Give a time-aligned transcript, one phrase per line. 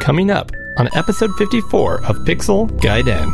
[0.00, 3.32] Coming up on episode 54 of Pixel Gaiden.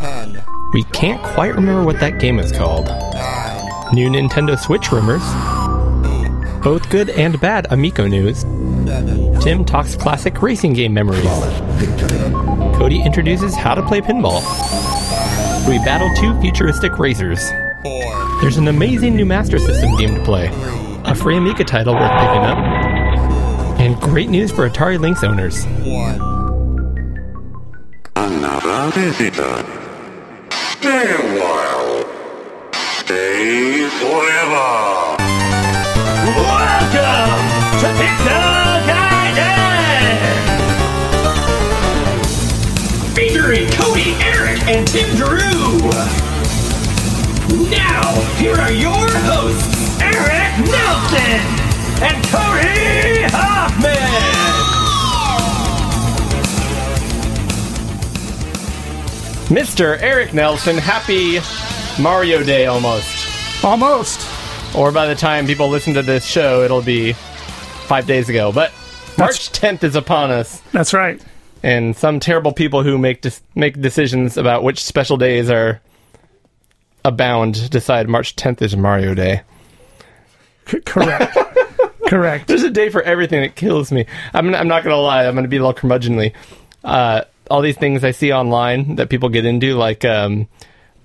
[0.00, 2.86] 10, We can't quite remember what that game is called.
[2.86, 5.22] 9, New Nintendo Switch rumors.
[6.62, 8.40] Both good and bad Amico news.
[8.40, 11.24] 7, Tim talks classic racing game memories.
[12.76, 14.40] Cody introduces how to play pinball.
[15.68, 17.48] We battle two futuristic racers.
[17.82, 20.48] 4, There's an amazing new Master System game to play.
[20.48, 20.56] 3,
[21.04, 22.58] A free Amiga title worth picking up.
[24.00, 25.64] And great news for Atari Lynx owners.
[25.66, 26.20] 1.
[28.16, 29.66] Another visitor.
[30.50, 32.04] Stay a while.
[32.72, 35.16] Stay forever.
[36.24, 37.42] Welcome
[37.80, 40.18] to Pixel Gaiden!
[43.14, 45.90] Featuring Cody, Eric, and Tim Drew!
[47.70, 51.67] Now, here are your hosts, Eric Nelson
[52.02, 53.96] and Cody Hoffman!
[59.48, 59.98] Mr.
[60.02, 61.38] Eric Nelson, happy
[62.02, 63.64] Mario Day almost.
[63.64, 64.26] Almost.
[64.76, 67.14] Or by the time people listen to this show, it'll be
[67.86, 68.52] five days ago.
[68.52, 68.72] But
[69.16, 71.20] March 10th is upon us, That's right.
[71.62, 75.80] and some terrible people who make dis- make decisions about which special days are
[77.04, 79.40] abound decide March 10th is Mario Day.
[80.66, 81.36] C- correct.
[82.08, 82.48] correct.
[82.48, 84.06] There's a day for everything that kills me.
[84.34, 86.32] I'm, I'm not going to lie, I'm going to be a little curmudgeonly.
[86.84, 90.48] Uh, all these things I see online that people get into, like um,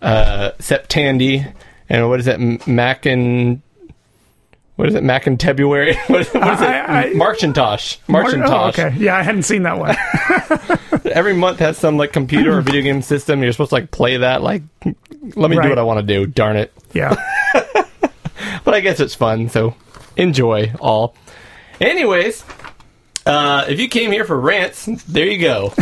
[0.02, 1.54] uh, Septandy,
[1.90, 3.62] and what is it, M- Mac and.
[4.76, 5.96] What is it, Mac and February?
[6.08, 6.68] what is, what is it?
[6.68, 8.00] I- I- Marchintosh.
[8.08, 8.50] Marchintosh.
[8.50, 8.96] Oh, okay.
[8.98, 9.96] Yeah, I hadn't seen that one.
[11.14, 13.44] Every month has some like computer or video game system.
[13.44, 14.42] You're supposed to like play that.
[14.42, 14.64] Like,
[15.36, 16.26] let me do what I want to do.
[16.26, 16.74] Darn it!
[16.94, 17.16] Yeah.
[18.66, 19.76] But I guess it's fun, so
[20.18, 21.16] enjoy all.
[21.80, 22.44] Anyways,
[23.26, 25.74] uh, if you came here for rants, there you go.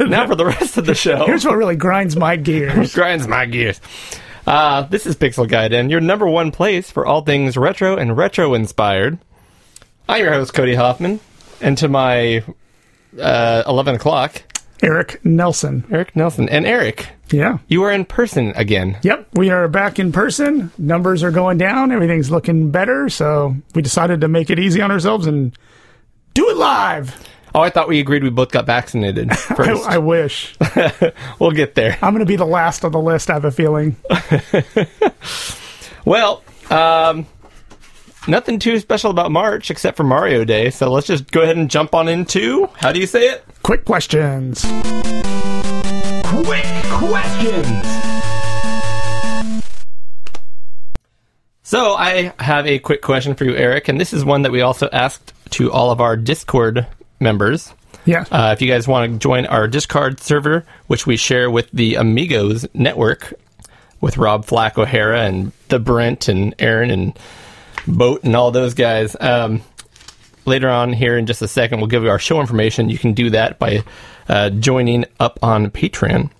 [0.00, 1.24] now for the rest of the show.
[1.26, 2.94] Here's what really grinds my gears.
[2.94, 3.80] grinds my gears.
[4.46, 8.16] Uh, this is Pixel Gaiden, and your number one place for all things retro and
[8.16, 9.18] retro inspired.
[10.08, 11.20] I'm your host, Cody Hoffman,
[11.60, 12.42] and to my
[13.20, 14.42] uh, 11 o'clock,
[14.82, 15.84] Eric Nelson.
[15.90, 16.48] Eric Nelson.
[16.48, 17.58] And Eric, Yeah.
[17.68, 18.96] you are in person again.
[19.02, 19.28] Yep.
[19.34, 20.70] We are back in person.
[20.78, 21.90] Numbers are going down.
[21.92, 23.08] Everything's looking better.
[23.08, 25.56] So we decided to make it easy on ourselves and
[26.34, 27.16] do it live.
[27.54, 29.82] Oh, I thought we agreed we both got vaccinated I.
[29.88, 30.54] I wish.
[31.40, 31.96] we'll get there.
[32.02, 33.96] I'm going to be the last on the list, I have a feeling.
[36.04, 37.26] Well, um,
[38.28, 40.70] nothing too special about March except for Mario Day.
[40.70, 43.44] So let's just go ahead and jump on into how do you say it?
[43.62, 44.62] Quick questions.
[46.24, 47.86] Quick questions.
[51.62, 54.62] So I have a quick question for you, Eric, and this is one that we
[54.62, 56.86] also asked to all of our Discord
[57.20, 57.74] members.
[58.06, 58.24] Yeah.
[58.30, 61.96] Uh, if you guys want to join our Discord server, which we share with the
[61.96, 63.34] Amigos network,
[64.00, 67.18] with Rob Flack O'Hara and the Brent and Aaron and
[67.88, 69.16] Boat and all those guys.
[69.18, 69.62] Um,
[70.44, 72.88] later on here in just a second, we'll give you our show information.
[72.88, 73.82] You can do that by
[74.28, 76.30] uh, joining up on Patreon.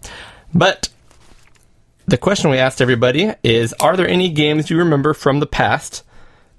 [0.54, 0.88] But
[2.06, 6.02] the question we asked everybody is Are there any games you remember from the past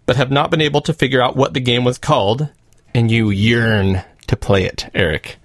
[0.06, 2.50] but have not been able to figure out what the game was called
[2.94, 5.38] and you yearn to play it, Eric?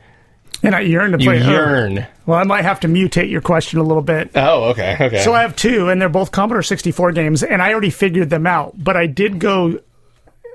[0.64, 1.42] And I yearn to You play.
[1.42, 1.48] oh.
[1.50, 2.06] yearn.
[2.26, 4.30] Well, I might have to mutate your question a little bit.
[4.34, 5.22] Oh, okay, okay.
[5.22, 8.46] So I have two, and they're both Commodore 64 games, and I already figured them
[8.46, 8.72] out.
[8.82, 9.78] But I did go,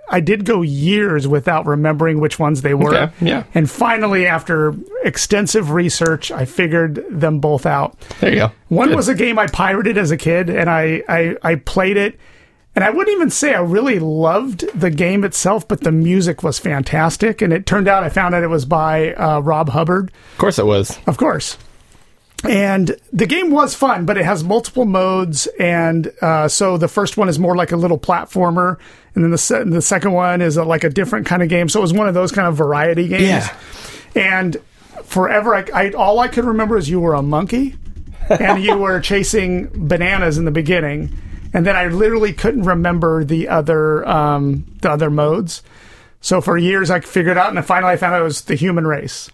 [0.10, 2.96] I did go years without remembering which ones they were.
[2.96, 3.44] Okay, yeah.
[3.54, 8.00] And finally, after extensive research, I figured them both out.
[8.20, 8.52] there you go.
[8.70, 8.96] One Good.
[8.98, 12.20] was a game I pirated as a kid, and I, I, I played it.
[12.76, 16.60] And I wouldn't even say I really loved the game itself, but the music was
[16.60, 17.42] fantastic.
[17.42, 20.12] And it turned out I found out it was by uh, Rob Hubbard.
[20.34, 20.98] Of course it was.
[21.08, 21.58] Of course.
[22.48, 27.18] And the game was fun, but it has multiple modes, and uh, so the first
[27.18, 28.78] one is more like a little platformer,
[29.14, 31.68] and then the se- the second one is a, like a different kind of game.
[31.68, 33.24] So it was one of those kind of variety games.
[33.24, 33.54] Yeah.
[34.16, 34.56] And
[35.04, 37.76] forever, I, I all I could remember is you were a monkey,
[38.30, 41.14] and you were chasing bananas in the beginning,
[41.54, 45.64] and then I literally couldn't remember the other um, the other modes.
[46.22, 48.86] So for years, I figured out, and finally, I found out it was the human
[48.86, 49.30] race.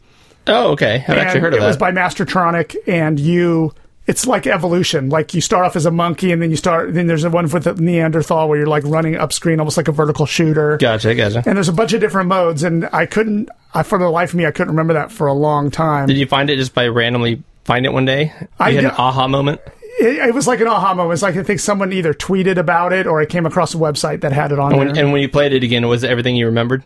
[0.47, 1.03] Oh, okay.
[1.07, 1.67] I've actually heard of it that.
[1.67, 3.73] was by Mastertronic, and you.
[4.07, 5.09] It's like evolution.
[5.09, 6.93] Like you start off as a monkey, and then you start.
[6.93, 9.87] Then there's a one with the Neanderthal where you're like running up screen, almost like
[9.87, 10.77] a vertical shooter.
[10.77, 11.41] gotcha, gotcha.
[11.43, 13.49] And there's a bunch of different modes, and I couldn't.
[13.73, 16.05] I, for the life of me, I couldn't remember that for a long time.
[16.05, 18.31] Did you find it just by randomly find it one day?
[18.39, 19.59] You I had an aha moment.
[19.99, 21.13] It, it was like an aha moment.
[21.13, 24.21] It's like I think someone either tweeted about it or I came across a website
[24.21, 24.87] that had it on And there.
[24.87, 26.83] when, and when you played it again, was it everything you remembered?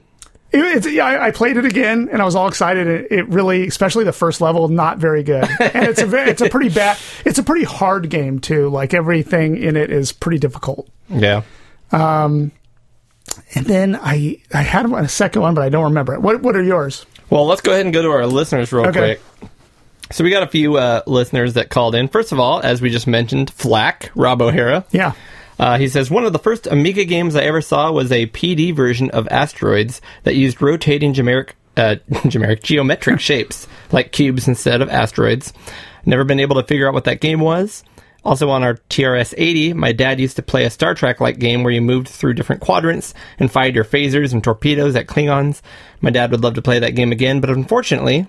[0.52, 2.88] It, yeah, I, I played it again and I was all excited.
[2.88, 5.44] It, it really, especially the first level, not very good.
[5.60, 8.70] And it's a it's a pretty bad, it's a pretty hard game too.
[8.70, 10.90] Like everything in it is pretty difficult.
[11.08, 11.44] Yeah.
[11.92, 12.52] Um,
[13.54, 16.22] and then I I had a second one, but I don't remember it.
[16.22, 17.06] What what are yours?
[17.30, 19.00] Well, let's go ahead and go to our listeners real Okay.
[19.00, 19.22] quick.
[20.12, 22.08] So we got a few uh, listeners that called in.
[22.08, 24.86] First of all, as we just mentioned, Flack, Rob O'Hara.
[24.92, 25.14] Yeah.
[25.60, 28.76] Uh, he says one of the first Amiga games I ever saw was a PD
[28.76, 31.98] version of Asteroids that used rotating generic, uh,
[32.28, 35.54] generic geometric shapes like cubes instead of asteroids.
[36.06, 37.84] Never been able to figure out what that game was.
[38.24, 41.64] Also on our TRS 80, my dad used to play a Star Trek like game
[41.64, 45.62] where you moved through different quadrants and fired your phasers and torpedoes at Klingons.
[46.02, 48.28] My dad would love to play that game again, but unfortunately,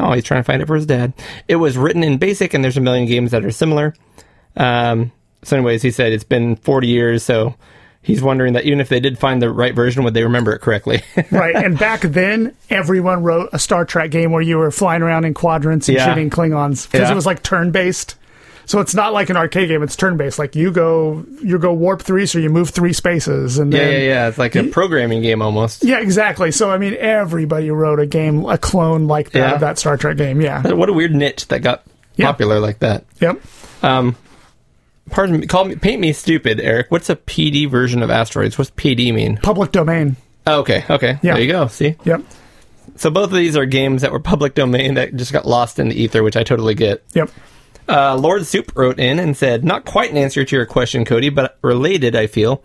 [0.00, 1.12] oh, he's trying to find it for his dad.
[1.48, 3.94] It was written in BASIC, and there's a million games that are similar.
[4.56, 5.12] Um,
[5.42, 7.54] so, anyways, he said it's been 40 years, so
[8.02, 10.60] he's wondering that even if they did find the right version, would they remember it
[10.60, 11.02] correctly?
[11.30, 11.54] Right.
[11.54, 15.34] and back then, everyone wrote a Star Trek game where you were flying around in
[15.34, 16.06] quadrants and Yeah.
[16.08, 17.12] shooting Klingons because Yeah.
[17.12, 18.16] it was like turn based.
[18.70, 20.38] So it's not like an arcade game; it's turn based.
[20.38, 23.92] Like you go, you go warp three, so you move three spaces, and yeah, then
[23.94, 24.28] yeah, yeah.
[24.28, 25.82] It's like a programming game almost.
[25.82, 26.52] Yeah, exactly.
[26.52, 29.54] So I mean, everybody wrote a game, a clone like that Yeah.
[29.54, 30.40] of that Star Trek game.
[30.40, 30.62] Yeah.
[30.72, 31.82] What a weird niche that got
[32.16, 33.06] popular like that.
[33.20, 33.40] Yep.
[33.82, 34.14] Um,
[35.10, 36.92] pardon me, call me, paint me stupid, Eric.
[36.92, 38.56] What's a PD version of Asteroids?
[38.56, 39.38] What's PD mean?
[39.38, 40.14] Public domain.
[40.46, 41.18] Oh, okay, okay.
[41.22, 41.34] Yeah.
[41.34, 41.66] There you go.
[41.66, 41.96] See?
[42.04, 42.22] Yep.
[42.94, 45.88] So both of these are games that were public domain that just got lost in
[45.88, 47.02] the ether, which I totally get.
[47.14, 47.30] Yep.
[47.90, 51.28] Uh, Lord Soup wrote in and said, Not quite an answer to your question, Cody,
[51.28, 52.62] but related, I feel.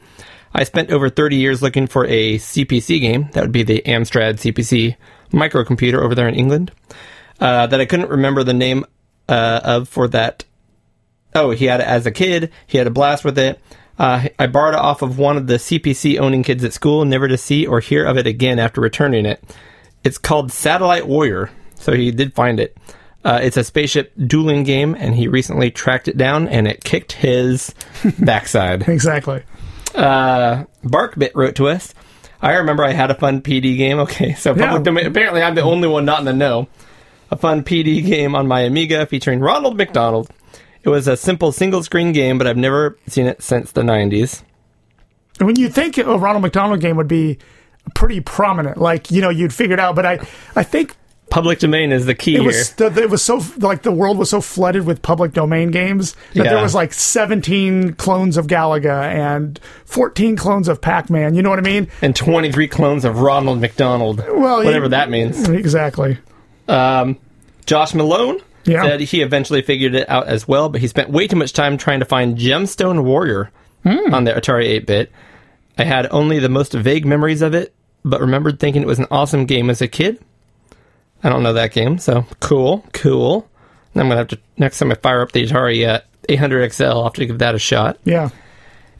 [0.53, 3.29] I spent over 30 years looking for a CPC game.
[3.33, 4.95] That would be the Amstrad CPC
[5.31, 6.71] microcomputer over there in England.
[7.39, 8.85] Uh, that I couldn't remember the name
[9.27, 10.45] uh, of for that.
[11.33, 12.51] Oh, he had it as a kid.
[12.67, 13.59] He had a blast with it.
[13.97, 17.27] Uh, I borrowed it off of one of the CPC owning kids at school, never
[17.27, 19.43] to see or hear of it again after returning it.
[20.03, 22.77] It's called Satellite Warrior, so he did find it.
[23.25, 27.11] Uh, it's a spaceship dueling game, and he recently tracked it down, and it kicked
[27.13, 27.73] his
[28.19, 28.87] backside.
[28.87, 29.41] Exactly.
[29.95, 31.93] Uh, Barkbit wrote to us.
[32.41, 33.97] I remember I had a fun PD game.
[34.05, 34.79] Okay, so public Yeah.
[34.83, 35.05] domain.
[35.07, 36.67] Apparently, I'm the only one not in the know.
[37.31, 40.29] A fun PD game on my Amiga featuring Ronald McDonald.
[40.83, 44.43] It was a simple single screen game, but I've never seen it since the 90s.
[45.39, 47.39] And when you think a Ronald McDonald game would be
[47.95, 49.95] pretty prominent, like you know you'd figure it out.
[49.95, 50.19] But I,
[50.55, 50.95] I think
[51.35, 52.45] Public domain is the key it here.
[52.47, 56.15] was the, it was so like the world was so flooded with public domain games
[56.33, 61.35] that there was like 17 clones of Galaga and 14 clones of Pac-Man.
[61.35, 61.89] You know what I mean?
[62.01, 64.19] and 23 clones of Ronald McDonald.
[64.19, 65.49] Well, whatever you- that means.
[65.49, 66.17] Exactly.
[66.69, 67.17] Um,
[67.65, 68.83] Josh Malone Yeah.
[68.83, 71.77] said he eventually figured it out as well, but he spent way too much time
[71.77, 73.51] trying to find Gemstone Warrior
[73.83, 74.13] Hmm.
[74.13, 75.11] on the Atari 8 bit.
[75.77, 77.73] I had only the most vague memories of it,
[78.05, 80.17] but remembered thinking it was an awesome game as a kid.
[81.23, 83.47] I don't know that game, so cool, cool.
[83.93, 86.83] And I'm gonna have to next time I fire up the Atari uh, 800 XL,
[86.83, 87.97] I'll have to give that a shot.
[88.03, 88.29] Yeah.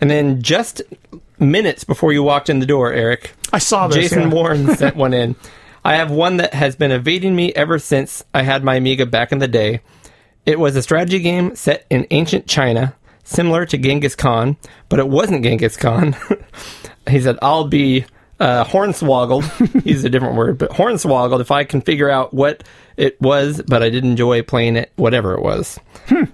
[0.02, 0.82] And then just
[1.40, 3.98] minutes before you walked in the door, Eric, I saw this.
[3.98, 4.30] Jason yeah.
[4.30, 5.36] Warren sent one in.
[5.84, 9.32] I have one that has been evading me ever since I had my Amiga back
[9.32, 9.82] in the day.
[10.46, 14.58] It was a strategy game set in ancient China, similar to Genghis Khan,
[14.90, 16.16] but it wasn't Genghis Khan.
[17.10, 18.06] he said, I'll be
[18.40, 19.82] uh, hornswoggled.
[19.84, 22.64] He's a different word, but hornswoggled if I can figure out what
[22.98, 25.80] it was, but I did enjoy playing it, whatever it was.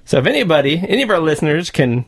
[0.06, 2.06] So if anybody, any of our listeners can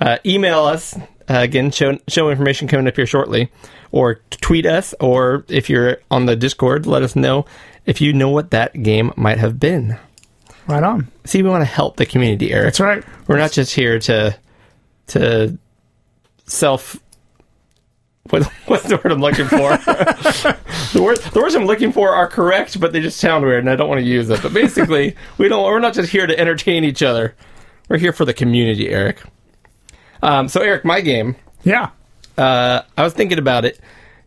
[0.00, 3.50] uh, email us uh, again show, show information coming up here shortly
[3.90, 7.44] or tweet us or if you're on the discord let us know
[7.86, 9.98] if you know what that game might have been
[10.66, 11.08] Right on.
[11.24, 13.04] see we want to help the community eric That's right.
[13.26, 14.36] we're not just here to
[15.08, 15.58] to
[16.46, 16.98] self
[18.30, 19.76] what, what's the word i'm looking for
[20.92, 23.70] the, word, the words i'm looking for are correct but they just sound weird and
[23.70, 26.38] i don't want to use it but basically we don't we're not just here to
[26.38, 27.34] entertain each other
[27.88, 29.22] we're here for the community eric
[30.22, 31.90] um, so eric my game Yeah.
[32.36, 33.78] uh, I was thinking about it,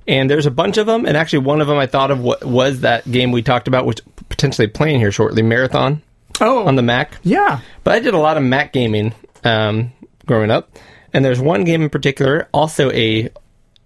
[0.07, 2.43] and there's a bunch of them, and actually one of them I thought of what
[2.45, 6.01] was that game we talked about, which potentially playing here shortly, Marathon
[6.39, 6.65] Oh.
[6.65, 7.17] on the Mac.
[7.23, 7.59] yeah.
[7.83, 9.91] But I did a lot of Mac gaming um,
[10.25, 10.77] growing up,
[11.13, 13.29] and there's one game in particular, also a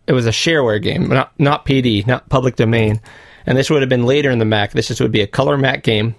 [0.08, 3.02] it was a shareware game, not not PD, not public domain,
[3.46, 4.72] and this would have been later in the Mac.
[4.72, 6.16] This just would be a color Mac game.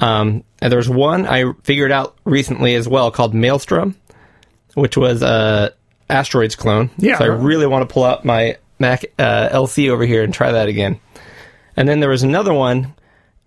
[0.00, 3.96] Um, and there's one I figured out recently as well called Maelstrom,
[4.74, 5.74] which was a
[6.08, 6.90] Asteroids clone.
[6.96, 7.18] Yeah.
[7.18, 10.52] So I really want to pull out my Mac uh, LC over here and try
[10.52, 10.98] that again.
[11.76, 12.94] And then there was another one,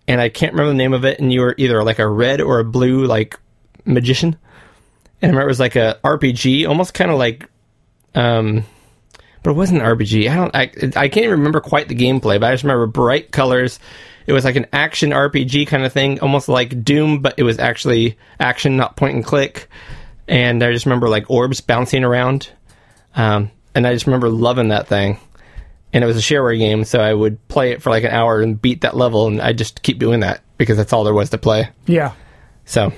[0.08, 1.18] and I can't remember the name of it.
[1.18, 3.38] And you were either like a red or a blue like
[3.84, 4.36] magician.
[5.20, 7.48] And I remember it was like a RPG, almost kind of like,
[8.14, 8.64] um,
[9.44, 10.28] but it wasn't an RPG.
[10.28, 10.56] I don't.
[10.56, 10.62] I,
[11.00, 13.78] I can't even remember quite the gameplay, but I just remember bright colors.
[14.26, 17.58] It was like an action RPG kind of thing, almost like Doom, but it was
[17.58, 19.68] actually action, not point and click.
[20.26, 22.48] And I just remember like orbs bouncing around,
[23.14, 25.18] um, and I just remember loving that thing.
[25.92, 28.40] And it was a shareware game, so I would play it for like an hour
[28.40, 31.28] and beat that level, and I just keep doing that because that's all there was
[31.30, 31.68] to play.
[31.86, 32.14] Yeah.
[32.64, 32.94] So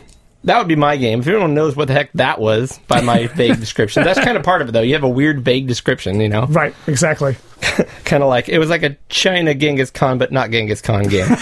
[0.46, 1.20] that would be my game.
[1.20, 4.42] If anyone knows what the heck that was by my vague description, that's kind of
[4.42, 4.80] part of it, though.
[4.80, 6.74] You have a weird vague description, you know, Right.
[6.86, 7.36] Exactly.
[8.04, 11.26] kind of like it was like a China Genghis Khan, but not Genghis Khan game.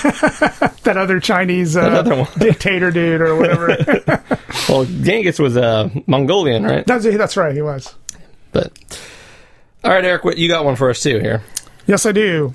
[0.84, 4.22] That other Chinese uh, other dictator dude or whatever.
[4.68, 6.86] well, Genghis was uh, Mongolian, right?
[6.86, 7.54] that's, that's right.
[7.54, 7.94] He was.
[8.52, 8.70] But
[9.82, 11.42] all right, Eric, you got one for us too here?
[11.86, 12.54] Yes, I do.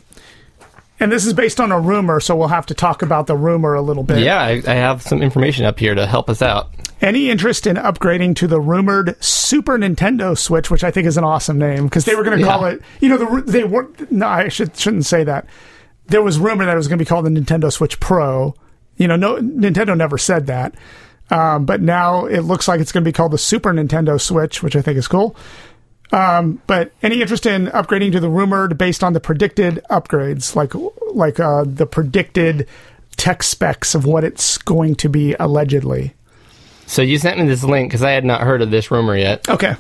[1.02, 3.74] And this is based on a rumor, so we'll have to talk about the rumor
[3.74, 4.20] a little bit.
[4.20, 6.70] Yeah, I, I have some information up here to help us out.
[7.02, 11.24] Any interest in upgrading to the rumored Super Nintendo Switch, which I think is an
[11.24, 12.74] awesome name because they were going to call Yeah.
[12.74, 12.82] it.
[13.00, 15.46] You know, the they weren't, No, I should shouldn't say that.
[16.08, 18.54] There was rumor that it was going to be called the Nintendo Switch Pro.
[18.98, 20.76] You know, no Nintendo never said that,
[21.32, 24.62] um, but now it looks like it's going to be called the Super Nintendo Switch,
[24.62, 25.38] which I think is cool.
[26.12, 30.74] Um, but any interest in upgrading to the rumored based on the predicted upgrades, like
[31.14, 32.68] like uh, the predicted
[33.18, 36.14] tech specs of what it's going to be allegedly?
[36.88, 39.48] So you sent me this link because I had not heard of this rumor yet,
[39.48, 39.68] Okay.
[39.68, 39.78] and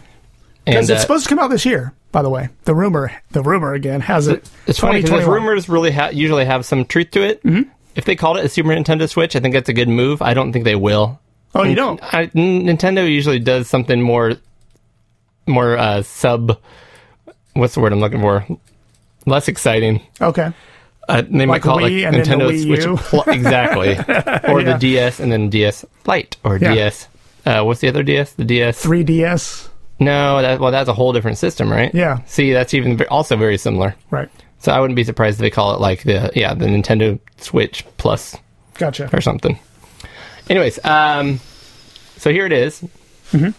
[0.65, 2.49] Because it's uh, supposed to come out this year, by the way.
[2.65, 4.47] The rumor, the rumor again has it.
[4.67, 7.41] It's funny because rumors really ha- usually have some truth to it.
[7.43, 7.67] Mm-hmm.
[7.95, 10.21] If they called it a Super Nintendo Switch, I think that's a good move.
[10.21, 11.19] I don't think they will.
[11.55, 11.99] Oh, you don't?
[12.13, 14.35] I, Nintendo usually does something more,
[15.47, 16.59] more uh, sub.
[17.53, 18.45] What's the word I'm looking for?
[19.25, 20.01] Less exciting.
[20.21, 20.51] Okay.
[21.07, 23.89] Uh, they might call Wii it like the Nintendo Wii Switch Pl- exactly,
[24.51, 24.73] or Yeah.
[24.73, 26.73] the DS and then DS Lite or Yeah.
[26.75, 27.07] DS.
[27.45, 28.33] Uh, what's the other DS?
[28.33, 28.85] The DS.
[28.85, 29.69] 3DS.
[29.99, 31.93] No, that well, that's a whole different system, right?
[31.95, 32.21] Yeah.
[32.25, 33.95] See, that's even also very similar.
[34.11, 34.29] Right.
[34.59, 37.83] So I wouldn't be surprised if they call it like the yeah the Nintendo Switch
[37.97, 38.35] Plus
[38.75, 39.09] Gotcha.
[39.11, 39.57] or something.
[40.49, 41.39] Anyways, um,
[42.17, 42.81] so here it is.
[43.31, 43.49] Mm-hmm.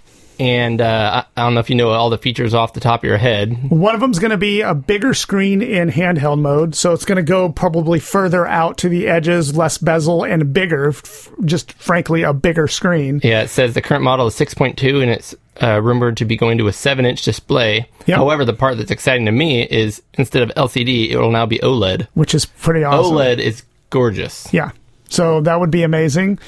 [0.41, 3.05] And uh, I, don't know if you know all the features off the top of
[3.05, 3.71] your head.
[3.71, 7.05] One of them is going to be a bigger screen in handheld mode, so it's
[7.05, 10.89] going to go probably further out to the edges, less bezel, and bigger.
[10.89, 13.21] F- just frankly, a bigger screen.
[13.23, 16.57] Yeah, it says the current model is 6.2 and it's uh, rumored to be going
[16.57, 17.87] to a 7 inch display.
[18.07, 18.17] Yep.
[18.17, 21.59] However, the part that's exciting to me is instead of LCD, it will now be
[21.59, 22.09] OLED.
[22.15, 23.15] which is pretty awesome.
[23.15, 24.51] OLED is gorgeous.
[24.55, 24.71] Yeah.
[25.11, 26.39] So that would be amazing.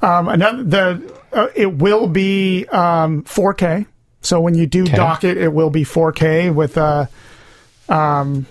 [0.00, 3.86] Um, another the uh, it will be um, 4K.
[4.20, 7.06] So when you do dock it, it will be 4K with uh,
[7.88, 8.46] um,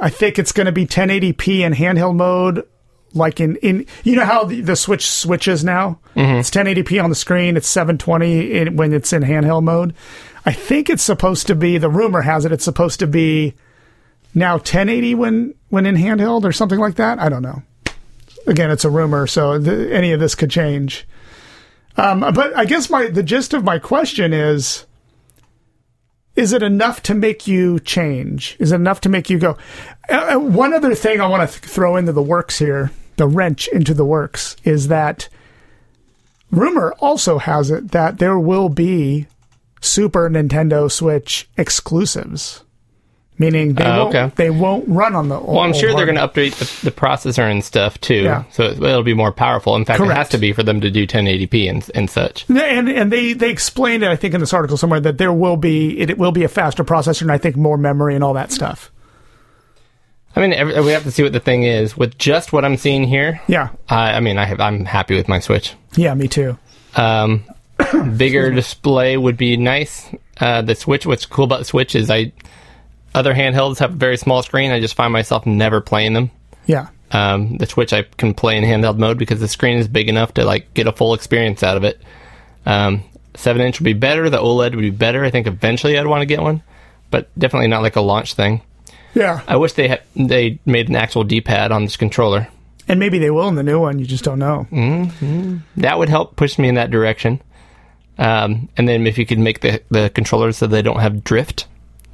[0.00, 2.66] I think it's going to be 1080p in handheld mode.
[3.14, 5.98] Like in, in you know how the, the Switch switches now.
[6.38, 7.56] It's 1080p on the screen.
[7.56, 9.94] It's 720 in, when it's in handheld mode.
[10.44, 11.78] I think it's supposed to be.
[11.78, 12.52] The rumor has it.
[12.52, 13.54] It's supposed to be
[14.34, 17.18] now 1080 when when in handheld or something like that.
[17.18, 17.62] I don't know
[18.46, 21.06] again, it's a rumor, so th- any of this could change.
[21.96, 24.86] Um, but I guess my the gist of my question is:
[26.34, 28.56] Is it enough to make you change?
[28.58, 29.56] Is it enough to make you go?
[30.08, 33.26] Uh, uh, one other thing I want to th- throw into the works here, the
[33.26, 35.28] wrench into the works, is that
[36.50, 39.26] rumor also has it that there will be
[39.80, 42.62] Super Nintendo Switch exclusives.
[43.38, 44.32] Meaning they Oh, won't okay.
[44.36, 45.34] they won't run on the.
[45.38, 48.44] Old, well, I'm sure they're going to update the, the processor and stuff too, Yeah.
[48.50, 49.76] so it, it'll be more powerful.
[49.76, 52.46] In fact, it has to be for them to do 1080p and, and such.
[52.48, 55.56] And and they they explained it, I think, in this article somewhere that there will
[55.58, 58.32] be it, it will be a faster processor and I think more memory and all
[58.34, 58.90] that stuff.
[60.34, 61.96] I mean, every, we have to see what the thing is.
[61.96, 65.28] With just what I'm seeing here, Yeah, I, I mean, I have, I'm happy with
[65.28, 65.74] my Switch.
[65.94, 66.58] yeah, me too.
[66.94, 67.44] Um,
[68.16, 70.08] bigger display would be nice.
[70.38, 72.32] Uh, the Switch, what's cool about the Switch is I
[73.16, 74.70] other handhelds have a very small screen.
[74.70, 76.30] I just find myself never playing them.
[76.66, 80.08] Yeah, Um, the Switch I can play in handheld mode because the screen is big
[80.08, 82.00] enough to like get a full experience out of it.
[82.64, 83.02] Um,
[83.34, 84.28] seven inch would be better.
[84.30, 85.24] The OLED would be better.
[85.24, 86.62] I think eventually I'd want to get one,
[87.10, 88.62] but definitely not like a launch thing.
[89.14, 92.48] yeah, I wish they had they made an actual D-pad on this controller.
[92.88, 93.98] and maybe they will in the new one.
[94.00, 94.66] You just don't know.
[95.76, 97.40] That would help push me in that direction.
[98.18, 101.66] Um, and then if you could make the the controllers so they don't have drift,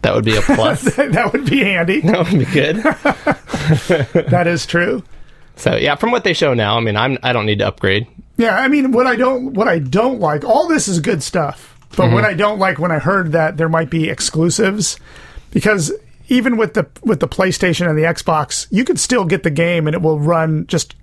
[0.02, 0.82] that would be a plus.
[0.96, 2.00] that would be handy.
[2.00, 2.76] that would be good.
[4.30, 5.02] that is true.
[5.56, 8.06] So yeah, from what they show now, I mean, I'm I don't need to upgrade.
[8.36, 11.76] Yeah, I mean, what I don't what I don't like, all this is good stuff,
[11.96, 12.32] but what mm-hmm.
[12.32, 14.98] I don't like when I heard that there might be exclusives,
[15.50, 15.92] because
[16.28, 19.86] even with the with the PlayStation and the Xbox, you could still get the game
[19.86, 20.96] and it will run just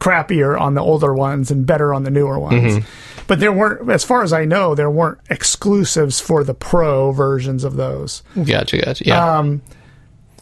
[0.00, 2.78] crappier on the older ones and better on the newer ones.
[2.78, 3.11] Mm-hmm.
[3.26, 7.64] But there weren't, as far as I know, there weren't exclusives for the pro versions
[7.64, 8.22] of those.
[8.44, 9.04] Gotcha, gotcha.
[9.06, 9.38] Yeah.
[9.38, 9.62] Um,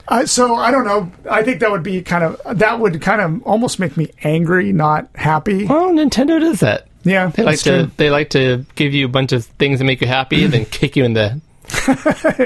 [0.08, 1.12] I, so I don't know.
[1.30, 4.72] I think that would be kind of that would kind of almost make me angry,
[4.72, 5.66] not happy.
[5.66, 6.88] well, Nintendo does that.
[7.04, 7.90] Yeah, They like to true.
[7.96, 10.64] they like to give you a bunch of things that make you happy, and then
[10.64, 11.40] kick you in the.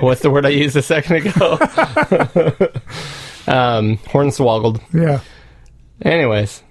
[0.00, 1.52] what's the word I used a second ago?
[3.46, 4.80] um, hornswoggled.
[4.92, 5.20] Yeah.
[6.02, 6.62] Anyways,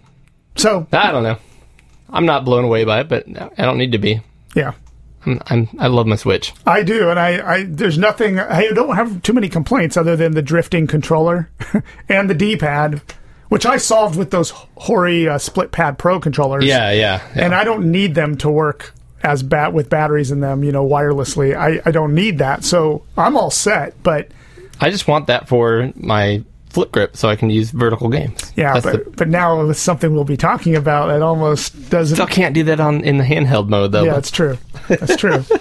[0.55, 1.38] So I don't know.
[2.13, 4.22] I'm not blown away by it, but I don't need to be.
[4.55, 4.74] yeah.
[5.25, 6.53] I'm, I'm I love my Switch.
[6.65, 8.39] I do, and I, I there's nothing.
[8.39, 11.50] I don't have too many complaints other than the drifting controller
[12.10, 13.01] and the D-pad,
[13.48, 16.65] which I solved with those Hori uh, Split Pad Pro controllers.
[16.65, 17.22] Yeah, yeah.
[17.36, 17.46] yeah.
[17.46, 18.93] and I don't need them to work
[19.24, 21.55] as bat with batteries in them, you know, wirelessly.
[21.55, 24.01] I, I don't need that, so I'm all set.
[24.03, 24.29] But
[24.82, 26.43] I just want that for my
[26.74, 28.51] flip grip so I can use vertical games.
[28.56, 32.15] yeah, That's but the, but now with something we'll be talking about, it almost doesn't.
[32.15, 34.03] still can't do that on in the handheld mode though.
[34.03, 34.58] yeah, but- it's true.
[34.88, 35.46] That's true.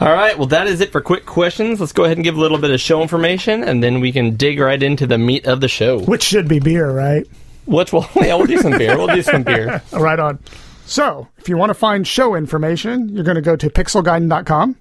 [0.00, 1.78] All right, well, that is it for quick questions.
[1.78, 4.34] Let's go ahead and give a little bit of show information, and then we can
[4.36, 6.00] dig right into the meat of the show.
[6.00, 7.24] Which should be beer, right?
[7.66, 8.98] Which will, yeah, we'll do some beer.
[8.98, 9.80] We'll do some beer.
[9.92, 10.40] Right on.
[10.86, 14.76] So, if you want to find show information, you're going to go to pixelgaiden.com.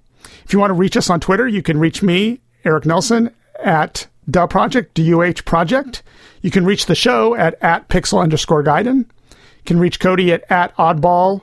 [0.46, 3.30] If you want to reach us on Twitter, you can reach me, Eric Nelson,
[3.64, 6.04] at Duh Project, D-U-H Project.
[6.42, 9.00] You can reach the show at, at pixel underscore gaiden.
[9.00, 11.42] You can reach Cody at, at oddball,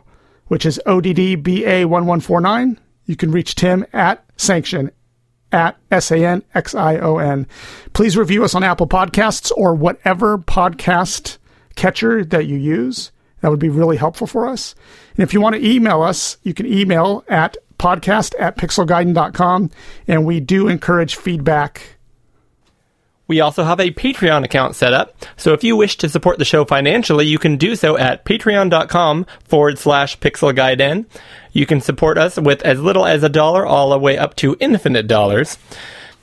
[0.49, 2.77] which is ODDBA1149.
[3.07, 4.91] You can reach Tim at Sanxion,
[5.53, 7.47] at S A N X I O N.
[7.93, 11.39] Please review us on Apple Podcasts or whatever podcast
[11.77, 13.11] catcher that you use.
[13.41, 14.75] That would be really helpful for us.
[15.17, 19.71] And if you want to email us, you can email at podcast at pixelgaiden.com.
[20.07, 21.97] And we do encourage feedback.
[23.31, 26.45] We also have a Patreon account set up, so if you wish to support the
[26.45, 31.07] show financially, you can do so at patreon.com forward slash pixelgaiden.
[31.53, 34.57] You can support us with as little as a dollar all the way up to
[34.59, 35.59] infinite dollars.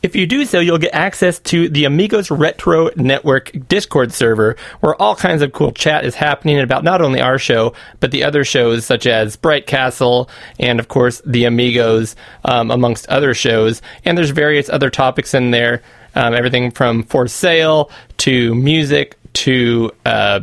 [0.04, 5.02] If you do so, you'll get access to the Amigos Retro Network Discord server, where
[5.02, 8.44] all kinds of cool chat is happening about not only our show, but the other
[8.44, 13.82] shows such as Bright Castle and, of course, the Amigos, um, amongst other shows.
[14.04, 15.82] And there's various other topics in there,
[16.18, 20.40] um, everything from for sale to music to uh,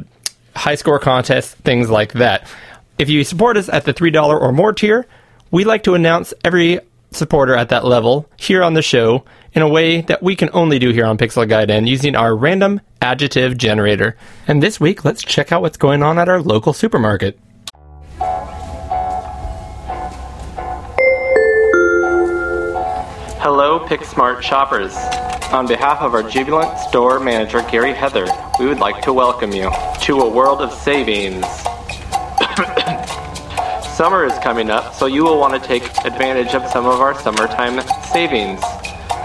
[0.54, 2.46] high score contests, things like that.
[2.96, 5.04] If you support us at the $3 or more tier,
[5.50, 6.78] we like to announce every
[7.10, 10.78] supporter at that level here on the show in a way that we can only
[10.78, 14.16] do here on Pixel Gaiden and using our random adjective generator.
[14.46, 17.38] And this week, let's check out what's going on at our local supermarket.
[23.40, 24.94] Hello, PixSmart shoppers.
[25.54, 28.26] On behalf of our jubilant store manager, Gary Heather,
[28.58, 31.46] we would like to welcome you to a world of savings.
[33.96, 37.16] Summer is coming up, so you will want to take advantage of some of our
[37.20, 38.60] summertime savings.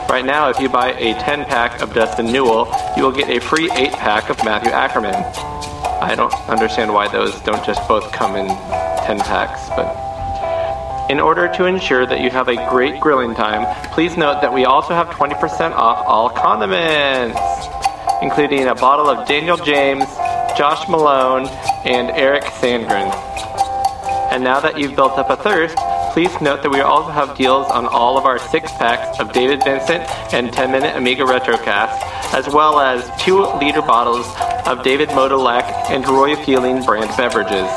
[0.08, 3.42] Right now, if you buy a 10 pack of Dustin Newell, you will get a
[3.42, 5.16] free 8 pack of Matthew Ackerman.
[5.16, 10.09] I don't understand why those don't just both come in 10 packs, but.
[11.10, 14.66] In order to ensure that you have a great grilling time, please note that we
[14.66, 17.36] also have 20% off all condiments,
[18.22, 20.06] including a bottle of Daniel James,
[20.56, 21.48] Josh Malone,
[21.84, 23.12] and Eric Sandgren.
[24.32, 25.76] And now that you've built up a thirst,
[26.14, 29.64] please note that we also have deals on all of our six packs of David
[29.64, 32.00] Vincent and 10 minute Amiga Retrocast,
[32.36, 34.28] as well as two liter bottles
[34.68, 37.68] of David Modolak and Roy Feeling brand beverages.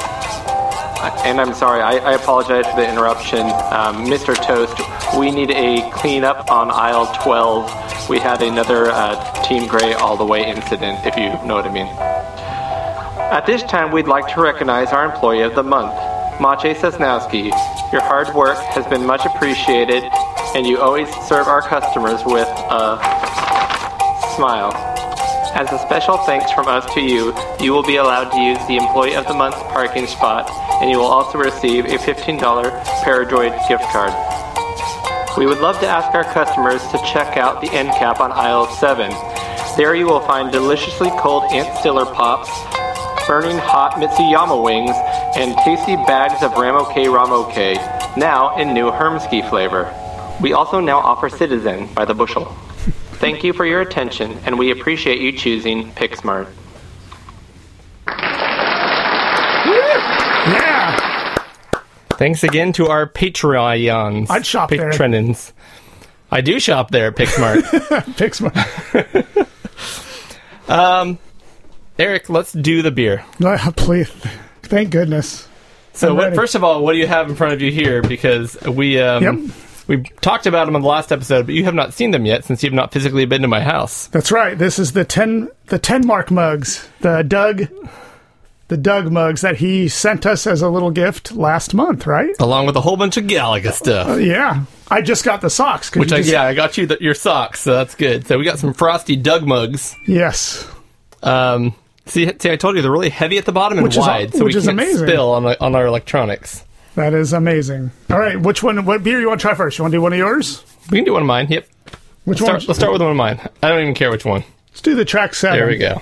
[1.02, 3.40] And I'm sorry, I, I apologize for the interruption.
[3.40, 4.36] Um, Mr.
[4.36, 4.80] Toast,
[5.18, 8.08] we need a cleanup on aisle 12.
[8.08, 11.72] We had another uh, Team Gray all the way incident, if you know what I
[11.72, 11.88] mean.
[13.32, 15.94] At this time, we'd like to recognize our Employee of the Month,
[16.38, 17.50] Maciej Sosnowski.
[17.92, 20.04] Your hard work has been much appreciated,
[20.54, 22.98] and you always serve our customers with a
[24.36, 24.91] smile.
[25.54, 28.78] As a special thanks from us to you, you will be allowed to use the
[28.78, 32.40] Employee of the Month parking spot, and you will also receive a $15
[33.04, 34.14] Paradroid gift card.
[35.36, 38.66] We would love to ask our customers to check out the end cap on aisle
[38.66, 39.10] 7.
[39.76, 42.48] There you will find deliciously cold Ant Stiller pops,
[43.26, 44.96] burning hot Mitsuyama wings,
[45.36, 47.74] and tasty bags of Ramo K Ramo K,
[48.16, 49.92] now in new Hermski flavor.
[50.40, 52.56] We also now offer Citizen by the bushel.
[53.22, 56.48] Thank you for your attention, and we appreciate you choosing PixSmart.
[60.44, 61.36] Yeah.
[62.14, 64.28] Thanks again to our Patreons.
[64.28, 64.90] I'd shop there.
[64.90, 65.52] Patronins.
[66.32, 67.62] I do shop there at PixSmart.
[70.68, 71.18] Pixmart.
[72.00, 73.24] Eric, let's do the beer.
[73.76, 74.10] Please,
[74.62, 75.46] thank goodness.
[75.92, 78.02] So, what, first of all, what do you have in front of you here?
[78.02, 79.54] Because we um, Yep.
[79.96, 82.44] We talked about them on the last episode, but you have not seen them yet
[82.44, 84.06] since you've not physically been to my house.
[84.08, 84.56] That's right.
[84.56, 86.88] This is the ten the ten mark mugs.
[87.00, 87.68] The Doug
[88.68, 92.34] the Doug mugs that he sent us as a little gift last month, right?
[92.40, 94.18] Along with a whole bunch of Galaga stuff.
[94.20, 94.64] Yeah.
[94.90, 95.94] I just got the socks.
[95.94, 98.26] Which I, just- yeah, I got you the, your socks, so that's good.
[98.26, 99.94] So we got some frosty Doug mugs.
[100.06, 100.66] Yes.
[101.22, 101.74] Um,
[102.06, 104.32] see, see, I told you they're really heavy at the bottom and Which is- wide,
[104.34, 105.06] so which we is can't amazing.
[105.06, 106.64] spill on on our electronics.
[106.94, 107.90] That is amazing.
[108.10, 108.84] All right, which one?
[108.84, 109.78] What beer you want to try first?
[109.78, 110.62] You want to do one of yours?
[110.90, 111.46] We can do one of mine.
[111.48, 111.66] Yep.
[112.24, 112.66] Which Start, one?
[112.66, 113.40] let's start with one of mine.
[113.62, 114.44] I don't even care which one.
[114.70, 115.58] Let's do the track seven.
[115.58, 116.00] There we go.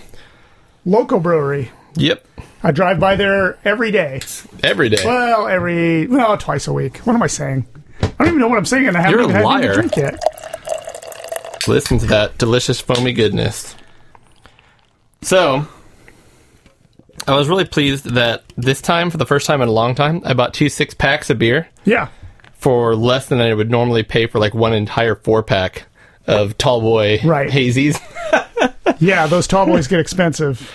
[0.85, 1.71] Local brewery.
[1.95, 2.27] Yep.
[2.63, 4.21] I drive by there every day.
[4.63, 5.03] Every day.
[5.05, 6.99] Well, every well, twice a week.
[6.99, 7.67] What am I saying?
[8.03, 9.69] I don't even know what I'm saying, and I haven't You're a even had anything
[9.71, 9.75] liar.
[9.75, 11.69] drink yet.
[11.69, 13.75] Listen to that delicious foamy goodness.
[15.23, 15.67] So,
[17.29, 20.23] I was really pleased that this time, for the first time in a long time,
[20.25, 22.09] I bought two six packs of beer Yeah.
[22.55, 25.85] for less than I would normally pay for like one entire four pack
[26.27, 27.51] of tall boy Right.
[27.51, 28.01] hazies.
[28.99, 30.71] Yeah, those tall boys get expensive.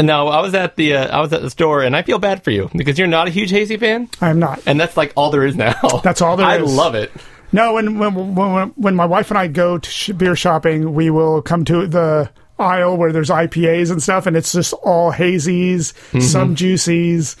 [0.00, 2.42] Now I was at the uh, I was at the store, and I feel bad
[2.42, 4.62] for you because you're not a huge hazy fan, I am not.
[4.66, 5.74] and that's like all there is now.
[6.02, 6.74] That's all there I is.
[6.74, 7.10] love it.
[7.52, 11.10] No, when when when, when my wife and I go to sh- beer shopping, we
[11.10, 15.92] will come to the aisle where there's IPAs and stuff, and it's just all hazies,
[15.92, 16.20] Mm-hmm.
[16.20, 17.36] some juicies,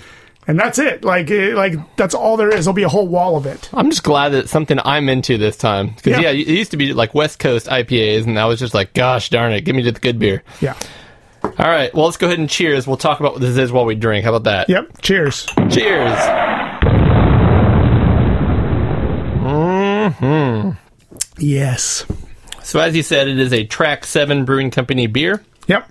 [0.46, 1.04] and that's it.
[1.04, 2.64] Like it, like that's all there is.
[2.66, 3.68] There'll be a whole wall of it.
[3.72, 6.20] I'm just glad that it's something I'm into this time because Yeah.
[6.20, 6.30] yeah.
[6.30, 9.52] it used to be like West Coast IPAs, and I was just like, gosh darn
[9.52, 10.42] it, give me the good beer.
[10.60, 10.74] Yeah.
[11.42, 12.86] All right, well, let's go ahead and cheers.
[12.88, 14.24] We'll talk about what this is while we drink.
[14.24, 14.68] How about that?
[14.68, 15.00] Yep.
[15.02, 15.46] Cheers.
[15.70, 16.18] Cheers.
[20.18, 20.70] Hmm.
[21.38, 22.04] Yes.
[22.66, 25.40] So, as you said, it is a Track 7 Brewing Company beer.
[25.68, 25.88] Yep.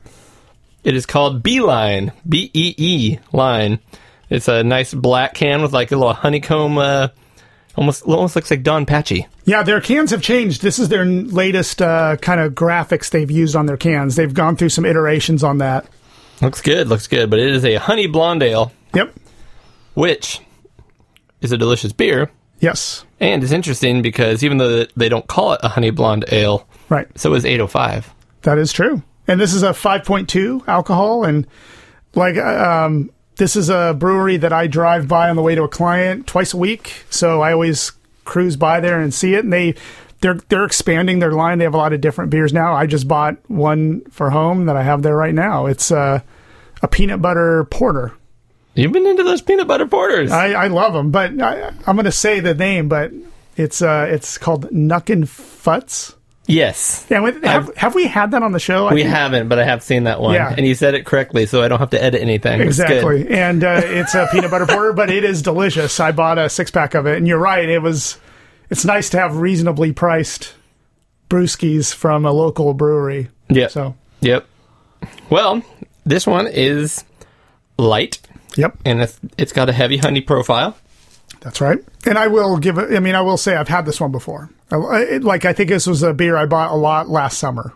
[0.83, 3.79] It is called Beeline, B E E line.
[4.29, 7.07] It's a nice black can with like a little honeycomb, uh,
[7.77, 9.25] almost almost looks like Don Patchy.
[9.45, 10.61] Yeah, their cans have changed.
[10.61, 14.17] This is their n- latest uh, kind of graphics they've used on their cans.
[14.17, 15.85] They've gone through some iterations on that.
[16.41, 17.29] Looks good, looks good.
[17.29, 19.15] But it is a honey blonde ale, Yep.
[19.93, 20.41] which
[21.39, 22.29] is a delicious beer.
[22.65, 23.05] Yes.
[23.19, 27.07] And it's interesting because even though they don't call it a honey blonde ale, Right.
[27.15, 28.11] so is 805.
[28.41, 29.03] That is true.
[29.27, 31.23] And this is a 5.2 alcohol.
[31.25, 31.45] And
[32.15, 35.67] like, um, this is a brewery that I drive by on the way to a
[35.69, 37.05] client twice a week.
[37.11, 37.91] So I always
[38.23, 39.43] cruise by there and see it.
[39.43, 39.75] And they,
[40.21, 41.59] they're, they're expanding their line.
[41.59, 42.73] They have a lot of different beers now.
[42.73, 45.67] I just bought one for home that I have there right now.
[45.67, 46.21] It's uh,
[46.81, 48.13] a peanut butter porter.
[48.75, 50.31] You've been into those peanut butter porters.
[50.31, 53.11] I, I love them, but I, I'm going to say the name, but
[53.55, 56.13] it's, uh, it's called Nuckin Futz.
[56.45, 57.07] yes.
[57.09, 58.87] Yeah, have, have we had that on the show?
[58.87, 60.33] I We think- haven't, but I have seen that one.
[60.35, 60.53] Yeah.
[60.55, 62.59] And you said it correctly, so I don't have to edit anything.
[62.59, 62.79] It's.
[62.79, 63.29] Exactly.
[63.29, 65.99] And uh, it's a peanut butter porter, but it is delicious.
[66.01, 67.67] I bought a six pack of it, and you're right.
[67.67, 68.17] It was.
[68.69, 70.53] It's nice to have reasonably priced
[71.29, 73.29] brewskis from a local brewery.
[73.49, 73.71] Yep.
[73.71, 74.45] So, Yep.
[75.29, 75.61] Well,
[76.05, 77.03] this one is
[77.77, 78.19] light,
[78.55, 80.77] yep, and it's, it's got a heavy honey profile.
[81.41, 81.79] that's right.
[82.05, 82.95] And I will give it.
[82.95, 84.49] I mean, I will say I've had this one before.
[84.71, 87.73] I, it, like I think this was a beer I bought a lot last summer.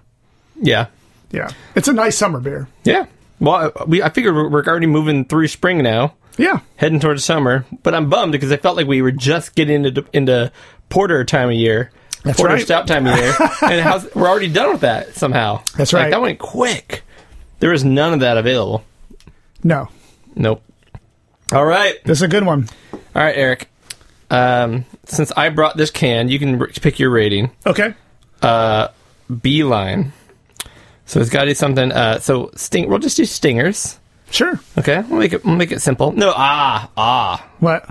[0.56, 0.88] Yeah.
[1.32, 2.68] Yeah, it's a nice summer beer.
[2.84, 3.06] Yeah.
[3.40, 7.66] Well, I- we I figured we're already moving through spring now, Yeah, heading towards summer.
[7.84, 10.52] But I'm bummed because I felt like we were just getting into into
[10.90, 11.92] porter time of year,
[12.24, 12.64] That's porter right.
[12.66, 15.62] stout time of year, and how's, we're already done with that somehow.
[15.78, 16.10] That's Like, right.
[16.10, 17.04] that went quick.
[17.60, 18.84] There is none of that available.
[19.64, 19.88] no,
[20.36, 20.64] Nope.
[21.52, 21.96] All right.
[22.04, 22.68] this is a good one.
[22.94, 23.70] All right, Eric.
[24.30, 27.52] Um, since I brought this can, you can r- pick your rating.
[27.66, 27.94] Okay,
[28.42, 28.90] Uh,
[29.42, 30.14] Beeline.
[31.06, 31.92] So it's got to be something.
[31.92, 32.88] Uh, so sting.
[32.88, 33.98] We'll just do stingers.
[34.30, 34.60] sure.
[34.78, 35.44] Okay, we'll make it.
[35.44, 36.12] We'll make it simple.
[36.12, 37.48] No, ah, ah.
[37.60, 37.90] What?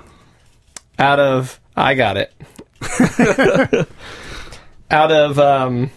[1.00, 1.58] Out of.
[1.76, 2.32] I got it.
[4.90, 5.38] Out of.
[5.40, 5.90] Um,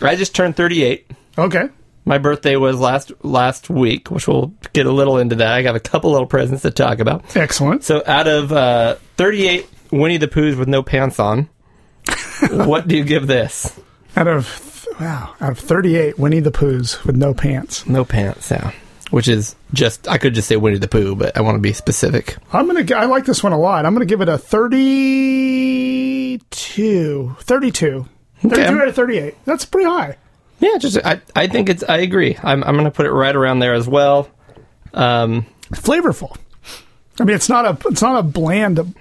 [0.00, 1.10] I just turned thirty-eight.
[1.36, 1.68] Okay,
[2.08, 5.52] My birthday was last last week, which we'll get a little into that.
[5.52, 7.36] I got a couple little presents to talk about.
[7.36, 7.82] excellent.
[7.84, 11.48] So out of uh, 38 Winnie the Poohs with no pants on,
[12.50, 13.78] what do you give this?
[14.16, 17.86] Out of wow, out of 38 Winnie the Poohs with no pants.
[17.88, 18.70] No pants, yeah.
[19.10, 21.72] Which is just, I could just say Winnie the Pooh, but I want to be
[21.72, 22.36] specific.
[22.52, 22.82] I'm gonna.
[22.84, 23.84] g- I like this one a lot.
[23.86, 27.36] I'm gonna give it a 32.
[27.40, 28.06] 32.
[28.42, 29.34] 32 out of 38.
[29.44, 30.16] That's pretty high.
[30.60, 32.36] Yeah, just, I, I think it's, I agree.
[32.42, 34.28] I'm, I'm going to put it right around there as well.
[34.94, 36.36] Um, Flavorful.
[37.20, 37.88] I mean, it's not a.
[37.88, 38.94] It's not a bland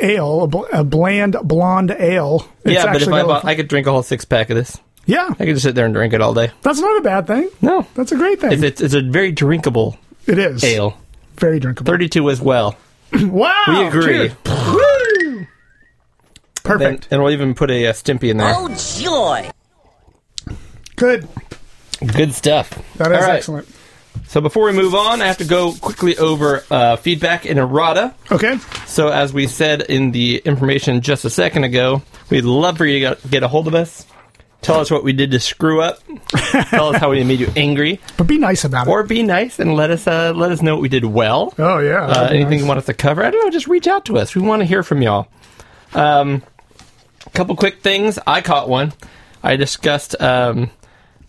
[0.00, 0.42] ale.
[0.42, 2.48] A, bl- a bland blonde ale.
[2.64, 4.56] It's yeah, but if actually I bought, I could drink a whole six pack of
[4.56, 4.78] this.
[5.04, 6.50] Yeah, I could just sit there and drink it all day.
[6.62, 7.48] that's not a bad thing.
[7.62, 8.52] No, That's a great thing.
[8.52, 10.98] it's, it's, it's a very drinkable it is ale.
[11.36, 11.92] very drinkable.
[11.92, 12.76] 32 as well.
[13.12, 14.30] Wow, We agree.
[14.46, 15.46] Woo!
[16.64, 17.04] Perfect.
[17.04, 18.52] And, and we'll even put a, uh Stimpy in there.
[18.56, 18.68] Oh,
[19.00, 19.48] joy!
[20.96, 21.28] Good.
[22.06, 22.70] Good stuff.
[22.96, 23.36] That is right.
[23.36, 23.68] excellent.
[24.28, 28.14] So before we move on, I have to go quickly over uh, feedback in errata.
[28.30, 28.58] Okay.
[28.86, 33.08] So as we said in the information just a second ago, we'd love for you
[33.08, 34.06] to get a hold of us.
[34.62, 36.00] Tell us what we did to screw up.
[36.70, 39.04] Tell us how we made you angry, But be nice about or it.
[39.04, 41.54] Or be nice and let us uh, let us know what we did well.
[41.58, 42.04] Oh yeah.
[42.04, 42.60] uh, anything nice.
[42.60, 43.22] you want us to cover.
[43.22, 43.50] I don't know.
[43.50, 44.34] Just reach out to us.
[44.34, 45.28] We want to hear from y'all.
[45.94, 46.42] Um,
[47.26, 48.18] a couple quick things.
[48.26, 48.92] I caught one.
[49.42, 50.70] I discussed um,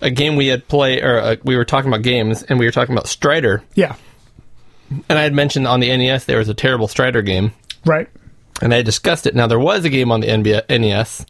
[0.02, 2.72] a game we had play, or uh, we were talking about games, and we were
[2.72, 3.64] talking about Strider.
[3.76, 3.96] Yeah.
[5.10, 7.52] And I had mentioned on the NES there was a terrible Strider game,
[7.86, 8.08] Right.
[8.62, 9.36] and I discussed it.
[9.36, 11.26] Now there was a game on the NBA NES,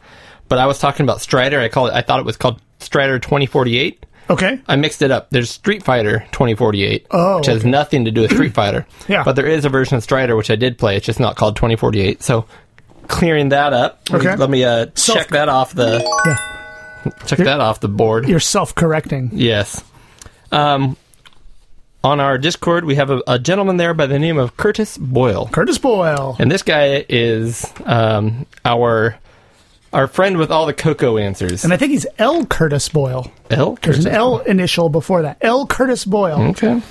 [0.48, 1.60] but I was talking about Strider.
[1.60, 1.96] I called it.
[1.96, 4.06] I thought it was called Strider 2048.
[4.30, 4.60] Okay.
[4.68, 5.30] I mixed it up.
[5.30, 7.70] There's Street Fighter 2048, Oh, which has okay.
[7.70, 8.86] nothing to do with Street Fighter.
[9.08, 9.24] Yeah.
[9.24, 10.98] But there is a version of Strider which I did play.
[10.98, 12.22] It's just not called 2048.
[12.22, 12.46] So
[13.08, 14.02] clearing that up.
[14.12, 14.36] Okay.
[14.36, 16.57] Let me uh, check that off the Yeah.
[17.26, 18.28] Check that off the board.
[18.28, 19.32] You're self-correcting.
[19.34, 19.84] Yes.
[20.52, 20.98] Um,
[22.04, 25.48] on our Discord, we have a, a gentleman there by the name of Curtis Boyle,
[25.52, 26.36] Curtis Boyle.
[26.40, 29.18] and this guy is um, our
[29.94, 31.64] our friend with all the Coco answers.
[31.64, 32.46] And I think he's L.
[32.46, 33.32] Curtis Boyle.
[33.50, 33.78] L.
[33.82, 35.38] There's Curtis an L initial before that.
[35.42, 35.66] L.
[35.66, 36.42] Curtis Boyle.
[36.50, 36.82] Okay.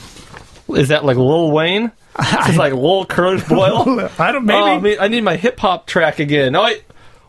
[0.71, 1.93] Is that like Lil Wayne?
[2.19, 4.09] It's like Lil Curtis Boyle.
[4.19, 6.57] I don't Oh, I, maybe mean, I need my hip hop track again.
[6.57, 6.83] Oh, wait.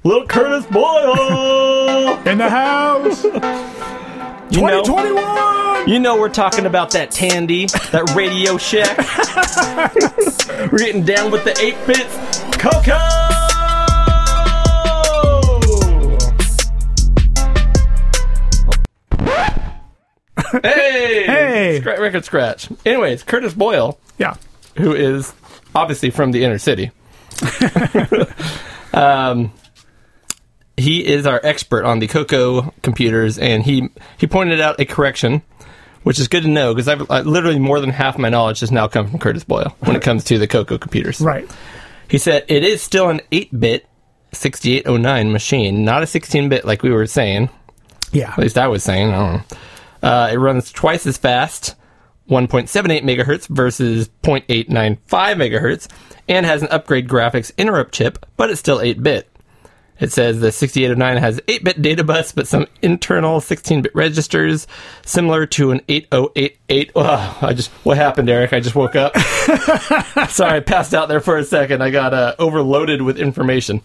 [0.04, 1.14] Lil Curtis Boyle.
[1.88, 3.24] In the house.
[4.52, 5.90] you know, 2021.
[5.90, 8.98] you know, we're talking about that Tandy, that Radio Shack.
[10.72, 12.16] we're getting down with the eight bits.
[12.58, 12.98] Coco.
[20.64, 21.26] Hey!
[21.26, 21.82] Hey!
[21.84, 22.70] Scra- record scratch.
[22.86, 24.36] Anyways, Curtis Boyle Yeah.
[24.78, 25.34] who is
[25.76, 26.92] obviously from the inner city.
[28.94, 29.52] um,
[30.78, 35.42] he is our expert on the Coco computers, and he he pointed out a correction,
[36.04, 38.72] which is good to know because I've I, literally more than half my knowledge has
[38.72, 41.20] now come from Curtis Boyle when it comes to the Coco computers.
[41.20, 41.50] Right.
[42.08, 43.86] He said it is still an 8-bit
[44.32, 47.50] 6809 machine, not a 16-bit like we were saying.
[48.12, 48.32] Yeah.
[48.32, 49.10] At least I was saying.
[49.10, 49.58] I don't know.
[50.10, 51.76] Uh, it runs twice as fast,
[52.30, 55.90] 1.78 megahertz versus 0.895 megahertz,
[56.30, 59.28] and has an upgrade graphics interrupt chip, but it's still 8 bit.
[60.00, 64.68] It says the 6809 has 8 bit data bus, but some internal 16 bit registers,
[65.06, 66.92] similar to an 8088.
[66.96, 68.54] Oh, I just, what happened, Eric?
[68.54, 69.18] I just woke up.
[70.30, 71.82] Sorry, I passed out there for a second.
[71.82, 73.82] I got uh, overloaded with information.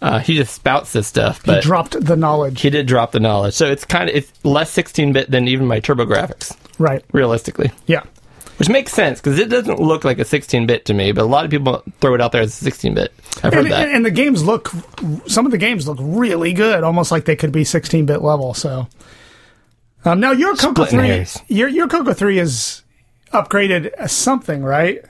[0.00, 2.60] Uh, he just spouts this stuff, He dropped the knowledge.
[2.60, 3.54] he did drop the knowledge.
[3.54, 7.04] So it's kind of it's less 16-bit than even my TurboGrafx, Right.
[7.12, 7.70] realistically.
[7.86, 8.02] Yeah.
[8.62, 11.44] Which makes sense because it doesn't look like a 16-bit to me, but a lot
[11.44, 13.12] of people throw it out there as a 16-bit.
[13.42, 13.88] I've heard And, that.
[13.88, 14.70] and, the games look,
[15.26, 18.54] some of the games look really good, almost like they could be 16 bit level.
[18.54, 18.86] So,
[20.04, 21.40] um, now your Coco Splitting 3, hairs.
[21.48, 22.84] your, your Coco 3 is
[23.32, 25.04] upgraded something, right?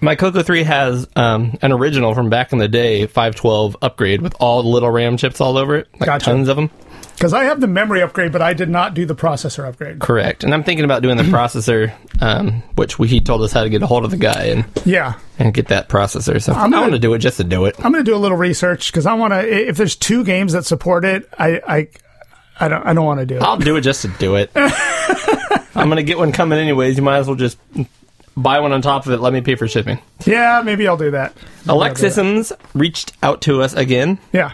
[0.00, 4.34] my Coco 3 has um, an original from back in the day 512 upgrade with
[4.40, 6.24] all the little RAM chips all over it, like Gotcha.
[6.24, 6.70] tons of them.
[7.14, 10.00] Because I have the memory upgrade, but I did not do the processor upgrade.
[10.00, 10.42] Correct.
[10.44, 13.68] And I'm thinking about doing the processor, um, which we, he told us how to
[13.70, 15.14] get a hold of the guy and, Yeah.
[15.38, 16.42] and get that processor.
[16.42, 17.76] So I'm I gonna- want to do it just to do it.
[17.78, 19.68] I'm going to do a little research because I want to.
[19.68, 21.88] If there's two games that support it, I I,
[22.60, 23.42] I don't I don't want to do it.
[23.42, 24.50] I'll do it just to do it.
[25.76, 26.96] I'm gonna get one coming anyways.
[26.96, 27.58] You might as well just
[28.36, 29.20] buy one on top of it.
[29.20, 29.98] Let me pay for shipping.
[30.26, 31.34] yeah, maybe I'll do that.
[31.36, 31.94] Maybe I'll do that.
[31.94, 34.18] Alexisms reached out to us again.
[34.32, 34.52] Yeah.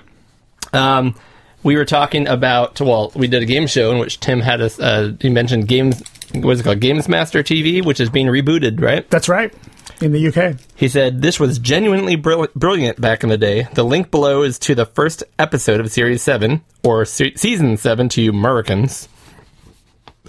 [0.73, 1.15] Um,
[1.63, 4.79] we were talking about well, we did a game show in which Tim had us.
[4.79, 6.03] Uh, he mentioned games.
[6.35, 6.81] What is it called?
[6.81, 9.09] Games Master TV, which is being rebooted, right?
[9.11, 9.53] That's right.
[10.01, 10.59] In the UK.
[10.77, 13.69] He said this was genuinely brill- brilliant back in the day.
[13.75, 18.09] The link below is to the first episode of Series Seven or se- Season Seven
[18.11, 19.09] to you Americans.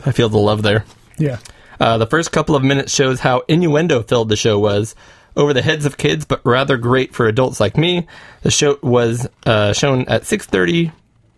[0.06, 0.84] I feel the love there.
[1.18, 1.38] Yeah.
[1.80, 4.96] Uh, the first couple of minutes shows how innuendo filled the show was.
[5.34, 8.06] Over the heads of kids, but rather great for adults like me.
[8.42, 10.92] The show was uh, shown at 6:30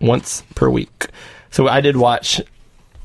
[0.04, 1.08] once per week.
[1.50, 2.40] So I did watch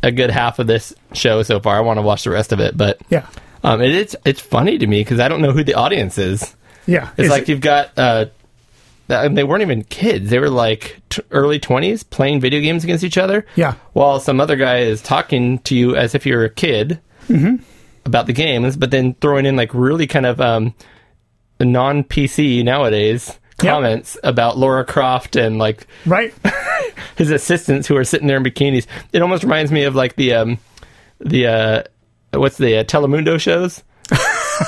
[0.03, 1.77] a good half of this show so far.
[1.77, 3.27] I want to watch the rest of it, but Yeah.
[3.65, 6.55] um, it is it's funny to me because I don't know who the audience is.
[6.87, 7.09] Yeah.
[7.17, 8.27] It's Is like it- you've got uh,
[9.11, 13.03] and they weren't even kids; they were like t- early twenties playing video games against
[13.05, 13.47] each other.
[13.57, 13.75] Yeah.
[13.95, 17.57] while some other guy is talking to you as if you're a kid Mm-hmm.
[18.07, 20.75] about the games, but then throwing in like really kind of um,
[21.61, 23.73] non PC nowadays Yep.
[23.75, 26.33] comments about Laura Croft and like right.
[27.17, 28.87] his assistants who are sitting there in bikinis.
[29.13, 30.59] It almost reminds me of like the um
[31.21, 31.83] the uh
[32.39, 33.83] what's the uh, Telemundo shows.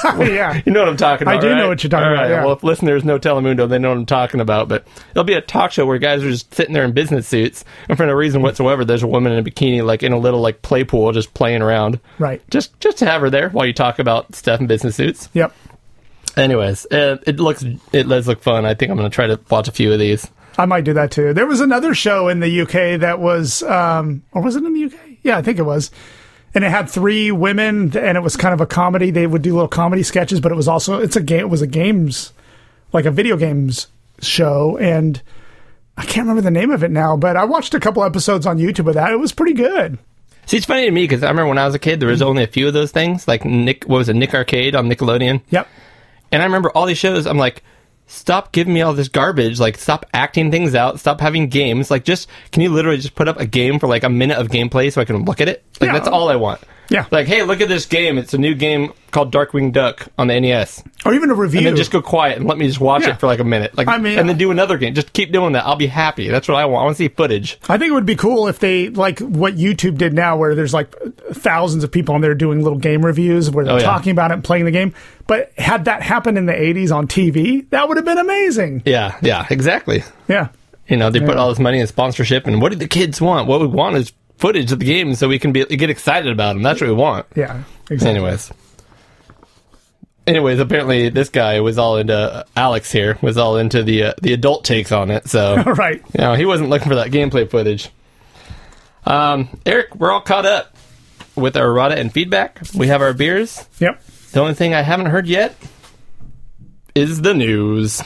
[0.05, 0.61] yeah.
[0.67, 1.39] You know what I'm talking about.
[1.39, 2.45] I do know what you're talking All about, right, yeah.
[2.45, 4.69] Well, if listeners know Telemundo, they know what I'm talking about.
[4.69, 7.65] But it'll be a talk show where guys are just sitting there in business suits,
[7.89, 10.41] and for no reason whatsoever, there's a woman in a bikini, like in a little
[10.41, 11.99] like play pool, just playing around.
[12.19, 12.43] Right.
[12.51, 15.29] Just just to have her there while you talk about stuff in business suits.
[15.33, 15.55] Yep.
[16.37, 18.65] Anyways, uh, it looks it does look fun.
[18.65, 20.29] I think I'm going to try to watch a few of these.
[20.59, 21.33] I might do that too.
[21.33, 24.85] There was another show in the UK that was, um, or was it in the
[24.85, 25.19] UK?
[25.23, 25.91] Yeah, I think it was.
[26.55, 29.11] And it had three women, and it was kind of a comedy.
[29.11, 31.41] They would do little comedy sketches, but it was also it's a game.
[31.41, 32.33] It was a games,
[32.93, 33.87] like a video games
[34.21, 35.23] show, and
[35.97, 37.17] I can't remember the name of it now.
[37.17, 39.13] But I watched a couple episodes on YouTube of that.
[39.13, 39.99] It was pretty good.
[40.47, 42.23] See, it's funny to me because I remember when I was a kid, there was
[42.23, 43.85] only a few of those things, like Nick.
[43.85, 45.43] What was it, Nick Arcade on Nickelodeon?
[45.51, 45.69] Yep.
[46.33, 47.27] And I remember all these shows.
[47.27, 47.63] I'm like,
[48.11, 49.59] stop giving me all this garbage.
[49.61, 50.99] Like, stop acting things out.
[51.01, 51.91] Stop having games.
[51.91, 54.49] Like, just can you literally just put up a game for like a minute of
[54.49, 55.65] gameplay so I can look at it?
[55.81, 55.93] Like, Yeah.
[55.95, 56.61] that's all I want.
[56.91, 57.07] Yeah.
[57.11, 58.19] Like, hey, look at this game.
[58.19, 60.83] It's a new game called Darkwing Duck on the NES.
[61.07, 61.59] Or even a review.
[61.61, 63.11] And then just go quiet and let me just watch Yeah.
[63.11, 63.77] it for like a minute.
[63.79, 64.95] Like, I mean, and then do another game.
[64.95, 65.65] Just keep doing that.
[65.65, 66.29] I'll be happy.
[66.29, 66.83] That's what I want.
[66.83, 67.59] I want to see footage.
[67.69, 70.75] I think it would be cool if they like what YouTube did now, where there's
[70.75, 70.95] like
[71.33, 73.85] thousands of people on there doing little game reviews where they're Oh, yeah.
[73.85, 74.93] talking about it and playing the game.
[75.27, 78.83] But had that happened in the 80s on TV, that would have been amazing.
[78.85, 80.03] Yeah, yeah, exactly.
[80.29, 80.49] Yeah.
[80.89, 83.47] You know, they put all this money in sponsorship, and what do the kids want?
[83.47, 86.55] What we want is footage of the game so we can be get excited about
[86.55, 86.63] them.
[86.63, 87.27] That's what we want.
[87.37, 87.63] Yeah.
[87.91, 88.11] Exactly.
[88.11, 88.53] Anyways.
[90.27, 94.33] Anyways, apparently this guy was all into Alex here was all into the uh, the
[94.33, 95.29] adult takes on it.
[95.29, 96.03] So right.
[96.15, 97.91] you know, he wasn't looking for that gameplay footage.
[99.05, 100.75] Um, Eric, we're all caught up
[101.35, 102.61] with our errata and feedback.
[102.75, 103.67] We have our beers.
[103.79, 104.03] Yep.
[104.33, 105.57] The only thing I haven't heard yet
[106.95, 108.03] is the news.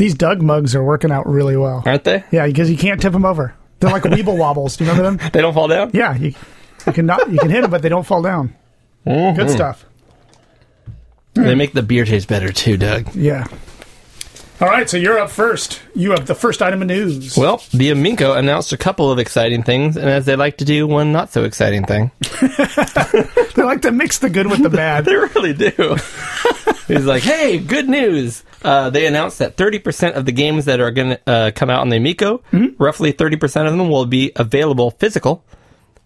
[0.00, 1.82] These Doug mugs are working out really well.
[1.84, 2.24] Aren't they?
[2.30, 3.54] Yeah, because you can't tip them over.
[3.80, 4.78] They're like Weeble wobbles.
[4.78, 5.30] Do you remember them?
[5.34, 5.90] They don't fall down.
[5.92, 6.32] Yeah, you,
[6.86, 8.54] you can not you can hit them, but they don't fall down.
[9.06, 9.38] Mm-hmm.
[9.38, 9.84] Good stuff.
[11.34, 13.14] They make the beer taste better too, Doug.
[13.14, 13.46] Yeah.
[14.62, 15.82] All right, so you're up first.
[15.94, 17.36] You have the first item of news.
[17.36, 20.86] Well, the Amico announced a couple of exciting things, and as they like to do,
[20.86, 22.10] one not so exciting thing.
[22.40, 25.04] they like to mix the good with the bad.
[25.04, 25.96] They really do.
[26.88, 28.44] He's like, hey, good news.
[28.62, 31.80] Uh, they announced that 30% of the games that are going to uh, come out
[31.80, 32.42] on the Amico,
[32.78, 35.44] roughly 30% of them will be available physical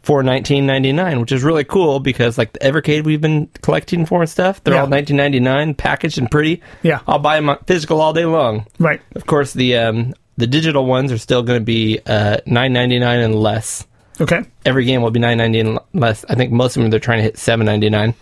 [0.02, 4.28] for 19.99, which is really cool because like the Evercade we've been collecting for and
[4.30, 4.82] stuff, they're Yeah.
[4.82, 6.62] all 19.99, packaged and pretty.
[6.82, 7.00] Yeah.
[7.06, 8.66] I'll buy them physical all day long.
[8.78, 9.00] Right.
[9.16, 13.34] Of course, the um, the digital ones are still going to be uh, 9.99 and
[13.34, 13.86] less.
[14.20, 14.42] Okay.
[14.66, 16.24] Every game will be 9.99 and less.
[16.28, 18.14] I think most of them they're trying to hit 7.99.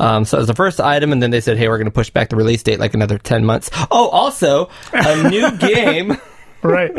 [0.00, 1.90] Um, so it was the first item, and then they said, "Hey, we're going to
[1.92, 6.16] push back the release date like another 10 months." Oh, also a new game.
[6.62, 6.92] Right.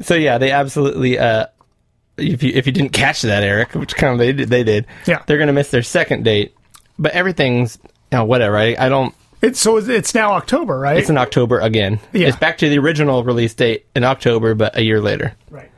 [0.00, 1.18] So yeah, they absolutely.
[1.18, 1.46] Uh,
[2.16, 4.86] if you if you didn't catch that, Eric, which kind of they did, they did.
[5.06, 5.22] Yeah.
[5.26, 6.54] they're going to miss their second date,
[6.98, 7.78] but everything's
[8.12, 8.56] you know, whatever.
[8.56, 9.14] I, I don't.
[9.42, 10.96] It's so it's now October, right?
[10.96, 12.00] It's in October again.
[12.12, 12.28] Yeah.
[12.28, 15.34] It's back to the original release date in October, but a year later.
[15.50, 15.70] right.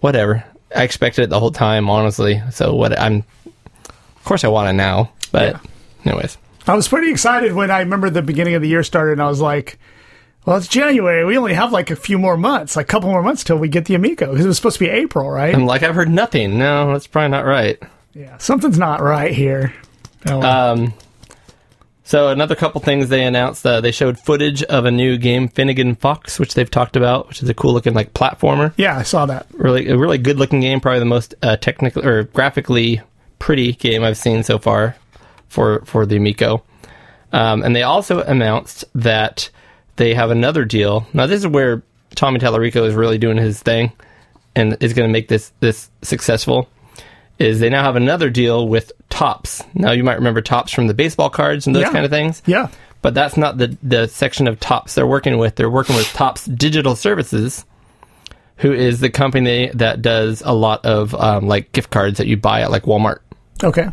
[0.00, 0.44] Whatever.
[0.74, 2.42] I expected it the whole time, honestly.
[2.50, 3.24] So what I'm.
[3.86, 5.60] Of course, I want it now, but
[6.04, 6.38] anyways.
[6.66, 9.26] I was pretty excited when I remember the beginning of the year started, and I
[9.26, 9.78] was like,
[10.46, 11.24] "Well, it's January.
[11.24, 13.68] We only have like a few more months, like a couple more months till we
[13.68, 16.08] get the Amico because it was supposed to be April, right?" I'm like, I've heard
[16.10, 16.58] nothing.
[16.58, 17.82] No, that's probably not right.
[18.14, 19.74] yeah, something's not right here.
[20.26, 20.40] Oh.
[20.40, 20.94] Um,
[22.04, 23.66] so another couple things they announced.
[23.66, 27.42] Uh, they showed footage of a new game, Finnegan Fox, which they've talked about, which
[27.42, 28.72] is a cool looking like platformer.
[28.76, 29.46] yeah, I saw that.
[29.52, 30.80] Really, a really good looking game.
[30.80, 33.00] Probably the most uh, technical or graphically
[33.40, 34.94] pretty game I've seen so far
[35.52, 36.62] for for the Miko.
[37.32, 39.48] Um, and they also announced that
[39.96, 41.06] they have another deal.
[41.12, 41.82] Now this is where
[42.14, 43.92] Tommy Tallarico is really doing his thing,
[44.56, 46.68] and is going to make this this successful.
[47.38, 49.62] Is they now have another deal with Topps.
[49.74, 51.90] Now you might remember Topps from the baseball cards and those Yeah.
[51.92, 52.40] kind of things.
[52.46, 52.68] Yeah,
[53.00, 55.56] But that's not the the section of Topps they're working with.
[55.56, 57.64] They're working with Topps Digital Services,
[58.58, 62.36] who is the company that does a lot of um, like gift cards that you
[62.36, 63.18] buy at like Walmart.
[63.64, 63.88] okay,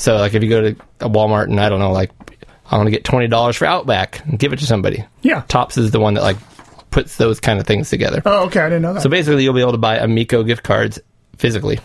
[0.00, 2.10] So like if you go to a Walmart and I don't know like
[2.70, 5.04] I want to get twenty dollars for Outback and give it to somebody.
[5.20, 5.42] yeah.
[5.48, 6.38] Topps is the one that like
[6.90, 8.22] puts those kind of things together.
[8.24, 9.02] Oh, okay, I didn't know that.
[9.02, 10.98] So basically, you'll be able to buy Amico gift cards
[11.36, 11.78] physically.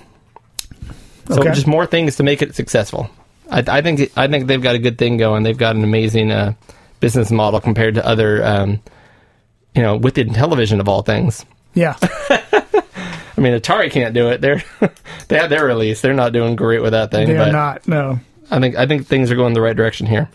[1.27, 1.51] So Okay.
[1.51, 3.09] just more things to make it successful.
[3.51, 5.43] I, I think I think they've got a good thing going.
[5.43, 6.53] They've got an amazing uh,
[7.01, 8.81] business model compared to other, um,
[9.75, 11.45] you know, within television of all things.
[11.73, 11.97] yeah,
[13.49, 14.41] mean, Atari can't do it.
[14.41, 14.63] They're
[15.27, 16.01] they had their release.
[16.01, 17.27] They're not doing great with that thing.
[17.27, 17.87] They but are not.
[17.87, 18.19] No.
[18.51, 20.29] I think I think things are going the right direction here.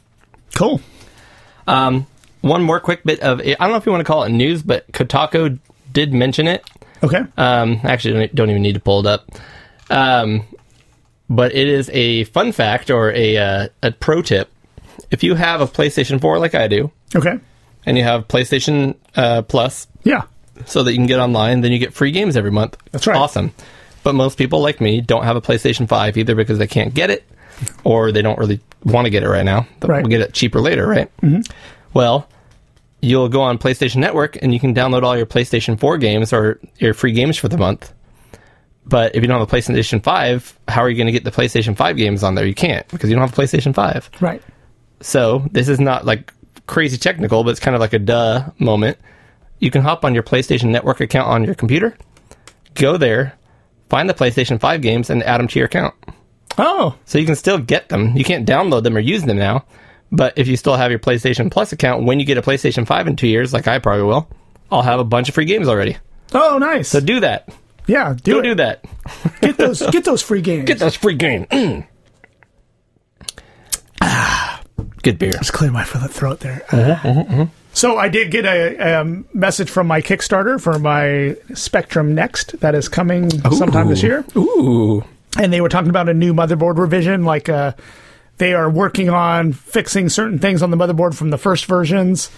[0.55, 0.81] Cool.
[1.67, 2.07] Um,
[2.41, 4.63] one more quick bit of I don't know if you want to call it news,
[4.63, 5.59] but Kotaku
[5.93, 6.65] did mention it.
[7.03, 7.23] Okay.
[7.37, 9.31] Um, actually, don't, don't even need to pull it up.
[9.89, 10.43] Um,
[11.29, 14.51] but it is a fun fact or a uh, a pro tip.
[15.11, 17.39] If you have a PlayStation 4 like I do, Okay.
[17.87, 20.23] and you have PlayStation uh, Plus, Yeah.
[20.67, 22.77] So that you can get online, then you get free games every month.
[22.93, 23.17] That's right.
[23.17, 23.53] Awesome.
[24.03, 27.11] But most people like me don't have a PlayStation 5 either because they can't get
[27.11, 27.25] it
[27.85, 29.67] or they don't really want to get it right now.
[29.81, 30.09] They'll Right.
[30.09, 31.11] get it cheaper later, right?
[31.21, 31.41] Mm-hmm.
[31.93, 32.27] Well,
[33.03, 36.59] you'll go on PlayStation Network and you can download all your PlayStation 4 games or
[36.79, 37.93] your free games for the month.
[38.87, 41.31] But if you don't have a PlayStation 5, how are you going to get the
[41.31, 42.47] PlayStation 5 games on there?
[42.47, 44.11] You can't because you don't have a PlayStation 5.
[44.21, 44.43] Right.
[45.03, 46.33] So this is not like
[46.67, 48.97] crazy technical, but it's kind of like a duh moment.
[49.61, 51.97] You can hop on your PlayStation Network account on your computer,
[52.75, 53.35] go there,
[53.89, 55.95] find the PlayStation 5 games, and add them to your account.
[56.59, 56.97] Oh.
[57.05, 58.17] So you can still get them.
[58.17, 59.65] You can't download them or use them now.
[60.13, 63.07] But if you still have your PlayStation Plus account, when you get a PlayStation 5
[63.07, 64.29] in two years, like I probably will,
[64.73, 65.97] I'll have a bunch of free games already.
[66.33, 66.89] Oh, nice.
[66.89, 67.49] So do that.
[67.87, 68.15] yeah.
[68.21, 68.43] Do Go it.
[68.43, 68.85] do that.
[69.41, 69.83] Get those.
[69.91, 70.65] Get those free games.
[70.67, 71.47] Get those free games.
[71.49, 71.87] Mm.
[74.03, 74.63] Ah,
[75.03, 75.33] Good beer.
[75.33, 76.63] Just clear my throat there.
[76.71, 82.59] Uh-huh, So I did get a um, message from my Kickstarter for my Spectrum Next
[82.61, 85.05] that is coming sometime this year, Ooh.
[85.39, 87.25] and they were talking about a new motherboard revision.
[87.25, 87.73] Like uh,
[88.39, 92.31] they are working on fixing certain things on the motherboard from the first versions.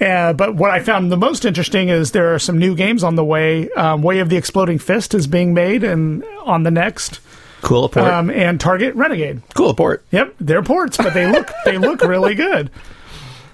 [0.00, 3.16] Uh, but what I found the most interesting is there are some new games on
[3.16, 3.68] the way.
[3.72, 7.18] Um, way of the Exploding Fist is being made, and on the next,
[7.62, 8.06] Cool port.
[8.06, 9.42] um, and Target Renegade.
[9.54, 10.04] cool port.
[10.12, 12.70] Yep, they're ports, but they look they look really good.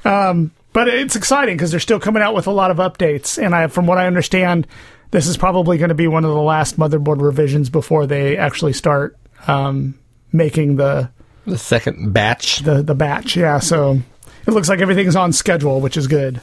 [0.04, 3.54] Um, but it's exciting because they're still coming out with a lot of updates, and
[3.54, 4.66] I, from what I understand,
[5.10, 8.74] this is probably going to be one of the last motherboard revisions before they actually
[8.74, 9.16] start
[9.46, 9.98] um,
[10.32, 11.08] making the,
[11.46, 12.58] The second batch.
[12.58, 13.36] the the batch.
[13.36, 14.00] Yeah, so
[14.46, 16.42] it looks like everything's on schedule, which is good.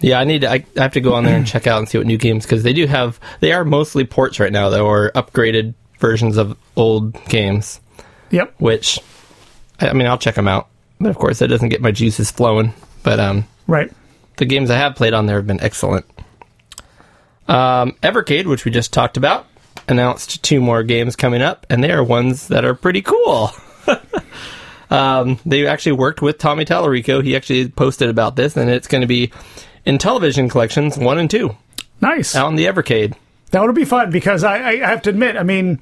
[0.00, 0.50] Yeah, I need to.
[0.50, 2.44] I, I have to go on there and check out and see what new games
[2.44, 3.18] because they do have.
[3.40, 7.80] They are mostly ports right now, though, or upgraded versions of old games.
[8.30, 8.54] Yep.
[8.58, 8.98] Which,
[9.80, 10.68] I, I mean, I'll check them out.
[11.00, 12.74] But of course, that doesn't get my juices flowing.
[13.04, 13.92] But um, Right.
[14.38, 16.04] the games I have played on there have been excellent.
[17.46, 19.46] Um, Evercade, which we just talked about,
[19.86, 23.50] announced two more games coming up, and they are ones that are pretty cool.
[24.90, 27.22] um, they actually worked with Tommy Tallarico.
[27.22, 29.30] He actually posted about this, and it's going to be
[29.84, 31.54] in television collections one and two
[32.00, 32.34] Nice.
[32.34, 33.14] out in the Evercade.
[33.50, 35.78] That would be fun because I, I have to admit, I mean,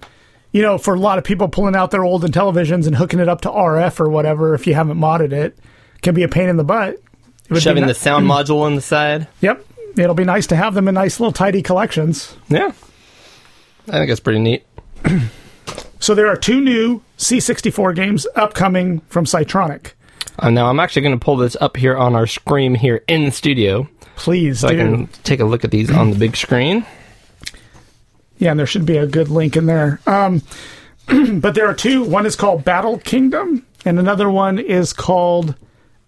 [0.50, 3.28] you know, for a lot of people pulling out their old televisions and hooking it
[3.28, 5.56] up to RF or whatever, if you haven't modded it,
[6.02, 7.00] can be a pain in the butt.
[7.52, 9.28] It would be Shoving ni- the sound module on the side.
[9.40, 9.64] Yep.
[9.96, 12.34] It'll be nice to have them in nice little tidy collections.
[12.48, 12.72] Yeah.
[13.88, 14.64] I think that's pretty neat.
[16.00, 19.92] So there are two new C64 games upcoming from Psytronic.
[20.36, 23.26] Uh, now, I'm actually going to pull this up here on our screen here in
[23.26, 24.74] the studio Please so do.
[24.74, 26.84] I can take a look at these on the big screen.
[28.38, 30.00] Yeah, and there should be a good link in there.
[30.04, 30.42] Um,
[31.06, 32.02] but there are two.
[32.02, 35.54] One is called Battle Kingdom, and another one is called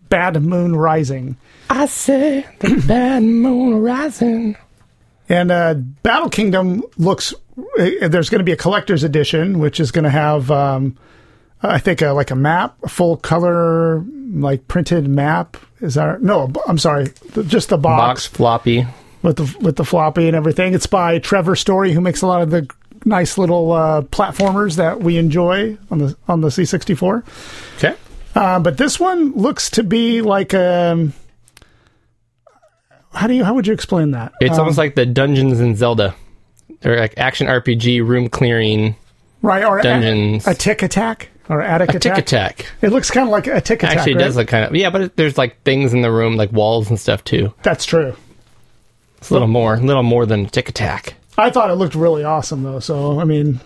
[0.09, 1.37] Bad Moon Rising.
[1.71, 4.57] I say the bad moon rising.
[5.29, 7.33] And uh, Battle Kingdom looks.
[7.57, 10.97] Uh, there's going to be a collector's edition, which is going to have, um,
[11.63, 15.57] I think, uh, like a map, a full color, like printed map.
[15.81, 16.53] Is that no?
[16.69, 17.09] I'm sorry,
[17.47, 18.87] just the Box floppy.
[19.23, 20.75] with the with the floppy and everything.
[20.75, 22.69] It's by Trevor Storey, who makes a lot of the
[23.07, 27.25] nice little uh, platformers that we enjoy on the on the C64.
[27.79, 27.95] Okay.
[28.35, 31.13] Uh, but this one looks to be like um
[33.13, 34.33] how do you how would you explain that?
[34.41, 36.15] It's Um, almost like the dungeons in Zelda.
[36.81, 38.97] They're like action RPG, room clearing,
[39.43, 40.47] right or dungeons.
[40.47, 42.01] a, tick attack or Atic Atac.
[42.01, 42.67] tick attack.
[42.83, 43.85] It looks kind of like Atic Atac.
[43.85, 44.25] Actually, it right?
[44.25, 46.91] does look kind of yeah, but it, there's like things in the room, like walls
[46.91, 47.55] and stuff too.
[47.63, 48.17] That's true.
[49.19, 51.15] It's a little more, a little more than Atic Atac.
[51.39, 52.81] I thought it looked really awesome though.
[52.81, 53.61] So I mean,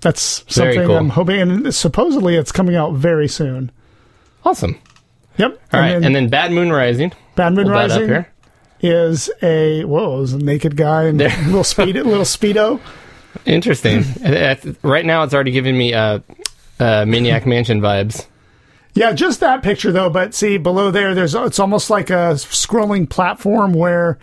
[0.00, 0.96] that's something cool.
[0.96, 1.40] I'm hoping.
[1.40, 3.70] And supposedly it's coming out very soon.
[4.44, 4.78] Awesome.
[5.36, 5.60] Yep.
[5.72, 7.12] All right, and then Bad Moon Rising.
[7.34, 8.28] Bad Moon up Rising here.
[8.80, 11.34] is a whoa, is a naked guy and There.
[11.46, 12.80] little speed, little speedo.
[13.46, 14.04] Interesting.
[14.82, 16.20] Right now, it's already giving me uh,
[16.78, 18.26] uh, Maniac Mansion vibes.
[18.94, 20.08] Yeah, just that picture though.
[20.08, 24.20] But see below there, there's it's almost like a scrolling platform where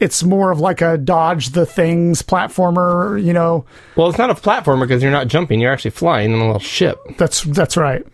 [0.00, 3.22] it's more of like a dodge the things platformer.
[3.22, 6.38] You know, Well, it's not a platformer because you're not jumping; you're actually flying in
[6.40, 6.98] a little ship.
[7.18, 8.06] that's that's right.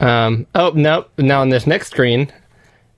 [0.00, 1.06] Um, oh no!
[1.18, 2.32] Now on this next screen,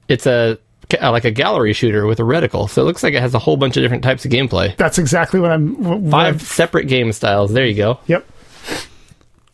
[0.08, 0.58] it's a
[1.00, 2.68] uh, like a gallery shooter with a reticle.
[2.68, 4.76] So it looks like it has a whole bunch of different types of gameplay.
[4.76, 5.82] That's exactly what I'm.
[5.82, 7.52] What Five I'm- separate game styles.
[7.52, 8.00] There you go.
[8.06, 8.26] Yep.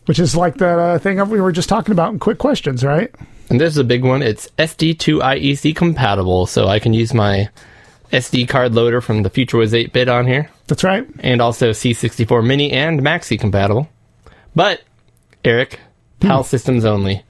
[0.06, 3.14] Which is like the uh, thing we were just talking about in quick questions, right?
[3.48, 4.22] And this is a big one.
[4.22, 7.48] It's SD2 IEC compatible, so I can use my
[8.12, 11.06] SD card loader from the Future Was 8 bit on here, That's right.
[11.20, 13.88] and also C64 Mini and Maxi compatible.
[14.54, 14.82] But
[15.44, 15.80] Eric,
[16.20, 17.22] PAL systems only.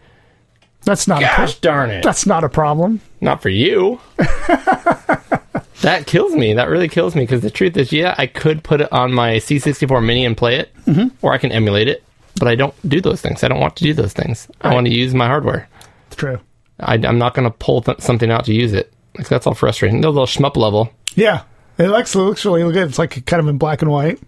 [0.85, 2.03] That's not a Gosh pro- darn it!
[2.03, 3.01] that's not a problem.
[3.21, 4.01] Not for you.
[4.17, 6.55] that kills me.
[6.55, 9.37] That really kills me because the truth is, yeah, I could put it on my
[9.37, 11.09] C64 Mini and play it, mm-hmm.
[11.23, 12.03] or I can emulate it.
[12.39, 13.45] But I don't do those things.
[13.45, 14.49] I don't want to do those things.
[14.61, 15.69] I want to use my hardware.
[16.09, 16.41] It's true.
[16.81, 18.93] I, am not going to pull th- something out to use it.
[19.17, 20.01] Like that's all frustrating.
[20.01, 20.93] The little shmup level.
[21.15, 21.43] Yeah,
[21.79, 22.89] it looks it looks really good.
[22.89, 24.19] It's like kind of in black and white.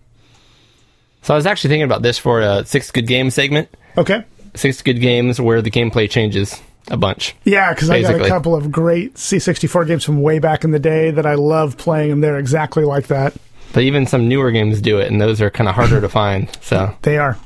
[1.22, 3.68] So I was actually thinking about this for a six good games segment.
[3.98, 4.24] Okay.
[4.56, 7.34] Six good games where the gameplay changes a bunch.
[7.44, 10.78] Yeah, because I got a couple of great C64 games from way back in the
[10.78, 13.34] day that I love playing, and they're exactly like that.
[13.72, 16.48] But even some newer games do it, and those are kind of harder to find.
[16.62, 17.36] So They are.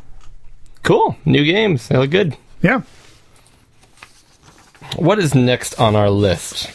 [0.83, 1.89] cool, new games.
[1.89, 2.37] They look good.
[2.63, 2.83] Yeah.
[4.97, 6.71] What is next on our list?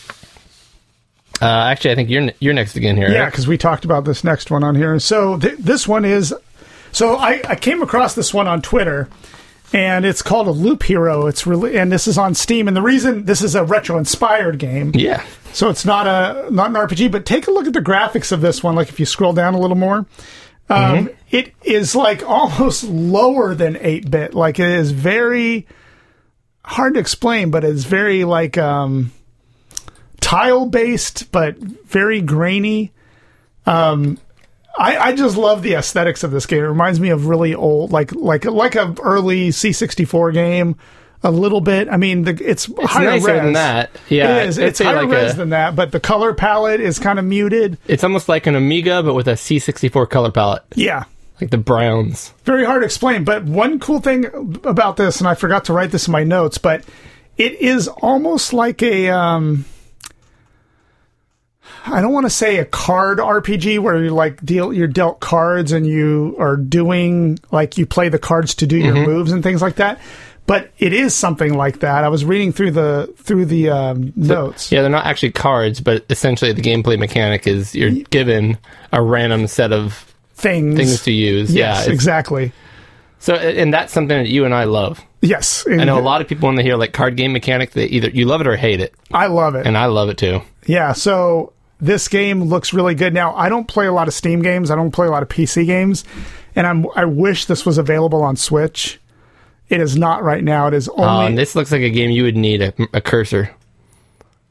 [1.41, 3.11] Uh, actually, I think you're you're next again here.
[3.11, 4.97] Yeah, because we talked about this next one on here.
[4.99, 6.33] So th- this one is.
[6.93, 9.09] So I, I came across this one on Twitter,
[9.75, 11.27] and it's called a Loop Hero.
[11.27, 12.69] It's really and this is on Steam.
[12.69, 15.23] And the reason this is a retro inspired game, yeah.
[15.51, 17.11] so it's not a not an RPG.
[17.11, 18.75] But take a look at the graphics of this one.
[18.75, 20.05] Like if you scroll down a little more,
[20.69, 24.33] um, it is like almost lower than eight bit.
[24.33, 25.67] Like it is very
[26.63, 29.11] hard to explain, but it's very like um,
[30.21, 32.93] tile based, but very grainy.
[33.65, 34.19] Um,
[34.77, 36.59] I, I just love the aesthetics of this game.
[36.63, 40.75] It reminds me of really old, like like like a early C64 game,
[41.23, 41.87] a little bit.
[41.89, 43.41] I mean, the, it's, It's higher nicer res.
[43.41, 43.91] than that.
[44.09, 44.57] Yeah, it is.
[44.57, 47.77] It's higher like res a- than that, but the color palette is kind of muted.
[47.87, 51.05] It's almost like an Amiga, but with a C64 color palette, Yeah,
[51.39, 52.33] like the browns.
[52.43, 53.23] very hard to explain.
[53.23, 54.25] But one cool thing
[54.65, 56.83] about this, and I forgot to write this in my notes, but
[57.37, 59.09] it is almost like a.
[59.09, 59.63] Um,
[61.87, 65.71] I don't want to say a card RPG where you like deal you're dealt cards
[65.71, 69.61] and you are doing like you play the cards to do your moves and things
[69.61, 69.99] like that.
[70.47, 72.03] But it is something like that.
[72.03, 74.71] I was reading through the through the um, notes.
[74.71, 78.57] Yeah, they're not actually cards, but essentially the gameplay mechanic is you're given
[78.91, 81.51] a random set of Things, things to use.
[81.53, 82.51] yeah, Yes, it's- exactly.
[83.19, 85.01] So, and that's something that you and I love.
[85.21, 87.85] Yes, I know a lot of people when they hear like card game mechanic, they
[87.85, 89.65] either you love it or hate it, I love it.
[89.65, 90.41] and I love it too.
[90.67, 93.13] Yeah, so this game looks really good.
[93.13, 94.71] Now, I don't play a lot of Steam games.
[94.71, 96.03] I don't play a lot of PC games,
[96.55, 98.99] and I'm I wish this was available on Switch.
[99.67, 100.67] It is not right now.
[100.67, 103.01] It is Uh, only and this looks like a game you would need a, a
[103.01, 103.49] cursor.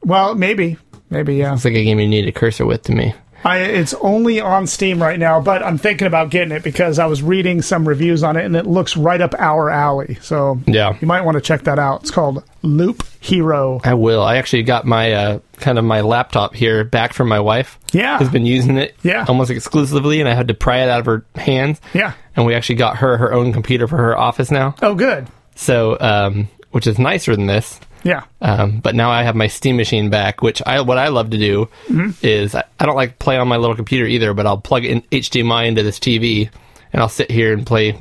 [0.03, 0.77] well, maybe,
[1.09, 1.53] maybe yeah.
[1.53, 3.13] It's like a game you need a cursor with to me.
[3.45, 7.05] I, it's only on Steam right now, but I'm thinking about getting it because I
[7.05, 10.15] was reading some reviews on it, and it looks right up our alley.
[10.21, 10.97] So Yeah.
[10.99, 12.01] you might want to check that out.
[12.01, 13.79] It's called Loop Hero.
[13.83, 14.23] I will.
[14.23, 17.77] I actually got my uh, kind of my laptop here back from my wife.
[17.93, 18.17] Yeah.
[18.17, 18.95] has been using it.
[19.03, 19.25] Yeah.
[19.27, 21.79] almost exclusively, and I had to pry it out of her hands.
[21.93, 22.13] Yeah.
[22.35, 24.73] and we actually got her her own computer for her office now.
[24.81, 25.27] Oh, good.
[25.55, 27.79] So, um, which is nicer than this.
[28.05, 28.23] Yeah.
[28.39, 31.37] Um, but now I have my Steam machine back, which I what I love to
[31.37, 32.11] do Mm-hmm.
[32.21, 35.01] is I, I don't like play on my little computer either, but I'll plug in
[35.11, 36.49] HDMI into this TV
[36.93, 37.99] and I'll sit here and play,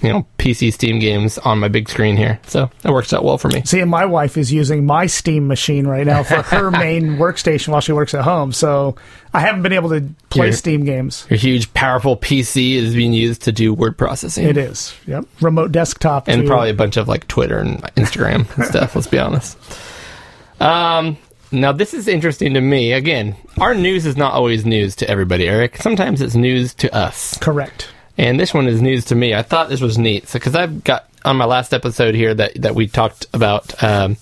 [0.00, 2.40] you know, PC Steam games on my big screen here.
[2.46, 3.62] So it works out well for me.
[3.64, 7.68] See, and my wife is using my Steam machine right now for her main workstation
[7.68, 8.52] while she works at home.
[8.52, 8.96] So
[9.32, 11.26] I haven't been able to play Your- Steam games.
[11.30, 14.46] Your huge, powerful PC is being used to do word processing.
[14.46, 14.94] It is.
[15.06, 15.24] Yep.
[15.40, 16.26] Remote desktop.
[16.28, 16.48] and too.
[16.48, 18.94] probably a bunch of like Twitter and Instagram and stuff.
[18.96, 19.56] Let's be honest.
[20.60, 21.16] Um,
[21.50, 22.92] now this is interesting to me.
[22.92, 25.76] Again, our news is not always news to everybody, Eric.
[25.78, 27.88] Sometimes it's news to us, correct.
[28.18, 29.34] And this one is news to me.
[29.34, 32.60] I thought this was neat, so because I've got on my last episode here that
[32.62, 33.82] that we talked about.
[33.82, 34.16] Um,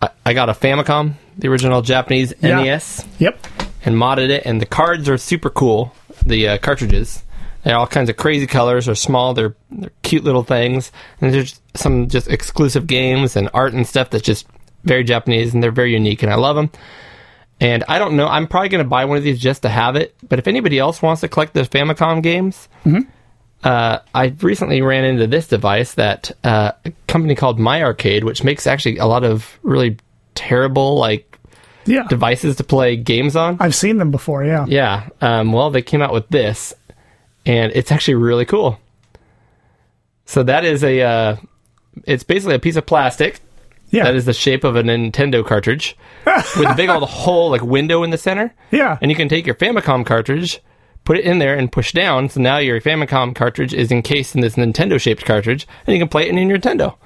[0.00, 2.62] I, I got a Famicom, the original Japanese Yeah.
[2.62, 3.46] NES Yep.
[3.84, 5.94] and modded it, and the cards are super cool.
[6.26, 7.22] The uh, cartridges,
[7.62, 8.86] they're all kinds of crazy colors.
[8.86, 9.34] They're small.
[9.34, 10.90] They're they're cute little things,
[11.20, 14.46] and there's some just exclusive games and art and stuff that's just
[14.84, 16.70] very Japanese, and they're very unique, and I love them.
[17.62, 18.26] And I don't know.
[18.26, 20.14] I'm probably going to buy one of these just to have it.
[20.28, 22.68] But if anybody else wants to collect the Famicom games,
[23.62, 28.42] uh, I recently ran into this device that uh, a company called My Arcade, which
[28.42, 29.96] makes actually a lot of really
[30.34, 31.38] terrible like
[31.84, 32.08] Yeah.
[32.08, 33.58] devices to play games on.
[33.60, 34.42] I've seen them before.
[34.44, 34.66] Yeah.
[34.66, 35.08] Yeah.
[35.20, 36.74] Um, well, they came out with this,
[37.46, 38.80] and it's actually really cool.
[40.24, 41.36] So that is a, uh,
[42.06, 43.38] it's basically a piece of plastic,
[43.92, 44.04] Yeah.
[44.04, 48.02] That is the shape of a Nintendo cartridge with a big old hole, like window
[48.02, 48.52] in the center.
[48.72, 48.98] Yeah.
[49.00, 50.60] And you can take your Famicom cartridge,
[51.04, 52.28] put it in there, and push down.
[52.30, 56.08] So now your Famicom cartridge is encased in this Nintendo shaped cartridge, and you can
[56.08, 56.96] play it in your Nintendo.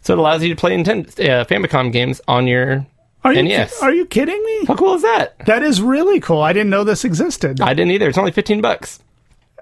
[0.00, 2.86] So it allows you to play Nintendo, uh, Famicom games on your
[3.24, 3.80] Are you, NES.
[3.82, 4.64] are you kidding me?
[4.64, 5.38] How cool is that?
[5.46, 6.40] That is really cool.
[6.40, 7.60] I didn't know this existed.
[7.60, 8.08] I didn't either.
[8.08, 8.98] It's only 15 bucks.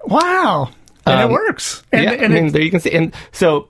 [0.05, 0.69] wow.
[1.05, 1.83] And Um, it works.
[1.91, 2.91] And, yeah, and I mean, it- there you can see.
[2.91, 3.67] And so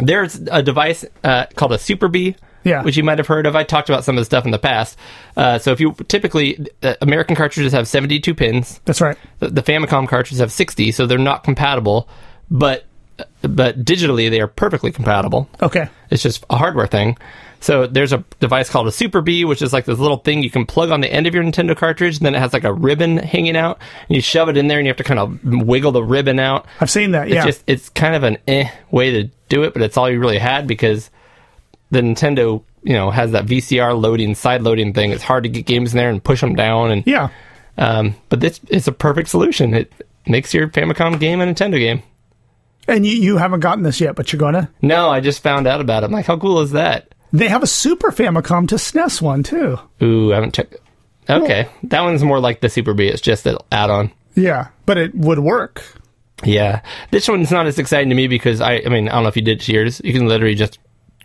[0.00, 2.34] there's a device uh, called a Super B,
[2.64, 2.82] Yeah.
[2.82, 3.54] which you might have heard of.
[3.56, 4.96] I talked about some of the stuff in the past.
[5.36, 9.16] Uh, so if you typically uh, American cartridges have 72 pins, that's right.
[9.40, 12.08] the, the Famicom cartridges have 60, so they're not compatible,
[12.50, 12.84] but
[13.42, 15.48] but digitally they are perfectly compatible.
[15.60, 15.88] Okay.
[16.10, 17.16] It's just a hardware thing.
[17.62, 20.50] So there's a device called a Super B, which is like this little thing you
[20.50, 22.72] can plug on the end of your Nintendo cartridge, and then it has like a
[22.72, 25.38] ribbon hanging out, and you shove it in there, and you have to kind of
[25.44, 26.66] wiggle the ribbon out.
[26.80, 27.28] I've seen that.
[27.28, 27.46] It's Yeah.
[27.46, 30.38] just it's kind of an eh way to do it, but it's all you really
[30.38, 31.08] had because
[31.92, 35.12] the Nintendo, you know, has that VCR loading, side loading thing.
[35.12, 37.28] It's hard to get games in there and push them down, and yeah.
[37.78, 39.72] um, but this it's a perfect solution.
[39.72, 39.92] It
[40.26, 42.02] makes your Famicom game a Nintendo game.
[42.88, 44.68] And you, you haven't gotten this yet, but you're to.
[44.82, 46.06] No, I just found out about it.
[46.06, 47.14] I'm like, how cool is that?
[47.32, 49.78] They have a Super Famicom to SNES one, too.
[50.02, 50.76] Ooh, I haven't checked.
[51.30, 53.06] Okay, that one's more like the Super B.
[53.06, 54.12] It's just an add-on.
[54.34, 54.68] Yeah.
[54.86, 55.84] But it would work.
[56.44, 59.28] Yeah, this one's not as exciting to me because I, I mean, I don't know
[59.28, 60.00] if you did it yours.
[60.04, 60.78] You can literally just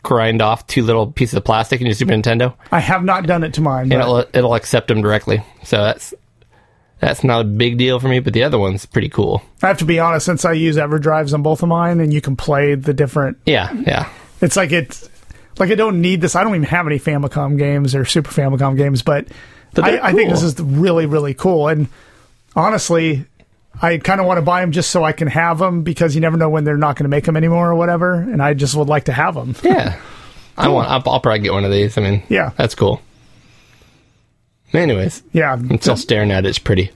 [0.03, 3.43] grind off two little pieces of plastic in your Super Nintendo, I have not done
[3.43, 3.84] it to mine.
[3.84, 5.43] and But it'll it'll accept them directly.
[5.64, 6.14] So that's
[6.99, 8.20] that's not a big deal for me.
[8.20, 9.43] But the other one's pretty cool.
[9.62, 12.22] I have to be honest, since I use EverDrives on both of mine, and you
[12.22, 13.38] can play the different.
[13.45, 14.10] Yeah, yeah,
[14.41, 15.10] It's like it's
[15.60, 16.36] like I don't need this.
[16.36, 19.28] I don't even have any Famicom games or Super Famicom games, but,
[19.74, 21.68] But I, I think this is really really cool.
[21.68, 21.88] And
[22.55, 23.26] honestly,
[23.82, 26.22] I kind of want to buy them just so I can have them because you
[26.22, 28.14] never know when they're not going to make them anymore or whatever.
[28.14, 29.55] And I just would like to have them.
[29.64, 29.99] yeah.
[30.58, 30.89] I want.
[30.89, 31.97] I'll, I'll probably get one of these.
[31.97, 32.51] I mean, Yeah.
[32.58, 33.01] that's cool.
[34.74, 36.49] Anyways, Yeah, I'm still staring at it.
[36.49, 36.91] It's pretty.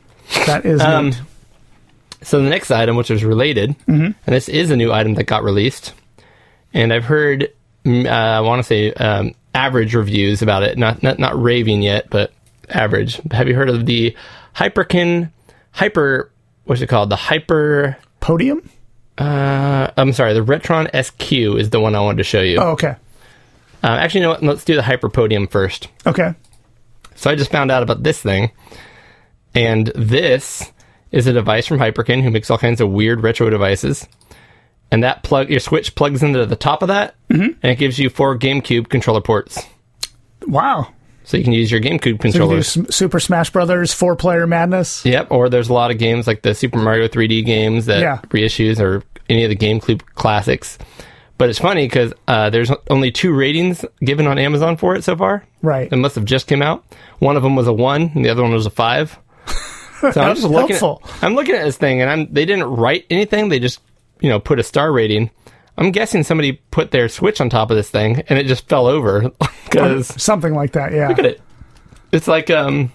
[0.45, 1.13] that is Um.
[2.23, 5.43] So the next item, which is related, and this is a new item that got
[5.43, 5.93] released,
[6.73, 7.49] and I've heard,
[7.85, 10.77] uh, I want to say, um, average reviews about it.
[10.77, 12.31] Not, not not raving yet, but
[12.69, 13.19] average.
[13.31, 14.15] Have you heard of the
[14.55, 15.31] Hyperkin
[15.71, 16.31] Hyper?
[16.65, 17.09] What's it called?
[17.09, 17.97] The Hyper.
[18.19, 18.69] Podium.
[19.17, 20.33] Uh, I'm sorry.
[20.33, 22.57] The Retron SQ is the one I wanted to show you.
[22.59, 22.95] Oh, okay,
[23.83, 24.43] Uh, actually, you know what?
[24.43, 25.87] Let's do the Hyper Podium first.
[26.05, 26.33] okay.
[27.15, 28.51] So I just found out about this thing,
[29.53, 30.71] and this
[31.11, 34.07] is a device from Hyperkin who makes all kinds of weird retro devices.
[34.91, 38.09] And that plug, your Switch plugs into the top of that, and it gives you
[38.09, 39.57] four GameCube controller ports,
[40.47, 40.87] Wow.
[41.23, 42.77] so you can use your GameCube So you can do controllers.
[42.95, 45.05] Super Smash Brothers four player madness.
[45.05, 45.27] Yep.
[45.31, 48.17] Or there's a lot of games like the Super Mario 3D games that Yeah.
[48.29, 50.77] reissues, or any of the GameCube classics.
[51.37, 55.15] But it's funny because uh, there's only two ratings given on Amazon for it so
[55.15, 55.43] far.
[55.63, 55.91] Right.
[55.91, 56.83] It must have just came out.
[57.19, 59.17] One of them was a one, and the other one was a five.
[60.01, 60.75] So I'm just looking.
[60.75, 61.03] At, Helpful.
[61.21, 62.33] I'm looking at this thing, and I'm.
[62.33, 63.49] They didn't write anything.
[63.49, 63.81] They just,
[64.21, 65.29] you know, put a star rating.
[65.77, 68.87] I'm guessing somebody put their Switch on top of this thing, and it just fell
[68.87, 69.31] over
[69.65, 70.93] because Something like that.
[70.93, 71.07] Yeah.
[71.09, 71.41] look at it.
[72.11, 72.91] It's like um,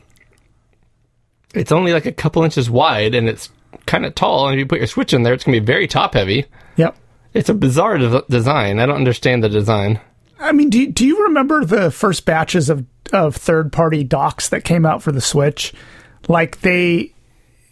[1.55, 3.49] it's only like a couple inches wide, and it's
[3.87, 4.47] kind of tall.
[4.47, 6.47] And if you put your Switch in there, it's gonna be very top heavy.
[6.77, 6.97] Yep.
[7.35, 8.79] It's a bizarre de- design.
[8.79, 10.01] I don't understand the design.
[10.39, 14.65] I mean, do do you remember the first batches of of third party docks that
[14.65, 15.73] came out for the Switch?
[16.29, 17.15] Like they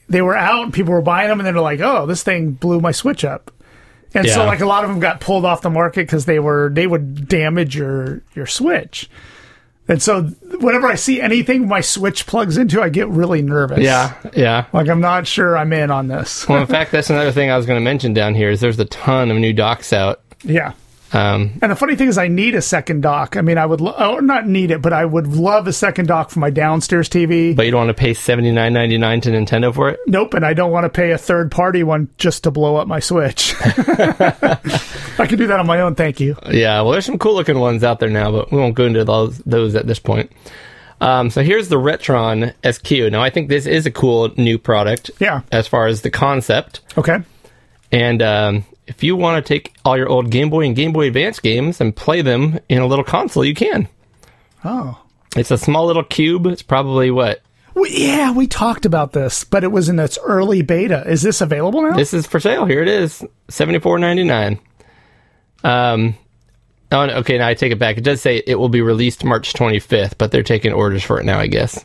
[0.09, 2.81] they were out, and people were buying them, and they're like, "Oh, this thing blew
[2.81, 3.51] my Switch up."
[4.15, 6.71] And so, like a lot of them got pulled off the market because they were
[6.73, 9.11] they would damage your your Switch.
[9.87, 10.23] And so,
[10.61, 13.81] whenever I see anything my Switch plugs into, I get really nervous.
[13.81, 14.67] Yeah, yeah.
[14.73, 16.49] like I'm not sure I'm in on this.
[16.49, 18.79] Well, in fact, that's another thing I was going to mention down here is there's
[18.79, 20.21] a ton of new docks out.
[20.43, 20.73] yeah.
[21.15, 23.37] Um, And the funny thing is, I need a second dock.
[23.37, 26.09] I mean, I would lo- oh, not need it, but I would love a second
[26.09, 27.55] dock for my downstairs TV.
[27.55, 30.01] but you don't want to pay seventy nine ninety nine to Nintendo for it.
[30.07, 32.89] nope, and I don't want to pay a third party one just to blow up
[32.89, 33.55] my Switch.
[35.19, 36.37] I can do that on my own, thank you.
[36.51, 39.05] Yeah, well, there's some cool looking ones out there now, but we won't go into
[39.05, 40.33] those those at this point.
[41.01, 43.13] Um, so here's the Retron SQ.
[43.13, 45.11] Now I think this is a cool new product.
[45.21, 45.43] Yeah.
[45.53, 47.19] As far as the concept, Okay.
[47.93, 51.07] and um, if you want to take all your old Game Boy and Game Boy
[51.09, 53.89] Advance games and play them in a little console, you can.
[54.65, 55.01] Oh.
[55.37, 56.47] It's a small little cube.
[56.47, 57.41] It's probably what
[57.77, 61.03] yeah, we talked about this, but it was in its early beta.
[61.11, 61.97] Is this available now?
[61.97, 62.67] This is for sale.
[62.67, 64.61] Here it is, seventy four ninety nine.
[65.65, 66.17] Um,
[66.93, 67.39] oh, okay.
[67.39, 67.99] Now I take it back.
[67.99, 71.19] It does say it will be released March twenty fifth, but they're taking orders for
[71.19, 71.39] it now.
[71.39, 71.85] I guess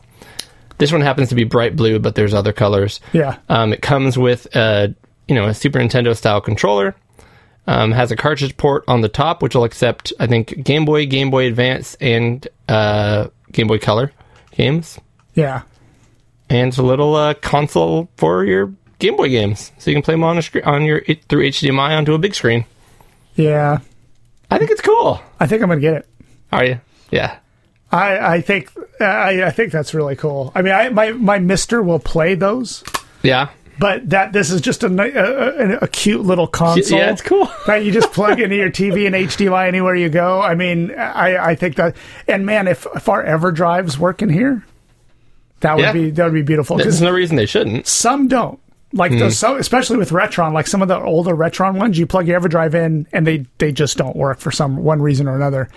[0.78, 3.00] this one happens to be bright blue, but there's other colors.
[3.12, 3.38] yeah.
[3.48, 4.94] Um, it comes with a
[5.30, 6.94] you know a Super Nintendo style controller,
[7.66, 11.06] Um, has a cartridge port on the top, which will accept, I think, Game Boy,
[11.06, 14.12] Game Boy Advance, and uh, Game Boy Color
[14.56, 14.98] games.
[15.34, 15.62] Yeah.
[16.48, 20.14] And it's a little uh, console for your Game Boy games, so you can play
[20.14, 22.64] them on a screen on your through HDMI onto a big screen.
[23.36, 23.78] Yeah.
[24.50, 25.20] I think it's cool.
[25.38, 26.08] I think I'm gonna get it.
[26.52, 26.80] Are you?
[27.12, 27.38] Yeah.
[27.92, 28.70] I, I think
[29.00, 30.50] I, I think that's really cool.
[30.54, 32.82] I mean, I, my my MiSTer will play those,
[33.22, 33.48] Yeah.
[33.80, 36.98] But that this is just a, a, a, cute little console.
[36.98, 37.50] Yeah, it's cool.
[37.66, 40.42] that you just plug into your TV and HDMI anywhere you go.
[40.42, 41.96] I mean, I, I think that,
[42.28, 44.62] and man, if, if our EverDrives work in here,
[45.60, 45.92] that would Yeah.
[45.92, 46.76] be that would be beautiful.
[46.76, 47.86] There's no reason they shouldn't.
[47.86, 48.60] some don't.
[48.92, 49.18] Like Hmm.
[49.20, 52.38] those, so especially with Retron, like some of the older Retron ones, you plug your
[52.38, 55.68] EverDrive in and they they just don't work for some one reason or another.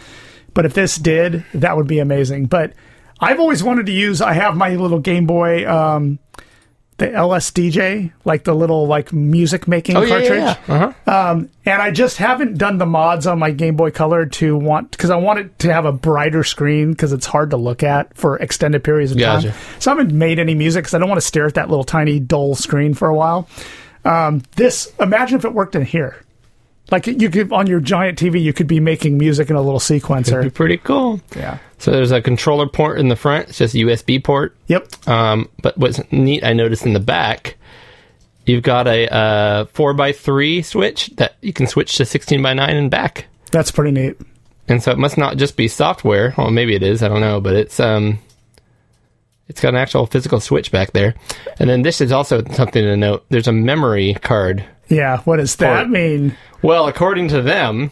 [0.54, 2.48] But if this did, that would be amazing.
[2.48, 2.74] But
[3.20, 4.22] I've always wanted to use.
[4.22, 6.20] I have my little Game Boy, um,
[6.98, 10.40] the LSDJ, like the little like music making Oh cartridge.
[10.40, 10.94] yeah, yeah.
[11.08, 11.46] Uh-huh.
[11.66, 15.10] And I just haven't done the mods on my Game Boy Color to want because
[15.10, 18.38] I want it to have a brighter screen because it's hard to look at for
[18.38, 19.50] extended periods of Gotcha.
[19.52, 19.58] time.
[19.80, 21.84] So I haven't made any music because I don't want to stare at that little
[21.86, 23.48] tiny dull screen for a while.
[24.06, 26.18] Um, this imagine if it worked in here,
[26.92, 29.80] like you could on your giant TV, you could be making music in a little
[29.80, 31.22] sequencer It'd be pretty cool.
[31.36, 31.60] Yeah.
[31.78, 33.50] So there's a controller port in the front.
[33.50, 34.56] It's just a USB port.
[34.68, 35.08] Yep.
[35.08, 37.58] Um, but what's neat, I noticed in the back,
[38.46, 42.54] you've got a uh, four x three switch that you can switch to sixteen by
[42.54, 43.26] nine and back.
[43.52, 44.18] That's pretty neat.
[44.68, 46.34] And so it must not just be software.
[46.38, 47.04] Well, maybe it is.
[47.04, 48.20] I don't know, but it's um,
[49.48, 51.16] it's got an actual physical switch back there.
[51.60, 53.26] And then this is also something to note.
[53.30, 54.66] There's a memory card.
[54.90, 55.18] Yeah.
[55.20, 55.90] What does that Port.
[55.90, 56.38] mean?
[56.62, 57.92] Well, according to them,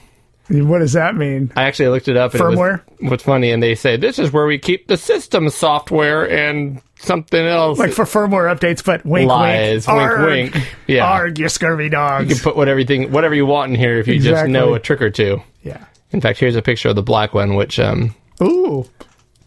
[0.49, 1.51] What does that mean?
[1.55, 2.33] I actually looked it up.
[2.33, 2.81] And Firmware?
[2.87, 6.29] It was, what's funny, and they say this is where we keep the system software
[6.29, 7.79] and something else.
[7.79, 10.25] Like for firmware updates, but wink, Lies, wink, wink, Arg.
[10.53, 10.75] wink.
[10.87, 11.05] Yeah.
[11.09, 12.29] Arg, you scurvy dogs.
[12.29, 14.79] you can put whatever everything, whatever you want in here if you just know a
[14.79, 15.41] trick or two.
[15.63, 15.85] yeah.
[16.11, 18.85] In fact, here's a picture of the black one, which um, Ooh,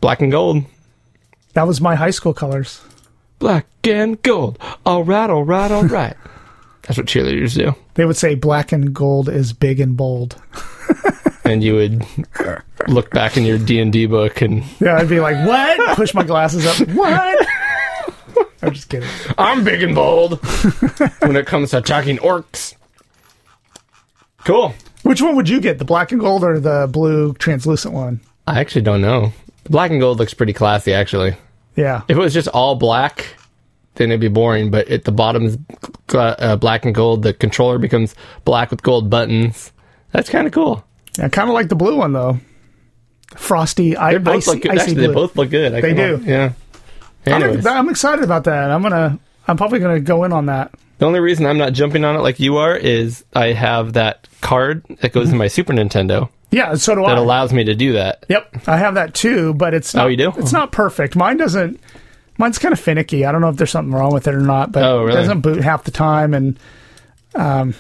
[0.01, 0.65] black and gold,
[1.53, 2.81] that was my high school colors.
[3.39, 4.59] black and gold.
[4.87, 6.17] All right, all right, all right.
[6.87, 7.75] That's what cheerleaders do.
[7.95, 10.41] They would say black and gold is big and bold.
[11.47, 12.07] And you would
[12.89, 15.95] look back in your D and D book, and Yeah, I'd be like, what?
[15.97, 16.89] Push my glasses up.
[16.89, 17.47] What?
[18.63, 19.09] I'm just kidding.
[19.37, 20.41] I'm big and bold
[21.21, 22.75] when it comes to attacking orcs.
[24.47, 24.75] Cool.
[25.03, 28.21] Which one would you get, the black and gold or the blue translucent one?
[28.47, 29.33] I actually don't know.
[29.69, 31.37] Black and gold looks pretty classy, actually.
[31.77, 32.03] Yeah.
[32.09, 33.37] If it was just all black,
[33.97, 34.71] then it'd be boring.
[34.71, 35.59] But at the bottom is
[36.15, 37.23] uh, black and gold.
[37.23, 38.15] The controller becomes
[38.45, 39.73] black with gold buttons.
[40.13, 40.85] That's kind of cool.
[41.21, 42.39] I kind of like the blue one though.
[43.37, 44.79] Frosty, I, They both icy, look good.
[44.79, 45.07] Actually, blue.
[45.09, 45.75] they both look good.
[45.75, 46.23] I They do.
[46.25, 46.53] Yeah.
[47.27, 48.71] I'm, I'm excited about that.
[48.71, 49.19] I'm gonna.
[49.49, 50.73] I'm probably gonna go in on that.
[50.99, 54.29] the only reason I'm not jumping on it like you are is I have that
[54.41, 57.15] card that goes in my Super Nintendo Yeah, so do that I.
[57.15, 58.25] That allows me to do that.
[58.29, 60.33] Yep, I have that too, but it's not, Oh, you do?
[60.37, 61.17] It's not perfect.
[61.17, 61.81] Mine doesn't.
[62.39, 63.25] Mine's kind of finicky.
[63.25, 65.13] I don't know if there's something wrong with it or not, but Oh, really?
[65.13, 66.59] it doesn't boot half the time, and
[67.35, 67.75] um,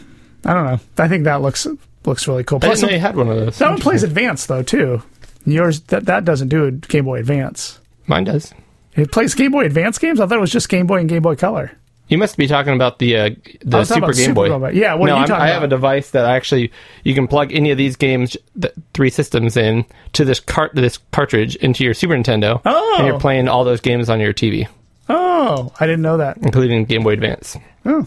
[0.44, 0.78] I don't know.
[0.98, 1.66] I think that looks
[2.04, 2.58] looks really cool.
[2.58, 3.58] I Plus, didn't know you had one of those.
[3.58, 5.02] that one plays advanced though too.
[5.46, 7.78] Yours that that doesn't do a Game Boy Advance.
[8.06, 8.52] Mine does.
[8.94, 10.20] It plays Game Boy Advance games.
[10.20, 11.72] I thought it was just Game Boy and Game Boy Color.
[12.08, 13.30] You must be talking about the uh,
[13.64, 14.68] the I was talking Super about Game Super Boy.
[14.70, 16.70] Yeah, what no, are you I'm- talking I have a device that actually
[17.02, 20.98] you can plug any of these games, the three systems in to this cart this
[21.12, 22.96] cartridge into your Super Nintendo, Oh.
[22.98, 24.68] and you're playing all those games on your TV,
[25.08, 26.36] Oh, I didn't know that.
[26.42, 27.56] including Game Boy Advance.
[27.86, 28.06] Oh,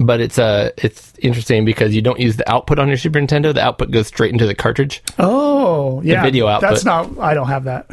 [0.00, 3.54] But it's uh it's interesting because you don't use the output on your Super Nintendo.
[3.54, 5.00] The output goes straight into the cartridge.
[5.20, 6.22] oh, yeah.
[6.24, 6.70] video output.
[6.70, 7.16] That's not.
[7.20, 7.86] I don't have that.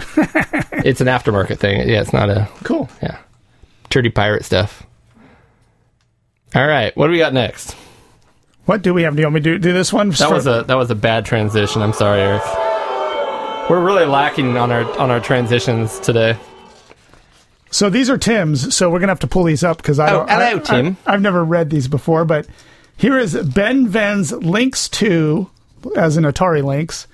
[0.85, 1.87] It's an aftermarket thing.
[1.89, 2.87] Yeah, it's not a cool.
[3.01, 3.17] yeah,
[3.89, 4.83] dirty pirate stuff.
[6.55, 7.75] All right, what do we got next?
[8.65, 9.15] What do we have?
[9.15, 10.09] Do you want me to do, do this one?
[10.11, 11.81] That was a that was a bad transition.
[11.81, 12.41] I'm sorry, Eric.
[13.69, 16.37] We're really lacking on our on our transitions today.
[17.71, 18.73] So these are Tim's.
[18.73, 20.29] So we're gonna have to pull these up because I Oh, don't.
[20.29, 20.97] hello, I, Tim.
[21.05, 22.47] I, have never read these before, but
[22.97, 25.49] here is Ben Ven's Lynx Two,
[25.95, 27.05] as in Atari Lynx.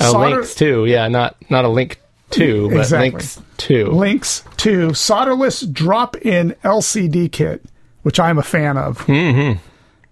[0.00, 0.84] Oh, Solder- links too.
[0.86, 2.00] Yeah, not not a link
[2.30, 3.10] to, but Exactly.
[3.10, 3.86] links to.
[3.92, 7.62] Lynx to solderless drop-in LCD kit,
[8.06, 8.98] which I'm a fan of.
[9.06, 9.58] Mm-hmm.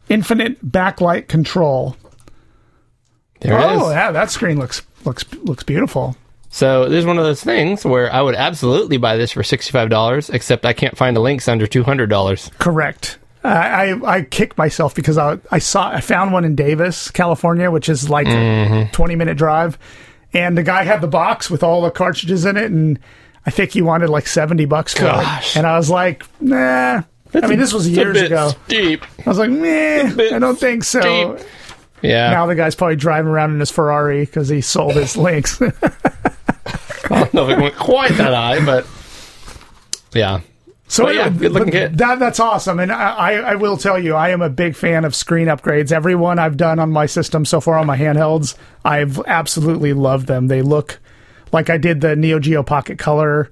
[0.09, 1.97] Infinite backlight control.
[3.41, 3.83] There it is.
[3.83, 6.17] oh, yeah, that screen looks looks looks beautiful.
[6.49, 9.71] So this is one of those things where I would absolutely buy this for sixty
[9.71, 12.51] five dollars, except I can't find a Lynx under two hundred dollars.
[12.59, 13.19] Correct.
[13.45, 17.71] I, I I kicked myself because I I saw I found one in Davis, California,
[17.71, 18.75] which is like Mm-hmm.
[18.75, 19.79] a twenty minute drive,
[20.33, 22.99] and the guy had the box with all the cartridges in it, and
[23.47, 25.55] I think he wanted like seventy bucks for Gosh.
[25.55, 27.03] it, and I was like, nah.
[27.43, 28.51] I mean, this was years ago.
[28.67, 29.05] Steep.
[29.27, 31.01] I was like, meh, I don't think so.
[31.01, 31.47] steep.
[32.03, 32.31] Yeah.
[32.31, 35.61] Now the guy's probably driving around in his Ferrari because he sold his Lynx.
[35.63, 35.71] I
[37.09, 38.87] don't know if it went quite that high, but
[40.13, 40.41] yeah.
[40.87, 41.97] So But yeah, good looking.
[41.97, 45.05] That that's awesome, and I, I I will tell you, I am a big fan
[45.07, 45.93] of screen upgrades.
[45.93, 48.55] Every one I've done on my system so far on my handhelds,
[48.85, 50.49] I've absolutely loved them.
[50.49, 51.01] They look
[51.53, 53.49] like I did the Neo Geo Pocket Color,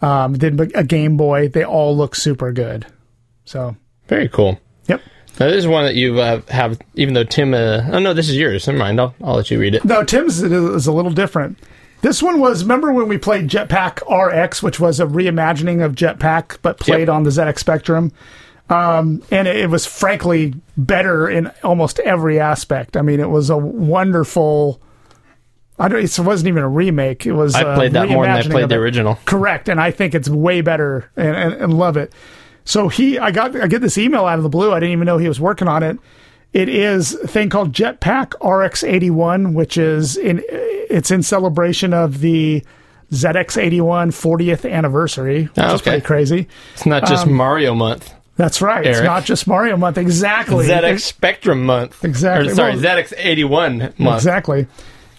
[0.00, 1.48] um, did a Game Boy.
[1.48, 2.86] They all look super good.
[3.48, 3.74] So,
[4.08, 4.60] Very cool.
[4.88, 5.00] yep.
[5.40, 7.54] Now, this is one that you uh, have, even though Tim.
[7.54, 8.66] Uh, oh no, this is yours.
[8.66, 9.00] Never mind.
[9.00, 9.84] I'll, I'll let you read it.
[9.86, 11.58] No, Tim's is a little different.
[12.02, 16.58] This one was remember when we played Jetpac RX, which was a reimagining of Jetpac,
[16.60, 17.08] but played Yep.
[17.08, 18.12] on the ZX Spectrum.
[18.68, 22.98] Um, and it, it was frankly better in almost every aspect.
[22.98, 24.80] I mean, it was a wonderful.
[25.78, 26.04] I don't.
[26.04, 27.24] It wasn't even a remake.
[27.24, 27.54] It was.
[27.54, 29.18] I played that more than I played the original.
[29.24, 32.12] Correct, and I think it's way better and, and, and love it.
[32.68, 34.72] So he, I got, I get this email out of the blue.
[34.72, 35.98] I didn't even know he was working on it.
[36.52, 42.62] It is a thing called Jetpac RX81, which is in, it's in celebration of the
[43.10, 45.90] ZX81 40th anniversary, which Oh, is okay.
[45.92, 46.48] pretty crazy.
[46.74, 48.12] It's not just Um, Mario month.
[48.36, 48.86] That's right.
[48.86, 49.98] It's not just Mario month.
[49.98, 50.66] Exactly.
[50.68, 52.04] ZX Spectrum month.
[52.04, 52.52] Exactly.
[52.52, 54.16] Or, sorry, Well- ZX 81 month.
[54.18, 54.66] Exactly.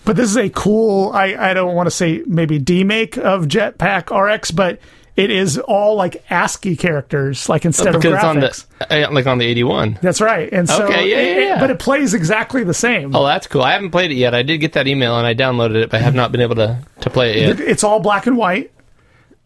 [0.06, 4.10] But this is a cool, I, I don't want to say maybe demake of Jetpac
[4.16, 4.80] RX, but
[5.20, 8.66] it is all like ASCII characters, like instead of Because on graphics.
[8.90, 10.00] the uh, like on the 81.
[10.02, 10.50] That's right.
[10.52, 11.60] And so, Okay, yeah, it- yeah, it- yeah.
[11.60, 13.16] but it plays exactly the same.
[13.16, 13.62] Oh, that's cool.
[13.62, 14.34] I haven't played it yet.
[14.34, 16.56] I did get that email and I downloaded it, but I have not been able
[16.56, 17.68] to, to play it yet.
[17.68, 18.72] It's all black and white,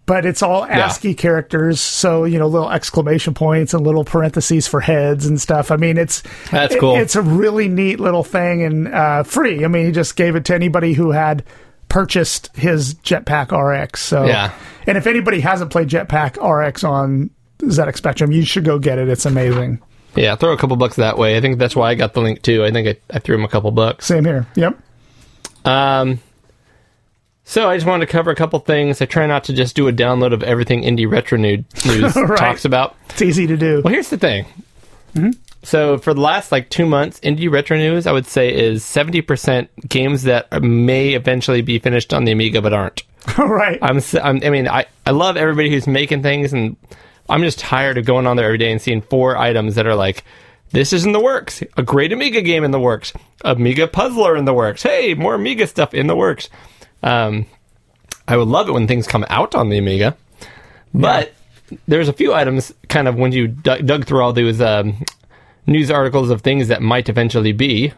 [0.06, 1.80] but it's all ASCII characters.
[1.80, 5.72] So, you know, little exclamation points and little parentheses for heads and stuff.
[5.72, 6.22] I mean, it's
[6.52, 6.98] That's it- cool.
[6.98, 9.64] it's a really neat little thing and uh, free.
[9.66, 11.44] I mean, he just gave it to anybody who had
[11.90, 14.02] purchased his Jetpac RX.
[14.02, 14.54] So, Yeah.
[14.88, 17.30] And if anybody hasn't played Jetpac RX on
[17.60, 19.08] ZX Spectrum, you should go get it.
[19.10, 19.80] It's amazing.
[20.16, 21.38] Yeah, throw a couple bucks that way.
[21.38, 22.64] I think that's why I got the link too.
[22.66, 24.06] I think I, I threw him a couple bucks.
[24.06, 24.46] Same here.
[24.56, 24.78] Yep.
[25.66, 26.20] Um,
[27.46, 29.02] so I just wanted to cover a couple things.
[29.02, 32.38] I try not to just do a download of everything indie retro news Right.
[32.38, 32.96] talks about.
[33.12, 33.82] It's easy to do.
[33.84, 34.46] Well, here's the thing.
[35.16, 35.32] Mm-hmm.
[35.64, 39.22] So for the last like two months, indie retro news I would say is seventy
[39.22, 43.04] percent games that may eventually be finished on the Amiga but aren't.
[43.38, 43.80] All right.
[43.82, 46.76] I'm, I'm I mean I I love everybody who's making things and
[47.30, 49.96] I'm just tired of going on there every day and seeing four items that are
[49.96, 50.24] like
[50.72, 53.14] this is in the works, a great Amiga game in the works,
[53.46, 54.82] Amiga puzzler in the works.
[54.82, 56.50] Hey, more Amiga stuff in the works.
[57.04, 57.46] Um,
[58.28, 60.18] I would love it when things come out on the Amiga,
[60.94, 61.34] but
[61.88, 65.04] there's a few items kind of when you dug, dug through all those um,
[65.66, 67.94] news articles of things that might eventually be,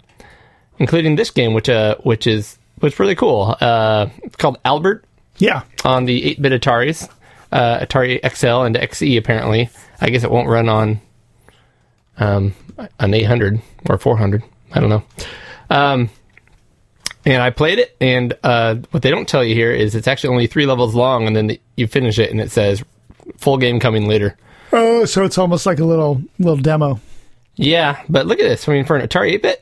[0.80, 3.56] including this game, which uh, which is which really cool.
[3.60, 5.06] Uh, it's called Albert
[5.38, 5.64] yeah.
[5.84, 7.10] on the 8-bit Ataris,
[7.52, 9.18] uh, Atari XL and XE.
[9.18, 9.70] Apparently,
[10.02, 11.02] I guess it won't run on
[12.18, 12.54] um,
[13.00, 14.44] an 800 or 400.
[14.74, 15.04] I don't know.
[15.70, 16.10] Um,
[17.26, 20.32] and I played it, and uh, what they don't tell you here is it's actually
[20.32, 22.84] only three levels long, and then the, you finish it, and it says
[23.38, 24.38] full game coming later.
[24.72, 27.00] Oh, so it's almost like a little little demo.
[27.56, 28.68] Yeah, but look at this.
[28.68, 29.62] I mean, for an Atari 8-bit,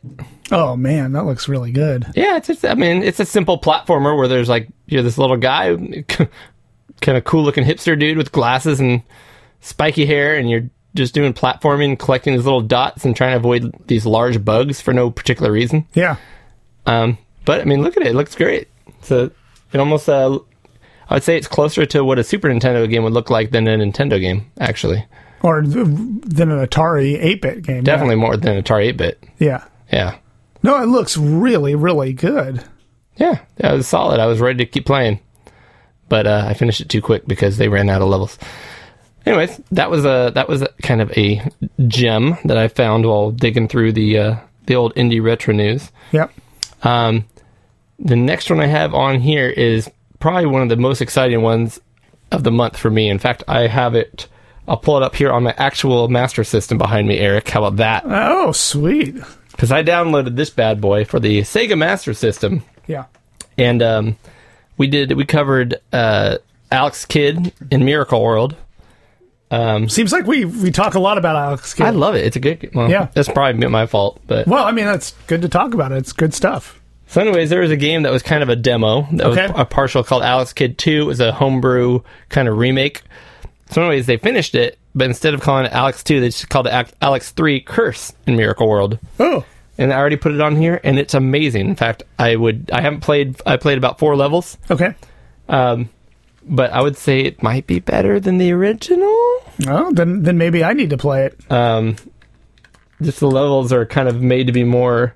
[0.52, 2.06] Oh man, that looks really good.
[2.16, 5.38] yeah, it's, it's I mean, it's a simple platformer where there's like you're this little
[5.38, 5.76] guy,
[7.02, 9.02] kind of cool looking hipster dude with glasses and
[9.62, 13.74] spiky hair, and you're just doing platforming, collecting these little dots and trying to avoid
[13.88, 15.88] these large bugs for no particular reason.
[15.94, 16.18] Yeah.
[16.86, 18.68] Um, but I mean, look at it; it looks great.
[19.02, 19.32] So
[19.72, 20.38] it almost, uh,
[21.10, 23.68] I would say, it's closer to what a Super Nintendo game would look like than
[23.68, 24.52] a Nintendo game.
[24.60, 25.06] Actually,
[25.44, 27.84] Or than an Atari 8-bit game.
[27.84, 29.24] definitely more than Atari 8-bit.
[29.40, 29.66] Yeah.
[29.92, 30.18] Yeah.
[30.64, 32.64] No, it looks really, really good.
[33.18, 34.20] Yeah, that was solid.
[34.20, 35.20] I was ready to keep playing,
[36.10, 38.40] but uh, I finished it too quick because they ran out of levels.
[39.26, 41.42] Anyways, that was a that was a, kind of a
[41.88, 44.36] gem that I found while digging through the uh,
[44.66, 45.92] the old indie retro news.
[46.12, 46.32] Yep.
[46.84, 47.26] Um,
[48.00, 49.90] the next one I have on here is
[50.20, 51.80] probably one of the most exciting ones
[52.32, 53.10] of the month for me.
[53.10, 54.28] In fact, I have it.
[54.68, 57.50] I'll pull it up here on my actual Master System behind me, Eric.
[57.50, 58.04] How about that?
[58.06, 59.16] Oh, sweet.
[59.52, 63.06] Because I downloaded this bad boy for the Sega Master System Yeah.
[63.58, 64.18] and um,
[64.78, 66.38] we did we covered uh,
[66.72, 68.56] Alex Kidd in Miracle World.
[69.52, 71.86] Um, Seems like we we talk a lot about Alex Kidd.
[71.86, 72.26] I love it.
[72.26, 72.72] It's a good.
[72.74, 73.10] Well, Yeah.
[73.14, 74.20] that's probably my fault.
[74.26, 75.92] But well, I mean, that's good to talk about.
[75.92, 76.80] It's good stuff.
[77.08, 79.48] so, anyways, there was a game that was kind of a demo that Okay.
[79.50, 81.04] was a partial called Alex Kidd Two.
[81.04, 82.00] It was a homebrew
[82.30, 83.04] kind of remake.
[83.74, 86.68] So, anyways, they finished it, but instead of calling it Alex Two, they just called
[86.68, 89.00] it Alex Three Curse in Miracle World.
[89.20, 89.44] Oh,
[89.78, 91.68] And I already put it on here, and it's amazing.
[91.70, 94.58] In fact, I would I haven't played I played about four levels.
[94.70, 94.94] okay.
[95.50, 95.90] Um,
[96.46, 99.08] but I would say it might be better than the original.
[99.68, 101.52] Oh, then then maybe I need to play it.
[101.52, 101.96] Um,
[103.02, 105.16] just the levels are kind of made to be more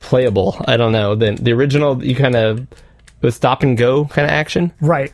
[0.00, 0.56] playable.
[0.66, 1.14] I don't know.
[1.14, 2.66] The the original you kind of it
[3.22, 5.12] was stop and go kind of action, Right.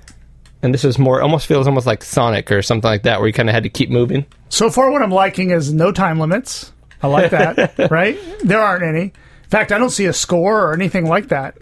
[0.65, 3.33] And this is more almost feels almost like Sonic or something like that, where you
[3.33, 4.27] kind of had to keep moving.
[4.49, 6.73] So far, what I'm liking is no time limits.
[7.03, 7.91] I like that.
[7.91, 8.19] right?
[8.43, 9.03] There aren't any.
[9.03, 11.57] In fact, I don't see a score or anything like that.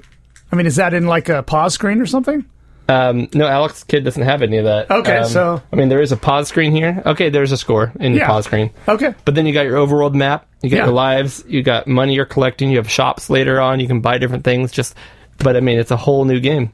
[0.51, 2.45] I mean, is that in like a pause screen or something?
[2.89, 4.91] Um, no, Alex Kidd doesn't have any of that.
[4.91, 7.03] Okay, Um, so- I mean, there is a pause screen here.
[7.07, 8.21] Okay, there's a score in Yeah.
[8.21, 8.71] the pause screen.
[8.89, 9.15] Okay.
[9.25, 10.47] But then you got your overworld map.
[10.63, 10.85] You got Yeah.
[10.87, 11.43] your lives.
[11.49, 12.71] You got money you're collecting.
[12.71, 13.81] You have shops later on.
[13.81, 14.71] You can buy different things.
[14.73, 14.95] Just,
[15.39, 16.71] but I mean, it's a whole new game,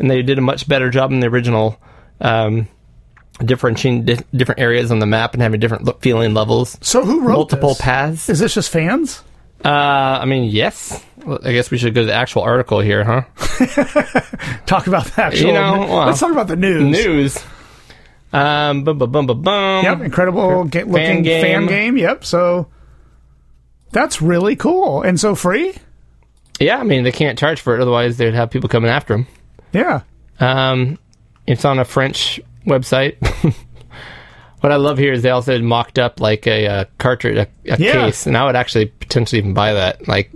[0.00, 1.78] and they did a much better job than the original.
[2.20, 2.66] Um,
[3.44, 6.76] differentiating di- different areas on the map and having different look, feeling levels.
[6.82, 7.80] So who wrote Multiple this?
[7.80, 8.28] paths.
[8.28, 9.22] Is this just fans?
[9.64, 11.02] Uh, I mean, yes.
[11.24, 13.22] Well, I guess we should go to the actual article here, huh?
[14.66, 15.46] Talk about the actual.
[15.48, 16.82] You know, well, let's talk about the news.
[16.82, 17.38] News.
[18.32, 19.84] Um, bum, bum, bum, bum, bum.
[19.84, 21.42] Yep, incredible ga- looking game.
[21.42, 21.96] fan game.
[21.96, 22.24] Yep.
[22.24, 22.68] So
[23.92, 25.74] that's really cool and so free.
[26.58, 29.26] Yeah, I mean, they can't charge for it, otherwise they'd have people coming after them.
[29.72, 30.00] Yeah.
[30.38, 30.98] Um,
[31.46, 33.16] it's on a French website.
[34.60, 37.78] what I love here is they also mocked up like a, uh cartridge, a, a
[37.78, 37.92] Yeah.
[38.06, 40.06] case, and I would actually potentially even buy that.
[40.08, 40.30] Like,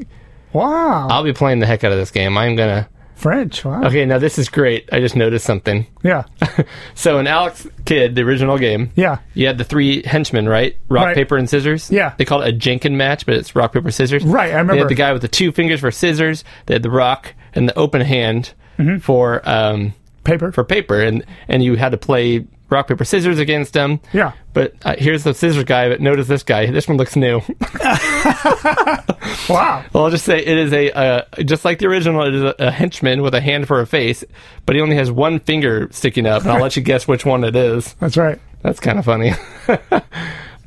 [0.52, 1.08] Wow.
[1.08, 2.38] I'll be playing the heck out of this game.
[2.38, 2.88] I'm gonna.
[3.14, 3.64] French.
[3.64, 3.84] Wow.
[3.84, 4.88] Okay, now this is great.
[4.92, 5.86] I just noticed something.
[6.02, 6.24] Yeah.
[6.94, 9.18] So in Alex Kidd, the original game, Yeah.
[9.34, 10.76] you had the three henchmen, right?
[10.88, 11.14] Rock, Right.
[11.14, 11.90] paper, and scissors.
[11.90, 12.14] Yeah.
[12.16, 14.24] They called it a Janken match, but it's rock, paper, scissors.
[14.24, 14.76] Right, I They remember.
[14.78, 16.44] had the guy with the two fingers for scissors.
[16.66, 18.98] They had the rock and the open hand Mm-hmm.
[18.98, 19.94] for um,
[20.24, 20.50] Paper.
[20.52, 22.44] for paper, and and you had to play
[22.74, 24.00] rock, paper, scissors against them.
[24.12, 24.32] Yeah.
[24.52, 25.88] But uh, here's the scissors guy.
[25.88, 26.66] But notice this guy.
[26.70, 27.40] This one looks new.
[29.48, 29.84] wow.
[29.92, 32.22] well, I'll just say it is a uh, just like the original.
[32.26, 34.24] It is a, a henchman with a hand for a face,
[34.66, 37.44] but he only has one finger sticking up, and I'll let you guess which one
[37.44, 37.94] it is.
[38.00, 38.38] That's right.
[38.62, 39.32] That's kind of funny.
[39.66, 40.04] but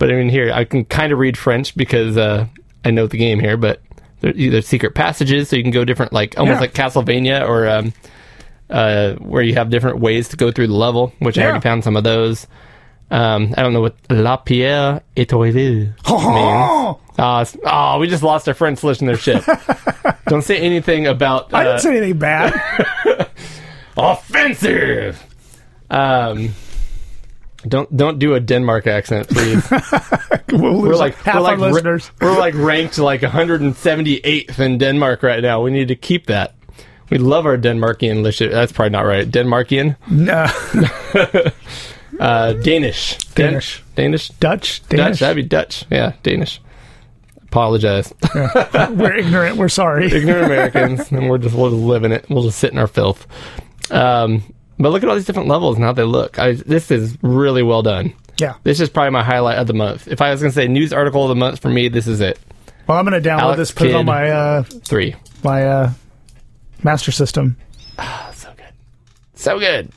[0.01, 2.47] I mean, here I can kind of read French because uh,
[2.85, 3.57] I know the game here.
[3.57, 3.81] But
[4.21, 6.61] there- there's secret passages, so you can go different, like almost Yeah.
[6.61, 7.93] like Castlevania, or um,
[8.69, 11.13] uh, where you have different ways to go through the level.
[11.19, 12.47] Which I already found some of those.
[13.09, 18.53] Um, I don't know what La Pierre Étoilée Oh, uh, oh, we just lost our
[18.53, 19.45] friends lifting their ship.
[20.27, 22.53] don't say anything about uh, I didn't say anything bad.
[23.97, 25.23] offensive.
[25.89, 26.53] Um,
[27.65, 29.65] don't don't do a Denmark accent, please.
[30.51, 32.11] We'll we're like half we're our like ra- listeners.
[32.19, 35.61] we're like ranked like 178th in Denmark right now.
[35.61, 36.55] We need to keep that.
[37.09, 39.29] We love our Denmarkian That's probably not right.
[39.29, 40.45] Denmarkian, No.
[42.19, 43.83] uh, Danish, Dan- Danish.
[43.95, 44.81] Danish, Dutch.
[44.83, 44.89] Dutch.
[44.97, 45.19] Danish.
[45.19, 45.85] That'd be Dutch.
[45.89, 46.61] Yeah, Danish.
[47.43, 49.55] Apologize, We're ignorant.
[49.55, 50.07] We're sorry.
[50.11, 52.25] ignorant Americans, and we're just we'll just live in it.
[52.29, 53.25] We'll just sit in our filth.
[53.89, 54.43] Um,
[54.77, 56.37] but look at all these different levels and how they look.
[56.39, 58.13] I, this is really well done.
[58.37, 58.55] Yeah.
[58.63, 60.09] This is probably my highlight of the month.
[60.09, 62.19] If I was going to say news article of the month for me, this is
[62.19, 62.37] it.
[62.85, 65.15] Well, I'm going to download Alex this, put it on my uh, Three.
[65.43, 65.91] my uh,
[66.83, 67.57] master system.
[68.33, 68.73] So good.
[69.33, 69.91] So good.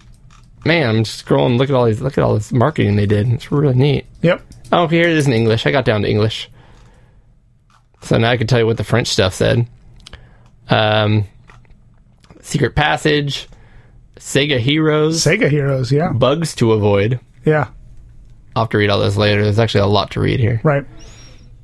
[0.64, 1.58] Man, I'm just scrolling.
[1.58, 2.00] Look at all these.
[2.00, 3.32] Look at all this marketing they did.
[3.32, 4.06] It's really neat.
[4.22, 4.42] Yep.
[4.72, 5.66] Oh, here it is in English.
[5.66, 6.50] I got down to English.
[8.02, 9.66] So now I can tell you what the French stuff said.
[10.68, 11.24] Um,
[12.40, 13.48] Secret Passage,
[14.16, 15.90] Sega Heroes, Sega Heroes.
[15.90, 16.12] Yeah.
[16.12, 17.20] Bugs to Avoid.
[17.44, 17.68] Yeah.
[18.54, 19.42] I'll have to read all this later.
[19.42, 20.60] There's actually a lot to read here.
[20.62, 20.84] Right.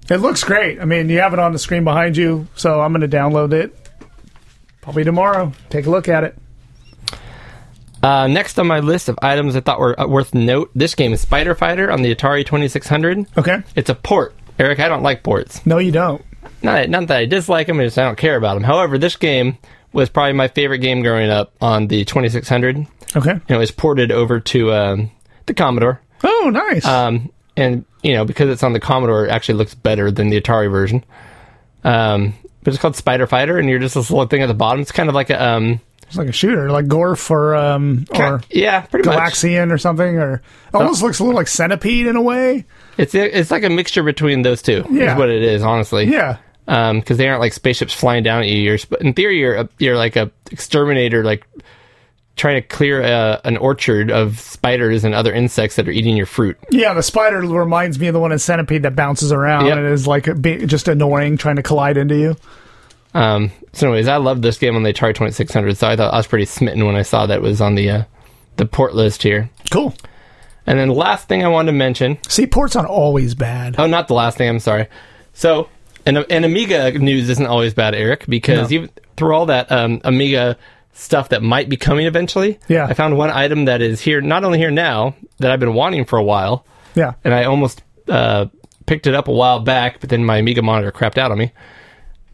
[0.08, 0.80] It looks great.
[0.80, 3.52] I mean, you have it on the screen behind you, so I'm going to download
[3.52, 3.76] it
[4.86, 5.50] probably tomorrow.
[5.68, 6.38] Take a look at it.
[8.04, 11.12] Uh, next on my list of items I thought were uh, worth note, this game
[11.12, 13.26] is Spider Fighter on the Atari 2600.
[13.36, 13.64] Okay.
[13.74, 14.36] It's a port.
[14.60, 15.66] Eric, I don't like ports.
[15.66, 16.24] No, you don't.
[16.62, 18.62] Not, not that I dislike them, I just I don't care about them.
[18.62, 19.58] However, this game
[19.92, 22.86] was probably my favorite game growing up on the 2600.
[23.16, 23.30] Okay.
[23.30, 25.10] And it was ported over to um,
[25.46, 26.00] the Commodore.
[26.22, 26.86] Oh, nice.
[26.86, 30.40] Um, and, you know, because it's on the Commodore, it actually looks better than the
[30.40, 31.04] Atari version.
[31.82, 32.34] Um,
[32.66, 34.80] but it's called Spider Fighter, and you're just this little thing at the bottom.
[34.80, 35.40] It's kind of like a.
[35.40, 39.16] Um, it's like a shooter, like Gorf or um or yeah, pretty much.
[39.16, 40.42] Galaxian or something, or
[40.74, 42.64] almost looks a little like Centipede in a way.
[42.98, 44.84] It's it's like a mixture between those two.
[44.90, 45.12] Yeah.
[45.12, 46.06] is what it is, honestly.
[46.06, 46.38] Yeah.
[46.64, 48.60] because they aren't like spaceships flying down at you.
[48.60, 51.46] You're, in theory, you're a, you're like a exterminator, like
[52.36, 56.26] trying to clear a, an orchard of spiders and other insects that are eating your
[56.26, 56.58] fruit.
[56.70, 59.78] Yeah, the spider reminds me of the one in Centipede that bounces around Yep.
[59.78, 62.36] and is like just annoying, trying to collide into you.
[63.14, 66.18] Um, so, anyways, I love this game on the Atari 2600, so I thought I
[66.18, 68.02] was pretty smitten when I saw that it was on the uh,
[68.56, 69.48] the port list here.
[69.70, 69.94] Cool.
[70.66, 72.18] And then the last thing I wanted to mention.
[72.28, 73.76] See, ports aren't always bad.
[73.78, 74.48] Oh, not the last thing.
[74.48, 74.88] I'm sorry.
[75.32, 75.68] So,
[76.04, 78.74] and, and Amiga news isn't always bad, Eric, because No.
[78.74, 80.56] even through all that um, Amiga
[80.98, 82.86] stuff that might be coming eventually, Yeah.
[82.86, 86.04] I found one item that is here, not only here now, that I've been wanting
[86.06, 87.12] for a while, Yeah.
[87.24, 88.46] and I almost uh,
[88.86, 91.52] picked it up a while back, but then my Amiga monitor crapped out on me.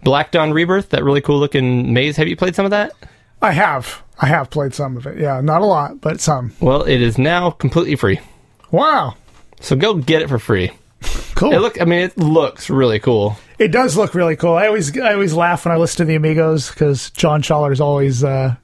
[0.05, 2.17] Black Dawn Rebirth, that really cool looking maze.
[2.17, 2.93] Have you played some of that?
[3.41, 4.03] I have.
[4.21, 5.19] I have played some of it.
[5.19, 6.53] Yeah, not a lot, but some.
[6.61, 8.21] Well, it is now completely free.
[8.71, 9.15] Wow.
[9.61, 10.71] So go get it for free.
[11.35, 11.53] Cool.
[11.53, 13.37] It look I mean it looks really cool.
[13.59, 14.55] It does look really cool.
[14.55, 17.81] I always I always laugh when I listen to the Amigos because John Schaller is
[17.81, 18.57] always uh,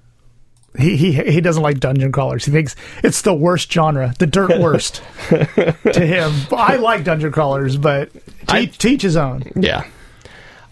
[0.78, 2.44] he he he doesn't like dungeon crawlers.
[2.44, 6.32] He thinks it's the worst genre, the dirt worst to him.
[6.52, 8.10] I like dungeon crawlers, but
[8.48, 9.44] I- te- teach his own.
[9.56, 9.84] Yeah.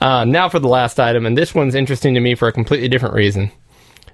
[0.01, 2.89] Uh, now for the last item, and this one's interesting to me for a completely
[2.89, 3.51] different reason.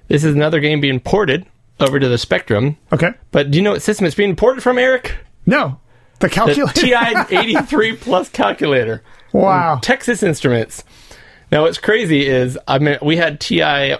[0.07, 1.45] This is another game being ported
[1.79, 2.77] over to the Spectrum.
[2.93, 3.11] Okay.
[3.31, 5.17] But do you know what system it's being ported from, Eric?
[5.45, 5.79] No,
[6.23, 7.25] the The calculator.
[7.27, 9.03] TI 83 Plus calculator.
[9.31, 9.79] wow.
[9.81, 10.83] Texas Instruments.
[11.51, 13.61] Now, what's crazy is I mean we had TI.
[13.61, 13.99] I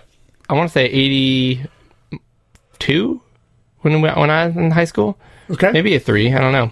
[0.49, 3.21] want to say 82
[3.81, 5.17] when we, when I was in high school.
[5.49, 5.71] Okay.
[5.71, 6.33] Maybe a three.
[6.33, 6.71] I don't know.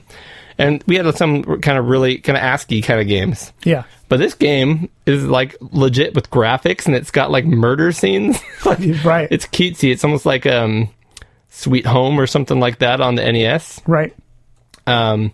[0.57, 3.51] And we had some kind of really kind of ASCII kind of games.
[3.63, 3.83] Yeah.
[4.09, 8.39] But this game is like legit with graphics, and it's got like murder scenes.
[8.65, 9.27] like, Right.
[9.31, 9.91] It's cutesy.
[9.91, 10.89] It's almost like um,
[11.49, 13.81] Sweet Home or something like that on the NES.
[13.87, 14.13] Right.
[14.87, 15.33] Um,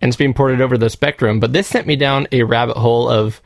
[0.00, 1.40] and it's being ported over the Spectrum.
[1.40, 3.40] But this sent me down a rabbit hole of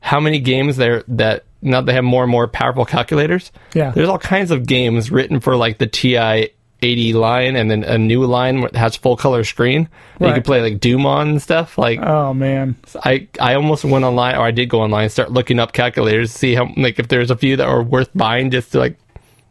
[0.00, 3.50] how many games there that now they have more and more powerful calculators.
[3.74, 3.90] Yeah.
[3.90, 6.50] There's all kinds of games written for like the TI
[6.82, 9.88] 80 line and then a new line that has full color screen.
[10.18, 11.76] that You can play like Doom on and stuff.
[11.76, 12.76] Like Oh man.
[13.02, 16.32] I I almost went online, or I did go online, and start looking up calculators,
[16.32, 18.98] to see how like if there's a few that are worth buying just to like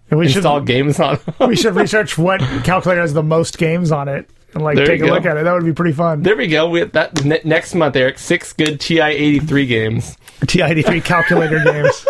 [0.09, 1.19] We should install games on.
[1.47, 5.01] we should research what calculator has the most games on it and like There take
[5.01, 5.13] a go.
[5.13, 5.43] look at it.
[5.43, 6.23] That would be pretty fun.
[6.23, 6.67] there we go.
[6.69, 10.17] We that ne- next month, Eric, six good TI eighty three games.
[10.47, 12.05] TI-83 calculator games.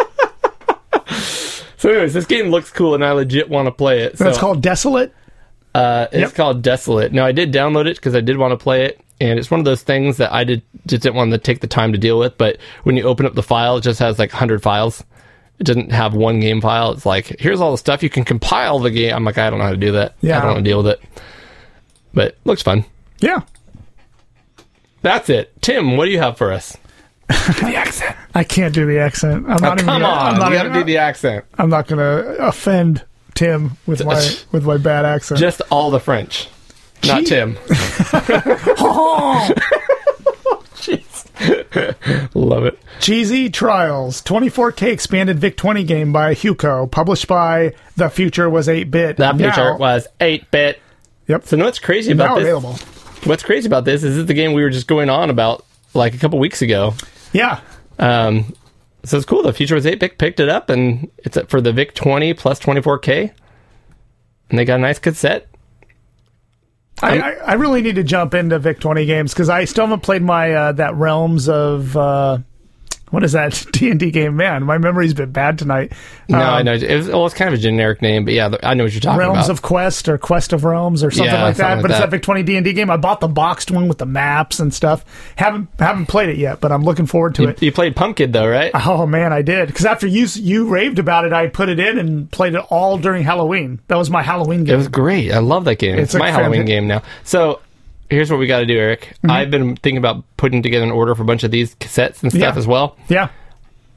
[1.78, 4.18] So, anyways, this game looks cool, and I legit want to play it.
[4.18, 5.14] So That's called Desolate.
[5.76, 6.34] uh, it's Yep.
[6.36, 7.12] called Desolate.
[7.12, 9.60] Now, I did download it because I did want to play it, and it's one
[9.60, 12.18] of those things that I did just didn't want to take the time to deal
[12.18, 12.38] with.
[12.38, 15.04] But when you open up the file, it just has like hundred files.
[15.60, 16.92] It doesn't have one game file.
[16.94, 19.14] It's like here's all the stuff you can compile the game.
[19.14, 20.16] I'm like, I don't know how to do that.
[20.22, 20.38] Yeah.
[20.38, 21.02] I don't want to deal with it.
[22.16, 22.86] But looks fun.
[23.20, 23.42] Yeah.
[25.04, 25.54] That's it.
[25.62, 26.76] Tim, what do you have for us?
[27.28, 28.16] the accent.
[28.34, 29.46] I can't do the accent.
[29.48, 31.46] I'm Oh, not even come gonna, on, I'm not, you got to do the accent.
[31.58, 33.04] I'm not going to offend
[33.36, 35.40] Tim with my with my bad accent.
[35.40, 36.48] Just all the French,
[37.06, 37.58] not Tim.
[38.80, 39.52] oh,
[42.34, 42.80] Love it.
[43.00, 48.90] Cheesy Trials, 24K expanded Vic 20 game by Huco, published by The Future Was 8
[48.90, 49.18] Bit.
[49.18, 50.80] That picture was eight bit.
[51.28, 51.46] Yep.
[51.46, 52.44] So, know what's crazy about this?
[52.44, 52.78] available.
[53.24, 55.66] What's crazy about this is this is the game we were just going on about
[55.94, 56.94] like a couple weeks ago.
[57.34, 57.62] Yeah.
[57.98, 58.54] Um,
[59.04, 59.44] so it's cool.
[59.44, 62.60] The Future was 8 bit picked it up, and it's for the VIC 20 plus
[62.60, 63.32] 24K.
[64.50, 65.48] And they got a nice cassette.
[67.02, 70.02] I, I, I really need to jump into Vic 20 games because I still haven't
[70.02, 72.38] played my uh, that Realms of uh,
[73.16, 74.36] what is that D and D game?
[74.36, 75.94] Man, my memory's been bad tonight.
[76.30, 76.74] No, Um, I know.
[76.74, 79.02] It was, well, it's kind of a generic name, but yeah, I know what you're
[79.02, 79.36] talking Realms about.
[79.48, 81.62] Realms of Quest or Quest of Realms or something Yeah, like that.
[81.62, 82.06] something like but it's that.
[82.12, 82.92] that Vic 20 D and D game.
[82.92, 85.04] I bought the boxed one with the maps and stuff.
[85.38, 87.62] Haven't haven't played it yet, but I'm looking forward to you, it.
[87.64, 88.72] you played Pumpkin, though, right?
[88.76, 91.98] Oh man, I did because after you you raved about it, I put it in
[91.98, 93.80] and played it all during Halloween.
[93.88, 94.74] That was my Halloween game.
[94.74, 95.32] It was great.
[95.32, 95.96] I love that game.
[95.98, 97.02] It's, It's my Halloween game now.
[97.24, 97.62] So
[98.10, 99.14] here's what we got to do, Eric.
[99.28, 102.32] I've been thinking about putting together an order for a bunch of these cassettes and
[102.32, 102.58] stuff Yeah.
[102.58, 102.98] as well.
[103.10, 103.30] yeah,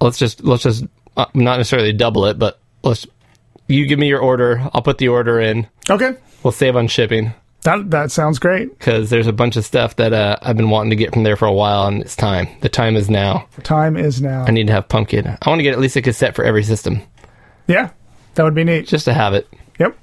[0.00, 0.84] Let's just let's just
[1.16, 3.06] uh, not necessarily double it, but let's.
[3.66, 4.66] You give me your order.
[4.72, 5.66] I'll put the order in.
[5.90, 7.34] okay, We'll save on shipping
[7.64, 8.78] that that sounds great.
[8.78, 11.36] because there's a bunch of stuff that uh, I've been wanting to get from there
[11.36, 12.46] for a while, and it's time.
[12.60, 13.48] The time is now.
[13.56, 14.44] The time is now.
[14.46, 15.26] I need to have Pumpkin.
[15.26, 17.02] I want to get at least a cassette for every system,
[17.66, 17.90] yeah,
[18.36, 18.86] that would be neat.
[18.86, 19.48] just to have it.
[19.80, 19.98] Yep.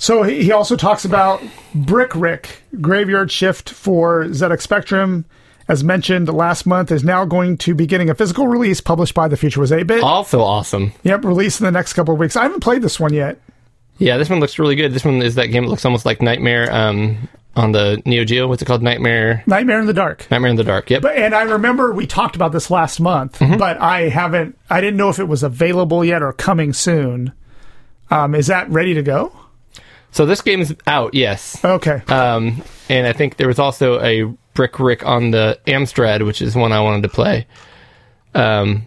[0.00, 1.42] So he, he also talks about
[1.74, 5.26] Brick Rick Graveyard Shift for ZX Spectrum.
[5.68, 9.28] As mentioned last month, is now going to be getting a physical release published by
[9.28, 10.02] the Future Was 8 Bit.
[10.02, 10.92] Also awesome.
[11.04, 12.34] Yep, released in the next couple of weeks.
[12.34, 13.38] I haven't played this one yet.
[13.98, 14.92] Yeah, this one looks really good.
[14.94, 18.48] This one is that game that looks almost like Nightmare um, on the Neo Geo.
[18.48, 18.82] What's it called?
[18.82, 19.44] Nightmare.
[19.46, 20.26] Nightmare in the Dark.
[20.30, 20.88] Nightmare in the Dark.
[20.90, 21.02] Yep.
[21.02, 23.58] But and I remember we talked about this last month, Mm-hmm.
[23.58, 24.58] but I haven't.
[24.70, 27.32] I didn't know if it was available yet or coming soon.
[28.10, 29.32] Um, is that ready to go?
[30.12, 31.14] So this game's out.
[31.14, 31.62] Yes.
[31.64, 32.02] Okay.
[32.08, 34.24] Um, and I think there was also a
[34.54, 37.46] Brick Rick on the Amstrad, which is one I wanted to play.
[38.34, 38.86] Um,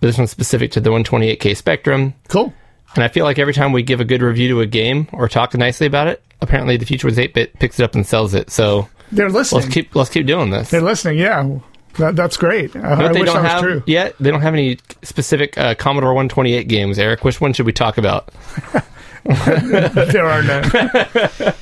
[0.00, 2.14] but this one's specific to the 128K Spectrum.
[2.28, 2.52] cool.
[2.94, 5.28] And I feel like every time we give a good review to a game or
[5.28, 8.50] talk nicely about it, apparently the Future was 8-bit picks it up and sells it.
[8.50, 9.62] So They're listening.
[9.62, 10.70] let's keep let's keep doing this.
[10.70, 11.18] They're listening.
[11.18, 11.58] Yeah,
[11.98, 12.76] that, that's great.
[12.76, 13.82] I, But I they wish don't that was have true.
[13.86, 14.14] yet.
[14.20, 16.98] They don't have any specific uh, Commodore 128 games.
[17.00, 18.30] Eric, which one should we talk about?
[20.12, 20.64] there are none.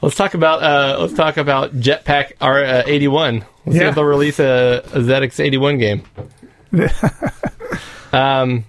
[0.00, 3.44] Let's talk about uh, let's talk about Jetpac R81.
[3.64, 3.88] We'll see Yeah.
[3.88, 6.02] if they'll release a, a ZX81 game.
[8.12, 8.64] um,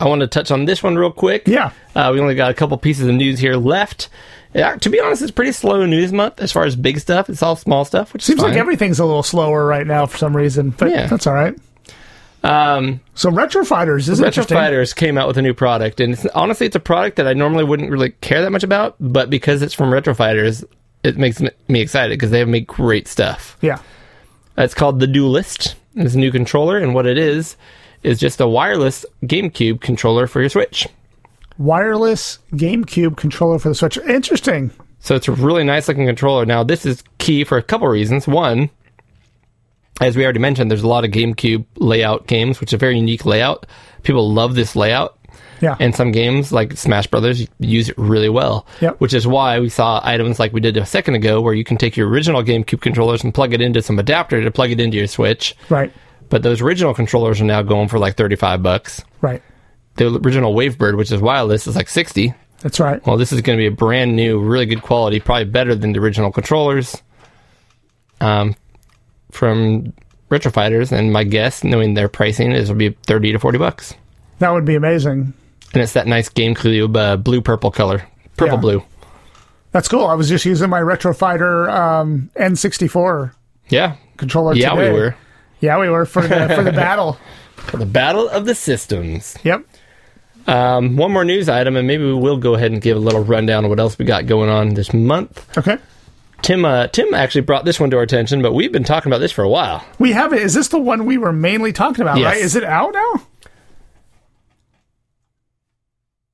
[0.00, 1.46] I want to touch on this one real quick.
[1.46, 1.70] Yeah.
[1.94, 4.08] Uh, we only got a couple pieces of news here left.
[4.54, 7.28] Yeah, to be honest, it's pretty slow news month as far as big stuff.
[7.30, 10.34] It's all small stuff, which Seems like everything's a little slower right now for some
[10.36, 11.06] reason, but Yeah.
[11.06, 11.54] that's all right.
[12.44, 14.44] Um, So Retro Fighters is Retro.
[14.44, 17.32] Fighters came out with a new product, and it's, honestly, it's a product that I
[17.32, 20.64] normally wouldn't really care that much about, but because it's from Retro Fighters,
[21.02, 23.56] it makes me- me excited because they make great stuff.
[23.60, 23.78] Yeah.
[24.56, 25.76] It's called the Duelist.
[25.94, 27.56] It's a new controller, and what it is
[28.02, 30.86] is just a wireless GameCube controller for your Switch.
[31.58, 33.98] Wireless GameCube controller for the Switch.
[33.98, 34.70] Interesting.
[35.00, 36.44] So it's a really nice looking controller.
[36.46, 38.26] Now, this is key for a couple reasons.
[38.28, 38.70] One,
[40.00, 42.96] as we already mentioned, there's a lot of GameCube layout games, which is a very
[42.96, 43.66] unique layout.
[44.02, 45.18] People love this layout.
[45.60, 45.76] Yeah.
[45.80, 48.64] And some games, like Smash Brothers, use it really well.
[48.80, 49.00] Yep.
[49.00, 51.76] Which is why we saw items like we did a second ago, where you can
[51.76, 54.96] take your original GameCube controllers and plug it into some adapter to plug it into
[54.96, 55.56] your Switch.
[55.68, 55.92] right.
[56.30, 59.02] But those original controllers are now going for like 35 bucks.
[59.22, 59.42] Right.
[59.96, 62.34] The original Wavebird, which is wireless, is like 60.
[62.60, 63.04] That's right.
[63.06, 65.92] Well, this is going to be a brand new, really good quality, probably better than
[65.92, 67.02] the original controllers
[68.20, 68.54] um,
[69.30, 69.92] from
[70.30, 70.92] Retro Fighters.
[70.92, 73.94] And my guess, knowing their pricing, is it'll be 30 to 40 bucks.
[74.38, 75.32] That would be amazing.
[75.74, 78.06] And it's that nice GameCube uh, blue purple color.
[78.36, 78.60] Purple Yeah.
[78.60, 78.82] blue.
[79.72, 80.06] That's cool.
[80.06, 83.32] I was just using my Retro Fighter um, N64
[83.68, 83.96] Yeah.
[84.16, 84.92] controller Yeah, today.
[84.92, 85.14] we were.
[85.60, 87.18] Yeah, we were for the for the battle.
[87.56, 89.36] For the Battle of the Systems.
[89.44, 89.64] Yep.
[90.46, 93.22] Um, one more news item, and maybe we will go ahead and give a little
[93.22, 95.44] rundown of what else we got going on this month.
[95.58, 95.76] Okay.
[96.42, 99.18] Tim, uh, Tim actually brought this one to our attention, but we've been talking about
[99.18, 99.84] this for a while.
[99.98, 100.40] We have it.
[100.42, 102.26] Is this the one we were mainly talking about, Yes.
[102.34, 102.40] right?
[102.42, 103.26] Is it out now?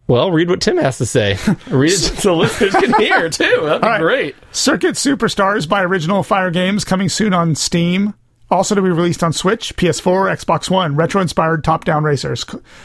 [0.07, 1.39] Well, read what Tim has to say.
[1.71, 3.61] read it so listeners can hear too.
[3.63, 4.01] That'd be right.
[4.01, 4.37] great.
[4.53, 8.13] Circuit Superstars by Original Fire Games coming soon on Steam.
[8.51, 10.97] Also to be released on Switch, PS4, Xbox One.
[10.97, 12.45] Retro-inspired top-down racers.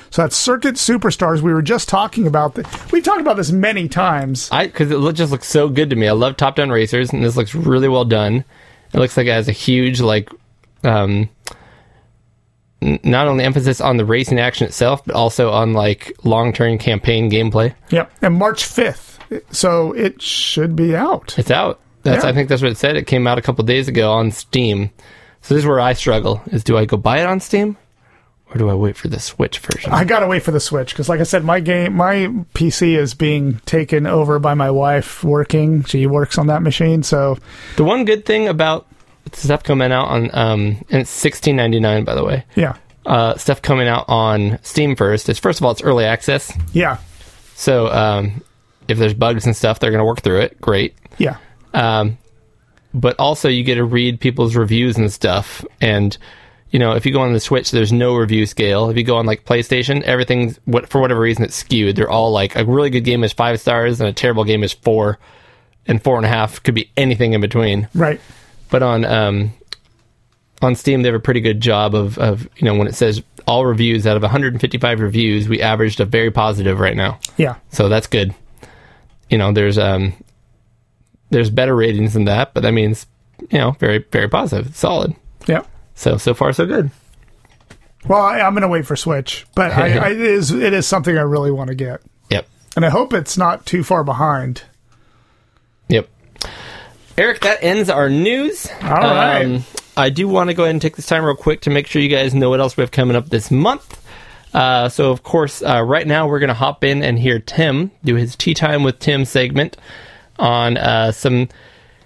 [0.10, 1.41] So that's Circuit Superstars.
[1.41, 2.56] We were just talking about.
[2.56, 4.49] The, we've talked about this many times.
[4.52, 6.07] I because it just looks so good to me.
[6.07, 8.45] I love top down racers, and this looks really well done.
[8.94, 10.31] It looks like it has a huge like,
[10.84, 11.30] um,
[12.81, 17.30] not only emphasis on the racing action itself, but also on like long term campaign
[17.30, 17.76] gameplay.
[17.90, 18.11] Yep.
[18.22, 19.18] And March 5th.
[19.53, 21.38] So it should be out.
[21.38, 21.80] It's out.
[22.03, 22.30] That's Yeah.
[22.30, 22.95] I think that's what it said.
[22.95, 24.90] It came out a couple days ago on Steam.
[25.41, 27.78] So this is where I struggle: is do I go buy it on Steam,
[28.52, 29.91] or do I wait for the Switch version?
[29.91, 33.14] I gotta wait for the Switch because, like I said, my game, my PC is
[33.14, 35.84] being taken over by my wife working.
[35.86, 37.38] She works on that machine, so
[37.78, 38.86] the one good thing about
[39.34, 42.44] stuff coming out on um, and it's sixteen ninety nine by the way.
[42.56, 46.52] yeah, uh, stuff coming out on Steam first is first of all it's early access,
[46.74, 46.98] yeah,
[47.56, 48.44] so um,
[48.88, 50.60] if there's bugs and stuff, they're going to work through it.
[50.60, 51.38] Great, yeah,
[51.74, 52.18] um,
[52.94, 55.64] but also you get to read people's reviews and stuff.
[55.80, 56.18] And
[56.72, 58.90] you know, if you go on the Switch, there's no review scale.
[58.90, 61.95] If you go on like PlayStation, everything's what for whatever reason it's skewed.
[61.95, 64.74] They're all like a really good game is five stars and a terrible game is
[64.74, 65.18] four,
[65.88, 67.88] and four and a half could be anything in between.
[67.95, 68.22] right,
[68.70, 69.53] But on um,
[70.61, 73.24] on Steam, they have a pretty good job of, of you know when it says
[73.48, 77.90] all reviews out of 155 reviews, we averaged a very positive right now, yeah, so
[77.90, 78.36] that's good.
[79.30, 80.14] You know, there's um,
[81.30, 83.06] there's better ratings than that, but that means
[83.49, 85.15] you know very very positive, solid.
[85.47, 85.64] yeah.
[85.95, 86.91] So so far so good.
[88.07, 91.18] Well, I, I'm gonna wait for Switch, but I, I, it is it is something
[91.18, 94.64] I really want to get, Yep, and I hope it's not too far behind.
[95.88, 96.07] yep.
[97.18, 98.68] Eric, that ends our news.
[98.81, 99.43] All right.
[99.43, 99.64] Um,
[99.97, 102.01] I do want to go ahead and take this time real quick to make sure
[102.01, 104.01] you guys know what else we have coming up this month.
[104.53, 107.91] Uh, so, of course, uh, right now we're going to hop in and hear Tim
[108.06, 109.76] do his Tea Time with Tim segment
[110.40, 111.48] on uh, some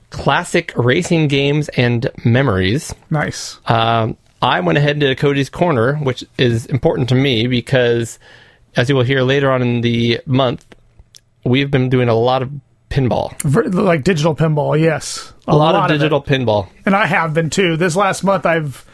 [0.09, 2.93] classic racing games and memories.
[3.09, 3.59] Nice.
[3.67, 8.19] Um, I went ahead to Cody's Corner, which is important to me because,
[8.75, 10.65] as you will hear later on in the month,
[11.45, 12.51] we've been doing a lot of
[12.89, 13.33] pinball,
[13.73, 15.93] like digital pinball, yes, a, lot, of it.
[15.97, 16.67] digital pinball.
[16.85, 17.75] and I have been too.
[17.77, 18.85] This last month, I've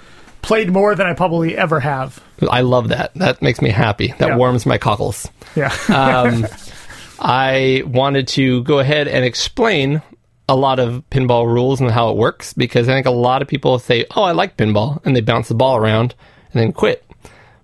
[0.42, 2.24] played more than I probably ever have.
[2.50, 3.14] I love that.
[3.16, 4.14] That makes me happy.
[4.20, 4.36] That Yeah.
[4.38, 5.28] warms my cockles.
[5.56, 6.46] Yeah, Um,
[7.20, 10.02] I wanted to go ahead and explain
[10.48, 13.48] a lot of pinball rules and how it works because I think a lot of
[13.48, 16.16] people say, "Oh, I like pinball," and they bounce the ball around
[16.54, 17.06] and then quit.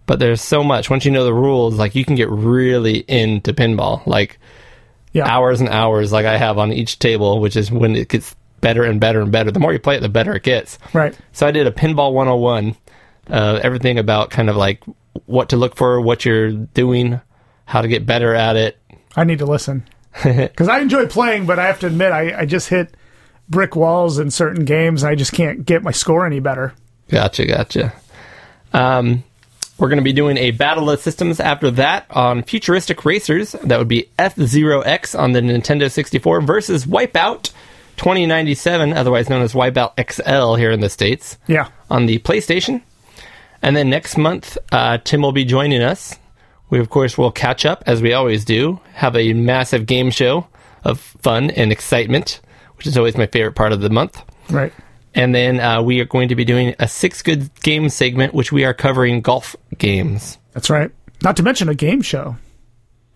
[0.05, 3.53] But there's so much once you know the rules, like you can get really into
[3.53, 4.39] pinball, like
[5.13, 8.35] yeah, hours and hours, like I have on each table, which is when it gets
[8.61, 9.51] better and better and better.
[9.51, 10.77] The more you play it, the better it gets.
[10.93, 11.17] right.
[11.31, 12.75] So I did a pinball 101,
[13.29, 14.83] uh, everything about kind of like
[15.25, 17.19] what to look for, what you're doing,
[17.65, 18.77] how to get better at it.
[19.15, 19.85] I need to listen
[20.23, 22.95] because I enjoy playing, but I have to admit, I, I just hit
[23.49, 25.03] brick walls in certain games.
[25.03, 26.73] And I just can't get my score any better.
[27.09, 27.93] Gotcha, gotcha.
[28.73, 29.23] Um,
[29.77, 33.51] we're going to be doing a Battle of Systems after that on Futuristic Racers.
[33.63, 37.51] That would be F Zero X on the Nintendo 64 versus Wipeout
[37.97, 41.69] 2097, otherwise known as Wipeout XL here in the States, Yeah.
[41.89, 42.81] on the PlayStation.
[43.61, 46.17] And then next month, uh, Tim will be joining us.
[46.69, 50.47] We, of course, will catch up as we always do, have a massive game show
[50.83, 52.41] of fun and excitement,
[52.77, 54.21] which is always my favorite part of the month.
[54.49, 54.73] Right.
[55.13, 58.51] And then uh, we are going to be doing a six good game segment, which
[58.51, 60.91] we are covering golf games That's right.
[61.23, 62.35] Not to mention a game show.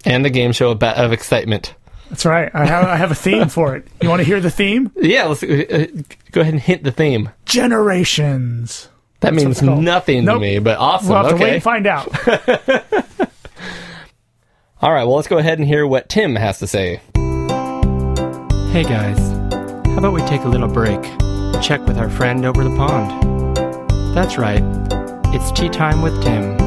[0.05, 1.75] and the game show of, of excitement.
[2.09, 2.49] That's right.
[2.55, 3.87] I have I have a theme for it.
[4.01, 4.91] You want to hear the theme?
[4.95, 5.85] Yeah, let's uh,
[6.31, 7.29] go ahead and hint the theme.
[7.45, 8.87] Generations.
[9.19, 10.37] That means nothing Nope.
[10.37, 11.09] to me, but awesome.
[11.09, 11.53] We'll have to wait okay.
[11.55, 13.28] and find out.
[14.81, 17.01] All right, well, let's go ahead and hear what Tim has to say.
[18.71, 19.17] Hey guys,
[19.87, 21.01] how about we take a little break?
[21.61, 23.55] Check with our friend over the pond.
[24.15, 24.63] That's right,
[25.33, 26.57] it's tea time with Tim.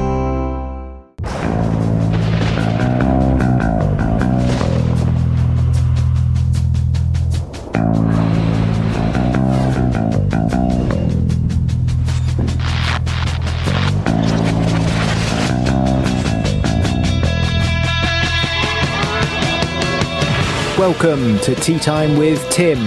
[20.83, 22.81] Welcome to Tea Time with Tim.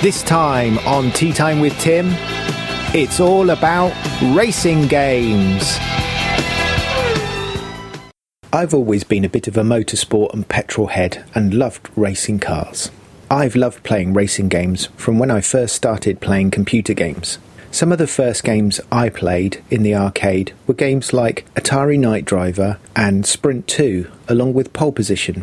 [0.00, 2.10] This time on Tea Time with Tim,
[2.94, 3.92] it's all about
[4.32, 5.76] racing games.
[8.52, 12.92] I've always been a bit of a motorsport and petrol head and loved racing cars.
[13.28, 17.38] I've loved playing racing games from when I first started playing computer games.
[17.72, 22.24] Some of the first games I played in the arcade were games like Atari Night
[22.24, 25.42] Driver and Sprint 2, along with Pole Position.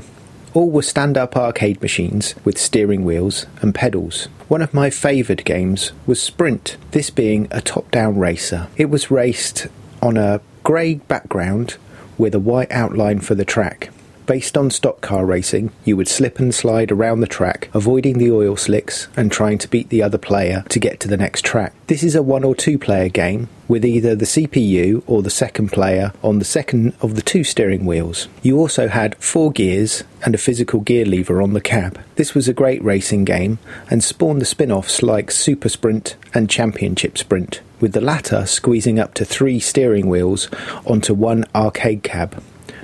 [0.55, 4.29] All were stand up arcade machines with steering wheels and pedals.
[4.47, 8.67] One of my favoured games was Sprint, this being a top down racer.
[8.77, 9.67] It was raced
[10.01, 11.75] on a grey background
[12.17, 13.89] with a white outline for the track.
[14.27, 18.31] Based on stock car racing, you would slip and slide around the track, avoiding the
[18.31, 21.73] oil slicks and trying to beat the other player to get to the next track.
[21.85, 25.71] This is a one or two player game with either the CPU or the second
[25.71, 28.27] player on the second of the two steering wheels.
[28.41, 31.99] You also had four gears and a physical gear lever on the cab.
[32.15, 33.59] This was a great racing game
[33.91, 38.97] and spawned the spin offs like Super Sprint and Championship Sprint, with the latter squeezing
[38.99, 40.49] up to three steering wheels
[40.87, 42.41] onto one arcade cab.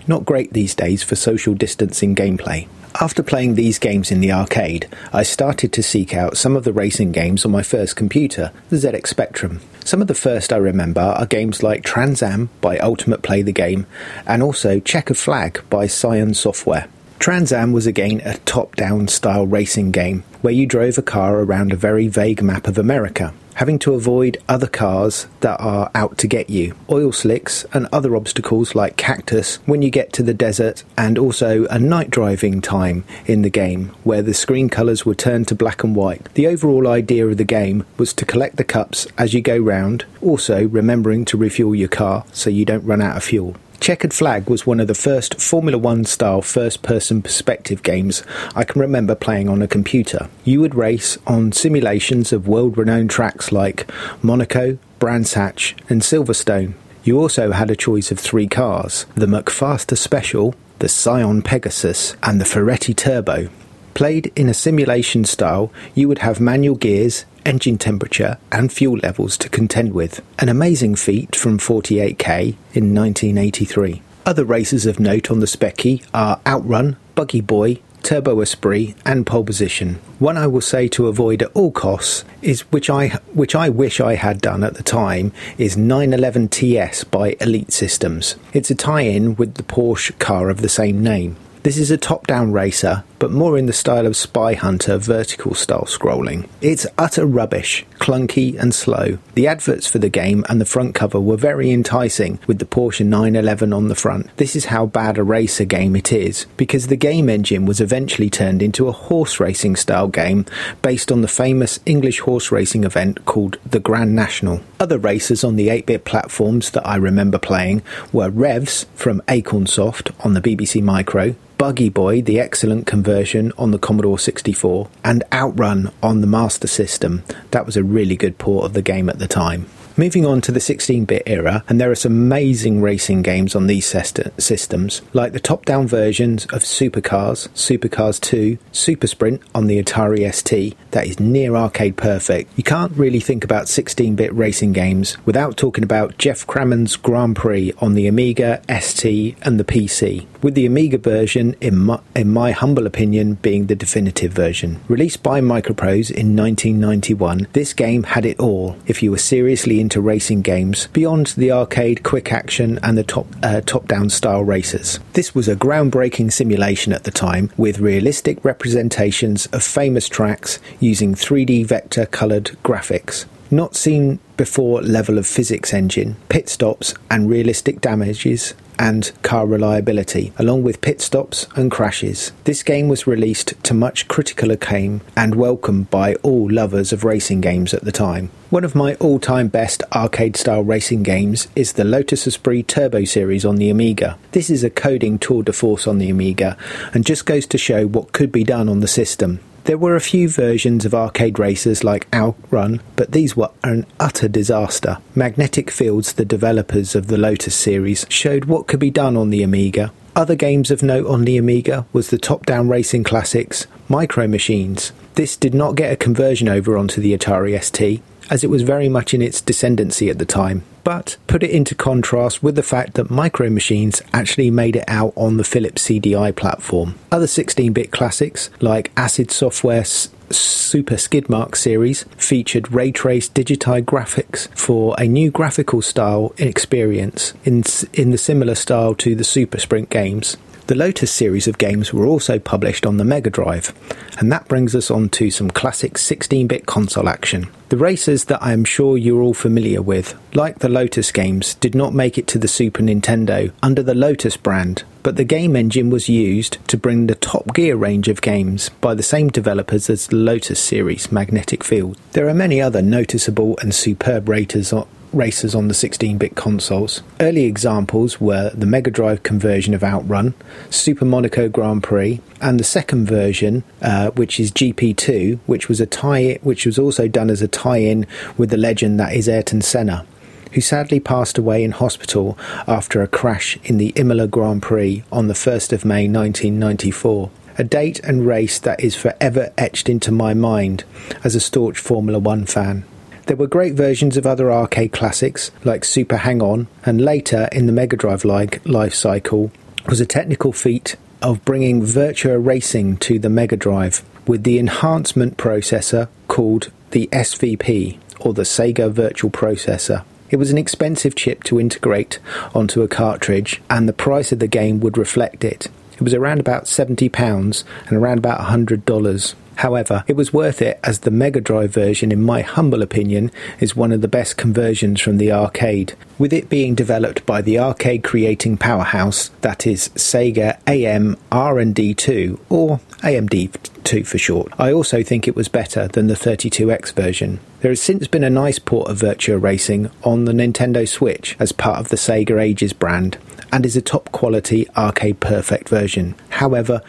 [0.08, 2.68] Not great these days for social distancing gameplay.
[3.00, 6.74] After playing these games in the arcade, I started to seek out some of the
[6.74, 9.62] racing games on my first computer, the ZX Spectrum.
[9.86, 13.54] Some of the first I remember are games like Trans Am by Ultimate Play the
[13.54, 13.88] Game
[14.28, 16.88] and also Checker Flag by Psion Software.
[17.20, 21.40] Trans Am was again a top down style racing game where you drove a car
[21.40, 26.18] around a very vague map of America, having to avoid other cars that are out
[26.18, 30.34] to get you, oil slicks, and other obstacles like cactus when you get to the
[30.34, 35.16] desert, and also a night driving time in the game where the screen colours were
[35.16, 36.34] turned to black and white.
[36.34, 40.06] The overall idea of the game was to collect the cups as you go round,
[40.22, 43.56] also remembering to refuel your car so you don't run out of fuel.
[43.82, 48.22] Chequered Flag was one of the first Formula One style first person perspective games
[48.54, 50.30] I can remember playing on a computer.
[50.44, 53.92] You would race on simulations of world renowned tracks like
[54.22, 56.76] Monaco, Brands Hatch, and Silverstone.
[57.04, 62.40] You also had a choice of three cars the McFaster Special, the Psion Pegasus, and
[62.40, 63.50] the Ferretti Turbo.
[63.94, 69.38] Played in a simulation style, you would have manual gears, engine temperature, and fuel levels
[69.38, 70.22] to contend with.
[70.40, 74.02] An amazing feat from 48K in 1983.
[74.26, 79.44] Other races of note on the Speccy are Outrun, Buggy Boy, Turbo Esprit, and Pole
[79.44, 79.96] Position.
[80.20, 84.00] One I will say to avoid at all costs is which I which I wish
[84.00, 88.36] I had done at the time is 911 TS by Elite Systems.
[88.54, 91.36] It's a tie-in with the Porsche car of the same name.
[91.64, 95.54] This is a top down racer, but more in the style of Spy Hunter vertical
[95.54, 96.50] style scrolling.
[96.60, 99.20] It's utter rubbish, clunky, and slow.
[99.36, 103.06] The adverts for the game and the front cover were very enticing, with the Porsche
[103.06, 104.36] 911 on the front.
[104.38, 108.32] This is how bad a racer game it is, because the game engine was eventually
[108.32, 110.48] turned into a horse racing style game
[110.82, 114.62] based on the famous English horse racing event called the Grand National.
[114.80, 120.12] Other racers on the 8 bit platforms that I remember playing were Revs from Acornsoft
[120.26, 125.92] on the BBC Micro, Buggy Boy, the excellent conversion on the Commodore 64, and Outrun
[126.02, 127.22] on the Master System.
[127.52, 129.68] That was a really good port of the game at the time.
[129.98, 133.68] Moving on to the 16 bit era, and there are some amazing racing games on
[133.68, 139.68] these syst- systems, like the top down versions of Supercars, Supercars 2, Super Sprint on
[139.68, 142.52] the Atari ST, that is near arcade perfect.
[142.56, 147.36] You can't really think about 16 bit racing games without talking about Geoff Crammond's Grand
[147.36, 152.30] Prix on the Amiga, ST, and the PC, with the Amiga version, in my, in
[152.30, 154.80] my humble opinion, being the definitive version.
[154.88, 160.00] Released by Microprose in 1991, this game had it all if you were seriously into
[160.00, 165.00] racing games beyond the arcade quick action and the top uh, top down style races.
[165.14, 171.16] This was a groundbreaking simulation at the time with realistic representations of famous tracks using
[171.16, 173.26] 3D vector colored graphics.
[173.54, 180.32] Not seen before level of physics engine, pit stops and realistic damages and car reliability,
[180.38, 182.32] along with pit stops and crashes.
[182.46, 187.42] This game was released to much critical acclaim and welcomed by all lovers of racing
[187.42, 188.32] games at the time.
[188.52, 193.04] One of my all time best arcade style racing games is the Lotus Esprit Turbo
[193.04, 194.18] series on the Amiga.
[194.32, 196.56] This is a coding tour de force on the Amiga
[196.94, 199.42] and just goes to show what could be done on the system.
[199.66, 204.28] There were a few versions of arcade racers like Outrun, but these were an utter
[204.28, 204.98] disaster.
[205.14, 209.44] Magnetic Fields, the developers of the Lotus series, showed what could be done on the
[209.44, 209.92] Amiga.
[210.16, 214.92] Other games of note on the Amiga was the top-down racing classics Micro Machines.
[215.16, 218.02] This did not get a conversion over onto the Atari ST,
[218.32, 220.64] as it was very much in its descendancy at the time.
[220.84, 225.14] But put it into contrast with the fact that Micro Machines actually made it out
[225.16, 226.96] on the Philips CDI platform.
[227.12, 234.48] Other 16 bit classics like Acid Software's Super Skidmark series featured ray traced digitized graphics
[234.58, 237.64] for a new graphical style experience in,
[237.94, 240.38] in the similar style to the Super Sprint games.
[240.72, 243.74] The Lotus series of games were also published on the Mega Drive,
[244.18, 247.50] and that brings us on to some classic 16 bit console action.
[247.68, 251.76] The races that I am sure you're all familiar with, like the Lotus games, did
[251.76, 255.90] not make it to the Super Nintendo under the Lotus brand, but the game engine
[255.90, 260.08] was used to bring the Top Gear range of games by the same developers as
[260.08, 261.98] the Lotus series, Magnetic Field.
[262.14, 264.72] There are many other noticeable and superb raters
[265.14, 267.02] racers on the 16 bit consoles.
[267.20, 270.34] Early examples were the Mega Drive conversion of Outrun,
[270.70, 275.86] Super Monaco Grand Prix, and the second version, uh, which is GP2, which was a
[275.86, 278.08] tie, which was also done as a tie-in
[278.38, 280.06] with the legend that is Ayrton Senna.
[280.54, 285.28] Who sadly passed away in hospital after a crash in the Imola Grand Prix on
[285.28, 290.34] the 1st of May 1994 a date and race that is forever etched into my
[290.34, 290.84] mind
[291.24, 292.86] as a staunch Formula One fan.
[293.32, 297.66] There were great versions of other arcade classics like Super Hang On, and later in
[297.66, 299.54] the Mega Drive life cycle
[299.88, 305.38] was a technical feat of bringing Virtua Racing to the Mega Drive with the enhancement
[305.38, 310.04] processor called the SVP or the Sega Virtua Processor.
[310.30, 312.20] It was an expensive chip to integrate
[312.54, 315.70] onto a cartridge, and the price of the game would reflect it.
[315.94, 319.36] It was around about £70 and around about $100.
[319.62, 323.30] However, it was worth it as the Mega Drive version, in my humble opinion,
[323.60, 327.60] is one of the best conversions from the arcade, with it being developed by the
[327.60, 334.52] arcade creating powerhouse that is Sega AM R&D2 or AMD2 for short.
[334.58, 337.40] I also think it was better than the 32X version.
[337.60, 341.52] There has since been a nice port of Virtua Racing on the Nintendo Switch as
[341.52, 343.20] part of the Sega Ages brand
[343.52, 346.16] and is a top quality arcade perfect version.
[346.30, 346.82] However,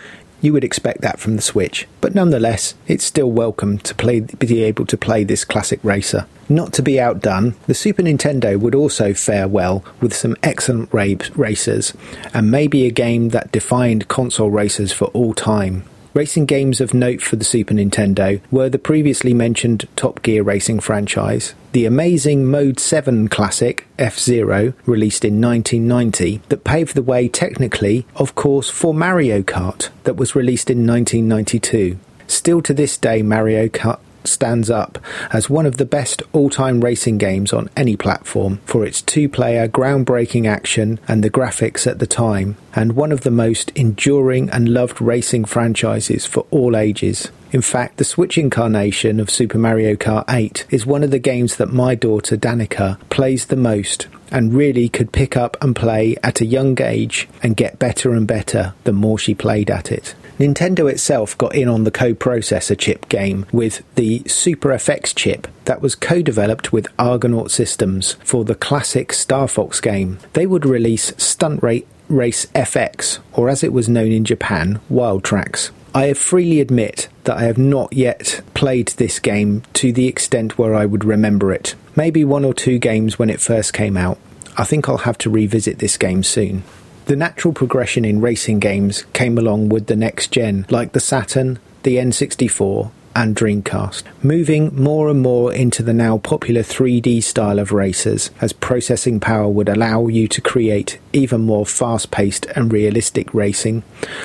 [0.42, 4.62] you would expect that from the Switch, but nonetheless, it's still welcome to play, be
[4.62, 6.26] able to play this classic racer.
[6.48, 11.94] Not to be outdone, the Super Nintendo would also fare well with some excellent racers,
[12.34, 15.84] and maybe a game that defined console racers for all time.
[16.14, 20.80] Racing games of note for the Super Nintendo were the previously mentioned Top Gear racing
[20.80, 27.28] franchise, the amazing Mode 7 classic F Zero, released in 1990, that paved the way
[27.28, 31.98] technically, of course, for Mario Kart, that was released in 1992.
[32.26, 34.98] Still to this day, Mario Kart stands up
[35.32, 39.28] as one of the best all time racing games on any platform for its two
[39.28, 44.50] player groundbreaking action and the graphics at the time, and one of the most enduring
[44.50, 47.30] and loved racing franchises for all ages.
[47.52, 51.56] In fact, the Switch incarnation of Super Mario Kart 8 is one of the games
[51.56, 56.40] that my daughter Danica plays the most and really could pick up and play at
[56.40, 60.14] a young age and get better and better the more she played at it.
[60.38, 65.82] Nintendo itself got in on the co-processor chip game with the Super FX chip that
[65.82, 70.18] was co-developed with Argonaut Systems for the classic Star Fox game.
[70.32, 75.22] They would release Stunt Rate Race FX, or as it was known in Japan, Wild
[75.22, 75.70] Trax.
[75.94, 80.74] I freely admit that I have not yet played this game to the extent where
[80.74, 81.74] I would remember it.
[81.94, 84.18] Maybe one or two games when it first came out.
[84.56, 86.64] I think I'll have to revisit this game soon.
[87.06, 91.58] The natural progression in racing games came along with the next gen, like the Saturn,
[91.82, 97.72] the N64, and Dreamcast, moving more and more into the now popular 3D style of
[97.72, 103.32] races, as processing power would allow you to create even more fast paced and realistic
[103.34, 103.82] racing,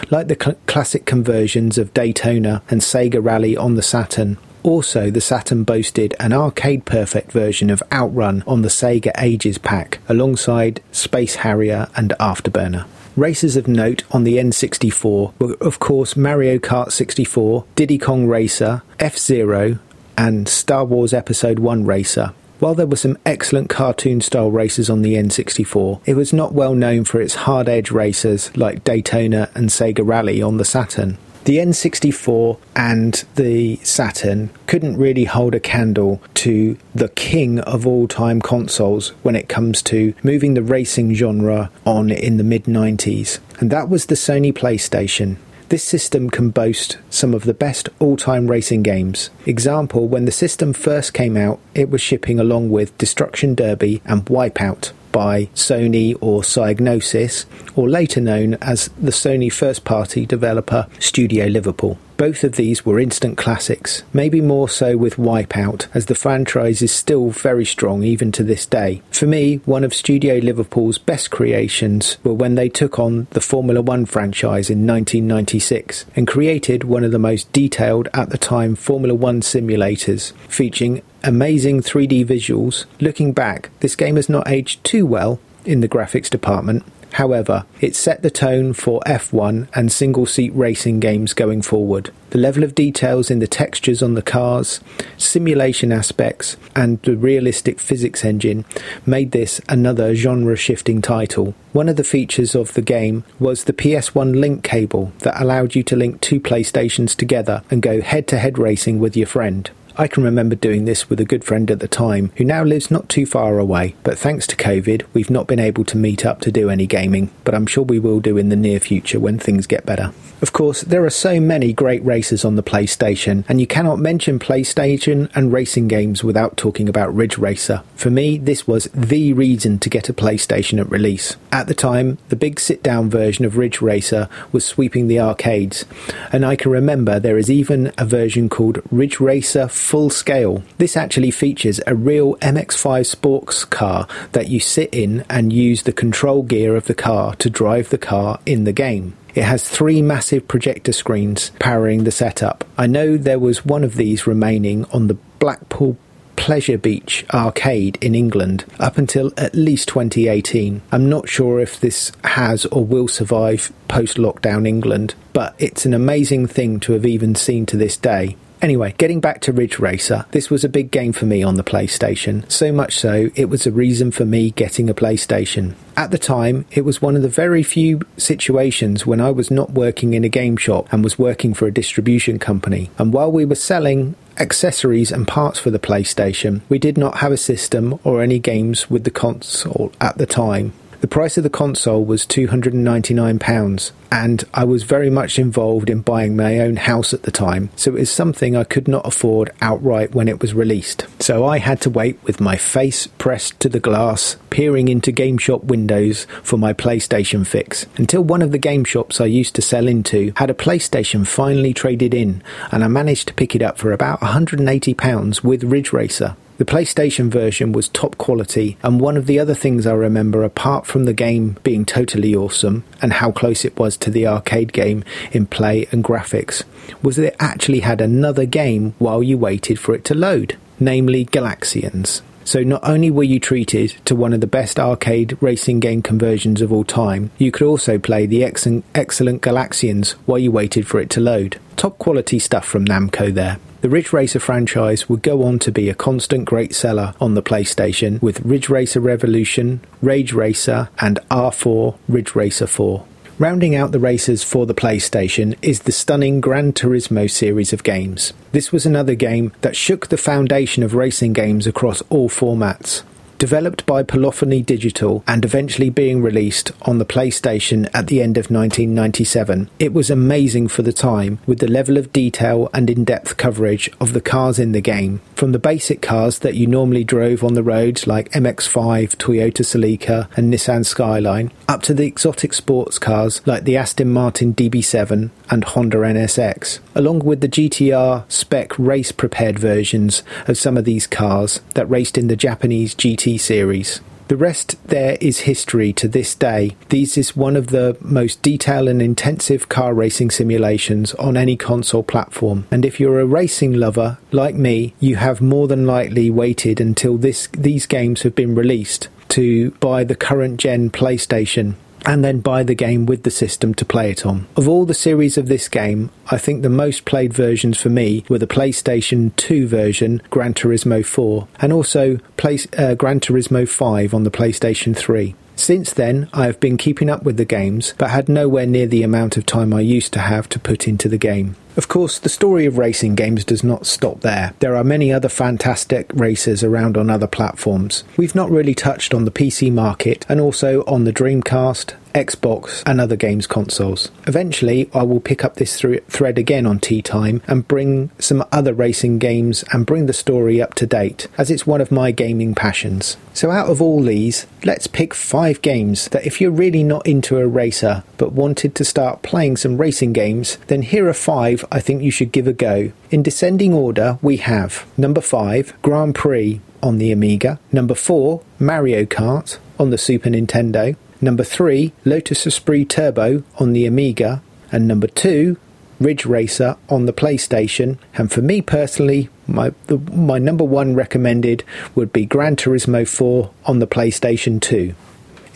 [0.09, 4.37] like the cl- classic conversions of Daytona and Sega Rally on the Saturn.
[4.67, 9.99] Also, the Saturn boasted an arcade perfect version of Outrun on the Sega Ages pack,
[10.09, 12.85] alongside Space Harrier and Afterburner.
[13.15, 18.81] Races of note on the N64 were, of course, Mario Kart 64, Diddy Kong Racer,
[18.99, 19.79] F Zero,
[20.17, 22.33] and Star Wars Episode 1 Racer.
[22.59, 26.75] While there were some excellent cartoon style races on the N64, it was not well
[26.75, 31.17] known for its hard edge racers like Daytona and Sega Rally on the Saturn.
[31.47, 38.05] The N64 and the Saturn couldn't really hold a candle to the king of all
[38.05, 43.39] time consoles when it comes to moving the racing genre on in the mid 90s,
[43.61, 45.37] and that was the Sony PlayStation.
[45.69, 49.29] This system can boast some of the best all time racing games.
[49.45, 54.25] Example, when the system first came out, it was shipping along with Destruction Derby and
[54.25, 61.47] Wipeout by Sony or Psygnosis, or later known as the Sony first party developer Studio
[61.47, 61.97] Liverpool.
[62.17, 66.91] Both of these were instant classics, maybe more so with Wipeout, as the franchise is
[66.91, 69.03] still very strong even to this day.
[69.11, 73.83] For me, one of Studio Liverpool's best creations were when they took on the Formula
[73.83, 79.13] One franchise in 1996 and created one of the most detailed at the time Formula
[79.13, 82.85] One simulators, featuring amazing 3D visuals.
[82.99, 86.83] Looking back, this game has not aged too well in the graphics department.
[87.17, 92.11] However, it set the tone for F1 and single seat racing games going forward.
[92.29, 94.81] The level of details in the textures on the cars,
[95.17, 98.65] simulation aspects, and the realistic physics engine
[99.03, 101.55] made this another genre shifting title.
[101.73, 105.81] One of the features of the game was the PS1 link cable that allowed you
[105.85, 109.71] to link two PlayStations together and go head to head racing with your friend.
[109.99, 112.91] I can remember doing this with a good friend at the time who now lives
[112.91, 116.39] not too far away, but thanks to COVID, we've not been able to meet up
[116.41, 119.39] to do any gaming, but I'm sure we will do in the near future when
[119.39, 120.13] things get better.
[120.39, 124.37] Of course, there are so many great races on the PlayStation, and you cannot mention
[124.37, 127.81] PlayStation and racing games without talking about Ridge Racer.
[127.95, 131.37] For me, this was the reason to get a PlayStation at release.
[131.51, 135.85] At the time, the big sit down version of Ridge Racer was sweeping the arcades,
[136.31, 140.63] and I can remember there is even a version called Ridge Racer Full Scale.
[140.79, 145.93] This actually features a real MX5 sports car that you sit in and use the
[145.93, 149.15] control gear of the car to drive the car in the game.
[149.33, 152.65] It has three massive projector screens powering the setup.
[152.77, 155.97] I know there was one of these remaining on the Blackpool
[156.35, 160.81] Pleasure Beach arcade in England up until at least 2018.
[160.91, 165.93] I'm not sure if this has or will survive post lockdown England, but it's an
[165.93, 168.35] amazing thing to have even seen to this day.
[168.61, 171.63] Anyway, getting back to Ridge Racer, this was a big game for me on the
[171.63, 175.75] PlayStation, so much so it was a reason for me getting a PlayStation.
[175.95, 179.71] At the time, it was one of the very few situations when I was not
[179.71, 182.89] working in a game shop and was working for a distribution company.
[182.97, 187.31] And while we were selling accessories and parts for the PlayStation, we did not have
[187.31, 190.73] a system or any games with the console at the time.
[190.99, 196.35] The price of the console was £299, and I was very much involved in buying
[196.35, 200.15] my own house at the time, so it was something I could not afford outright
[200.15, 201.05] when it was released.
[201.19, 205.37] So I had to wait with my face pressed to the glass, peering into game
[205.37, 209.61] shop windows for my PlayStation fix, until one of the game shops I used to
[209.61, 212.41] sell into had a PlayStation finally traded in,
[212.71, 216.35] and I managed to pick it up for about £180 with Ridge Racer.
[216.57, 220.87] The PlayStation version was top quality, and one of the other things I remember, apart
[220.87, 225.03] from the game being totally awesome and how close it was to the arcade game
[225.31, 226.63] in play and graphics,
[227.03, 231.25] was that it actually had another game while you waited for it to load, namely
[231.25, 232.21] Galaxians.
[232.47, 236.61] So not only were you treated to one of the best arcade racing game conversions
[236.61, 241.01] of all time, you could also play the excellent, excellent Galaxians while you waited for
[241.01, 241.59] it to load.
[241.75, 243.59] Top quality stuff from Namco there.
[243.81, 247.43] The Ridge Racer franchise would go on to be a constant great seller on the
[247.43, 253.05] PlayStation with Ridge Racer Revolution, Rage Racer, and R4 Ridge Racer 4.
[253.39, 258.33] Rounding out the races for the PlayStation is the stunning Gran Turismo series of games.
[258.51, 263.03] This was another game that shook the foundation of racing games across all formats.
[263.39, 268.49] Developed by Polyphony Digital and eventually being released on the PlayStation at the end of
[268.49, 273.37] 1997, it was amazing for the time with the level of detail and in depth
[273.37, 275.21] coverage of the cars in the game.
[275.35, 280.35] From the basic cars that you normally drove on the roads, like MX5, Toyota Celica,
[280.35, 285.63] and Nissan Skyline, up to the exotic sports cars like the Aston Martin DB7 and
[285.63, 291.61] Honda NSX, along with the GTR spec race prepared versions of some of these cars
[291.75, 293.99] that raced in the Japanese GT series.
[294.27, 296.75] The rest there is history to this day.
[296.89, 302.03] These is one of the most detailed and intensive car racing simulations on any console
[302.03, 302.67] platform.
[302.69, 307.17] And if you're a racing lover like me, you have more than likely waited until
[307.17, 311.75] this these games have been released to buy the current gen PlayStation
[312.07, 314.47] and then buy the game with the system to play it on.
[314.55, 318.23] Of all the series of this game, I think the most played versions for me
[318.29, 324.13] were the PlayStation 2 version, Gran Turismo 4, and also Play, uh, Gran Turismo 5
[324.13, 325.35] on the PlayStation 3.
[325.57, 329.03] Since then, I have been keeping up with the games, but had nowhere near the
[329.03, 331.55] amount of time I used to have to put into the game.
[331.75, 334.53] Of course, the story of racing games does not stop there.
[334.59, 338.03] There are many other fantastic racers around on other platforms.
[338.17, 342.99] We've not really touched on the PC market and also on the Dreamcast, Xbox, and
[342.99, 344.09] other games consoles.
[344.25, 348.43] Eventually, I will pick up this thr- thread again on Tea Time and bring some
[348.51, 352.09] other racing games and bring the story up to date, as it's one of my
[352.09, 353.17] gaming passions.
[353.33, 357.37] So, out of all these, let's pick five games that if you're really not into
[357.37, 361.79] a racer but wanted to start playing some racing games, then here are five I
[361.79, 362.91] think you should give a go.
[363.11, 369.05] In descending order, we have number five, Grand Prix on the Amiga, number four, Mario
[369.05, 374.41] Kart on the Super Nintendo, number three, Lotus Esprit Turbo on the Amiga,
[374.71, 375.57] and number two,
[375.99, 377.97] Ridge Racer on the PlayStation.
[378.15, 381.63] And for me personally, my the, my number one recommended
[381.95, 384.93] would be Gran Turismo 4 on the PlayStation 2.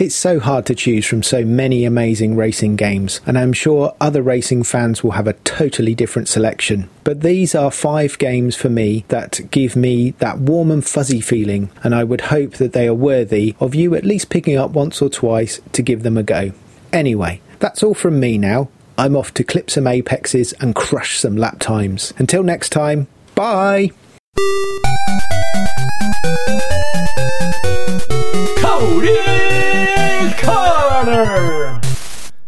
[0.02, 4.23] It's so hard to choose from so many amazing racing games, and I'm sure other
[4.23, 6.90] racing fans will have a totally different selection.
[7.03, 11.69] But these are five games for me that give me that warm and fuzzy feeling,
[11.84, 15.03] and I would hope that they are worthy of you at least picking up once
[15.03, 16.53] or twice to give them a go.
[16.91, 18.69] Anyway, that's all from me now.
[18.98, 22.11] I'm off to clip some apexes and crush some lap times.
[22.18, 23.06] Until next time,
[23.36, 23.91] bye!
[28.61, 31.82] Cody's Corner!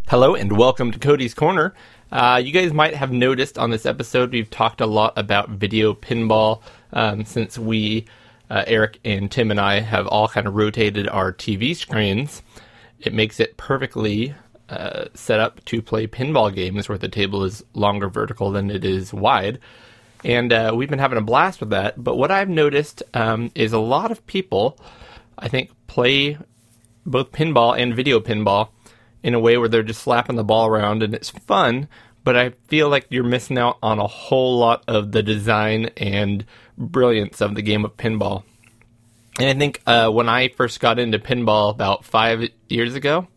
[0.07, 1.73] Hello and welcome to Cody's Corner.
[2.11, 5.93] Uh, you guys might have noticed on this episode we've talked a lot about video
[5.93, 6.61] pinball
[6.93, 8.05] um, since we,
[8.49, 12.43] uh, Eric and Tim and I, have all kind of rotated our TV screens.
[12.99, 14.35] It makes it perfectly
[14.69, 18.85] uh, set up to play pinball games where the table is longer vertical than it
[18.85, 19.59] is wide.
[20.23, 22.01] And uh, we've been having a blast with that.
[22.01, 24.77] But what I've noticed um, is a lot of people,
[25.37, 26.37] I think, play
[27.05, 28.69] both pinball and video pinball
[29.21, 31.87] in a way where they're just slapping the ball around and it's fun.
[32.23, 36.45] But I feel like you're missing out on a whole lot of the design and
[36.77, 38.43] brilliance of the game of pinball.
[39.39, 43.27] And I think uh, when I first got into pinball about five years ago,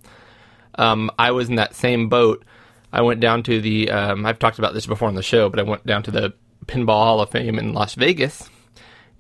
[0.76, 2.44] um, I was in that same boat.
[2.92, 5.58] I went down to the, um, I've talked about this before on the show, but
[5.58, 6.34] I went down to the
[6.66, 8.48] Pinball Hall of Fame in Las Vegas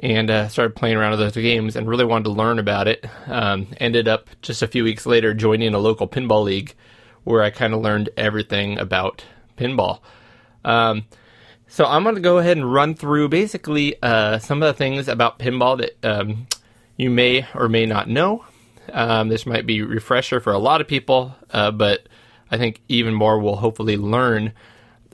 [0.00, 3.06] and uh, started playing around with those games and really wanted to learn about it.
[3.26, 6.74] Um, ended up just a few weeks later joining a local pinball league
[7.24, 9.24] where I kind of learned everything about
[9.56, 10.00] pinball.
[10.64, 11.06] Um,
[11.68, 15.08] so I'm going to go ahead and run through basically uh, some of the things
[15.08, 16.46] about pinball that um,
[16.96, 18.44] you may or may not know.
[18.92, 22.08] Um, this might be refresher for a lot of people, uh, but
[22.50, 24.52] I think even more will hopefully learn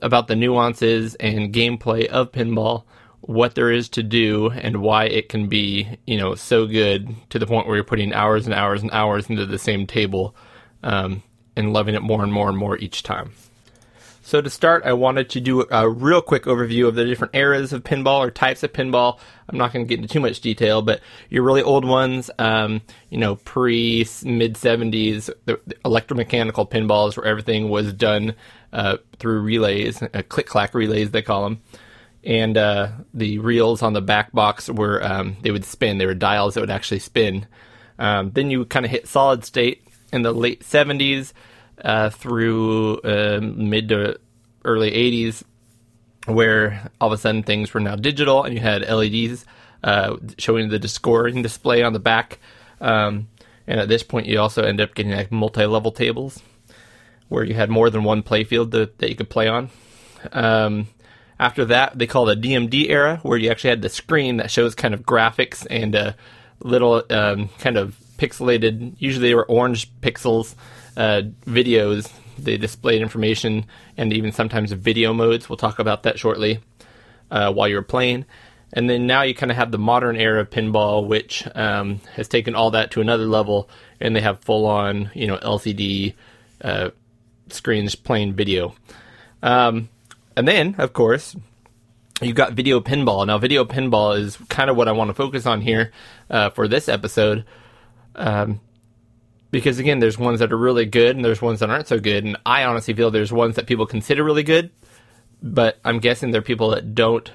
[0.03, 2.85] about the nuances and gameplay of pinball,
[3.21, 7.39] what there is to do, and why it can be, you know, so good to
[7.39, 10.35] the point where you're putting hours and hours and hours into the same table
[10.83, 11.23] um,
[11.57, 13.33] and loving it more and more and more each time.
[14.25, 17.73] So to start, I wanted to do a real quick overview of the different eras
[17.73, 19.19] of pinball or types of pinball.
[19.49, 22.83] I'm not going to get into too much detail, but your really old ones, um,
[23.11, 28.37] you know, pre mid 70s, the, the electromechanical pinballs where everything was done
[28.73, 31.61] uh, through relays, uh, click clack relays they call them.
[32.23, 35.99] and uh, the reels on the back box were um, they would spin.
[35.99, 37.49] They were dials that would actually spin.
[37.99, 41.33] Um, then you kind of hit solid state in the late 70s
[41.83, 44.19] uh, through uh, mid to
[44.65, 45.43] early 80s,
[46.27, 49.45] where all of a sudden things were now digital and you had LEDs
[49.83, 52.39] uh, showing the scoring display on the back.
[52.81, 53.29] Um,
[53.67, 56.41] and at this point, you also end up getting like multi-level tables
[57.29, 59.71] where you had more than one playfield that, that you could play on.
[60.33, 60.89] Um,
[61.41, 64.75] after that, they call a DMD era, where you actually had the screen that shows
[64.75, 66.15] kind of graphics and a
[66.61, 68.95] little um, kind of pixelated.
[68.99, 70.55] Usually, they were orange pixels
[70.97, 72.11] uh, videos.
[72.39, 73.67] They displayed information
[73.97, 75.49] and even sometimes video modes.
[75.49, 76.61] We'll talk about that shortly
[77.31, 78.25] uh, while you're playing.
[78.73, 82.27] And then now you kind of have the modern era of pinball, which um, has
[82.27, 83.69] taken all that to another level,
[84.01, 86.15] and they have full on, you know, LCD
[86.63, 86.91] uh,
[87.49, 88.75] screens playing video.
[89.43, 89.91] Um,
[90.37, 91.37] and then, of course,
[92.23, 93.27] you've got video pinball.
[93.27, 95.93] Now, video pinball is kind of what I want to focus on here
[96.31, 97.45] uh, for this episode.
[98.15, 98.61] Um,
[99.53, 102.25] because again, there's ones that are really good and there's ones that aren't so good.
[102.25, 104.71] And I honestly feel there's ones that people consider really good,
[105.41, 107.31] but I'm guessing there are people that don't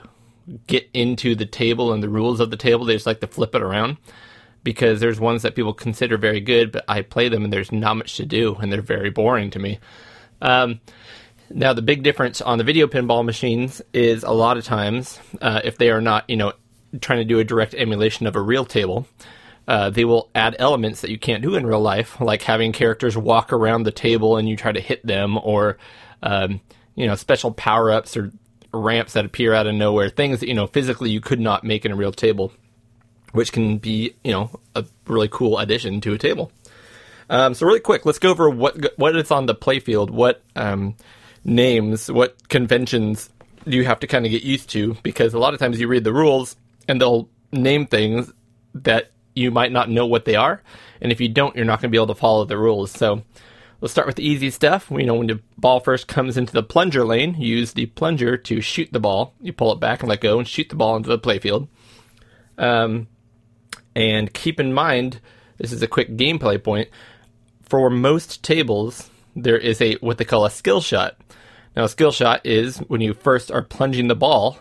[0.65, 2.85] get into the table and the rules of the table.
[2.85, 3.97] They just like to flip it around
[4.63, 7.97] because there's ones that people consider very good, but I play them and there's not
[7.97, 9.79] much to do and they're very boring to me.
[10.41, 10.81] Um,
[11.49, 15.61] now, the big difference on the video pinball machines is a lot of times, uh,
[15.63, 16.53] if they are not, you know,
[16.99, 19.07] trying to do a direct emulation of a real table,
[19.67, 23.17] uh, they will add elements that you can't do in real life, like having characters
[23.17, 25.77] walk around the table and you try to hit them, or
[26.23, 26.61] um,
[26.95, 28.31] you know, special power ups or
[28.73, 31.85] ramps that appear out of nowhere, things that you know physically you could not make
[31.85, 32.53] in a real table,
[33.33, 36.51] which can be you know a really cool addition to a table.
[37.29, 40.95] Um, so really quick, let's go over what what is on the playfield, what um,
[41.43, 43.29] names, what conventions
[43.67, 44.95] do you have to kind of get used to?
[45.03, 46.55] Because a lot of times you read the rules
[46.87, 48.31] and they'll name things
[48.73, 50.61] that you might not know what they are,
[50.99, 52.91] and if you don't, you're not going to be able to follow the rules.
[52.91, 53.23] So
[53.79, 54.89] let's start with the easy stuff.
[54.89, 58.35] We know when the ball first comes into the plunger lane, you use the plunger
[58.35, 59.33] to shoot the ball.
[59.39, 61.67] You pull it back and let go and shoot the ball into the playfield.
[62.57, 63.07] Um,
[63.95, 65.21] and keep in mind,
[65.57, 66.89] this is a quick gameplay point.
[67.61, 71.17] For most tables, there is a what they call a skill shot.
[71.75, 74.57] Now, a skill shot is when you first are plunging the ball.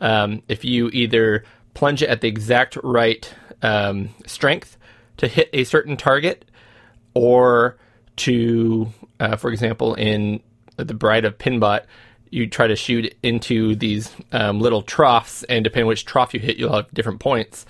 [0.00, 1.44] Um, if you either
[1.74, 3.30] plunge it at the exact right
[3.62, 4.76] um, strength
[5.18, 6.44] to hit a certain target,
[7.14, 7.76] or
[8.16, 10.40] to, uh, for example, in
[10.76, 11.86] the Bride of Pinbot,
[12.30, 16.56] you try to shoot into these um, little troughs, and depending which trough you hit,
[16.56, 17.64] you'll have different points.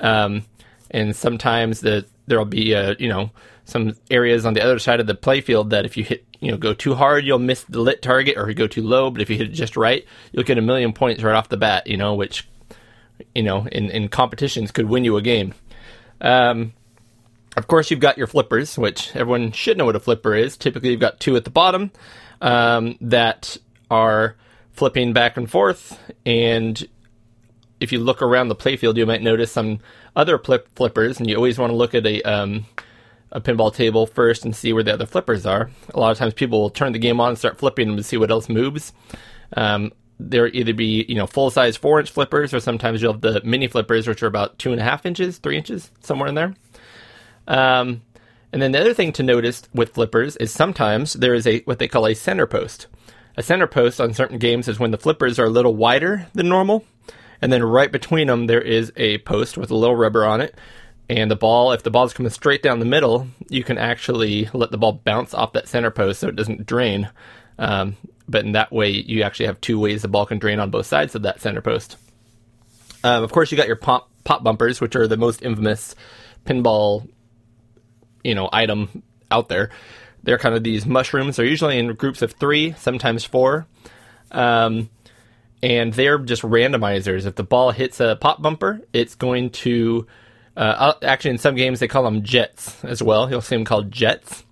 [0.00, 0.44] Um,
[0.90, 3.30] and sometimes the there'll be uh, you know
[3.64, 6.56] some areas on the other side of the playfield that if you hit you know
[6.56, 9.10] go too hard, you'll miss the lit target, or you go too low.
[9.10, 11.56] But if you hit it just right, you'll get a million points right off the
[11.56, 11.86] bat.
[11.86, 12.48] You know, which
[13.34, 15.54] you know in in competitions could win you a game.
[16.20, 16.72] Um,
[17.56, 20.56] of course, you've got your flippers, which everyone should know what a flipper is.
[20.56, 21.90] Typically, you've got two at the bottom
[22.42, 23.56] um, that
[23.90, 24.36] are
[24.72, 25.98] flipping back and forth.
[26.26, 26.86] And
[27.80, 29.80] if you look around the playfield, you might notice some
[30.14, 32.66] other flip flippers, and you always want to look at a um,
[33.32, 35.70] a pinball table first and see where the other flippers are.
[35.94, 38.02] A lot of times, people will turn the game on and start flipping them to
[38.02, 38.92] see what else moves.
[39.56, 43.20] Um, there either be you know full size four inch flippers, or sometimes you'll have
[43.20, 46.34] the mini flippers, which are about two and a half inches, three inches, somewhere in
[46.34, 46.54] there.
[47.48, 48.02] Um,
[48.52, 51.78] and then the other thing to notice with flippers is sometimes there is a what
[51.78, 52.86] they call a center post.
[53.36, 56.48] A center post on certain games is when the flippers are a little wider than
[56.48, 56.84] normal,
[57.42, 60.54] and then right between them there is a post with a little rubber on it.
[61.08, 64.48] And the ball, if the ball is coming straight down the middle, you can actually
[64.52, 67.10] let the ball bounce off that center post so it doesn't drain.
[67.58, 67.96] Um,
[68.28, 70.86] but in that way, you actually have two ways the ball can drain on both
[70.86, 71.96] sides of that center post.
[73.04, 75.94] Um, of course, you got your pop pop bumpers, which are the most infamous
[76.44, 77.08] pinball
[78.26, 79.70] you know item out there.
[80.22, 81.36] They're kind of these mushrooms.
[81.36, 83.66] They're usually in groups of three, sometimes four,
[84.32, 84.90] um,
[85.62, 87.26] and they're just randomizers.
[87.26, 90.06] If the ball hits a pop bumper, it's going to
[90.56, 93.30] uh, actually in some games they call them jets as well.
[93.30, 94.42] You'll see them called jets,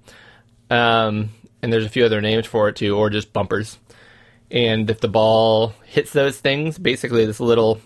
[0.70, 1.30] um,
[1.65, 3.78] and there's a few other names for it too, or just bumpers.
[4.51, 7.81] And if the ball hits those things, basically this little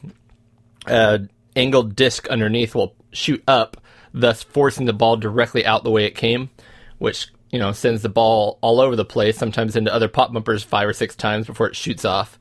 [0.84, 1.18] uh,
[1.54, 3.76] angled disc underneath will shoot up
[4.12, 6.50] thus forcing the ball directly out the way it came,
[6.98, 10.64] which you know sends the ball all over the place, sometimes into other pop bumpers
[10.64, 12.36] five or six times before it shoots off.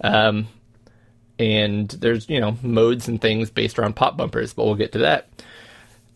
[0.00, 0.46] Um,
[1.36, 4.98] and there's you know modes and things based around pop bumpers, but we'll get to
[4.98, 5.28] that.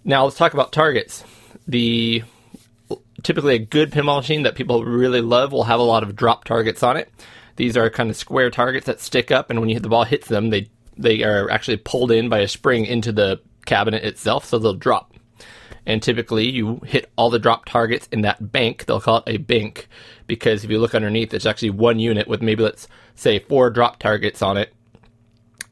[0.04, 1.24] Now let's talk about targets.
[1.66, 2.22] The
[3.22, 6.44] typically a good pinball machine that people really love will have a lot of drop
[6.44, 7.10] targets on it.
[7.56, 10.04] These are kind of square targets that stick up, and when you hit the ball
[10.04, 14.44] hits them, they they are actually pulled in by a spring into the cabinet itself,
[14.44, 15.14] so they'll drop.
[15.86, 18.84] And typically, you hit all the drop targets in that bank.
[18.84, 19.88] They'll call it a bank
[20.26, 23.98] because if you look underneath, it's actually one unit with maybe let's say four drop
[23.98, 24.72] targets on it.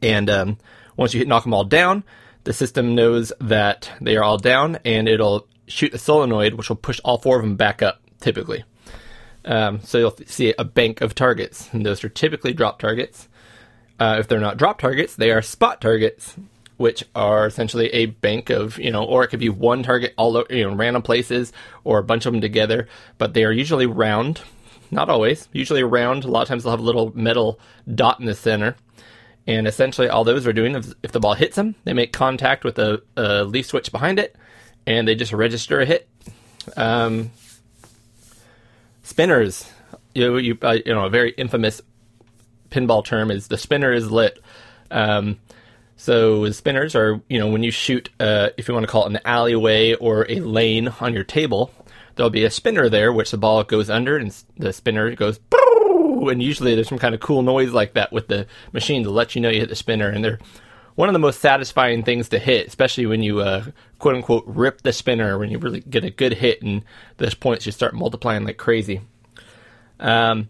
[0.00, 0.58] And um,
[0.96, 2.04] once you hit knock them all down,
[2.44, 6.76] the system knows that they are all down, and it'll shoot a solenoid, which will
[6.76, 8.00] push all four of them back up.
[8.20, 8.64] Typically,
[9.44, 13.28] um, so you'll see a bank of targets, and those are typically drop targets.
[14.00, 16.36] Uh, if they're not drop targets, they are spot targets,
[16.76, 20.36] which are essentially a bank of, you know, or it could be one target all
[20.36, 21.52] over, you know, random places
[21.84, 22.88] or a bunch of them together,
[23.18, 24.40] but they are usually round.
[24.90, 26.24] Not always, usually round.
[26.24, 27.60] A lot of times they'll have a little metal
[27.94, 28.76] dot in the center.
[29.46, 32.64] And essentially, all those are doing is if the ball hits them, they make contact
[32.64, 34.36] with a, a leaf switch behind it,
[34.88, 36.08] and they just register a hit.
[36.74, 37.30] Um,
[39.02, 39.70] spinners,
[40.14, 41.82] you, you, uh, you know, a very infamous
[42.70, 44.42] pinball term is the spinner is lit.
[44.90, 45.38] Um,
[45.98, 49.10] so spinners are, you know, when you shoot, uh, if you want to call it
[49.10, 51.70] an alleyway or a lane on your table,
[52.14, 56.42] there'll be a spinner there, which the ball goes under, and the spinner goes, and
[56.42, 59.42] usually there's some kind of cool noise like that with the machine to let you
[59.42, 60.38] know you hit the spinner, and they're
[60.98, 63.64] one of the most satisfying things to hit, especially when you uh,
[64.00, 66.84] quote unquote rip the spinner when you really get a good hit, and
[67.18, 69.00] those points just start multiplying like crazy.
[70.00, 70.48] Um,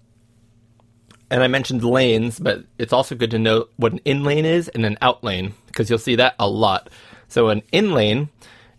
[1.31, 4.69] and I mentioned lanes, but it's also good to know what an in lane is
[4.69, 6.89] and an out lane because you'll see that a lot.
[7.29, 8.31] So an in lane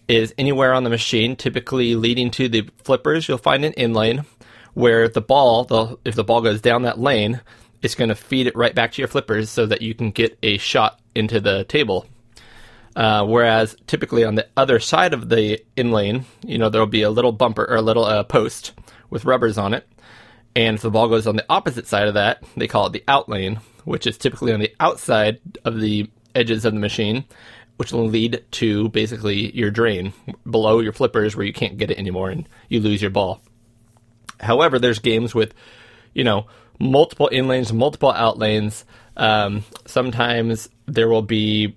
[0.07, 3.27] is anywhere on the machine, typically leading to the flippers.
[3.27, 4.25] You'll find an in lane
[4.73, 7.41] where the ball, the, if the ball goes down that lane,
[7.83, 10.35] it's going to feed it right back to your flippers so that you can get
[10.41, 12.07] a shot into the table.
[12.95, 17.03] Uh, whereas typically on the other side of the in lane, you know, there'll be
[17.03, 18.73] a little bumper or a little uh, post
[19.09, 19.87] with rubbers on it.
[20.55, 23.03] And if the ball goes on the opposite side of that, they call it the
[23.07, 27.25] out lane, which is typically on the outside of the edges of the machine,
[27.77, 30.11] which will lead to basically your drain
[30.49, 33.39] below your flippers where you can't get it anymore and you lose your ball.
[34.39, 35.53] However, there's games with,
[36.13, 36.47] you know,
[36.79, 38.85] multiple in lanes, multiple out lanes.
[39.19, 41.75] Um, sometimes there will be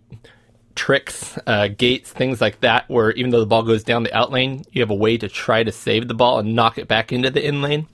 [0.77, 4.31] tricks, uh, gates, things like that, where even though the ball goes down the out
[4.31, 7.13] lane, you have a way to try to save the ball and knock it back
[7.13, 7.89] into the in lane,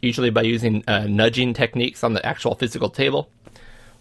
[0.00, 3.28] usually by using uh, nudging techniques on the actual physical table.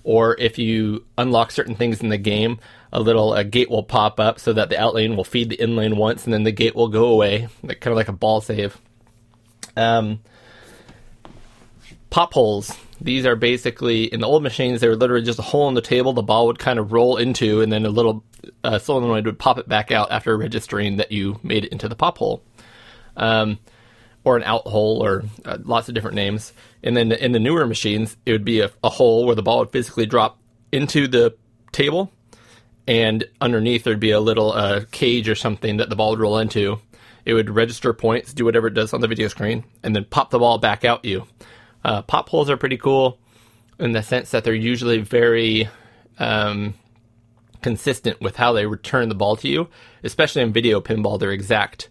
[0.03, 2.60] Or if you unlock certain things in the game,
[2.94, 5.60] a little uh, gate will pop up so that the out lane will feed the
[5.60, 8.14] in lane once, and then the gate will go away, like, kind of like a
[8.14, 8.78] ball save.
[9.76, 10.20] Um,
[12.16, 12.74] pop holes.
[13.02, 14.80] These are basically in the old machines.
[14.80, 16.14] They were literally just a hole in the table.
[16.14, 18.24] The ball would kind of roll into, and then a little
[18.64, 21.96] uh, solenoid would pop it back out after registering that you made it into the
[21.96, 22.42] pop hole,
[23.18, 23.60] um,
[24.24, 26.54] or an out hole, or uh, lots of different names.
[26.84, 29.60] And then in the newer machines, it would be a, a hole where the ball
[29.60, 30.40] would physically drop
[30.72, 31.36] into the
[31.74, 32.14] table,
[32.88, 36.38] and underneath there'd be a little uh, cage or something that the ball would roll
[36.38, 36.80] into.
[37.26, 40.30] It would register points, do whatever it does on the video screen, and then pop
[40.30, 41.28] the ball back out you.
[41.86, 43.20] Uh, pop holes are pretty cool
[43.78, 45.70] in the sense that they're usually very
[46.18, 46.74] um,
[47.62, 49.68] consistent with how they return the ball to you,
[50.03, 51.88] especially in video pinball, they're exact.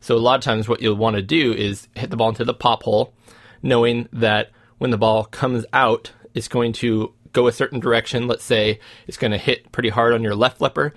[0.00, 2.44] So a lot of times, what you'll want to do is hit the ball into
[2.44, 3.14] the pop hole,
[3.62, 8.26] knowing that when the ball comes out, it's going to go a certain direction.
[8.28, 10.92] Let's say it's going to hit pretty hard on your left flipper,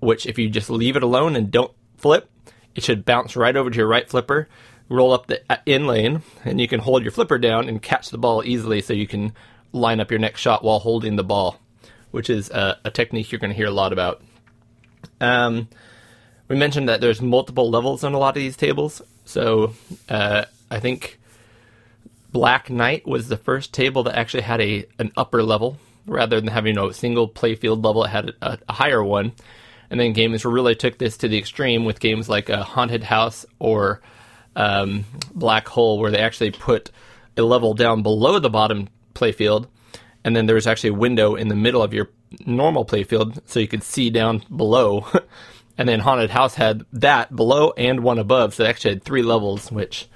[0.00, 2.30] which if you just leave it alone and don't flip,
[2.74, 4.48] it should bounce right over to your right flipper,
[4.88, 8.10] roll up the uh, in lane, and you can hold your flipper down and catch
[8.10, 9.32] the ball easily so you can
[9.72, 11.58] line up your next shot while holding the ball,
[12.10, 14.22] which is a, a technique you're going to hear a lot about.
[15.20, 15.68] Um,
[16.48, 19.02] we mentioned that there's multiple levels on a lot of these tables.
[19.24, 19.74] So
[20.08, 21.18] uh, I think
[22.32, 26.50] Black Knight was the first table that actually had a an upper level rather than
[26.50, 28.04] having a single playfield level.
[28.04, 29.32] It had a, a higher one.
[29.90, 33.46] And then games really took this to the extreme with games like uh, Haunted House
[33.58, 34.00] or
[34.56, 35.04] um,
[35.34, 36.90] Black Hole, where they actually put
[37.36, 39.68] a level down below the bottom playfield,
[40.24, 42.10] and then there was actually a window in the middle of your
[42.44, 45.06] normal playfield, so you could see down below.
[45.78, 49.22] and then Haunted House had that below and one above, so they actually had three
[49.22, 50.08] levels, which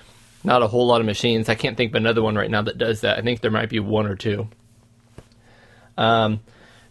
[0.42, 1.48] not a whole lot of machines.
[1.48, 3.18] I can't think of another one right now that does that.
[3.18, 4.48] I think there might be one or two.
[5.98, 6.40] Um,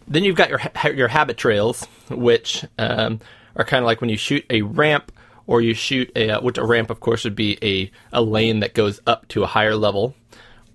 [0.06, 0.60] then you've got your
[0.94, 3.20] your habit trails, which um,
[3.56, 5.10] are kind of like when you shoot a ramp
[5.50, 8.60] or you shoot a uh, which a ramp, of course, would be a a lane
[8.60, 10.14] that goes up to a higher level,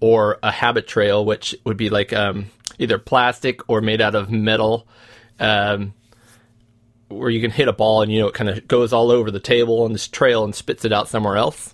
[0.02, 2.47] or a habit trail, which would be like um,
[2.77, 4.85] either plastic or made out of metal.
[5.39, 5.93] Um,
[7.07, 9.31] where you can hit a ball and you know it kind of goes all over
[9.31, 11.73] the table on this trail and spits it out somewhere else.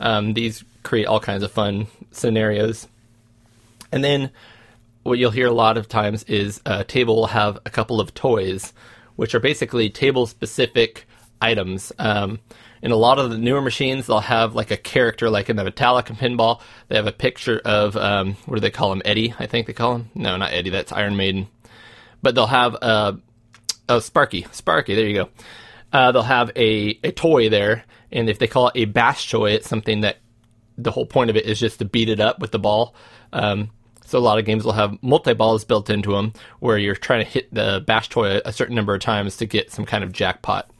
[0.00, 2.88] Um, these create all kinds of fun scenarios.
[3.92, 4.30] And then
[5.04, 8.12] what you'll hear a lot of times is a table will have a couple of
[8.12, 8.72] toys,
[9.14, 11.06] which are basically table specific
[11.40, 11.92] items.
[11.98, 12.38] Um,
[12.82, 15.64] in a lot of the newer machines, they'll have like a character, like in the
[15.64, 19.02] Metallica pinball, they have a picture of, um, what do they call him?
[19.04, 20.10] Eddie, I think they call him.
[20.14, 21.48] No, not Eddie, that's Iron Maiden.
[22.22, 23.18] But they'll have a,
[23.88, 24.46] a Sparky.
[24.52, 25.28] Sparky, there you go.
[25.92, 29.52] Uh, they'll have a, a toy there, and if they call it a bash toy,
[29.52, 30.18] it's something that
[30.76, 32.94] the whole point of it is just to beat it up with the ball.
[33.32, 33.70] Um,
[34.04, 37.24] so a lot of games will have multi balls built into them, where you're trying
[37.24, 40.12] to hit the bash toy a certain number of times to get some kind of
[40.12, 40.70] jackpot,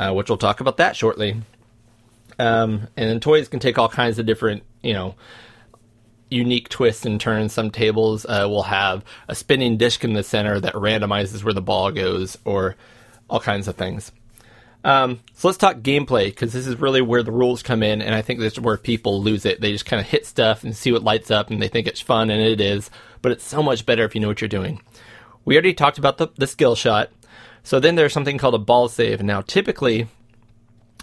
[0.00, 1.36] uh, which we'll talk about that shortly.
[2.38, 5.14] Um, and then toys can take all kinds of different, you know,
[6.30, 7.52] unique twists and turns.
[7.52, 11.60] Some tables uh, will have a spinning disc in the center that randomizes where the
[11.60, 12.76] ball goes, or
[13.28, 14.10] all kinds of things.
[14.82, 18.14] Um, so let's talk gameplay because this is really where the rules come in, and
[18.14, 19.60] I think this is where people lose it.
[19.60, 22.00] They just kind of hit stuff and see what lights up, and they think it's
[22.00, 22.90] fun, and it is.
[23.20, 24.80] But it's so much better if you know what you're doing.
[25.44, 27.10] We already talked about the, the skill shot.
[27.62, 29.22] So then there's something called a ball save.
[29.22, 30.08] Now, typically,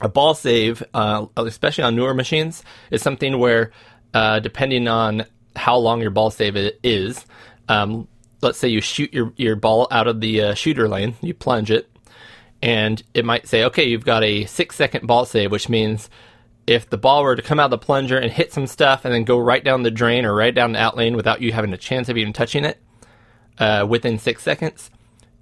[0.01, 3.71] a ball save, uh, especially on newer machines, is something where,
[4.13, 5.25] uh, depending on
[5.55, 7.25] how long your ball save is,
[7.69, 8.07] um,
[8.41, 11.71] let's say you shoot your, your ball out of the uh, shooter lane, you plunge
[11.71, 11.89] it,
[12.61, 16.09] and it might say, okay, you've got a six second ball save, which means
[16.65, 19.13] if the ball were to come out of the plunger and hit some stuff and
[19.13, 21.73] then go right down the drain or right down the out lane without you having
[21.73, 22.77] a chance of even touching it
[23.57, 24.91] uh, within six seconds,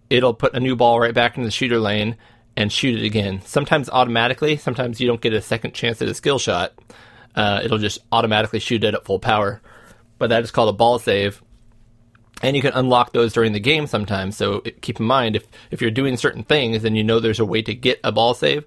[0.09, 2.17] it'll put a new ball right back into the shooter lane
[2.57, 3.41] and shoot it again.
[3.43, 6.73] Sometimes automatically, sometimes you don't get a second chance at a skill shot.
[7.35, 9.61] Uh, it'll just automatically shoot it at full power.
[10.17, 11.41] But that is called a ball save.
[12.41, 14.37] And you can unlock those during the game sometimes.
[14.37, 17.45] So keep in mind, if, if you're doing certain things and you know there's a
[17.45, 18.65] way to get a ball save,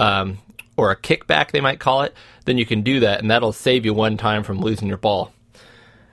[0.00, 0.38] um,
[0.78, 2.14] or a kickback, they might call it,
[2.44, 5.32] then you can do that, and that'll save you one time from losing your ball.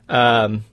[0.09, 0.65] Um,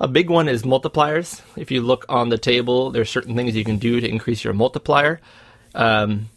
[0.00, 1.42] a big one is multipliers.
[1.56, 4.54] If you look on the table, there's certain things you can do to increase your
[4.54, 5.20] multiplier.
[5.74, 6.30] Um,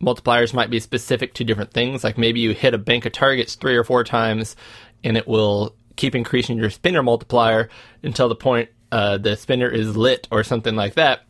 [0.00, 2.04] multipliers might be specific to different things.
[2.04, 4.56] Like maybe you hit a bank of targets three or four times,
[5.02, 7.70] and it will keep increasing your spinner multiplier
[8.02, 11.22] until the point uh, the spinner is lit or something like that.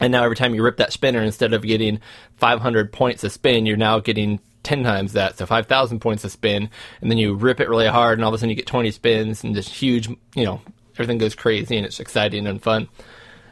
[0.00, 2.00] And now every time you rip that spinner, instead of getting
[2.36, 6.70] 500 points a spin, you're now getting 10 times that, so 5,000 points a spin.
[7.00, 8.90] And then you rip it really hard, and all of a sudden you get 20
[8.90, 10.60] spins and just huge, you know,
[10.98, 12.88] everything goes crazy and it's exciting and fun.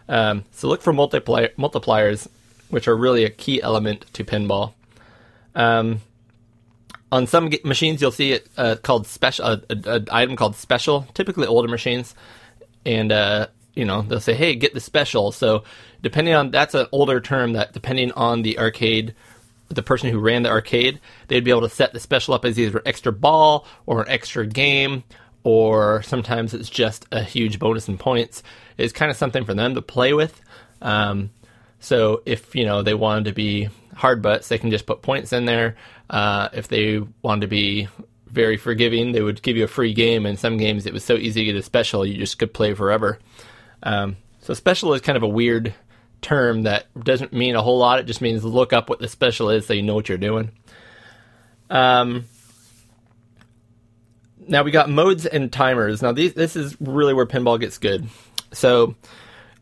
[0.09, 2.28] Um, so look for multiplier, multipliers,
[2.68, 4.74] which are really a key element to pinball.
[5.55, 6.01] Um,
[7.10, 11.06] on some g- machines, you'll see it uh, called special, uh, an item called special.
[11.14, 12.14] Typically, older machines,
[12.85, 15.64] and uh, you know they'll say, "Hey, get the special." So,
[16.02, 19.14] depending on that's an older term that depending on the arcade,
[19.68, 22.59] the person who ran the arcade, they'd be able to set the special up as
[22.59, 25.05] either an extra ball or an extra game,
[25.47, 28.43] or sometimes it's just a huge bonus in points.
[28.77, 30.40] It's kind of something for them to play with.
[30.82, 31.31] Um,
[31.78, 35.32] so if you know they wanted to be hard butts, they can just put points
[35.32, 35.77] in there.
[36.10, 37.86] Uh, if they wanted to be
[38.27, 40.27] very forgiving, they would give you a free game.
[40.27, 42.74] In some games, it was so easy to get a special, you just could play
[42.74, 43.20] forever.
[43.85, 45.73] Um, so special is kind of a weird
[46.23, 48.01] term that doesn't mean a whole lot.
[48.01, 50.51] It just means look up what the special is so you know what you're doing.
[51.70, 52.24] Um,
[54.48, 56.02] now we got modes and timers.
[56.02, 58.09] Now these this is really where pinball gets good.
[58.52, 58.94] So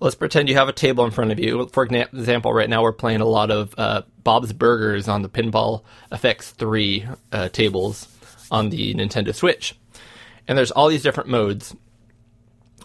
[0.01, 1.69] let's pretend you have a table in front of you.
[1.73, 5.83] For example, right now we're playing a lot of uh, Bob's Burgers on the Pinball
[6.13, 8.09] FX3 uh, tables
[8.51, 9.75] on the Nintendo Switch,
[10.47, 11.75] and there's all these different modes.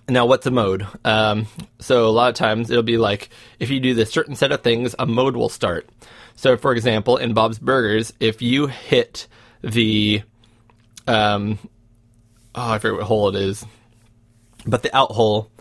[0.07, 0.87] Now, what's a mode?
[1.05, 1.45] Um,
[1.79, 4.61] so a lot of times it'll be like if you do this certain set of
[4.61, 5.87] things, a mode will start.
[6.35, 9.27] So, for example, in Bob's Burgers, if you hit
[9.61, 10.23] the
[11.05, 11.59] um,
[12.59, 13.65] oh, I forget what hole it is,
[14.65, 15.51] but the out hole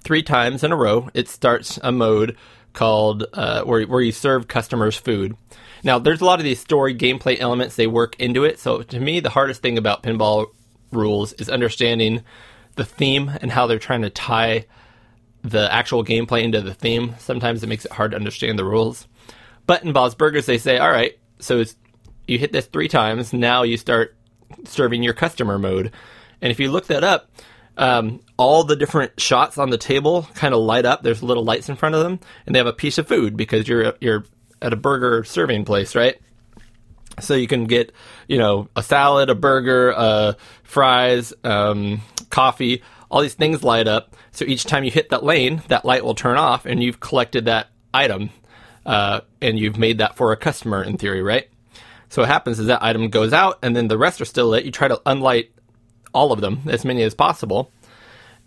[0.00, 2.36] three times in a row, it starts a mode
[2.72, 5.36] called uh, where where you serve customers food.
[5.82, 8.58] Now, there's a lot of these story gameplay elements they work into it.
[8.58, 10.46] So to me, the hardest thing about pinball
[10.90, 12.22] rules is understanding
[12.76, 14.66] the theme and how they're trying to tie
[15.42, 17.14] the actual gameplay into the theme.
[17.18, 19.06] Sometimes it makes it hard to understand the rules.
[19.66, 21.64] But in Bob's Burgers, they say, all right, so
[22.26, 23.32] you hit this three times.
[23.32, 24.16] Now you start
[24.64, 25.92] serving your customer mode.
[26.40, 27.30] And if you look that up,
[27.76, 31.02] um, all the different shots on the table kind of light up.
[31.02, 33.68] There's little lights in front of them, and they have a piece of food because
[33.68, 34.24] you're you're
[34.62, 36.16] at a burger serving place, right?
[37.20, 37.92] So you can get,
[38.28, 42.82] you know, a salad, a burger, uh, fries, um, coffee.
[43.10, 44.16] All these things light up.
[44.32, 47.46] So each time you hit that lane, that light will turn off, and you've collected
[47.46, 48.30] that item,
[48.84, 51.48] uh, and you've made that for a customer in theory, right?
[52.08, 54.64] So what happens is that item goes out, and then the rest are still lit.
[54.64, 55.48] You try to unlight
[56.16, 57.70] all of them, as many as possible.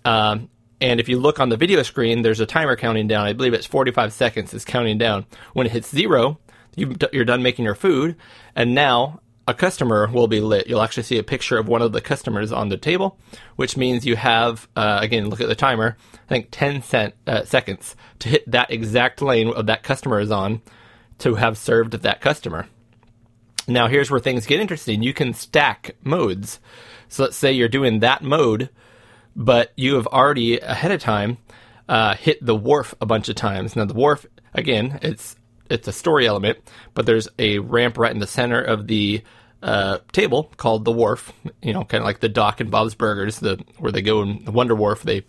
[0.04, 0.50] Um,
[0.82, 3.28] and if you look on the video screen, there's a timer counting down.
[3.28, 4.54] I believe it's 45 seconds.
[4.54, 5.26] It's counting down.
[5.54, 6.40] When it hits zero,
[6.76, 8.16] you you're done making your food,
[8.56, 10.68] and now a customer will be lit.
[10.68, 13.18] You'll actually see a picture of one of the customers on the table,
[13.56, 17.44] which means you have, uh, again, look at the timer, I think 10 cent, uh,
[17.46, 20.62] seconds to hit that exact lane of that customer is on
[21.20, 22.68] to have served that customer.
[23.68, 25.04] Now, here's where things get interesting.
[25.04, 26.60] You can stack modes.
[27.10, 28.70] So let's say you're doing that mode,
[29.36, 31.38] but you have already ahead of time
[31.90, 33.76] uh, hit the wharf a bunch of times.
[33.76, 35.36] Now, the wharf, again, it's
[35.70, 36.60] it's a story element,
[36.94, 39.22] but there's a ramp right in the center of the
[39.62, 41.34] uh, table called the wharf.
[41.62, 44.46] You know, kind of like the dock in Bob's Burgers, the where they go in
[44.46, 45.02] the Wonder Wharf.
[45.02, 45.24] They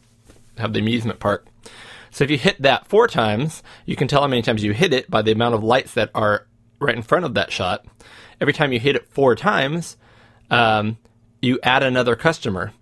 [0.59, 1.47] have the amusement park.
[2.11, 4.93] So if you hit that four times, you can tell how many times you hit
[4.93, 6.47] it by the amount of lights that are
[6.81, 7.87] right in front of that shot.
[8.41, 9.97] Every time you hit it four times,
[10.51, 10.99] um,
[11.41, 12.73] you add another customer.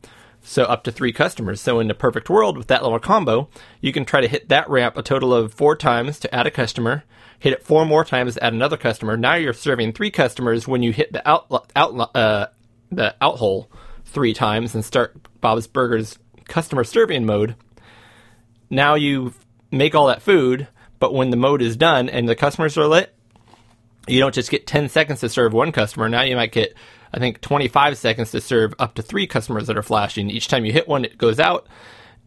[0.43, 1.60] So up to three customers.
[1.60, 3.48] So in the perfect world with that little combo,
[3.80, 6.51] you can try to hit that ramp a total of four times to add a
[6.51, 7.05] customer.
[7.39, 9.16] Hit it four more times to add another customer.
[9.16, 12.47] Now you're serving three customers when you hit the out, out uh,
[12.90, 13.70] the out hole
[14.06, 16.18] three times and start Bob's Burgers
[16.48, 17.55] customer serving mode.
[18.70, 19.35] Now you
[19.70, 20.66] make all that food,
[20.98, 23.14] but when the mode is done and the customers are lit,
[24.06, 26.09] you don't just get 10 seconds to serve one customer.
[26.09, 26.74] Now you might get,
[27.12, 30.30] I think, 25 seconds to serve up to three customers that are flashing.
[30.30, 31.66] Each time you hit one, it goes out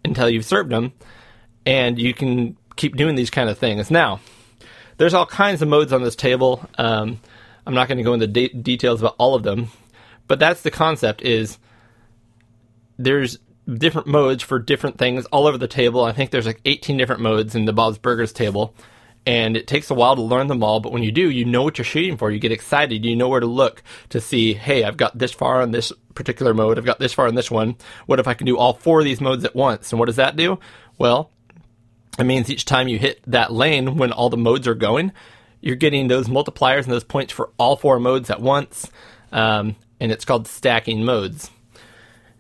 [0.03, 0.93] until you've served them.
[1.65, 3.91] And you can keep doing these kind of things.
[3.91, 4.19] Now,
[4.97, 6.67] there's all kinds of modes on this table.
[6.77, 7.19] Um,
[7.65, 9.67] I'm not going to go into de- details about all of them,
[10.27, 11.57] but that's the concept is
[12.97, 13.37] there's
[13.71, 16.03] different modes for different things all over the table.
[16.03, 18.73] I think there's like 18 different modes in the Bob's Burgers table
[19.25, 21.63] and it takes a while to learn them all but when you do you know
[21.63, 22.31] what you're shooting for.
[22.31, 23.05] You get excited.
[23.05, 26.53] You know where to look to see hey i've got this far on this particular
[26.53, 26.77] mode.
[26.77, 27.75] I've got this far on this one.
[28.05, 29.91] What if i can do all four of these modes at once?
[29.91, 30.59] And what does that do?
[30.97, 31.31] Well
[32.19, 35.11] it means each time you hit that lane when all the modes are going
[35.61, 38.89] you're getting those multipliers and those points for all four modes at once.
[39.31, 41.49] Um, and it's called stacking modes.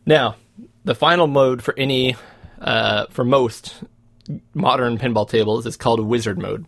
[0.05, 0.35] Now
[0.83, 2.15] the final mode for any
[2.59, 3.83] uh, for most
[4.53, 6.65] modern pinball tables is called wizard mode.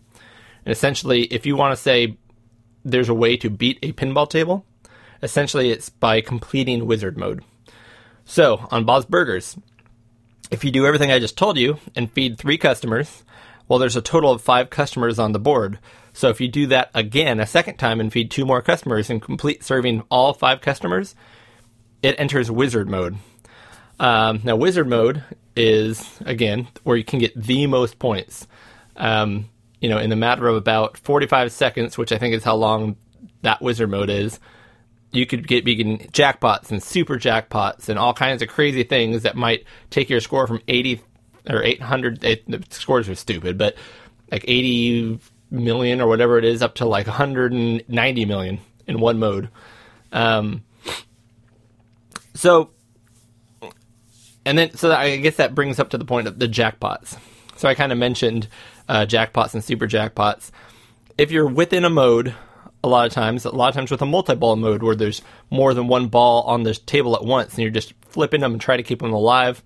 [0.65, 2.17] And essentially, if you want to say
[2.83, 4.65] there's a way to beat a pinball table,
[5.21, 7.43] essentially it's by completing wizard mode.
[8.25, 9.57] So, on Bob's Burgers,
[10.51, 13.23] if you do everything I just told you and feed three customers,
[13.67, 15.79] well, there's a total of five customers on the board.
[16.13, 19.21] So, if you do that again a second time and feed two more customers and
[19.21, 21.15] complete serving all five customers,
[22.01, 23.17] it enters wizard mode.
[24.03, 25.23] Um, now, wizard mode
[25.55, 28.45] is again where you can get the most points.
[28.97, 29.49] Um,
[29.79, 32.97] you know, in the matter of about 45 seconds, which I think is how long
[33.43, 34.41] that wizard mode is,
[35.13, 39.23] you could get be getting jackpots and super jackpots and all kinds of crazy things
[39.23, 41.01] that might take your score from 80
[41.49, 42.25] or 800.
[42.25, 43.75] It, the scores are stupid, but
[44.29, 49.47] like 80 million or whatever it is, up to like 190 million in one mode.
[50.11, 50.65] Um,
[52.33, 52.71] so
[54.45, 57.17] and then so I guess that brings up to the point of the jackpots.
[57.55, 58.47] So I kind of mentioned
[58.89, 60.51] uh, jackpots and super jackpots.
[61.17, 62.33] If you're within a mode,
[62.83, 65.73] a lot of times, a lot of times with a multi-ball mode where there's more
[65.73, 68.79] than one ball on the table at once, and you're just flipping them and trying
[68.79, 69.63] to keep them alive.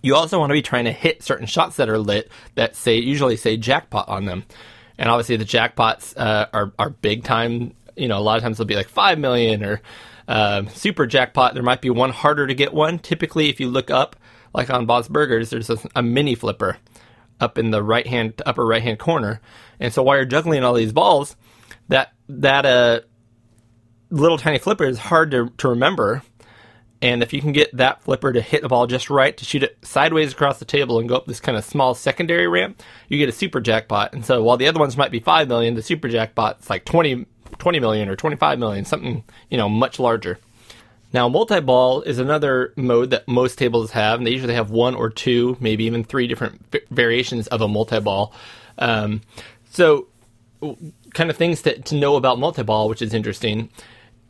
[0.00, 2.96] You also want to be trying to hit certain shots that are lit that say
[2.96, 4.44] usually say jackpot on them,
[4.96, 7.74] and obviously the jackpots uh, are are big time.
[7.96, 9.82] You know, a lot of times they'll be like five million or
[10.28, 12.98] uh, super jackpot, there might be one harder to get one.
[12.98, 14.14] Typically, if you look up,
[14.54, 16.76] like on Bob's Burgers, there's a, a mini flipper
[17.40, 19.40] up in the right hand upper right hand corner,
[19.80, 21.34] and so while you're juggling all these balls,
[21.88, 23.00] that that uh,
[24.10, 26.22] little tiny flipper is hard to, to remember.
[27.00, 29.62] And if you can get that flipper to hit the ball just right, to shoot
[29.62, 33.18] it sideways across the table and go up this kind of small secondary ramp, you
[33.18, 34.12] get a super jackpot.
[34.14, 37.24] And so while the other ones might be 5 million, the super jackpot's like 20
[37.58, 40.38] 20 million or 25 million, something, you know, much larger.
[41.12, 45.08] Now, multi-ball is another mode that most tables have, and they usually have one or
[45.08, 46.60] two, maybe even three different
[46.90, 48.32] variations of a multi-ball.
[48.76, 49.22] Um,
[49.70, 50.08] so,
[51.14, 53.70] kind of things to, to know about multi-ball, which is interesting.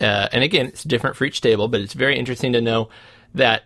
[0.01, 2.89] Uh, and again, it's different for each table, but it's very interesting to know
[3.35, 3.65] that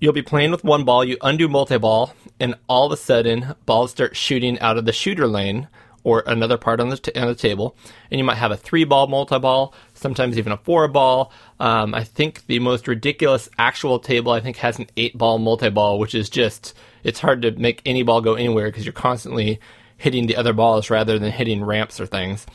[0.00, 3.90] you'll be playing with one ball, you undo multi-ball, and all of a sudden, balls
[3.90, 5.68] start shooting out of the shooter lane
[6.08, 7.76] or another part on the, t- on the table.
[8.10, 11.32] And you might have a three ball multi ball, sometimes even a four ball.
[11.60, 15.70] Um, I think the most ridiculous actual table, I think, has an eight ball multi
[15.70, 16.74] ball, which is just,
[17.04, 19.60] it's hard to make any ball go anywhere because you're constantly
[19.96, 22.46] hitting the other balls rather than hitting ramps or things.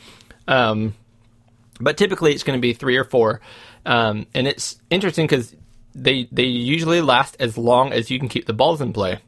[0.48, 0.94] Um,
[1.80, 3.40] but typically it's going to be three or four.
[3.86, 5.54] Um, and it's interesting because
[5.94, 9.20] they they usually last as long as you can keep the balls in play.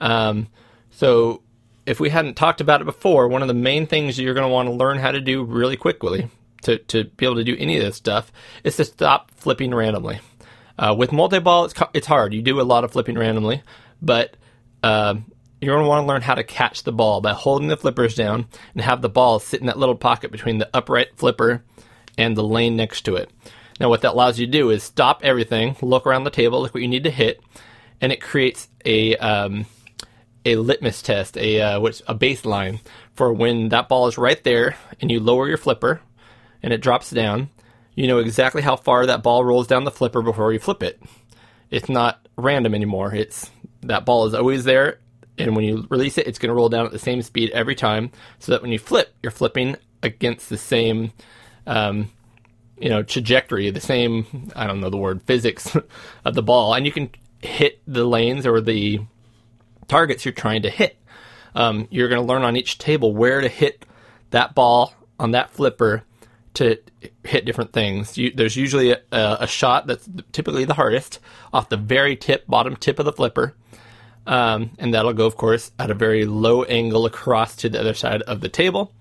[0.00, 0.48] Um,
[0.90, 1.42] so
[1.86, 4.52] if we hadn't talked about it before, one of the main things you're going to
[4.52, 6.28] want to learn how to do really quickly
[6.62, 8.32] to, to be able to do any of this stuff
[8.64, 10.20] is to stop flipping randomly.
[10.78, 12.32] Uh, with multi-ball, it's, it's hard.
[12.32, 13.62] You do a lot of flipping randomly,
[14.00, 14.36] but
[14.82, 15.26] um
[15.60, 18.14] you're going to want to learn how to catch the ball by holding the flippers
[18.14, 21.62] down and have the ball sit in that little pocket between the upright flipper
[22.16, 23.30] and the lane next to it.
[23.78, 26.74] Now, what that allows you to do is stop everything, look around the table, look
[26.74, 27.42] what you need to hit,
[28.00, 29.66] and it creates a um,
[30.44, 32.80] a litmus test, a uh, a baseline
[33.14, 36.00] for when that ball is right there, and you lower your flipper,
[36.62, 37.50] and it drops down.
[37.94, 41.02] You know exactly how far that ball rolls down the flipper before you flip it.
[41.70, 43.14] It's not random anymore.
[43.14, 43.50] It's
[43.82, 44.98] that ball is always there,
[45.38, 47.74] and when you release it, it's going to roll down at the same speed every
[47.74, 51.12] time, so that when you flip, you're flipping against the same,
[51.66, 52.10] um,
[52.78, 54.50] you know, trajectory, the same.
[54.56, 55.76] I don't know the word physics
[56.24, 57.10] of the ball, and you can
[57.42, 59.00] hit the lanes or the
[59.90, 60.96] targets you're trying to hit.
[61.54, 63.84] Um, you're going to learn on each table where to hit
[64.30, 66.04] that ball on that flipper
[66.54, 66.78] to
[67.24, 68.16] hit different things.
[68.16, 71.18] You, there's usually a, a shot that's typically the hardest
[71.52, 73.54] off the very tip, bottom tip of the flipper.
[74.26, 77.94] Um, and that'll go, of course, at a very low angle across to the other
[77.94, 78.92] side of the table.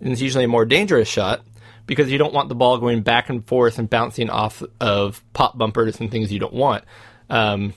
[0.00, 1.42] And it's usually a more dangerous shot
[1.86, 5.58] because you don't want the ball going back and forth and bouncing off of pop
[5.58, 6.84] bumpers and things you don't want.
[7.28, 7.74] Um,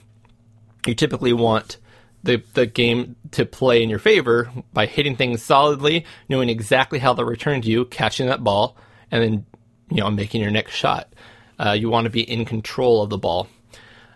[0.86, 1.78] you typically want
[2.24, 7.12] the the game to play in your favor by hitting things solidly, knowing exactly how
[7.12, 8.76] they'll return to you, catching that ball,
[9.10, 9.46] and then
[9.90, 11.12] you know making your next shot.
[11.58, 13.46] Uh, you want to be in control of the ball.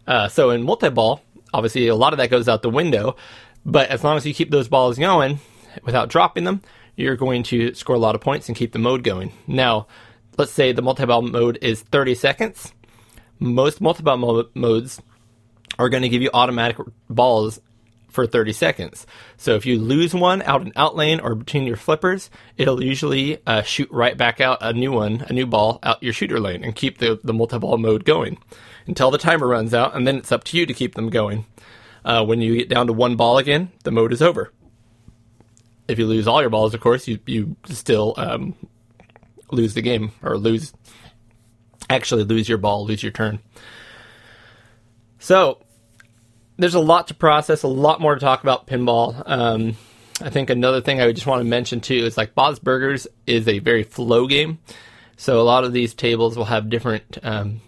[0.06, 1.20] Uh, so in multi-ball,
[1.52, 3.14] obviously a lot of that goes out the window,
[3.64, 5.38] but as long as you keep those balls going
[5.84, 6.62] without dropping them,
[6.96, 9.32] you're going to score a lot of points and keep the mode going.
[9.46, 9.86] Now,
[10.36, 12.72] let's say the multi-ball mode is 30 seconds.
[13.38, 15.00] Most multi-ball mo- modes
[15.78, 16.78] are going to give you automatic
[17.08, 17.60] balls
[18.08, 19.06] for 30 seconds.
[19.36, 23.38] So if you lose one out in out lane or between your flippers, it'll usually
[23.46, 26.64] uh, shoot right back out a new one, a new ball out your shooter lane
[26.64, 28.38] and keep the, the multi-ball mode going
[28.86, 31.44] until the timer runs out, and then it's up to you to keep them going.
[32.04, 34.52] Uh, when you get down to one ball again, the mode is over.
[35.86, 38.54] If you lose all your balls, of course, you, you still um,
[39.50, 40.72] lose the game or lose,
[41.90, 43.40] actually lose your ball, lose your turn.
[45.18, 45.60] So
[46.58, 49.22] there's a lot to process, a lot more to talk about pinball.
[49.24, 49.76] Um,
[50.20, 53.06] I think another thing I would just want to mention too is like Bob's Burgers
[53.26, 54.58] is a very flow game.
[55.16, 57.60] So a lot of these tables will have different um,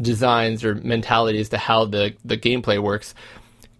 [0.00, 3.14] designs or mentalities to how the, the gameplay works.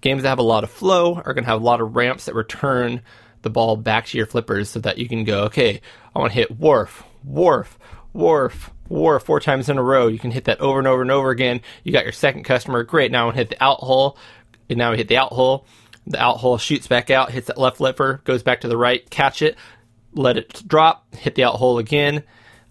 [0.01, 2.27] Games that have a lot of flow are going to have a lot of ramps
[2.27, 3.03] that return
[3.43, 5.81] the ball back to your flippers so that you can go, okay,
[6.15, 7.79] I want to hit wharf, wharf,
[8.13, 10.07] wharf, wharf four times in a row.
[10.07, 11.61] You can hit that over and over and over again.
[11.83, 12.83] You got your second customer.
[12.83, 13.11] Great.
[13.11, 14.17] Now hit the out hole.
[14.69, 15.67] And now we hit the out hole.
[16.07, 19.09] The out hole shoots back out, hits that left flipper, goes back to the right,
[19.09, 19.57] catch it,
[20.13, 22.25] let it drop, hit the out hole again.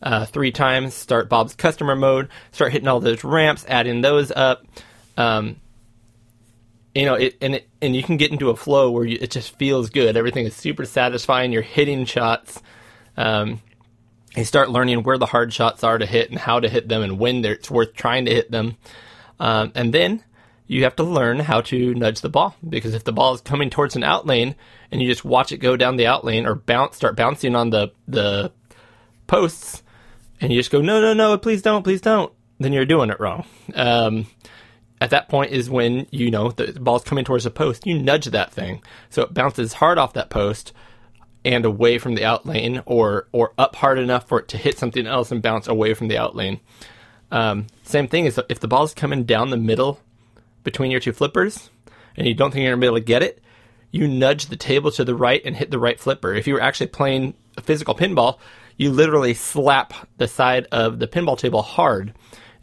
[0.04, 4.66] Uh, three times, start Bob's customer mode, start hitting all those ramps, adding those up.
[5.18, 5.56] Um,
[6.94, 9.32] you know, it, and it, and you can get into a flow where you, it
[9.32, 10.16] just feels good.
[10.16, 11.52] Everything is super satisfying.
[11.52, 12.62] You're hitting shots.
[13.18, 13.62] Um,
[14.36, 17.04] you start learning where the hard shots are to hit and how to hit them
[17.04, 18.78] and when it's worth trying to hit them.
[19.40, 20.24] Um, and then
[20.68, 23.70] you have to learn how to nudge the ball because if the ball is coming
[23.70, 24.56] towards an out lane
[24.92, 27.70] and you just watch it go down the out lane or bounce, start bouncing on
[27.70, 28.52] the the
[29.28, 29.84] posts,
[30.42, 33.20] and you just go no no no please don't please don't, then you're doing it
[33.20, 33.46] wrong.
[33.76, 34.28] Um,
[35.02, 37.86] at that point is when you know the ball's coming towards the post.
[37.86, 40.74] You nudge that thing so it bounces hard off that post
[41.46, 44.78] and away from the out lane, or or up hard enough for it to hit
[44.78, 46.60] something else and bounce away from the out lane.
[47.32, 50.00] Um, same thing is if the ball's coming down the middle
[50.64, 51.70] between your two flippers,
[52.16, 53.42] and you don't think you're gonna be able to get it,
[53.92, 56.34] you nudge the table to the right and hit the right flipper.
[56.34, 58.40] If you were actually playing a physical pinball,
[58.78, 62.14] you literally slap the side of the pinball table hard.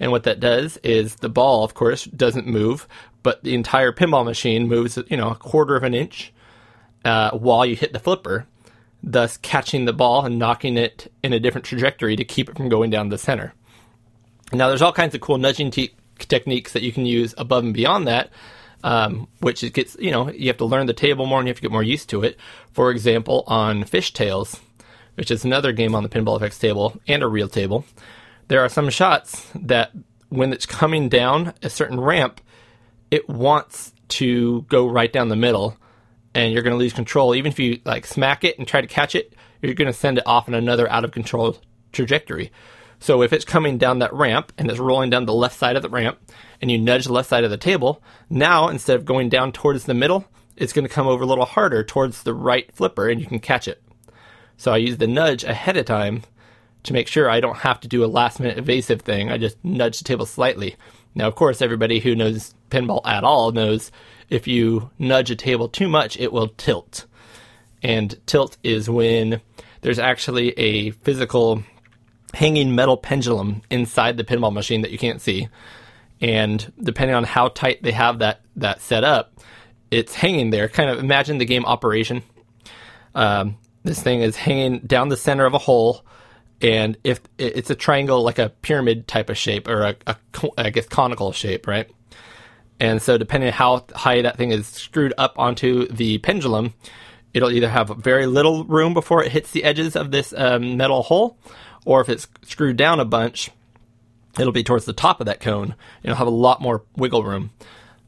[0.01, 2.89] And what that does is the ball, of course, doesn't move,
[3.23, 6.32] but the entire pinball machine moves, you know, a quarter of an inch
[7.05, 8.47] uh, while you hit the flipper,
[9.03, 12.69] thus catching the ball and knocking it in a different trajectory to keep it from
[12.69, 13.55] going down the center.
[14.53, 17.75] Now, there's all kinds of cool nudging te- techniques that you can use above and
[17.75, 18.31] beyond that,
[18.83, 21.51] um, which it gets, you know, you have to learn the table more and you
[21.51, 22.39] have to get more used to it.
[22.73, 24.61] For example, on Fish Tales,
[25.15, 27.85] which is another game on the Pinball FX table and a real table,
[28.49, 29.93] there are some shots that
[30.29, 32.41] when it's coming down a certain ramp,
[33.11, 35.77] it wants to go right down the middle
[36.35, 37.35] and you're going to lose control.
[37.35, 40.19] Even if you like smack it and try to catch it, you're going to send
[40.19, 41.57] it off in another out of control
[41.93, 42.51] trajectory.
[42.98, 45.82] So if it's coming down that ramp and it's rolling down the left side of
[45.82, 46.19] the ramp
[46.61, 49.85] and you nudge the left side of the table, now instead of going down towards
[49.85, 50.27] the middle,
[50.57, 53.40] it's going to come over a little harder towards the right flipper and you can
[53.40, 53.82] catch it.
[54.59, 56.23] So I use the nudge ahead of time
[56.82, 59.31] to make sure I don't have to do a last minute evasive thing.
[59.31, 60.77] I just nudge the table slightly.
[61.15, 63.90] Now, of course, everybody who knows pinball at all knows
[64.31, 67.07] if you nudge a table too much, it will tilt.
[67.82, 69.40] And tilt is when
[69.81, 71.62] there's actually a physical
[72.32, 75.48] hanging metal pendulum inside the pinball machine that you can't see.
[76.20, 79.40] And depending on how tight they have that, that set up,
[79.90, 80.69] it's hanging there.
[80.69, 82.23] Kind of imagine the game Operation.
[83.15, 86.05] Um, this thing is hanging down the center of a hole,
[86.61, 90.16] and if it's a triangle, like a pyramid type of shape, or a, a
[90.59, 91.90] I guess conical shape, right?
[92.81, 96.73] And so, depending on how high that thing is screwed up onto the pendulum,
[97.35, 101.02] it'll either have very little room before it hits the edges of this um, metal
[101.02, 101.39] hole,
[101.85, 103.51] or if it's screwed down a bunch,
[104.39, 105.74] it'll be towards the top of that cone.
[106.02, 107.51] It'll have a lot more wiggle room.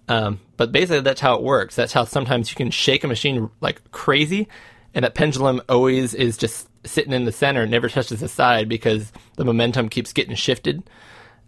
[0.08, 1.76] Um, but basically, that's how it works.
[1.76, 4.48] That's how sometimes you can shake a machine like crazy,
[4.94, 9.12] and that pendulum always is just sitting in the center, never touches the side because
[9.36, 10.82] the momentum keeps getting shifted.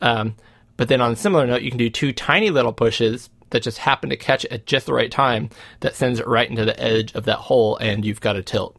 [0.01, 0.36] Um,
[0.76, 3.78] but then on a similar note, you can do two tiny little pushes that just
[3.78, 5.48] happen to catch at just the right time
[5.80, 8.76] that sends it right into the edge of that hole, and you've got a tilt.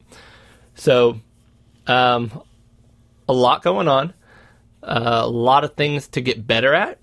[0.75, 1.21] So,
[1.87, 2.41] um,
[3.29, 4.13] a lot going on,
[4.83, 6.99] uh, a lot of things to get better at,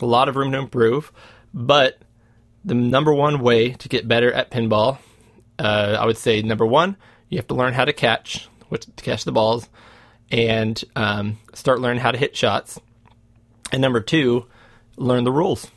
[0.00, 1.12] a lot of room to improve,
[1.52, 1.98] but
[2.64, 4.98] the number one way to get better at pinball,
[5.58, 6.96] uh, I would say number one,
[7.28, 9.68] you have to learn how to catch, which to catch the balls,
[10.30, 12.80] and um, start learning how to hit shots.
[13.72, 14.46] And number two,
[14.96, 15.70] learn the rules.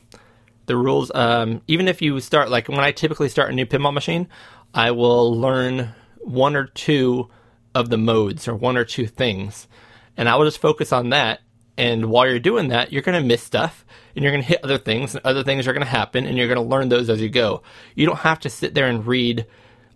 [0.65, 3.93] The rules, um, even if you start, like when I typically start a new pinball
[3.93, 4.27] machine,
[4.73, 7.29] I will learn one or two
[7.73, 9.67] of the modes or one or two things.
[10.15, 11.41] And I will just focus on that.
[11.77, 14.63] And while you're doing that, you're going to miss stuff and you're going to hit
[14.63, 17.09] other things and other things are going to happen and you're going to learn those
[17.09, 17.63] as you go.
[17.95, 19.45] You don't have to sit there and read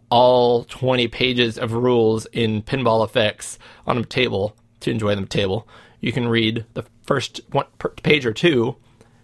[0.09, 5.67] all 20 pages of rules in Pinball FX on a table to enjoy the table.
[6.03, 7.65] You can read the first one
[8.03, 8.75] page or two,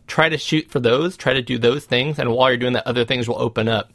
[0.08, 2.88] try to shoot for those, try to do those things, and while you're doing that,
[2.88, 3.92] other things will open up.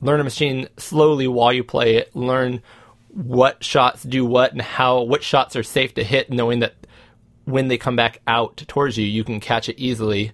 [0.00, 2.16] Learn a machine slowly while you play it.
[2.16, 2.62] Learn
[3.08, 6.72] what shots do what and how what shots are safe to hit, knowing that
[7.44, 10.32] when they come back out towards you, you can catch it easily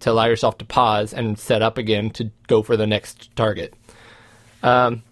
[0.00, 3.74] to allow yourself to pause and set up again to go for the next target.
[4.62, 5.02] Um,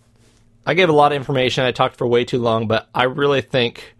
[0.65, 1.65] I gave a lot of information.
[1.65, 3.95] I talked for way too long, but I really think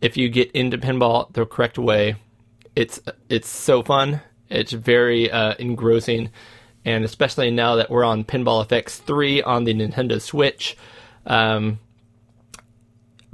[0.00, 2.16] if you get into pinball the correct way,
[2.74, 4.20] it's it's so fun.
[4.48, 6.30] It's very uh, engrossing,
[6.84, 10.76] and especially now that we're on Pinball FX three on the Nintendo Switch.
[11.24, 11.80] Um,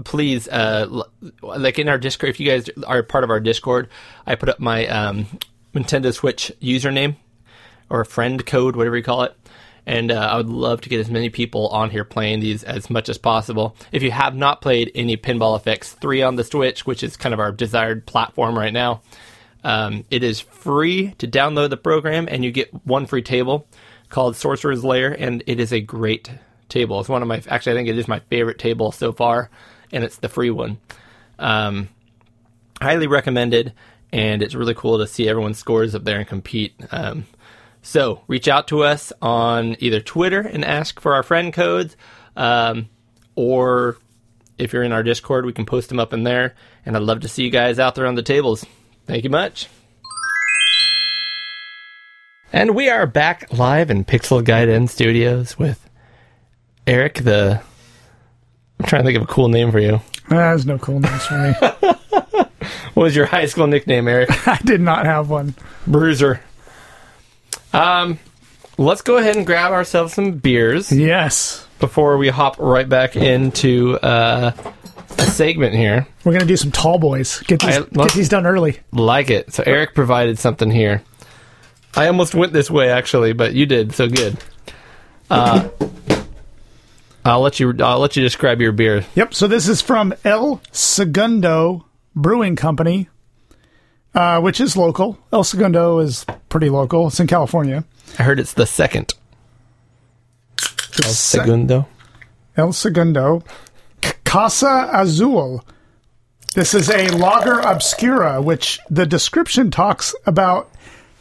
[0.05, 1.05] please, uh,
[1.43, 3.89] like in our Discord, if you guys are part of our Discord,
[4.27, 5.27] I put up my um,
[5.75, 7.17] Nintendo Switch username
[7.91, 9.37] or friend code, whatever you call it.
[9.85, 12.89] And uh, I would love to get as many people on here playing these as
[12.89, 13.77] much as possible.
[13.91, 17.33] If you have not played any Pinball FX 3 on the Switch, which is kind
[17.33, 19.03] of our desired platform right now,
[19.65, 23.67] um, it is free to download the program, and you get one free table
[24.09, 26.31] called Sorcerer's Lair, and it is a great
[26.69, 27.01] table.
[27.01, 29.51] It's one of my, actually, I think it is my favorite table so far,
[29.93, 30.79] and it's the free one.
[31.39, 31.89] Um,
[32.81, 33.73] highly recommended,
[34.13, 36.75] and it's really cool to see everyone's scores up there and compete.
[36.91, 37.27] Um,
[37.83, 41.97] so reach out to us on either Twitter and ask for our friend codes,
[42.37, 42.89] um,
[43.35, 43.99] or
[44.59, 46.55] if you're in our Discord, we can post them up in there.
[46.87, 48.65] And I'd love to see you guys out there on the tables.
[49.07, 49.69] Thank you much.
[52.53, 55.89] And we are back live in Pixel Gaiden Studios with
[56.87, 57.61] Eric, the.
[58.79, 60.01] I'm trying to think of a cool name for you.
[60.29, 61.55] There's no cool names for me.
[62.95, 64.29] What was your high school nickname, Eric?
[64.47, 65.55] I did not have one.
[65.87, 66.41] Bruiser.
[67.73, 68.19] Um,
[68.78, 71.66] let's go ahead and grab ourselves some beers Yes.
[71.78, 74.53] before we hop right back into uh,
[75.19, 76.07] a segment here.
[76.24, 77.40] We're gonna do some tall boys.
[77.40, 78.78] Get these, I- get let's- these done early.
[78.93, 79.53] Like it.
[79.53, 81.03] So Eric provided something here.
[81.94, 84.36] I almost went this way actually, but you did so good.
[85.31, 85.69] Uh,
[87.24, 87.73] I'll let you.
[87.81, 89.05] I'll let you describe your beer.
[89.15, 89.35] Yep.
[89.35, 91.86] So this is from El Segundo
[92.16, 93.09] Brewing Company,
[94.15, 95.19] uh, which is local.
[95.33, 97.09] El Segundo is pretty local.
[97.09, 97.85] It's in California.
[98.19, 99.15] I heard it's the second.
[101.05, 101.87] El Segundo.
[102.57, 103.43] El Segundo.
[104.05, 105.65] C- Casa Azul.
[106.55, 110.71] This is a lager obscura, which the description talks about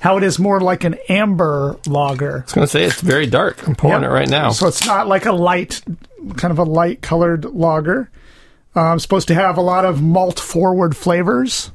[0.02, 2.40] how it is more like an amber lager.
[2.40, 3.66] I was gonna say it's very dark.
[3.68, 4.12] I'm pouring Yep.
[4.12, 4.50] it right now.
[4.50, 5.82] So it's not like a light,
[6.36, 8.10] kind of a light colored lager.
[8.76, 11.72] Um, supposed to have a lot of malt forward flavors.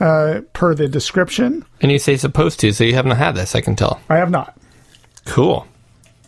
[0.00, 1.64] Uh, per the description.
[1.80, 4.00] And you say supposed to, so you haven't had this, I can tell.
[4.08, 4.56] I have not,
[5.26, 5.66] Cool.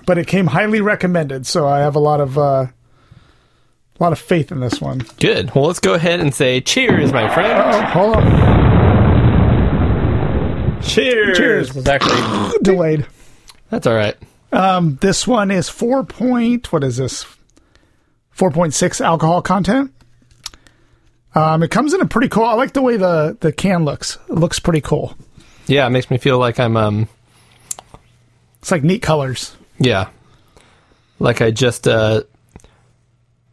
[0.06, 2.72] but it came highly recommended, so I have a lot of uh, a
[4.00, 4.98] lot of faith in this one.
[5.20, 5.54] Good.
[5.54, 7.52] Well, let's go ahead and say cheers, my friend.
[7.58, 8.22] Oh, hold on,
[10.82, 11.38] Cheers.
[11.38, 11.74] Cheers.
[11.74, 13.06] Was actually delayed.
[13.70, 14.16] that's all right.
[15.00, 16.72] This one is four point.
[16.72, 17.24] What is this?
[18.30, 19.92] Four point six alcohol content.
[21.34, 22.44] Um, it comes in a pretty cool.
[22.44, 24.18] I like the way the the can looks.
[24.28, 25.16] It looks pretty cool.
[25.66, 27.08] Yeah, it makes me feel like I'm um
[28.60, 29.56] It's like neat colors.
[29.78, 30.08] yeah.
[31.18, 32.22] Like I just uh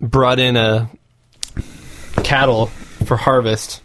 [0.02, 0.90] brought in a
[2.24, 2.68] cattle
[3.06, 3.82] for harvest.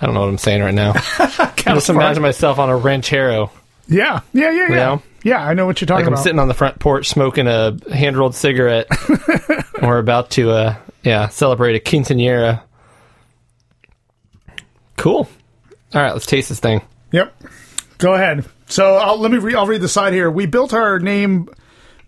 [0.00, 0.92] I don't know what I'm saying right now.
[1.18, 3.50] I just imagine myself on a ranchero.
[3.88, 4.76] Yeah, yeah, yeah, yeah.
[4.76, 5.02] know?
[5.22, 6.06] Yeah, I know what you're talking about.
[6.06, 6.22] Like I'm about.
[6.24, 8.86] sitting on the front porch smoking a hand rolled cigarette.
[9.08, 12.62] and we're about to uh yeah, celebrate a quinceanera.
[14.96, 15.28] Cool.
[15.94, 16.82] All right, let's taste this thing.
[17.12, 17.34] Yep.
[17.98, 18.44] Go ahead.
[18.66, 19.38] So I'll, let me.
[19.38, 20.30] Re- I'll read the side here.
[20.30, 21.48] We built our name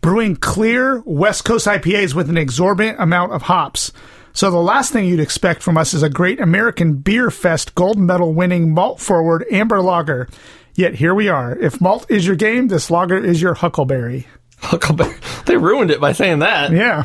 [0.01, 3.93] brewing clear West Coast IPAs with an exorbitant amount of hops.
[4.33, 7.99] So the last thing you'd expect from us is a great American Beer Fest gold
[7.99, 10.29] medal winning malt forward amber lager.
[10.75, 11.59] Yet here we are.
[11.59, 14.27] If malt is your game, this lager is your Huckleberry.
[14.59, 15.17] Huckleberry.
[15.47, 16.73] They ruined it by saying that.
[16.73, 17.05] Yeah.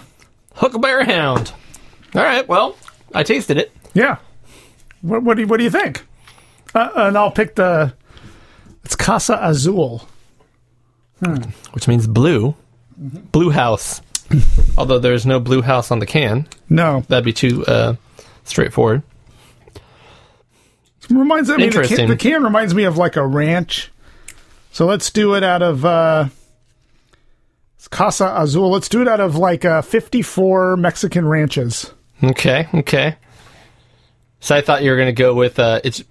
[0.54, 1.54] Huckleberry Hound.
[2.14, 2.76] All right, well,
[3.16, 3.72] I tasted it.
[3.94, 4.18] Yeah.
[5.04, 6.04] What, what do you, What do you think?
[6.74, 7.94] Uh, and I'll pick the.
[8.84, 10.08] It's Casa Azul.
[11.72, 12.56] which means blue.
[12.98, 14.02] Blue house.
[14.78, 16.48] Although there's no blue house on the can.
[16.70, 17.96] No, That'd be too uh,
[18.46, 19.04] straightforward.
[21.10, 21.70] reminds me.
[21.70, 23.92] The can, the can reminds me of like a ranch.
[24.72, 26.30] So let's do it out of uh,
[27.92, 28.72] Casa Azul.
[28.72, 31.94] Let's do it out of like uh, fifty-four Mexican ranches.
[32.24, 33.18] Okay, okay.
[34.44, 36.03] So I thought you were going to go with uh, it's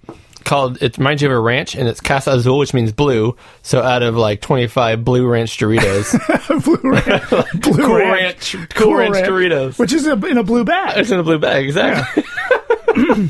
[0.43, 3.37] called it reminds you of a ranch and it's Casa Azul, which means blue.
[3.61, 6.17] So out of like 25 blue ranch Doritos,
[6.63, 7.29] blue ranch,
[7.61, 9.77] blue cool ranch, ranch, cool, ranch, Doritos.
[9.77, 10.97] which is in a, blue bag.
[10.97, 12.23] It's in a blue bag, exactly.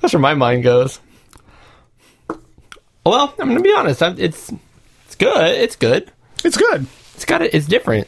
[0.00, 1.00] That's where my mind goes.
[3.04, 4.00] Well, I'm going to be honest.
[4.00, 4.52] I'm, it's
[5.06, 5.56] it's good.
[5.56, 6.12] It's good.
[6.44, 6.86] It's good.
[7.16, 7.52] It's got it.
[7.52, 8.06] It's different.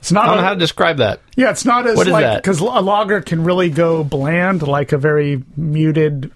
[0.00, 0.24] It's not.
[0.24, 1.20] I don't know how to describe that.
[1.36, 2.42] Yeah, it's not as What is like that?
[2.42, 6.32] because a lager can really go bland, like a very muted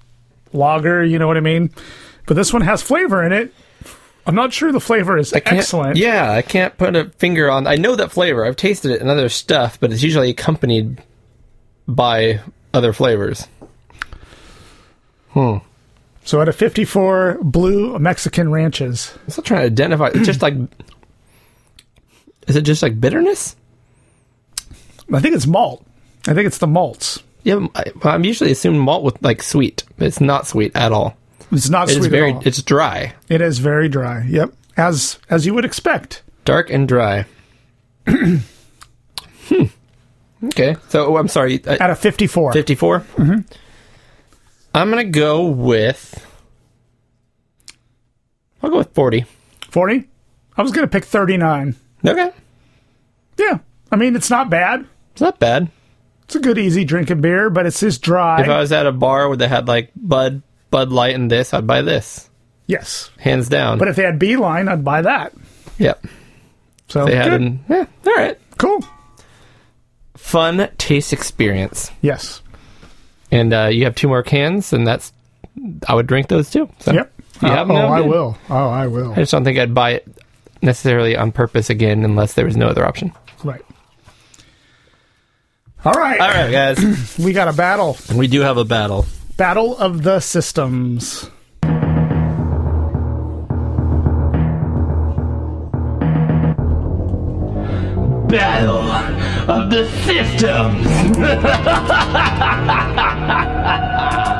[0.52, 1.02] lager.
[1.02, 1.70] You know what I mean?
[2.26, 3.52] But this one has flavor in it.
[4.26, 5.96] I'm not sure the flavor is excellent.
[5.96, 7.66] Yeah, I can't put a finger on.
[7.66, 8.44] I know that flavor.
[8.44, 11.02] I've tasted it in other stuff, but it's usually accompanied
[11.86, 12.40] by
[12.72, 13.46] other flavors.
[15.30, 15.58] Hmm.
[16.24, 20.08] So out of 54 blue Mexican ranches, I'm still trying to identify.
[20.14, 20.54] It's just like,
[22.46, 23.56] is it just like bitterness?
[25.12, 25.84] I think it's malt.
[26.26, 27.22] I think it's the malts.
[27.42, 29.84] Yeah, I, I'm usually assuming malt with like sweet.
[29.98, 31.16] but It's not sweet at all.
[31.52, 32.30] It's not It's sweet very.
[32.30, 32.42] at all.
[32.46, 34.24] It's dry, It is very dry.
[34.28, 36.22] Yep, as as you would expect.
[36.44, 37.26] dark and dry.
[38.08, 38.36] hmm.
[40.46, 41.64] Okay, so oh, I'm sorry.
[41.64, 42.52] Uh, Out of 54.
[42.52, 43.38] 54 Mm-hmm.
[44.74, 46.26] I'm gonna go with.
[48.62, 49.24] I'll go with 40.
[49.70, 50.04] 40.
[50.56, 51.76] I was going to pick 39.
[52.06, 52.30] Okay,
[53.38, 53.58] Yeah,
[53.90, 54.86] I mean it's not bad.
[55.12, 55.68] it's not bad.
[56.24, 58.40] It's a good easy drinking beer, but it's just dry.
[58.42, 61.52] If I was at a bar where they had like Bud, Bud Light, and this,
[61.54, 62.28] I'd buy this,
[62.66, 63.78] yes, hands down.
[63.78, 65.32] but if they had Beeline, I'd buy that.
[65.78, 66.04] yep,
[66.88, 67.40] So they had good.
[67.42, 67.86] an yeah.
[68.06, 68.82] All right, cool.
[70.16, 72.42] fun taste experience, Yes.
[73.30, 75.12] and uh, you have two more cans, and that's
[75.86, 76.68] I would drink those too.
[76.80, 77.12] So Yep.
[77.42, 77.92] You have oh, them?
[77.92, 78.08] I Good.
[78.10, 78.38] will.
[78.48, 79.12] Oh, I will.
[79.12, 80.06] I just don't think I'd buy it
[80.64, 83.12] necessarily on purpose again unless there was no other option.
[83.44, 83.62] Right.
[85.84, 86.18] All right.
[86.20, 87.96] All right, guys, We got a battle.
[88.16, 89.06] we do have a battle.
[89.36, 91.30] Battle of the systems.
[98.28, 98.90] Battle
[99.48, 100.84] of the Systems.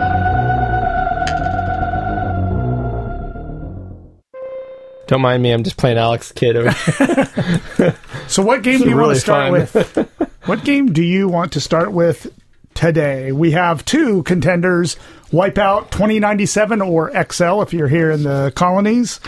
[5.06, 6.56] Don't mind me, I'm just playing Alex Kidd.
[8.26, 9.84] So, what game do you want to start fun.
[9.84, 10.28] with?
[10.46, 12.32] what game do you want to start with
[12.72, 13.32] today?
[13.32, 14.96] We have two contenders
[15.30, 19.20] Wipeout 2097 or XL if you're here in the colonies.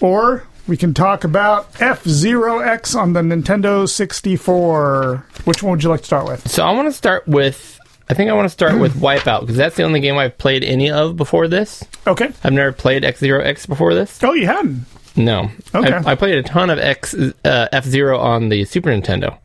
[0.00, 5.24] Or we can talk about F Zero X on the Nintendo 64.
[5.44, 6.48] Which one would you like to start with?
[6.50, 7.78] so I want to start with.
[8.08, 10.64] I think I want to start with Wipeout because that's the only game I've played
[10.64, 11.84] any of before this.
[12.06, 12.32] Okay.
[12.42, 14.18] I've never played X Zero X before this.
[14.24, 14.86] Oh, you hadn't.
[15.16, 15.50] No.
[15.74, 15.92] Okay.
[15.92, 19.38] I, I played a ton of X uh, F Zero on the Super Nintendo.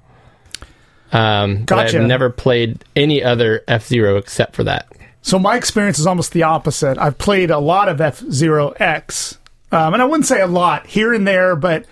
[1.12, 2.00] Um, but Gotcha.
[2.00, 4.88] I've never played any other F Zero except for that.
[5.22, 6.98] So my experience is almost the opposite.
[6.98, 9.38] I've played a lot of F Zero X,
[9.72, 11.86] um, and I wouldn't say a lot here and there, but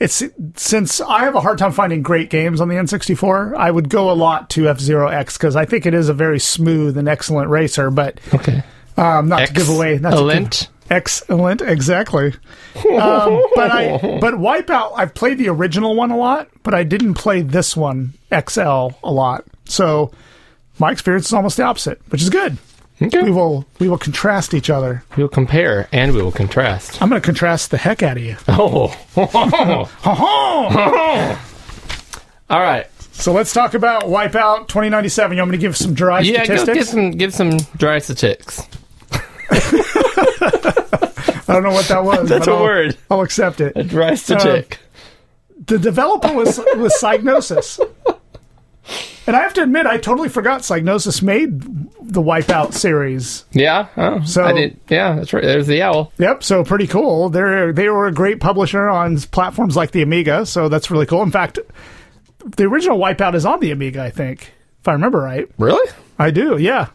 [0.00, 0.22] it's
[0.56, 3.54] since I have a hard time finding great games on the N64.
[3.56, 6.14] I would go a lot to F Zero X because I think it is a
[6.14, 7.90] very smooth and excellent racer.
[7.90, 8.62] But Okay.
[8.96, 11.62] um, not to give away, not to give- Excellent.
[11.62, 12.34] exactly.
[12.76, 17.14] um, but I but Wipeout, I've played the original one a lot, but I didn't
[17.14, 19.44] play this one XL a lot.
[19.64, 20.12] So
[20.78, 22.58] my experience is almost the opposite, which is good.
[23.00, 23.22] Okay.
[23.22, 25.02] We will we will contrast each other.
[25.16, 27.00] We will compare and we will contrast.
[27.02, 28.36] I'm going to contrast the heck out of you.
[28.48, 28.94] Oh.
[32.50, 32.86] All right.
[33.12, 35.36] so let's talk about Wipeout 2097.
[35.36, 36.76] You want me to give some dry Yeah, statistics?
[36.78, 38.62] give some give some dry statistics.
[41.52, 42.28] I don't know what that was.
[42.28, 42.96] That's but a I'll- word.
[43.10, 43.72] I'll accept it.
[43.76, 44.78] A dry uh, statistic.
[45.66, 47.78] the developer was was Psygnosis.
[49.24, 51.60] And I have to admit, I totally forgot Psygnosis made
[52.02, 53.44] the Wipeout series.
[53.52, 53.86] yeah.
[53.96, 54.80] Oh, So- I did.
[54.88, 55.44] Yeah, that's right.
[55.44, 56.12] There's the owl.
[56.18, 57.28] Yep, so pretty cool.
[57.28, 61.22] They're they were a great publisher on platforms like the Amiga, so that's really cool.
[61.22, 61.60] In fact,
[62.56, 65.48] the original Wipeout is on the Amiga, I think, if I remember right.
[65.56, 65.88] Really?
[66.18, 66.88] I do, yeah.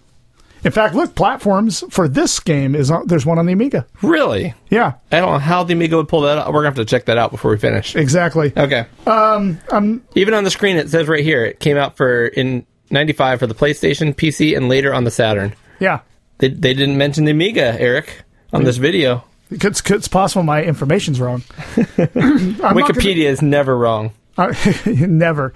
[0.64, 3.86] In fact, look, platforms for this game is on, there's one on the Amiga.
[4.02, 4.54] Really?
[4.70, 6.48] Yeah, I don't know how the Amiga would pull that out.
[6.48, 7.96] We're gonna have to check that out before we finish.
[7.96, 8.52] exactly.
[8.58, 8.86] Okay.
[9.06, 13.40] Um, even on the screen, it says right here it came out for in '95
[13.40, 15.54] for the PlayStation, PC, and later on the Saturn.
[15.80, 16.00] Yeah,
[16.40, 19.24] They they didn't mention the Amiga, Eric, on this video.
[19.52, 21.44] it's, it's possible my information's wrong.
[21.78, 24.12] I'm gonna- Wikipedia is never wrong.
[24.38, 24.54] Uh,
[24.86, 25.54] never.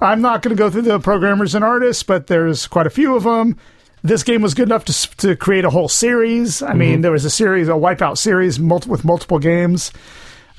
[0.00, 3.14] I'm not going to go through the programmers and artists, but there's quite a few
[3.16, 3.56] of them.
[4.04, 6.60] This game was good enough to to create a whole series.
[6.60, 9.92] I mean, there was a series, a Wipeout series, multi- with multiple games.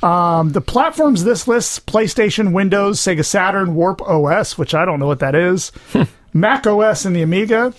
[0.01, 5.05] Um, the platforms this lists: PlayStation, Windows, Sega Saturn, Warp OS, which I don't know
[5.05, 5.71] what that is,
[6.33, 7.71] Mac OS, and the Amiga.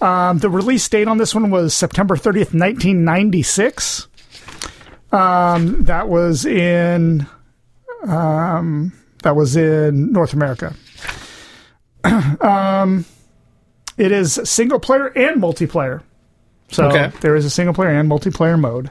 [0.00, 4.08] Um, the release date on this one was September 30th, 1996.
[5.12, 7.26] Um, that was in
[9.22, 10.74] that was in North America.
[12.40, 13.04] um,
[14.00, 16.02] it is single player and multiplayer.
[16.70, 17.10] So Okay.
[17.20, 18.90] there is a single player and multiplayer mode.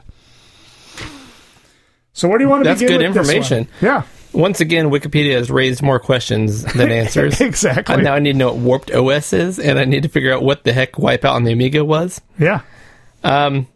[2.14, 3.36] So where do you want to That's begin good with this one?
[3.36, 3.68] information.
[3.82, 4.04] Yeah,
[4.34, 7.40] Once again, Wikipedia has raised more questions than answers.
[7.40, 7.96] exactly.
[7.96, 10.34] And now I need to know what Warped OS is, and I need to figure
[10.34, 12.20] out what the heck Wipeout on the Amiga was.
[12.38, 12.62] yeah,
[13.24, 13.68] Um,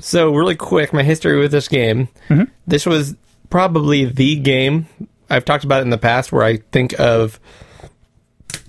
[0.00, 2.08] So, really quick, my history with this game.
[2.28, 2.44] Hmm.
[2.66, 3.14] This was
[3.50, 4.86] probably the game
[5.30, 7.38] I've talked about it in the past where I think of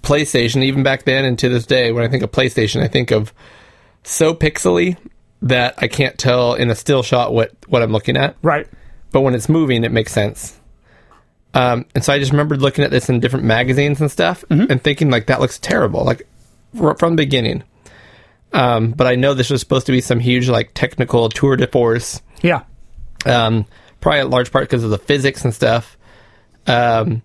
[0.09, 1.91] PlayStation, even back then and to this day.
[1.91, 3.33] When I think of PlayStation, I think of
[4.03, 4.97] so pixely
[5.41, 8.35] that I can't tell in a still shot what, what I'm looking at.
[8.41, 8.67] right.
[9.11, 10.59] But when it's moving, it makes sense.
[11.53, 14.83] Um, and so I just remembered looking at this in different magazines and stuff and
[14.83, 16.27] thinking, like, that looks terrible, like,
[16.75, 17.63] from the beginning.
[18.53, 21.65] Um, but I know this was supposed to be some huge, like, technical tour de
[21.65, 22.63] force Yeah,
[23.25, 23.65] um,
[23.99, 25.97] probably a large part because of the physics and stuff.
[26.67, 27.23] Um,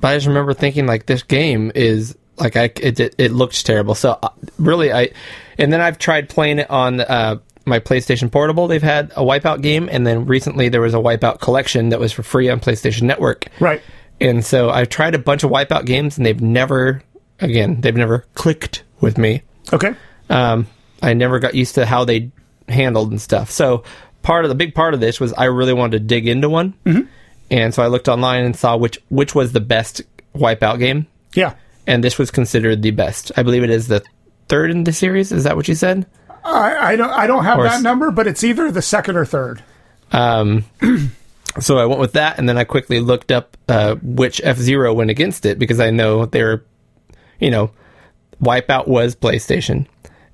[0.00, 3.64] but I just remember thinking like this game is like I it it, it looked
[3.66, 3.94] terrible.
[3.94, 5.10] So uh, really, I
[5.58, 8.68] and then I've tried playing it on uh, my PlayStation Portable.
[8.68, 12.12] They've had a Wipeout game, and then recently there was a Wipeout collection that was
[12.12, 13.46] for free on PlayStation Network.
[13.60, 13.82] right.
[14.20, 17.02] And so I've tried a bunch of Wipeout games, and they've never,
[17.40, 19.42] again, they've never clicked with me
[19.72, 19.94] Okay.
[20.28, 20.66] um,
[21.00, 22.32] I never got used to how they
[22.68, 23.50] handled and stuff.
[23.52, 23.84] So
[24.22, 26.74] part of the big part of this was I really wanted to dig into one,
[27.50, 30.02] and so I looked online and saw which which was the best
[30.34, 31.54] Wipeout game, Yeah.
[31.86, 33.32] and this was considered the best.
[33.36, 34.02] I believe it is the
[34.48, 35.32] third in the series.
[35.32, 36.06] Is that what you said?
[36.44, 37.10] I, I don't.
[37.10, 39.62] I don't have Or that number, but it's either the second or third.
[40.12, 40.64] Um,
[41.60, 44.94] so I went with that, and then I quickly looked up uh, which F Zero
[44.94, 46.62] went against it because I know they're,
[47.40, 47.70] you know,
[48.42, 49.86] Wipeout was PlayStation,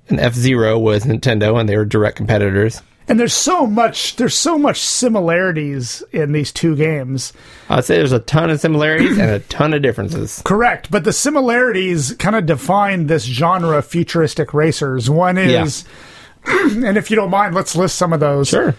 [0.07, 2.81] and F Zero was Nintendo, and they were direct competitors.
[3.07, 4.15] And there's so much.
[4.15, 7.33] There's so much similarities in these two games.
[7.69, 10.41] I'd say there's a ton of similarities and a ton of differences.
[10.43, 15.09] Correct, but the similarities kind of define this genre of futuristic racers.
[15.09, 15.85] One is,
[16.45, 18.47] and if you don't mind, let's list some of those.
[18.47, 18.75] Sure.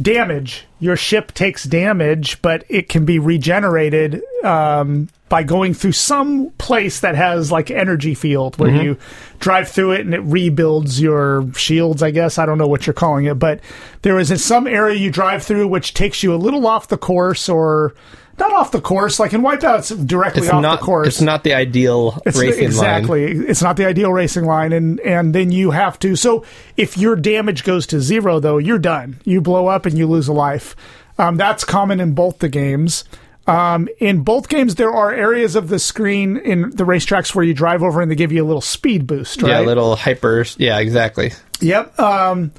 [0.00, 0.66] Damage.
[0.78, 7.00] Your ship takes damage, but it can be regenerated um, by going through some place
[7.00, 8.96] that has like energy field where you
[9.40, 12.02] drive through it and it rebuilds your shields.
[12.02, 13.58] I guess I don't know what you're calling it, but
[14.02, 17.48] there is some area you drive through which takes you a little off the course
[17.48, 17.94] or.
[18.38, 20.80] Not off the course, like in Wipeout, it's directly It's off not.
[20.80, 21.06] the course.
[21.08, 23.32] It's not the ideal It's racing exactly.
[23.34, 23.46] line.
[23.48, 26.16] It's not the ideal racing line, and and then you have to.
[26.16, 26.44] So
[26.76, 29.20] if your damage goes to zero, though, you're done.
[29.24, 30.76] You blow up and you lose a life.
[31.16, 33.04] Um, that's common in both the games.
[33.46, 37.54] Um, in both games, there are areas of the screen in the racetracks where you
[37.54, 39.50] drive over and they give you a little speed boost, right?
[39.50, 40.56] Yeah, little hypers.
[40.58, 41.32] Yeah, exactly.
[41.60, 41.98] Yep.
[42.00, 42.52] Um,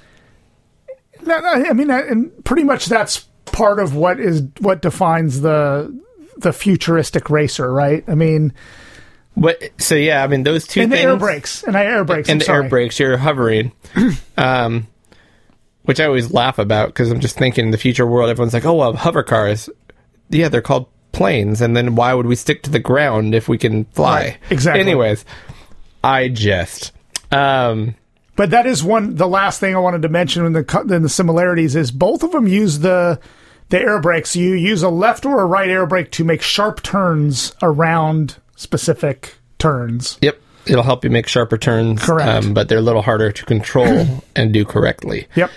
[1.23, 5.93] that- I mean, and pretty much that's part of what is what defines the
[6.37, 8.03] the futuristic racer, right?
[8.07, 8.53] I mean,
[9.35, 12.29] But so yeah, I mean those two and the air brakes and I air brakes
[12.29, 12.63] and I'm the sorry.
[12.63, 12.99] air brakes.
[12.99, 13.71] You're hovering,
[14.37, 14.87] um,
[15.83, 18.65] which I always laugh about because I'm just thinking in the future world, everyone's like,
[18.65, 19.69] "Oh, well, hover cars."
[20.29, 23.57] Yeah, they're called planes, and then why would we stick to the ground if we
[23.57, 24.19] can fly?
[24.19, 24.81] Right, exactly.
[24.81, 25.25] Anyways,
[26.03, 26.91] I just.
[27.31, 27.95] Um,
[28.35, 29.15] But that is one.
[29.15, 32.31] The last thing I wanted to mention in the in the similarities is both of
[32.31, 33.19] them use the
[33.69, 34.35] the air brakes.
[34.35, 39.35] You use a left or a right air brake to make sharp turns around specific
[39.59, 40.17] turns.
[40.21, 40.39] Yep.
[40.67, 42.03] It'll help you make sharper turns.
[42.03, 42.45] Correct.
[42.45, 45.27] Um, but they're a little harder to control and do correctly.
[45.35, 45.49] Yep.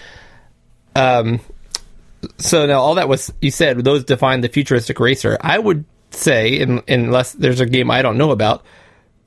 [2.38, 5.38] So now all that was you said those define the futuristic racer.
[5.40, 8.64] I would say, in, unless there's a game I don't know about,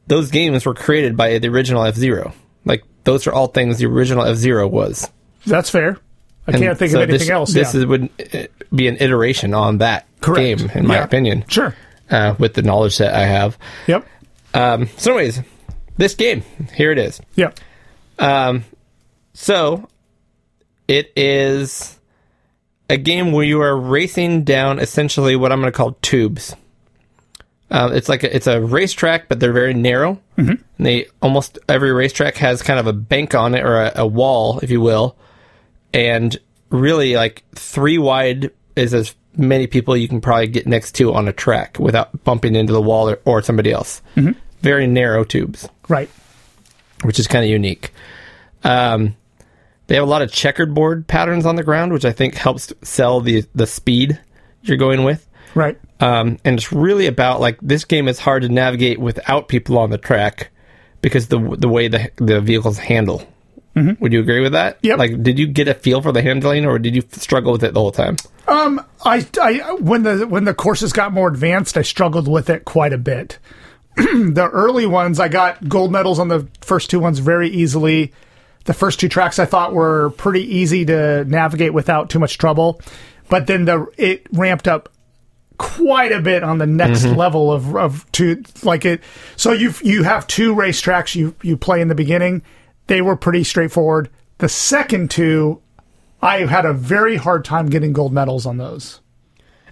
[0.08, 2.34] those games were created by the original F Zero.
[2.66, 5.10] Like those are all things the original F Zero was.
[5.46, 5.98] That's fair.
[6.48, 7.54] I And can't think so of anything this, else.
[7.54, 7.80] This yeah.
[7.80, 10.60] is, would uh, be an iteration on that Correct.
[10.60, 11.04] game, in my Yeah.
[11.04, 11.46] opinion.
[11.48, 11.74] Sure.
[12.10, 13.58] Uh, with the knowledge that I have.
[13.88, 14.06] Yep.
[14.54, 15.42] Um, so, anyways,
[15.98, 16.44] this game
[16.76, 17.22] here it is.
[17.36, 17.60] Yep.
[18.20, 18.66] Um,
[19.34, 19.88] so
[20.88, 21.98] it is
[22.90, 26.56] a game where you are racing down essentially what I'm going to call tubes.
[27.72, 30.22] Um, it's like a, it's a racetrack, but they're very narrow.
[30.38, 30.50] Mm-hmm.
[30.52, 34.08] And they almost every racetrack has kind of a bank on it or a, a
[34.08, 35.16] wall, if you will,
[35.94, 36.38] and
[36.70, 41.28] really like three wide is as many people you can probably get next to on
[41.28, 44.02] a track without bumping into the wall or, or somebody else.
[44.16, 44.38] Mm-hmm.
[44.62, 46.10] Very narrow tubes Right.
[47.04, 47.92] which is kind of unique.
[48.64, 49.16] Um,
[49.94, 52.74] they have a lot of checkered board patterns on the ground, which I think helps
[52.82, 54.20] sell the the speed
[54.64, 55.30] you're going with.
[55.54, 55.80] Right.
[56.00, 59.92] Um, and it's really about like this game is hard to navigate without people on
[59.92, 60.50] the track
[61.02, 63.22] because the the way the the vehicles handle.
[63.76, 64.80] Would you agree with that?
[64.82, 64.98] Yep.
[64.98, 67.76] Like, did you get a feel for the handling, or did you struggle with it
[67.76, 68.18] the whole time?
[68.48, 72.66] Um, I, I when the when the courses got more advanced, I struggled with it
[72.66, 73.38] quite a bit.
[73.96, 78.12] the early ones, I got gold medals on the first two ones very easily.
[78.66, 82.82] The first two tracks I thought were pretty easy to navigate without too much trouble,
[83.30, 84.90] but then the it ramped up
[85.58, 87.16] quite a bit on the next mm-hmm.
[87.16, 89.02] level of of two like it.
[89.36, 92.42] So you you have two racetracks you you play in the beginning.
[92.88, 94.10] They were pretty straightforward.
[94.40, 95.62] The second two,
[96.22, 99.00] I had a very hard time getting gold medals on those.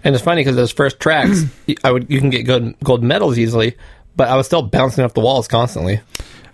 [0.04, 1.44] And it's funny because those first tracks,
[1.84, 3.76] I would you can get gold gold medals easily,
[4.16, 6.00] but I was still bouncing off the walls constantly.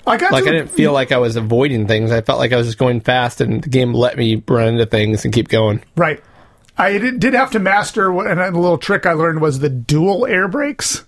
[0.09, 2.11] I got like I didn't feel like I was avoiding things.
[2.11, 4.87] I felt like I was just going fast, and the game let me run into
[4.87, 5.83] things and keep going.
[5.97, 6.23] right.
[6.81, 9.69] I did, did have to master what, and a little trick I learned was the
[9.69, 11.05] dual air brakes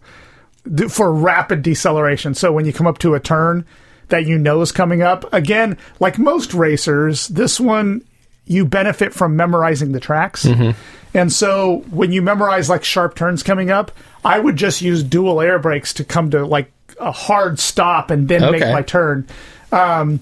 [0.89, 2.35] for rapid deceleration.
[2.35, 3.65] So when you come up to a turn
[4.09, 8.03] that you know is coming up, again, like most racers, this one
[8.47, 10.45] you benefit from memorizing the tracks.
[10.45, 10.77] Mm-hmm.
[11.15, 13.93] And so when you memorize like sharp turns coming up,
[14.25, 18.29] I would just use dual air brakes to come to like a hard stop and
[18.29, 19.27] then make my turn.
[19.73, 20.21] Um,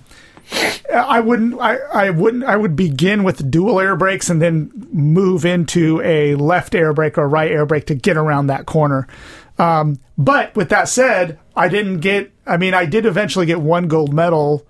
[0.95, 1.61] I wouldn't.
[1.61, 2.45] I, I wouldn't.
[2.45, 7.19] I would begin with dual air brakes and then move into a left air brake
[7.19, 9.07] or right air brake to get around that corner.
[9.59, 12.33] Um, but with that said, I didn't get.
[12.47, 14.67] I mean, I did eventually get one gold medal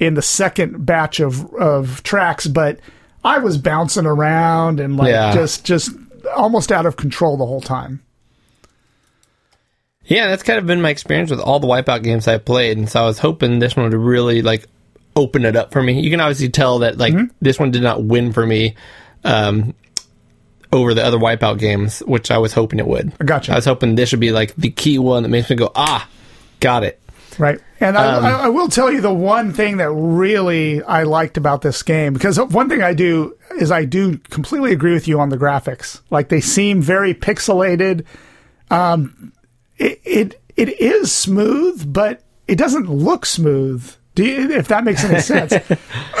[0.00, 2.80] in the second batch of of tracks, but
[3.22, 5.32] I was bouncing around and like Yeah.
[5.34, 5.90] just just
[6.34, 8.02] almost out of control the whole time.
[10.06, 12.88] Yeah, that's kind of been my experience with all the Wipeout games I've played, and
[12.88, 14.66] so I was hoping this one would really like
[15.14, 16.00] open it up for me.
[16.00, 18.74] You can obviously tell that like this one did not win for me
[19.24, 19.74] um,
[20.72, 23.12] over the other Wipeout games, which I was hoping it would.
[23.20, 23.52] I gotcha.
[23.52, 26.08] I was hoping this would be like the key one that makes me go, ah,
[26.60, 26.98] got it.
[27.38, 27.60] Right.
[27.80, 31.62] And I, I, I will tell you the one thing that really I liked about
[31.62, 35.30] this game, because one thing I do is I do completely agree with you on
[35.30, 36.00] the graphics.
[36.10, 38.04] Like they seem very pixelated.
[38.70, 39.32] Um,
[39.76, 43.94] it, it, it is smooth, but it doesn't look smooth.
[44.14, 45.52] Do you, if that makes any sense?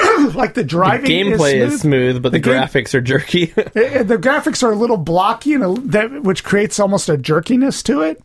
[0.34, 3.52] like the driving Gameplay is smooth, is smooth, but the, game- graphics are jerky.
[3.52, 3.62] Uh,
[4.02, 8.00] the graphics are a little blocky and a, that which creates almost a jerkiness to
[8.00, 8.22] it.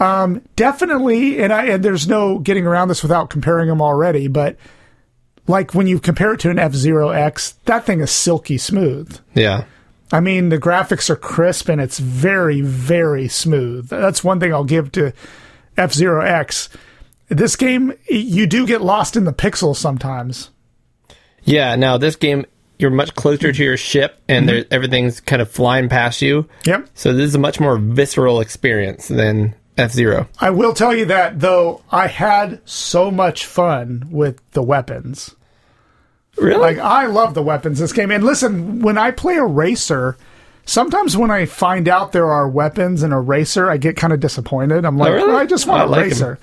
[0.00, 4.28] Um, definitely, and I and there's no getting around this without comparing them already.
[4.28, 4.56] But
[5.48, 9.18] like when you compare it to an F Zero X, that thing is silky smooth.
[9.34, 9.64] yeah.
[10.12, 13.88] I mean, the graphics are crisp and it's very, very smooth.
[13.88, 15.12] That's one thing I'll give to
[15.76, 16.68] F Zero X.
[17.28, 20.50] This game, you do get lost in the pixels sometimes.
[21.44, 22.46] Yeah, now this game
[22.78, 24.56] you're much closer to your ship, and mm-hmm.
[24.56, 26.48] there, everything's kind of flying past you.
[26.64, 26.88] Yep.
[26.94, 30.28] So this is a much more visceral experience than F Zero.
[30.40, 35.34] I will tell you that though I had so much fun with the weapons.
[36.40, 36.60] Really?
[36.60, 38.10] Like I love the weapons in this game.
[38.10, 40.16] And listen, when I play a racer,
[40.64, 44.20] sometimes when I find out there are weapons in a racer, I get kind of
[44.20, 44.84] disappointed.
[44.84, 45.28] I'm like, Oh, really?
[45.28, 46.38] well, I just want a like racer.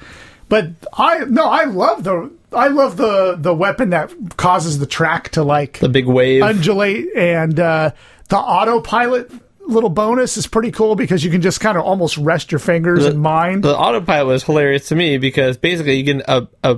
[0.49, 5.29] But I no, I love the I love the the weapon that causes the track
[5.29, 6.43] to like the big wave.
[6.43, 7.91] undulate and uh,
[8.29, 9.31] the autopilot
[9.67, 13.03] little bonus is pretty cool because you can just kind of almost rest your fingers
[13.03, 13.63] the, and mind.
[13.63, 16.77] The autopilot was hilarious to me because basically you get a, a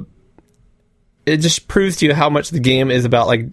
[1.28, 3.46] it just proves to you how much the game is about like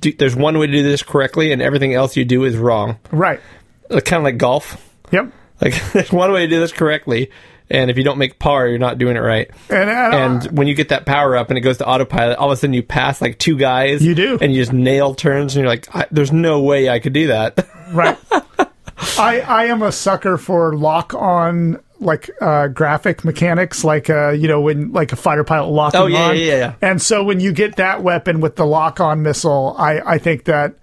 [0.00, 2.98] do, there's one way to do this correctly and everything else you do is wrong.
[3.10, 3.40] right.
[3.90, 4.82] kind of like golf.
[5.12, 5.32] Yep.
[5.60, 7.30] Like there's one way to do this correctly,
[7.70, 9.50] and if you don't make par, you're not doing it right.
[9.68, 12.50] And, uh, And when you get that power up and it goes to autopilot, all
[12.50, 14.02] of a sudden you pass like two guys.
[14.02, 14.38] You do.
[14.40, 17.26] and you just nail turns, and you're like, I, "There's no way I could do
[17.28, 18.16] that." right.
[19.18, 24.48] I I am a sucker for lock on like uh, graphic mechanics, like uh, you
[24.48, 26.36] know when like a fighter pilot locking Oh, yeah, on.
[26.36, 26.74] yeah, yeah.
[26.80, 30.44] And so when you get that weapon with the lock on missile, I I think
[30.44, 30.74] that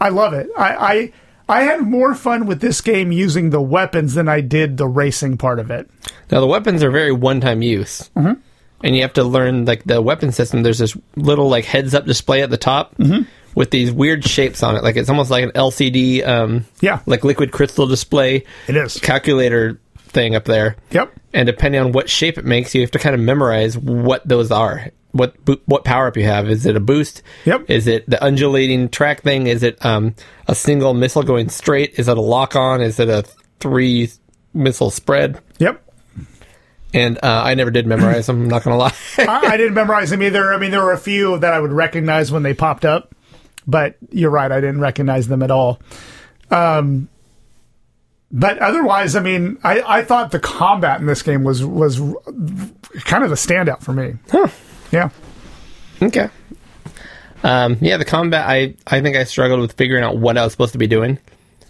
[0.00, 0.48] I love it.
[0.56, 0.74] I.
[0.76, 1.12] I
[1.48, 5.36] I had more fun with this game using the weapons than I did the racing
[5.38, 5.88] part of it.
[6.28, 8.32] Now the weapons are very one-time use, mm-hmm.
[8.82, 10.64] and you have to learn like the weapon system.
[10.64, 12.96] There's this little like heads-up display at the top
[13.54, 16.98] with these weird shapes on it, like it's almost like an LCD, um, Yeah.
[17.06, 18.42] like liquid crystal display.
[18.66, 18.98] It is.
[18.98, 19.78] calculator
[20.16, 20.76] thing up there.
[20.92, 21.12] Yep.
[21.34, 24.50] And depending on what shape it makes, you have to kind of memorize what those
[24.50, 24.90] are.
[25.12, 25.36] What
[25.66, 26.48] what power up you have?
[26.48, 27.22] Is it a boost?
[27.44, 27.70] Yep.
[27.70, 29.46] Is it the undulating track thing?
[29.46, 30.14] Is it um,
[30.48, 31.98] a single missile going straight?
[31.98, 32.80] Is it a lock on?
[32.80, 33.24] Is it a
[33.60, 34.10] three
[34.52, 35.40] missile spread?
[35.58, 35.82] Yep.
[36.94, 38.42] And uh, I never did memorize them.
[38.42, 38.94] I'm not gonna lie.
[39.18, 40.52] I, I didn't memorize them either.
[40.52, 43.14] I mean, there were a few that I would recognize when they popped up,
[43.66, 45.78] but you're right, I didn't recognize them at all.
[46.50, 47.08] Um,
[48.36, 51.98] but otherwise, I mean, I, I thought the combat in this game was was
[53.04, 54.16] kind of the standout for me.
[54.92, 55.08] Yeah.
[56.02, 56.28] okay.
[57.42, 58.46] Um, yeah, the combat.
[58.46, 61.18] I I think I struggled with figuring out what I was supposed to be doing.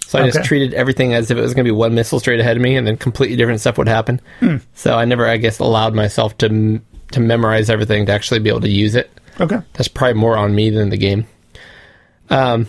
[0.07, 2.41] So I just treated everything as if it was going to be one missile straight
[2.41, 4.21] ahead of me, and then completely different stuff would happen.
[4.41, 4.57] Hmm.
[4.75, 6.81] So I never, I guess, allowed myself to
[7.13, 9.09] to memorize everything to actually be able to use it.
[9.41, 9.61] Okay.
[9.75, 11.29] That's probably more on me than the game.
[12.29, 12.67] Um,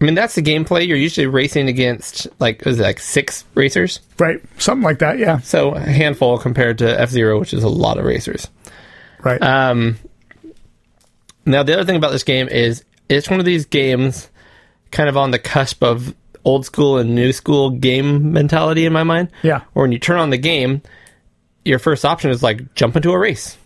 [0.00, 0.86] I mean, that's the gameplay.
[0.86, 4.40] You're usually racing against like was it like six racers, Right.
[4.58, 5.18] Something like that.
[5.18, 5.38] Yeah.
[5.40, 8.48] so a handful compared to F Zero, which is a lot of racers.
[9.22, 9.42] Right.
[9.42, 9.98] Um,
[11.44, 14.28] now, the other thing about this game is it's one of these games
[14.90, 16.14] kind of on the cusp of
[16.44, 19.28] old school and new school game mentality in my mind.
[19.42, 19.62] Yeah.
[19.74, 20.80] Or when you turn on the game,
[21.64, 23.58] your first option is like jump into a race.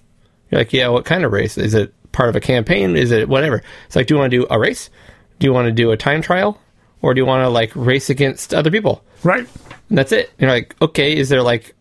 [0.51, 1.57] You're like, yeah, what kind of race?
[1.59, 2.97] Is it part of a campaign?
[2.97, 3.63] Is it whatever?
[3.87, 4.91] It's like, do you want to do a race?
[5.39, 6.61] Do you want to do a time trial?
[7.03, 9.05] Or do you want to like race against other people?
[9.23, 9.47] right.
[9.91, 10.33] And that's it.
[10.39, 11.75] You're like, okay, is there like,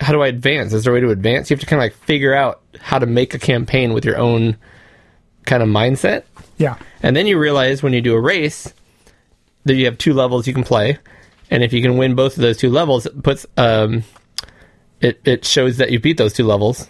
[0.00, 0.72] how do I advance?
[0.72, 1.50] Is there a way to advance?
[1.50, 4.16] You have to kind of like figure out how to make a campaign with your
[4.16, 4.56] own
[5.44, 6.24] kind of mindset.
[6.58, 6.76] Yeah.
[7.02, 8.72] And then you realize when you do a race
[9.64, 10.98] that you have two levels you can play.
[11.50, 14.04] And if you can win both of those two levels, it puts, um,
[15.00, 16.88] it, it shows that you beat those two levels.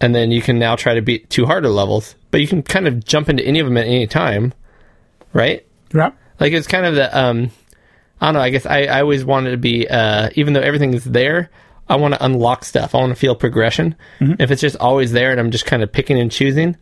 [0.00, 2.14] And then you can now try to beat two harder levels.
[2.30, 4.54] But you can kind of jump into any of them at any time,
[5.38, 5.66] right?
[5.94, 6.10] Yeah.
[6.38, 7.50] Like it's kind of the um
[8.20, 10.92] I don't know, I guess I, I always wanted to be uh even though everything
[10.92, 11.50] is there,
[11.88, 12.94] I want to unlock stuff.
[12.94, 13.94] I want to feel progression.
[14.20, 16.76] If it's just always there and I'm just kind of picking and choosing,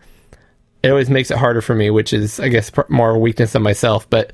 [0.82, 3.54] it always makes it harder for me, which is I guess pr- more a weakness
[3.54, 4.32] of myself, but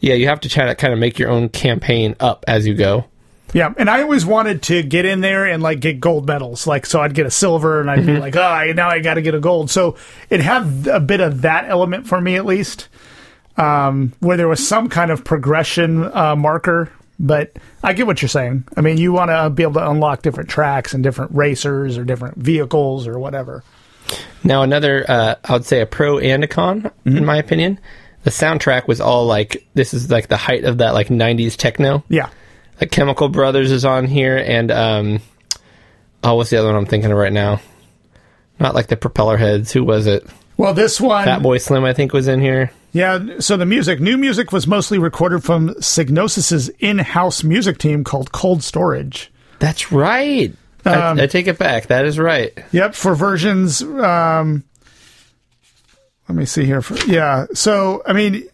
[0.00, 2.74] yeah, you have to try to kind of make your own campaign up as you
[2.74, 3.04] go.
[3.52, 6.66] Yeah, and I always wanted to get in there and like get gold medals.
[6.66, 9.22] Like, so I'd get a silver, and I'd be like, "Oh, now I got to
[9.22, 9.96] get a gold." So
[10.30, 12.88] it had a bit of that element for me, at least,
[13.56, 16.90] um, where there was some kind of progression uh, marker.
[17.18, 18.64] But I get what you're saying.
[18.76, 22.04] I mean, you want to be able to unlock different tracks and different racers or
[22.04, 23.62] different vehicles or whatever.
[24.42, 27.78] Now, another, uh, I would say a pro and a con, in my opinion.
[28.22, 32.04] The soundtrack was all like, this is like the height of that like 90s techno.
[32.08, 32.30] Yeah,
[32.80, 35.20] like Chemical Brothers is on here, and um,
[36.24, 37.60] oh, what's the other one I'm thinking of right now?
[38.58, 39.72] Not like the Propellerheads.
[39.72, 40.26] Who was it?
[40.56, 42.70] Well, this one, Fatboy Slim, I think, was in here.
[42.92, 43.38] Yeah.
[43.38, 48.62] So the music, new music, was mostly recorded from Psygnosis's in-house music team called Cold
[48.62, 49.32] Storage.
[49.58, 50.54] That's right.
[50.84, 51.88] I, I take it back.
[51.88, 52.52] That is right.
[52.72, 53.82] Yep, for versions.
[53.82, 54.64] Um,
[56.28, 56.80] let me see here.
[56.80, 58.44] For, yeah, so I mean,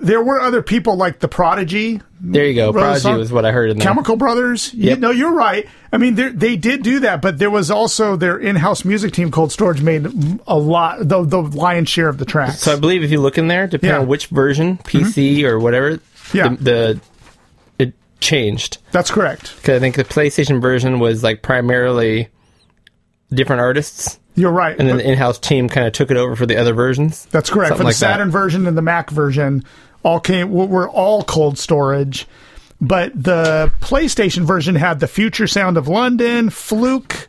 [0.00, 2.72] there were other people like the Prodigy, There you go.
[2.72, 3.18] Prodigy song?
[3.18, 3.86] was what I heard in there.
[3.86, 4.72] Chemical Brothers.
[4.74, 5.66] You, no, you're right.
[5.92, 9.30] I mean, they they did do that, but there was also their in-house music team,
[9.30, 10.06] Cold Storage, made
[10.46, 12.60] a lot the the lion's share of the tracks.
[12.60, 13.94] So I believe if you look in there, depending Yeah.
[13.96, 14.02] Mm-hmm.
[14.02, 15.98] on which version, PC or whatever,
[16.32, 16.48] Yeah.
[16.50, 17.00] the, the
[17.84, 18.78] it changed.
[18.92, 19.56] That's correct.
[19.56, 22.28] Because I think the PlayStation version was like primarily
[23.32, 24.78] different artists, You're right.
[24.78, 27.26] and then the in-house team kind of took it over for the other versions.
[27.30, 27.68] That's correct.
[27.68, 28.12] Something For the like that.
[28.14, 29.64] Saturn version and the Mac version,
[30.02, 32.26] all came were- were all cold storage,
[32.80, 37.28] but the PlayStation version had the Future Sound of London, Fluke,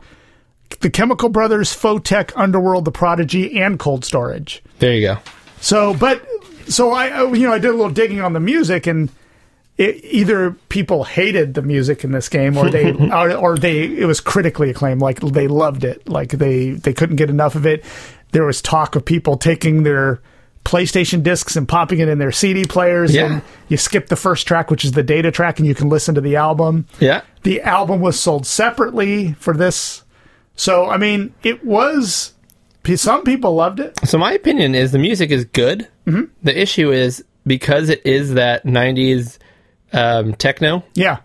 [0.81, 4.61] the Chemical Brothers, Photek, Underworld, the Prodigy, and cold storage.
[4.79, 5.17] There you go.
[5.61, 6.25] So, but
[6.67, 9.09] so I, I- you know, I did a little digging on the music, and
[9.77, 14.05] it, either people hated the music in this game, or they, or, or they, it
[14.05, 17.83] was critically acclaimed, like they loved it, like they they couldn't get enough of it.
[18.31, 20.21] There was talk of people taking their
[20.69, 23.25] PlayStation discs and popping it in their CD players, Yeah.
[23.25, 26.15] and you skip the first track, which is the data track, and you can listen
[26.15, 26.85] to the album.
[26.99, 27.21] Yeah.
[27.43, 30.03] The album was sold separately for this,
[30.55, 32.33] so I mean, it was.
[32.95, 33.99] Some people loved it.
[34.05, 35.87] So my opinion is the music is good.
[36.07, 36.23] Mm-hmm.
[36.41, 39.37] The issue is because it is that '90s
[39.93, 40.83] um, techno.
[40.95, 41.17] Yeah,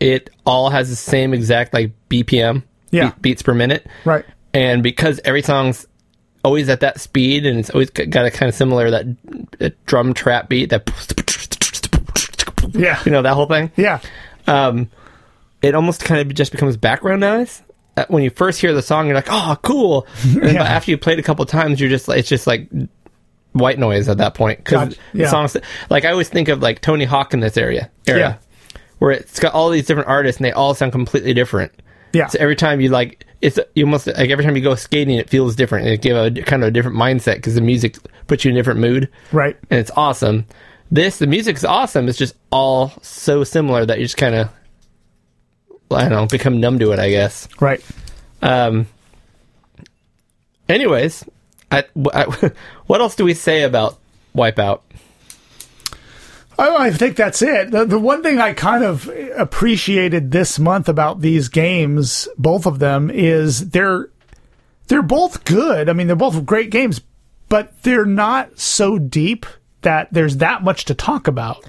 [0.00, 3.10] It all has the same exact like BPM, Yeah.
[3.10, 4.24] beat- beats per minute, right.
[4.54, 5.86] and because every song's
[6.46, 9.06] always at that speed and it's always got a kind of similar that
[9.60, 10.86] uh, drum trap beat that
[12.72, 13.70] Yeah, you know that whole thing.
[13.76, 14.00] yeah.
[14.46, 14.90] um,
[15.62, 17.62] it almost kind of just becomes background noise.
[17.96, 20.62] Uh, When you first hear the song, you're like, "Oh, cool!" Yeah.
[20.62, 22.68] after you played a couple times, you're just like, it's just like
[23.52, 25.00] white noise at that point because Gotcha.
[25.14, 25.24] Yeah.
[25.24, 25.56] the songs.
[25.90, 28.38] Like I always think of like Tony Hawk in this area area,
[28.98, 31.72] where it's got all these different artists and they all sound completely different.
[32.16, 32.26] Yeah.
[32.28, 35.28] So every time you like, it's you almost like every time you go skating, it
[35.28, 35.86] feels different.
[35.88, 37.96] It gives a kind of a different mindset because the music
[38.26, 39.56] puts you in a different mood Right.
[39.70, 40.46] and it's awesome.
[40.90, 42.08] This the music's awesome.
[42.08, 44.48] It's just all so similar that you just kind of
[45.90, 46.98] I don't know become numb to it.
[46.98, 47.48] I guess.
[47.60, 47.84] Right.
[48.42, 48.86] Um.
[50.68, 51.24] Anyways,
[51.70, 52.50] I, I-
[52.86, 53.98] what else do we say about
[54.34, 54.80] Wipeout?
[56.58, 57.70] Oh, I think that's it.
[57.70, 62.78] The, the one thing I kind of appreciated this month about these games, both of
[62.78, 64.08] them, is they're
[64.88, 65.88] they're both good.
[65.88, 67.00] I mean, they're both great games,
[67.48, 69.44] but they're not so deep
[69.82, 71.68] that there's that much to talk about.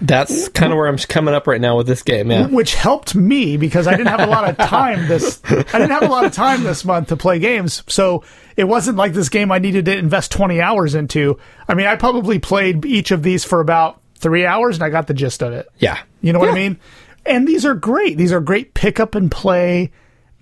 [0.00, 2.30] That's kind of where I'm coming up right now with this game.
[2.30, 2.46] Yeah.
[2.46, 6.04] which helped me because I didn't have a lot of time this I didn't have
[6.04, 7.82] a lot of time this month to play games.
[7.88, 8.22] So
[8.56, 11.38] it wasn't like this game I needed to invest 20 hours into.
[11.66, 15.06] I mean, I probably played each of these for about 3 hours and I got
[15.06, 15.68] the gist of it.
[15.78, 15.98] Yeah.
[16.20, 16.78] You know what I mean?
[17.26, 18.16] And these are great.
[18.16, 19.90] These are great pick up and play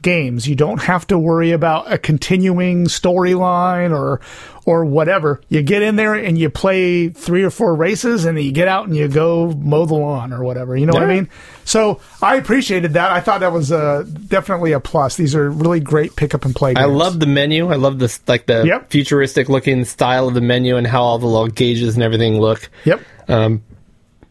[0.07, 0.47] games.
[0.49, 4.20] You don't have to worry about a continuing storyline or
[4.65, 5.41] or whatever.
[5.49, 8.68] You get in there and you play three or four races and then you get
[8.68, 10.76] out and you go mow the lawn or whatever.
[10.76, 11.28] You know what I mean?
[11.65, 13.10] So I appreciated that.
[13.10, 15.17] I thought that was uh, definitely a plus.
[15.17, 16.85] These are really great pick up and play games.
[16.85, 17.68] I love the menu.
[17.73, 18.91] I love this like the Yep.
[18.91, 22.68] futuristic looking style of the menu and how all the little gauges and everything look.
[22.85, 23.01] Yep.
[23.28, 23.62] um,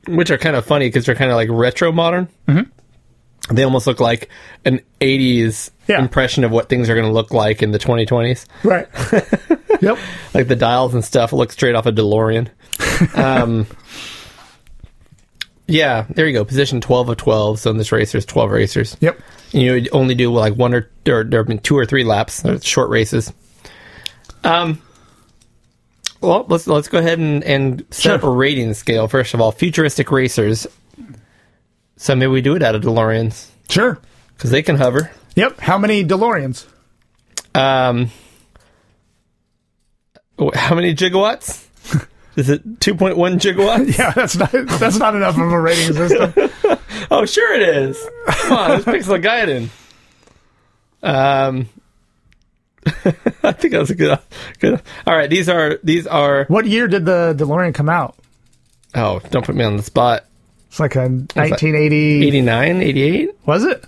[0.08, 2.28] which are kind of funny because they're kind of like retro modern.
[2.48, 2.70] Mm-hmm.
[3.52, 4.30] They almost look like
[4.66, 6.00] an '80s Yeah.
[6.00, 8.46] impression of what things are going to look like in the 2020s.
[8.64, 8.88] Right.
[9.82, 9.98] yep.
[10.34, 12.50] Like the dials and stuff look straight off a DeLorean.
[13.18, 13.68] um,
[15.68, 16.46] yeah, there you go.
[16.46, 17.60] Position 12 of 12.
[17.60, 18.98] So in this race, there's 12 racers.
[19.00, 19.20] Yep.
[19.54, 22.42] And you only do like one or, or there have been two or three laps.
[22.42, 23.32] They're short races.
[24.44, 24.82] Um.
[26.22, 29.08] Well, let's let's go ahead and, and set up a rating scale.
[29.08, 30.66] First of all, futuristic racers.
[31.98, 33.98] So maybe we do it out of DeLoreans Sure.
[34.36, 35.12] because they can hover.
[35.36, 35.60] Yep.
[35.62, 36.66] How many DeLoreans?
[37.54, 38.12] Um.
[40.40, 41.64] wh- How many gigawatts?
[42.36, 43.98] Is it 2.1 gigawatts?
[43.98, 46.34] Yeah, that's not that's not enough of a rating system.
[47.12, 48.04] Oh, sure it is.
[48.28, 49.70] Come on, let's pixel Gaiden.
[51.04, 51.70] Um,
[53.44, 54.18] I think that was a good,
[54.60, 54.82] good.
[55.06, 56.46] All right, these are these are.
[56.46, 58.16] What year did the DeLorean come out?
[58.96, 60.26] Oh, don't put me on the spot.
[60.76, 62.28] It's like a 1980.
[62.28, 63.30] 89, 88?
[63.46, 63.86] Was it?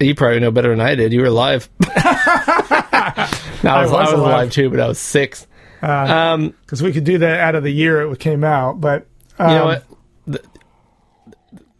[0.00, 1.12] You probably know better than I did.
[1.12, 1.68] You were alive.
[1.84, 3.28] no, I
[3.62, 4.14] was, I was, was alive.
[4.14, 4.50] alive.
[4.50, 5.46] too, but I was six.
[5.82, 8.80] um, Because we could do that out of the year it came out.
[8.80, 9.06] But
[9.38, 9.84] um, you know what?
[10.26, 10.42] The,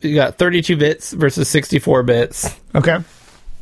[0.03, 2.99] you got 32 bits versus 64 bits, Okay.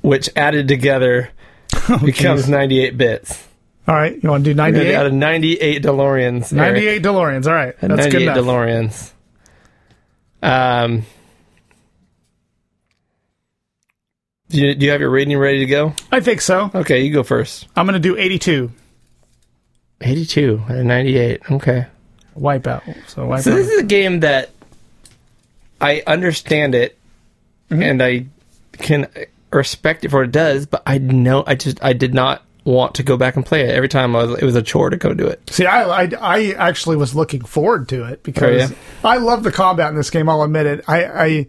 [0.01, 1.31] which added together
[2.05, 3.47] becomes 98 bits.
[3.87, 4.21] All right.
[4.21, 4.95] You want to do We're gonna be 98?
[4.97, 6.53] Out of 98 DeLoreans.
[6.59, 6.75] Eric.
[6.75, 7.47] 98 DeLoreans.
[7.47, 7.75] All right.
[7.81, 8.37] That's good enough.
[8.39, 9.13] DeLoreans.
[10.47, 11.03] Um,
[14.49, 15.93] do you, do you have your reading ready to go?
[16.13, 16.71] I think so.
[16.75, 17.67] Okay, you go first.
[17.77, 18.71] I'm going to do 82.
[20.01, 21.51] 82 and 98.
[21.51, 21.87] Okay.
[22.39, 22.83] Wipeout.
[23.09, 23.43] So Wipeout.
[23.43, 24.51] So this is a game that
[25.81, 26.97] I understand it,
[27.69, 27.83] Mm-hmm.
[27.83, 28.27] and I
[28.75, 29.09] can
[29.51, 32.97] respect it for what it does, but I know I just I did not want
[32.97, 33.71] to go back and play it.
[33.71, 35.41] Every time I was, it was a chore to go do it.
[35.51, 39.09] See, I, I, I actually was looking forward to it oh, because Oh, yeah?
[39.09, 40.29] I love the combat in this game.
[40.29, 40.85] I'll admit it.
[40.89, 41.47] I, I,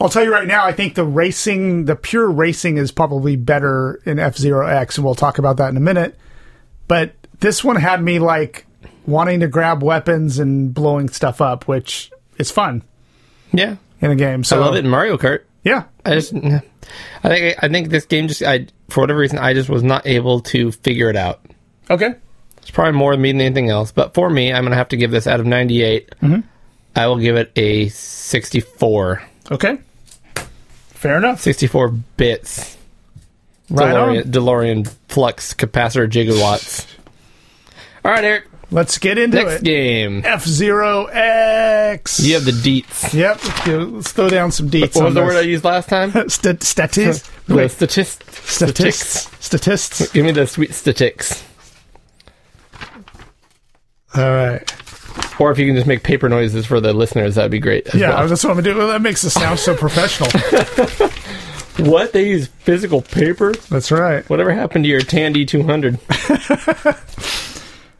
[0.00, 0.64] I'll tell you right now.
[0.64, 5.04] I think the racing, the pure racing, is probably better in F Zero X, and
[5.04, 6.16] we'll talk about that in a minute.
[6.86, 8.64] But this one had me like
[9.06, 12.82] wanting to grab weapons and blowing stuff up, which is fun
[13.52, 14.44] Yeah, in a game.
[14.44, 15.40] So I love it in Mario Kart.
[15.64, 19.54] Yeah, I just, I think I think this game just I for whatever reason I
[19.54, 21.40] just was not able to figure it out.
[21.90, 22.14] okay.
[22.58, 24.96] It's probably more than me than anything else, but for me, I'm gonna have to
[24.96, 26.10] give this out of 98.
[26.22, 26.40] Mm-hmm.
[26.96, 29.22] I will give it a 64.
[29.50, 29.78] Okay.
[30.88, 31.40] Fair enough.
[31.42, 32.78] 64 bits.
[33.68, 34.22] Right DeLorean.
[34.24, 36.86] DeLorean flux capacitor gigawatts.
[38.02, 38.46] All right, Eric.
[38.70, 39.64] Let's get into Next it.
[39.64, 40.22] game.
[40.24, 42.20] F Zero X.
[42.20, 43.12] You have the deets.
[43.14, 43.44] Yep.
[43.44, 44.94] Let's, go- let's throw down some deets.
[44.94, 45.26] What was on the this.
[45.28, 46.10] word I used last time?
[46.28, 49.30] Stat- statis- the wait, statist, statistics.
[49.44, 50.12] Statistics.
[50.12, 51.44] Give me the sweet statistics.
[54.16, 55.40] All right.
[55.40, 57.86] Or if you can just make paper noises for the listeners, that'd be great.
[57.88, 58.28] As Yeah, well.
[58.28, 58.78] that's what I'm gonna do.
[58.78, 60.30] Well, that makes it sound so professional.
[61.76, 62.12] What?
[62.12, 63.52] They use physical paper?
[63.68, 64.24] that's right.
[64.30, 65.98] Whatever happened to your Tandy 200?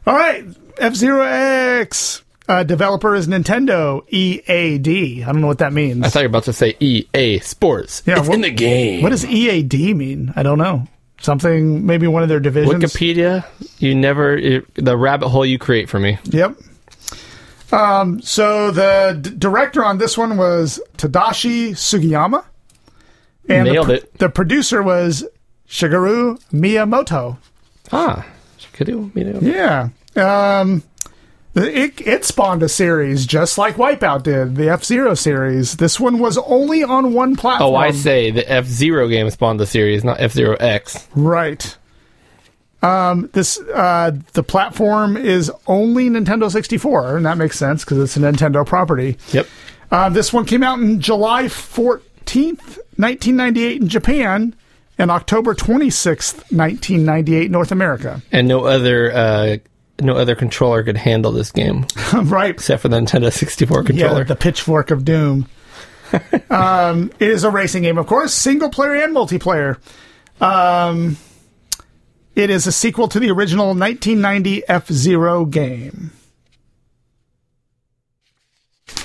[0.06, 0.44] All right.
[0.78, 2.22] F Zero X.
[2.46, 5.22] Uh, developer is Nintendo EAD.
[5.22, 6.04] I don't know what that means.
[6.04, 8.02] I thought you were about to say EA Sports.
[8.04, 9.02] Yeah, it's what- in the game.
[9.02, 10.32] what does EAD mean?
[10.36, 10.86] I don't know.
[11.20, 12.74] Something maybe one of their divisions.
[12.82, 13.46] Wikipedia?
[13.78, 16.18] You never it, the rabbit hole you create for me.
[16.24, 16.56] Yep.
[17.72, 22.44] Um, so the d- director on this one was Tadashi Sugiyama.
[23.48, 24.18] And Nailed the, it.
[24.18, 25.24] The producer was
[25.66, 27.38] Shigeru Miyamoto.
[27.90, 28.26] Ah,
[28.74, 29.10] could do.
[29.14, 29.40] You know.
[29.40, 29.88] Yeah.
[30.16, 30.82] Um,
[31.54, 35.76] it, it spawned a series just like Wipeout did, the F Zero series.
[35.76, 37.74] This one was only on one platform.
[37.74, 41.06] Oh, I say the F Zero game spawned the series, not F Zero X.
[41.14, 41.76] Right.
[42.82, 48.16] Um, this uh, the platform is only Nintendo 64, and that makes sense because it's
[48.16, 49.16] a Nintendo property.
[49.32, 49.46] Yep.
[49.90, 54.54] Uh, this one came out in July 14th, 1998 in Japan,
[54.98, 58.22] and October 26th, 1998 North America.
[58.32, 59.56] And no other uh,
[60.00, 62.50] no other controller could handle this game right.
[62.50, 64.18] except for the Nintendo 64 controller.
[64.18, 65.48] Yeah, the Pitchfork of Doom.
[66.50, 69.78] um, it is a racing game, of course, single player and multiplayer.
[70.40, 71.16] Um,
[72.34, 76.10] it is a sequel to the original 1990 F Zero game.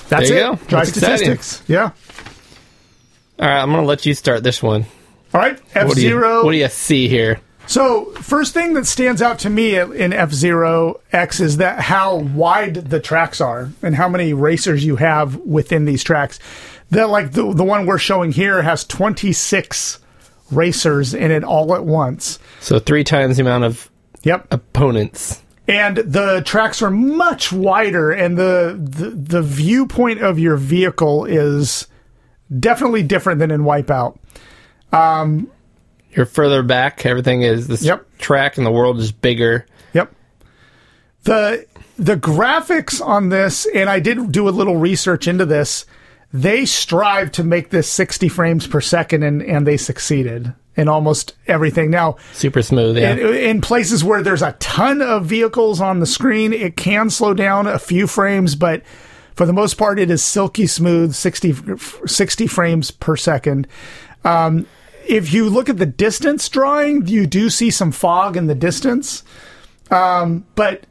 [0.10, 0.34] That's it.
[0.34, 0.56] go.
[0.68, 1.18] Dry That's exciting.
[1.18, 1.64] statistics.
[1.68, 1.92] Yeah.
[3.40, 4.86] All right, I'm gonna let you start this one.
[5.34, 5.60] All right.
[5.76, 6.44] F What do you Zero.
[6.44, 7.40] What do you see here?
[7.68, 12.16] So, first thing that stands out to me in F Zero X is that how
[12.16, 16.40] wide the tracks are and how many racers you have within these tracks.
[16.90, 20.00] The like the the one we're showing here has 26
[20.52, 22.40] racers in it all at once.
[22.60, 23.90] So three times the amount of
[24.24, 24.48] Yep.
[24.52, 25.44] opponents.
[25.68, 31.86] And the tracks are much wider and the the, the viewpoint of your vehicle is
[32.60, 34.18] definitely different than in Wipeout.
[34.92, 37.06] You're further back.
[37.06, 38.06] Everything is this Yep.
[38.18, 39.66] track, and the world is bigger.
[39.94, 40.12] Yep.
[41.24, 41.66] The
[41.98, 45.86] the graphics on this, and I did do a little research into this.
[46.32, 51.34] They strive to make this 60 frames per second, and and they succeeded in almost
[51.48, 51.92] everything.
[51.92, 52.98] Now, Super smooth.
[52.98, 53.12] Yeah.
[53.12, 57.34] in, in places where there's a ton of vehicles on the screen, it can slow
[57.34, 58.82] down a few frames, but
[59.36, 61.54] for the most part, it is silky smooth, 60,
[62.06, 63.68] 60 frames per second.
[64.24, 64.68] Um,
[65.10, 69.24] if you look at the distance drawing, you do see some fog in the distance,
[69.92, 70.84] um, but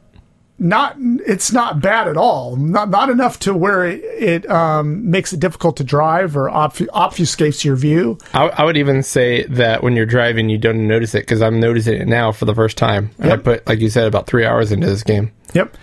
[0.61, 2.57] not it's not bad at all.
[2.57, 6.85] Not not enough to where it, it um, makes it difficult to drive or obf-
[6.87, 8.17] obfuscates your view.
[8.33, 11.61] I, I would even say that when you're driving, you don't notice it because I'm
[11.61, 13.11] noticing it now for the first time.
[13.19, 13.39] And Yep.
[13.39, 15.31] I put, like you said, about three hours into this game.
[15.53, 15.77] Yep.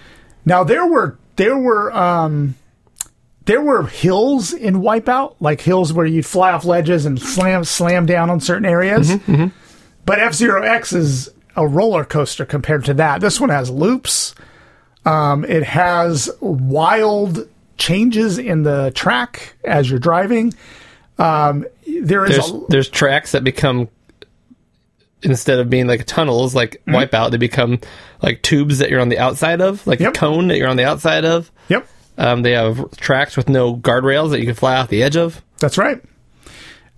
[0.44, 2.54] Now there were there were um
[3.46, 8.04] there were hills in Wipeout, like hills where you'd fly off ledges and slam slam
[8.06, 9.12] down on certain areas.
[10.04, 13.20] But F Zero X is a roller coaster compared to that.
[13.20, 14.34] This one has loops.
[15.04, 20.52] Um, it has wild changes in the track as you're driving.
[21.18, 21.64] Um,
[22.02, 23.88] there is There's a, there's tracks that become
[25.22, 26.94] instead of being like tunnels, like Mm-hmm.
[26.94, 27.80] Wipeout, they become
[28.22, 30.14] like tubes that you're on the outside of, like Yep.
[30.14, 31.50] a cone that you're on the outside of.
[31.68, 31.88] yep.
[32.18, 35.42] Um, they have tracks with no guardrails that you can fly off the edge of.
[35.58, 36.02] That's right.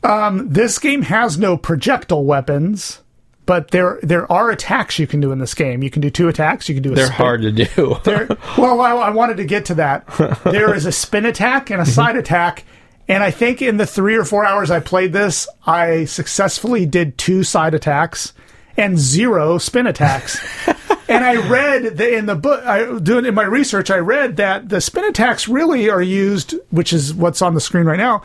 [0.05, 3.03] Um, this game has no projectile weapons,
[3.47, 5.83] but there there are attacks you can do in this game.
[5.83, 6.69] You can do two attacks.
[6.69, 7.97] You can do a They're spin- hard to do.
[8.05, 10.07] there, well, I, I wanted to get to that.
[10.45, 12.65] There is a spin attack and a side attack,
[13.09, 17.19] and I think in the three or four hours I played this, I successfully did
[17.19, 18.33] two side attacks
[18.77, 20.39] and zero spin attacks.
[21.09, 24.69] and I read the, in the book, I doing in my research, I read that
[24.69, 28.23] the spin attacks really are used, which is what's on the screen right now.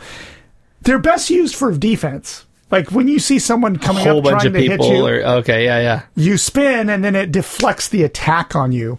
[0.82, 2.44] They're best used for defense.
[2.70, 6.02] Like when you see someone coming up trying to hit you, Or, okay, yeah, yeah.
[6.14, 8.98] you spin and then it deflects the attack on you.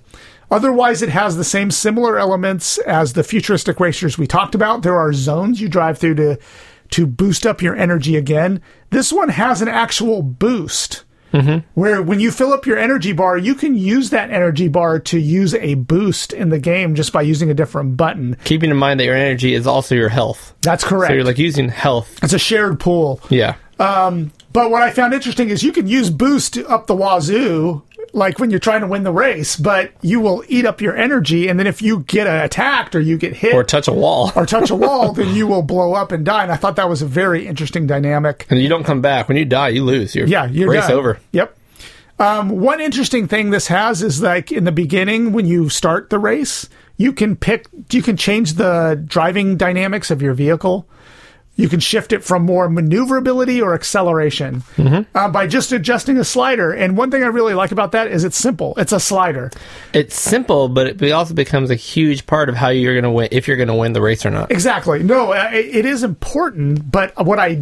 [0.51, 4.83] Otherwise, it has the same similar elements as the futuristic racers we talked about.
[4.83, 6.38] There are zones you drive through to
[6.91, 8.61] to boost up your energy again.
[8.91, 11.03] This one has an actual boost.
[11.73, 15.19] Where when you fill up your energy bar, you can use that energy bar to
[15.19, 18.38] use a boost in the game just by using a different button.
[18.43, 20.53] Keeping in mind that your energy is also your health.
[20.61, 21.09] That's correct.
[21.11, 22.17] So you're like using health.
[22.23, 23.19] it's a shared pool.
[23.30, 23.55] Yeah.
[23.80, 27.81] Um, But what I found interesting is you can use boost up the wazoo,
[28.14, 31.48] like when you're trying to win the race, but you will eat up your energy,
[31.48, 34.32] and then if you get attacked or you get hit Or touch a wall.
[34.35, 36.43] or touch a wall, then you will blow up and die.
[36.43, 38.45] And I thought that was a very interesting dynamic.
[38.50, 39.27] and you don't come back.
[39.27, 40.16] When you die, you lose.
[40.16, 40.98] You're, Yeah, you're race done.
[40.98, 41.19] over.
[41.32, 41.58] Yep.
[42.17, 46.17] Um, one interesting thing this has is like in the beginning when you start the
[46.19, 50.88] race, you can pick, you can change the driving dynamics of your vehicle.
[51.56, 54.64] You can shift it from more maneuverability or acceleration
[55.16, 56.74] uh, by just adjusting a slider.
[56.74, 58.74] And one thing I really like about that is it's simple.
[58.77, 59.51] It's a slider.
[59.93, 63.30] It's simple, but it also becomes a huge part of how you're going to win,
[63.32, 64.51] if you're going to win the race or not.
[64.51, 65.01] Exactly.
[65.01, 67.61] No, uh, it, it is important, but what I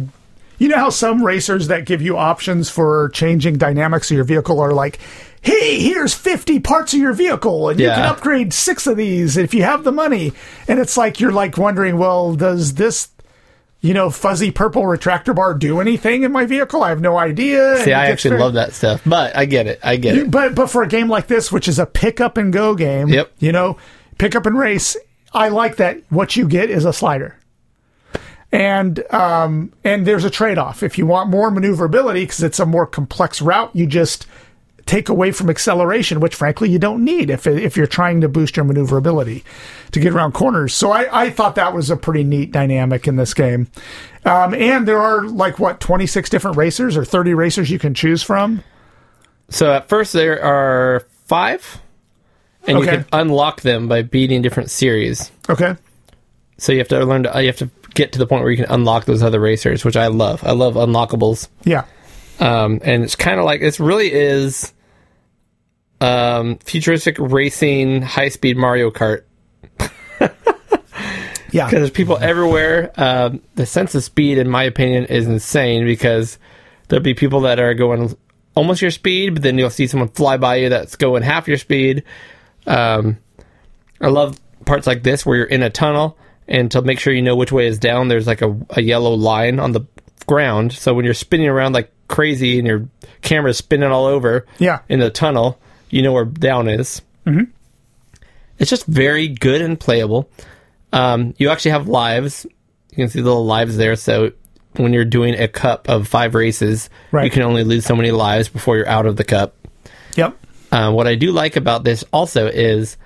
[0.58, 4.60] you know how some racers that give you options for changing dynamics of your vehicle
[4.60, 4.98] are like,
[5.40, 9.52] "Hey, here's 50 parts of your vehicle and you can upgrade 6 of these if
[9.52, 10.32] you have the money."
[10.68, 13.08] And it's like you're like wondering, "Well, does this
[13.84, 16.82] you know, fuzzy purple retractor bar do anything in my vehicle?
[16.82, 19.78] I have no idea." See, I actually love that stuff, but I get it.
[19.82, 20.30] I get it.
[20.30, 23.08] But but for a game like this, which is a pick up and go game,
[23.08, 23.32] Yep.
[23.40, 23.76] you know,
[24.16, 24.96] pick up and race,
[25.34, 26.00] I like that.
[26.08, 27.36] What you get is a slider,
[28.52, 30.82] and um and there's a trade off.
[30.82, 34.26] If you want more maneuverability because it's a more complex route, you just
[34.86, 38.56] take away from acceleration, which frankly you don't need if if you're trying to boost
[38.56, 39.44] your maneuverability
[39.92, 40.74] to get around corners.
[40.74, 43.68] So I, I thought that was a pretty neat dynamic in this game.
[44.24, 48.22] Um, and there are like what 26 different racers or 30 racers you can choose
[48.22, 48.62] from.
[49.50, 51.80] So at first there are five,
[52.66, 55.30] and you can unlock them by beating different series.
[55.48, 55.76] Okay.
[56.58, 58.56] So you have to learn to you have to get to the point where you
[58.56, 60.44] can unlock those other racers, which I love.
[60.44, 61.48] I love unlockables.
[61.64, 61.84] Yeah.
[62.40, 64.72] Um, and it's kind of like it really is
[66.04, 69.22] um, futuristic racing, high speed Mario Kart.
[71.52, 71.66] Yeah.
[71.66, 72.90] because there's people everywhere.
[72.96, 76.36] Um, the sense of speed, in my opinion, is insane because
[76.88, 78.16] there'll be people that are going
[78.56, 81.56] almost your speed, but then you'll see someone fly by you that's going half your
[81.58, 82.02] speed.
[82.66, 83.18] Um,
[84.00, 86.18] I love parts like this where you're in a tunnel,
[86.48, 89.14] and to make sure you know which way is down, there's like a, a yellow
[89.14, 89.82] line on the
[90.26, 90.72] ground.
[90.72, 92.88] So when you're spinning around like crazy and your
[93.22, 94.80] camera's spinning all over Yeah.
[94.88, 97.02] in the tunnel, you know where down is.
[97.26, 97.50] Mm-hmm.
[98.58, 100.28] It's just very good and playable.
[100.92, 102.46] Um, you actually have lives.
[102.90, 103.96] You can see the little lives there.
[103.96, 104.32] So
[104.76, 107.24] when you're doing a cup of five races, Right.
[107.24, 109.54] you can only lose so many lives before you're out of the cup.
[110.16, 110.36] Yep.
[110.70, 112.96] Uh, what I do like about this also is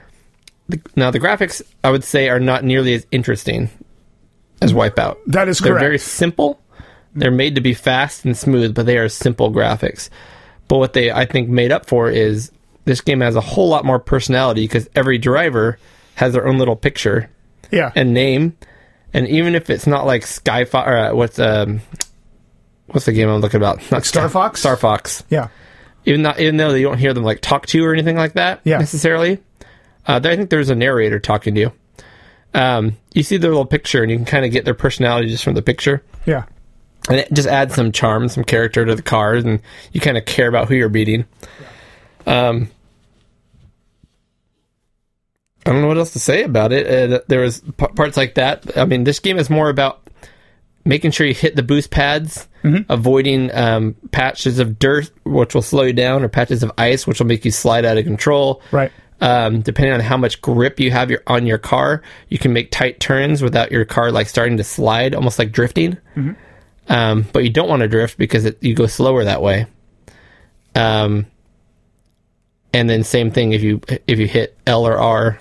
[0.69, 3.71] the, now the graphics I would say are not nearly as interesting
[4.61, 5.17] as Wipeout.
[5.27, 5.63] That is correct.
[5.65, 5.81] They're correct.
[5.83, 6.61] very simple.
[7.15, 10.11] They're made to be fast and smooth, but they are simple graphics.
[10.69, 12.53] But what they I think made up for is
[12.89, 15.79] this game has a whole lot more personality because every driver
[16.15, 17.31] has their own little picture
[17.71, 17.93] Yeah.
[17.95, 18.57] and name,
[19.13, 21.81] and even if it's not like Skyfire, or uh, what's um,
[22.87, 23.89] what's the game I'm looking about?
[23.93, 24.61] Not Star Fox?
[24.61, 25.49] Star Fox yeah.
[26.07, 28.33] even not even though you don't hear them like talk to you or anything like
[28.33, 28.79] that Yeah.
[28.79, 29.39] necessarily.
[30.07, 31.73] Uh, I think there's a narrator talking to you.
[32.55, 35.45] Um, you see their little picture, and you can kind of get their personality just
[35.45, 36.45] from the picture, Yeah.
[37.11, 39.61] and it just adds some charm, some character to the cars, and
[39.93, 41.27] you kind of care about who you're beating.
[42.27, 42.71] Um,
[45.69, 47.13] I don't know what else to say about it.
[47.13, 48.77] Uh, there was p- parts like that.
[48.77, 50.09] I mean, this game is more about
[50.85, 52.49] making sure you hit the boost pads,
[52.89, 57.19] avoiding um, patches of dirt, which will slow you down, or patches of ice, which
[57.21, 58.63] will make you slide out of control.
[58.73, 58.91] Right.
[59.21, 62.71] Um, depending on how much grip you have your, on your car, you can make
[62.71, 65.99] tight turns without your car like starting to slide, almost like drifting.
[66.89, 69.67] Um, but you don't want to drift because it, you go slower that way.
[70.75, 71.27] Um,
[72.73, 75.39] and then same thing if you if you hit L or R,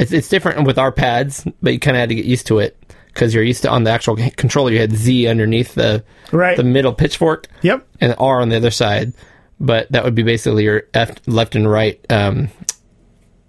[0.00, 2.58] it's it's different with our pads, but you kind of had to get used to
[2.58, 2.76] it
[3.08, 6.56] because you're used to on the actual controller you had Z underneath the Right.
[6.56, 7.86] the middle pitchfork Yep.
[8.00, 9.12] and R on the other side.
[9.60, 12.48] But that would be basically your F, left and right, um,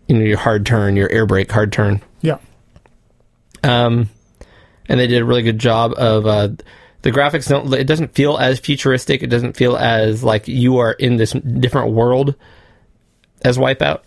[0.08, 2.02] you know, your hard turn, your air brake hard turn.
[2.22, 2.38] Yeah.
[3.64, 4.10] Um,
[4.90, 6.50] and they did a really good job of uh,
[7.04, 7.48] the graphics.
[7.48, 9.24] Don't it doesn't feel as futuristic.
[9.24, 12.36] It doesn't feel as like you are in this different world
[13.44, 14.02] as Wipeout.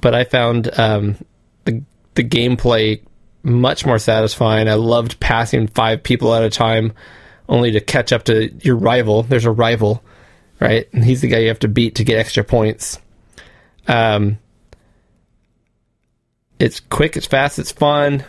[0.00, 1.16] But I found um,
[1.64, 1.82] the
[2.14, 3.02] the gameplay
[3.42, 4.68] much more satisfying.
[4.68, 6.92] I loved passing five people at a time,
[7.48, 9.22] only to catch up to your rival.
[9.22, 10.02] There's a rival,
[10.60, 10.88] right?
[10.92, 12.98] And he's the guy you have to beat to get extra points.
[13.88, 14.38] Um,
[16.58, 18.24] it's quick, it's fast, it's fun.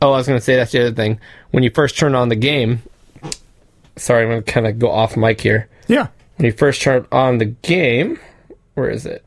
[0.00, 1.20] Oh, I was going to say that's the other thing.
[1.50, 2.82] When you first turn on the game,
[3.96, 5.68] sorry, I'm going to kind of go off mic here.
[5.86, 6.08] Yeah.
[6.36, 8.18] When you first turn on the game,
[8.74, 9.24] where is it?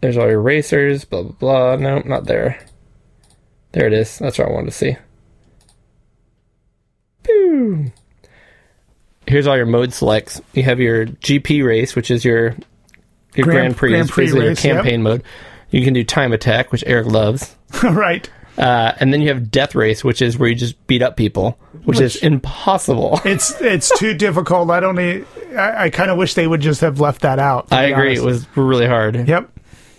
[0.00, 1.76] There's all your racers, blah blah blah.
[1.76, 2.60] No, not there.
[3.72, 4.18] There it is.
[4.18, 4.96] That's what I wanted to see.
[7.24, 7.90] Boo.
[9.26, 10.40] Here's all your mode selects.
[10.54, 12.56] You have your GP race, which is your
[13.34, 14.84] your Grand- Grand, Prix, Grand Prix basically race, your yep.
[14.84, 15.22] campaign mode.
[15.70, 17.54] You can do time attack, which Eric loves.
[17.82, 18.28] right.
[18.56, 21.58] Uh, and then you have death race, which is where you just beat up people,
[21.84, 23.20] which, is impossible.
[23.24, 24.70] It's it's too difficult.
[24.70, 25.26] I don't need.
[25.54, 27.68] I, I kind of wish they would just have left that out.
[27.70, 28.18] I agree.
[28.18, 28.22] honest.
[28.22, 29.28] It was really hard.
[29.28, 29.57] Yep.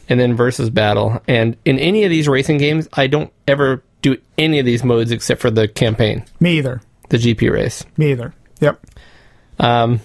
[0.10, 1.22] And then versus battle.
[1.28, 5.12] And in any of these racing games, I don't ever do any of these modes
[5.12, 6.82] except for the campaign, Me either.
[7.10, 7.86] the GP race.
[7.96, 8.34] Me either.
[8.60, 8.86] Yep.
[9.60, 10.00] Um,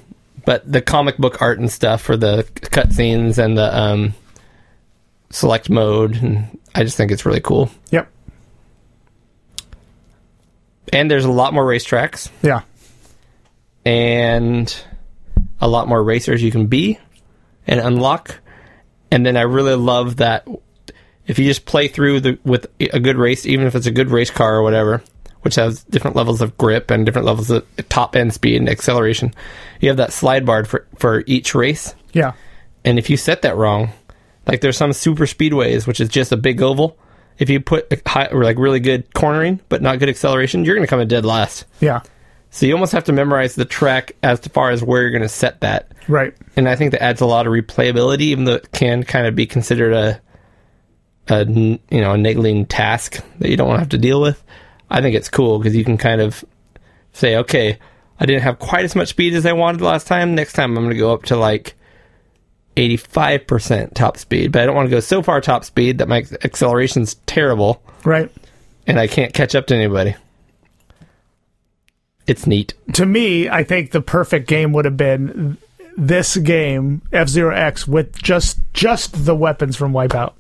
[0.44, 4.14] but the comic book art and stuff for the cutscenes and the um,
[5.30, 7.70] select mode, and I just think it's really cool.
[7.90, 8.10] Yep.
[10.92, 12.60] And there's a lot more racetracks Yeah.
[13.84, 14.74] and
[15.60, 16.98] a lot more racers you can be
[17.66, 18.38] and unlock.
[19.14, 20.44] And then I really love that
[21.28, 24.10] if you just play through the with a good race, even if it's a good
[24.10, 25.04] race car or whatever,
[25.42, 29.32] which has different levels of grip and different levels of top end speed and acceleration,
[29.80, 31.94] you have that slide bar for for each race.
[32.12, 32.32] Yeah.
[32.84, 33.90] And if you set that wrong,
[34.48, 36.98] like there's some super speedways, which is just a big oval.
[37.38, 40.74] If you put a high, or like really good cornering but not good acceleration, you're
[40.74, 41.66] going to come in dead last.
[41.78, 42.00] Yeah.
[42.54, 45.28] So you almost have to memorize the track as far as where you're going to
[45.28, 45.90] set that.
[46.06, 46.32] Right.
[46.54, 49.34] And I think that adds a lot of replayability, even though it can kind of
[49.34, 50.20] be considered a,
[51.26, 54.40] a you know, a niggling task that you don't want to have to deal with.
[54.88, 56.44] I think it's cool because you can kind of
[57.12, 57.76] say, okay,
[58.20, 60.36] I didn't have quite as much speed as I wanted last time.
[60.36, 61.74] Next time I'm going to go up to like
[62.76, 66.24] 85% top speed, but I don't want to go so far top speed that my
[66.44, 68.30] acceleration's terrible Right.
[68.86, 70.14] and I can't catch up to anybody.
[72.26, 72.74] It's neat.
[72.94, 75.58] To me, I think the perfect game would have been
[75.96, 80.32] this game, F Zero X, with just just the weapons from Wipeout.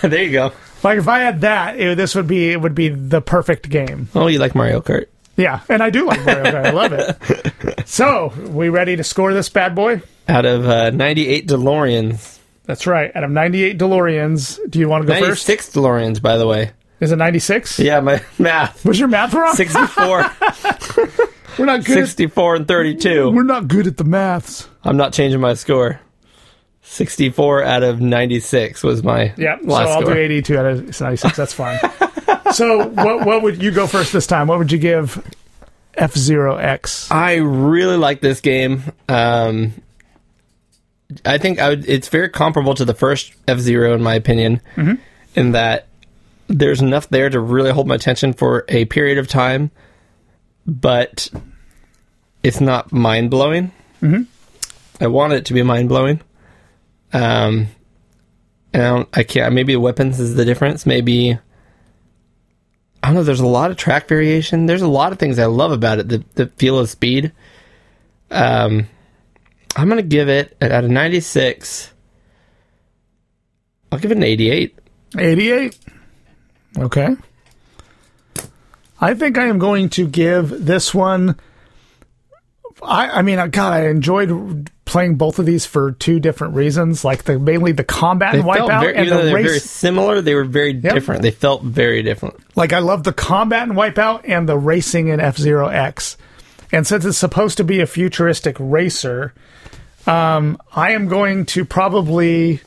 [0.00, 0.52] there you go.
[0.82, 4.08] Like if I had that, it, this would be it would be the perfect game.
[4.14, 5.06] Oh, you like Mario Kart?
[5.36, 6.66] Yeah, and I do like Mario Kart.
[6.66, 7.52] I love it.
[7.86, 10.00] So, we ready to score this bad boy?
[10.28, 12.38] Out of uh, 98 DeLoreans.
[12.64, 13.10] That's right.
[13.16, 15.48] Out of 98 DeLoreans, do you want to go first?
[15.48, 16.70] 96 DeLoreans, by the way.
[17.00, 17.78] Is it 96?
[17.78, 18.84] Yeah, my math.
[18.84, 19.54] Was your math wrong?
[19.54, 19.96] 64,
[21.58, 21.98] We're not good.
[21.98, 23.30] At, 64 and 32.
[23.30, 24.68] we're not good at the maths.
[24.84, 26.00] I'm not changing my score.
[26.82, 30.14] 64 out of 96 was my Yeah, so I'll score.
[30.14, 31.36] do 82 out of 96.
[31.36, 31.78] That's fine.
[32.52, 34.46] so, what what would you go first this time?
[34.48, 35.22] What would you give
[35.94, 37.10] F Zero X?
[37.10, 38.82] I really like this game.
[39.08, 39.74] Um,
[41.24, 44.60] I think I would, it's very comparable to the first F Zero, in my opinion,
[45.34, 45.86] in that
[46.50, 49.70] there's enough there to really hold my attention for a period of time,
[50.66, 51.28] but
[52.42, 53.70] it's not mind blowing.
[54.02, 54.22] Mm-hmm.
[55.02, 56.20] I want it to be mind blowing.
[57.12, 57.68] Um,
[58.72, 59.54] and I, I can't.
[59.54, 60.86] Maybe weapons is the difference.
[60.86, 61.38] Maybe
[63.02, 63.22] I don't know.
[63.22, 64.66] There's a lot of track variation.
[64.66, 66.08] There's a lot of things I love about it.
[66.08, 67.32] The the feel of speed.
[68.30, 68.88] Um,
[69.76, 71.92] I'm gonna give it out of 96.
[73.92, 74.78] I'll give it an 88.
[75.18, 75.78] 88.
[76.78, 77.16] Okay.
[79.00, 81.38] I think I am going to give this one.
[82.82, 87.04] I, I mean, God, I enjoyed playing both of these for two different reasons.
[87.04, 89.70] Like the mainly the combat They and Wipeout very, and even the they're very race.
[89.70, 90.20] similar.
[90.20, 91.22] They were very different.
[91.22, 92.36] They felt very different.
[92.56, 96.16] Like I love the combat and Wipeout and the racing in F Zero X.
[96.72, 99.34] And since it's supposed to be a futuristic racer,
[100.06, 102.60] um, I am going to probably.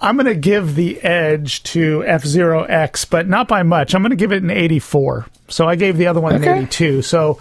[0.00, 3.94] I'm going to give the edge to F Zero X, but not by much.
[3.94, 5.26] I'm going to give it an 84.
[5.48, 6.50] So I gave the other one Okay.
[6.50, 7.02] an 82.
[7.02, 7.38] So,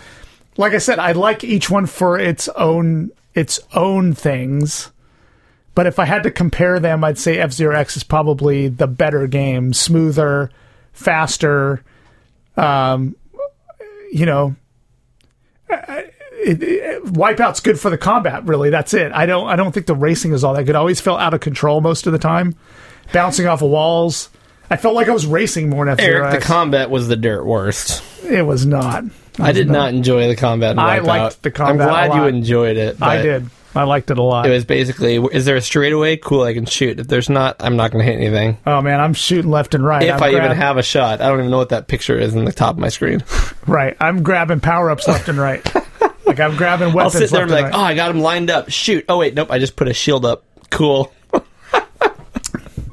[0.58, 4.92] like I said, I like each one for its own its own things.
[5.76, 8.88] But if I had to compare them, I'd say F Zero X is probably the
[8.88, 10.52] better game, smoother,
[10.92, 11.82] faster.
[12.58, 13.16] Um,
[14.12, 14.56] you know,
[16.40, 18.46] it, it, Wipeout's good for the combat.
[18.46, 19.12] Really, that's it.
[19.12, 19.48] I don't.
[19.48, 20.76] I don't think the racing is all that good.
[20.76, 22.56] I always felt out of control most of the time,
[23.14, 24.30] bouncing off of walls.
[24.70, 27.44] I felt like I was racing more F Zero Eric, the combat was the dirt
[27.44, 28.04] worst.
[28.24, 29.04] it was not.
[29.40, 30.72] I did not enjoy the combat.
[30.74, 33.02] In I liked the combat I'm glad you enjoyed it.
[33.02, 33.50] I did.
[33.76, 34.48] I liked it a lot.
[34.48, 36.18] It was basically, is there a straightaway?
[36.18, 37.00] Cool, I can shoot.
[37.00, 38.58] If there's not, I'm not going to hit anything.
[38.66, 40.04] oh man, I'm shooting left and right.
[40.04, 42.34] If I'm I even have a shot, I don't even know what that picture is
[42.34, 43.24] in the top of my screen.
[43.68, 45.64] right, I'm grabbing power ups left and right.
[46.30, 47.16] like I'm grabbing weapons.
[47.16, 47.76] I'll sit there and be like, right.
[47.76, 48.70] oh, I got him lined up.
[48.70, 49.06] Shoot.
[49.10, 49.52] Oh wait, nope.
[49.52, 50.44] I just put a shield up.
[50.70, 51.12] Cool.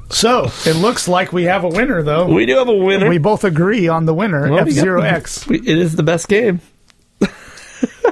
[0.09, 2.27] So it looks like we have a winner, though.
[2.27, 3.09] We do have a winner.
[3.09, 5.49] We both agree on the winner, Well, F Zero X.
[5.49, 6.61] It is the best game.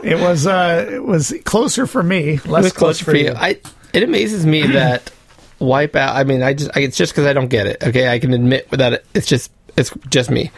[0.03, 3.33] It was uh, it was closer for me, It less was close close for you.
[3.35, 3.59] I.
[3.91, 5.11] It amazes me that
[5.59, 6.13] Wipeout.
[6.13, 6.69] I mean, I just.
[6.77, 7.81] I, it's just because I don't get it.
[7.81, 9.51] Okay, I can admit that it, it's just.
[9.75, 10.51] It's just me.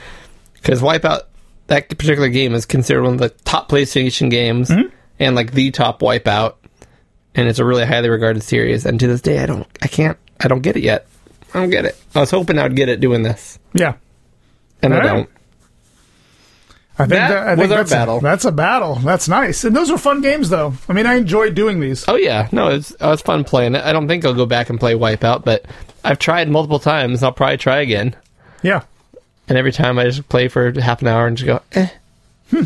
[0.56, 1.22] Because Wipeout,
[1.68, 4.84] that particular game is considered one of the top PlayStation games, hmm?
[5.20, 6.56] and like the top Wipeout,
[7.36, 8.86] and it's a really highly regarded series.
[8.86, 9.68] And to this day, I don't.
[9.82, 10.18] I can't.
[10.40, 11.08] I don't get it yet.
[11.54, 11.98] I don't get it.
[12.16, 13.96] I was hoping I would get it doing this, Yeah,
[14.82, 15.14] and I All right.
[15.14, 15.30] don't.
[17.00, 18.20] I think That that, I was think our that's a- battle.
[18.22, 18.96] that's a battle.
[18.96, 20.74] That's nice, and those were fun games, though.
[20.90, 22.06] I mean, I enjoyed doing these.
[22.08, 23.84] Oh yeah, no, it's it was fun playing it.
[23.86, 25.66] I don't think I'll go back and play Wipeout, but
[26.04, 27.22] I've tried multiple times.
[27.22, 28.16] I'll probably try again.
[28.64, 28.82] Yeah,
[29.50, 31.90] And every time I just play for half an hour and just go, eh.
[32.52, 32.64] Hmm.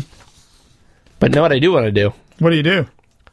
[1.20, 2.12] But know what I do want to do?
[2.38, 2.86] what do you do?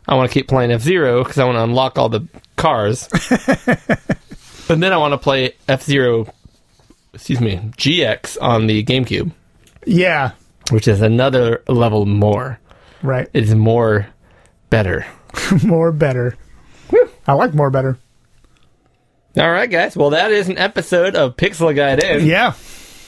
[0.07, 3.07] I want to keep playing F Zero because I want to unlock all the cars.
[4.69, 6.31] and then I want to play F Zero,
[7.13, 9.31] excuse me, GX on the GameCube,
[9.85, 10.31] Yeah,
[10.71, 12.59] which is another level more.
[13.01, 13.27] right.
[13.33, 14.07] It's more
[14.69, 15.05] better.
[15.63, 16.35] more better.
[17.27, 17.97] I like more better.
[19.37, 19.95] All right, guys.
[19.95, 22.25] Well, that is an episode of Pixel Gaiden.
[22.25, 22.53] Yeah,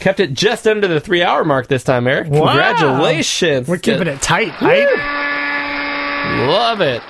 [0.01, 2.27] Kept it just under the three hour mark this time, Eric.
[2.29, 2.47] Wow.
[2.47, 3.67] Congratulations.
[3.67, 6.47] we're keeping it tight, right?
[6.47, 7.01] Love it.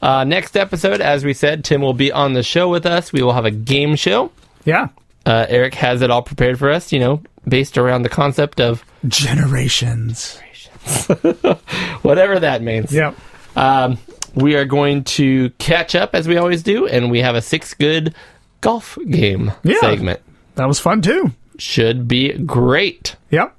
[0.00, 3.12] Uh, next episode, as we said, Tim will be on the show with us.
[3.12, 4.30] We will have a game show.
[4.64, 4.88] Yeah,
[5.26, 8.84] Uh, Eric has it all prepared for us, you know, based around the concept of
[9.08, 10.38] generations.
[10.86, 11.58] Generations.
[12.02, 12.92] Whatever that means.
[12.92, 13.16] Yep.
[13.56, 13.98] Um,
[14.34, 17.74] we are going to catch up as we always do, and we have a six
[17.74, 18.14] good
[18.60, 19.80] golf game Yeah.
[19.80, 20.20] segment.
[20.56, 21.32] That was fun too.
[21.58, 23.16] Should be great.
[23.30, 23.56] Yep,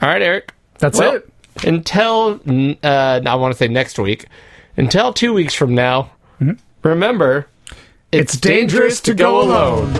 [0.00, 0.52] All right, Eric.
[0.78, 1.32] that's Well, it.
[1.64, 2.40] Until
[2.84, 4.26] uh, I want to say next week.
[4.76, 6.10] Until two weeks from now.
[6.84, 7.48] Remember,
[8.12, 9.92] It's dangerous to go alone.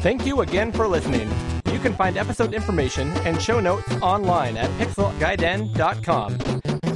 [0.00, 1.30] Thank you again for listening.
[1.72, 6.38] You can find episode information and show notes online at pixelgaiden.com.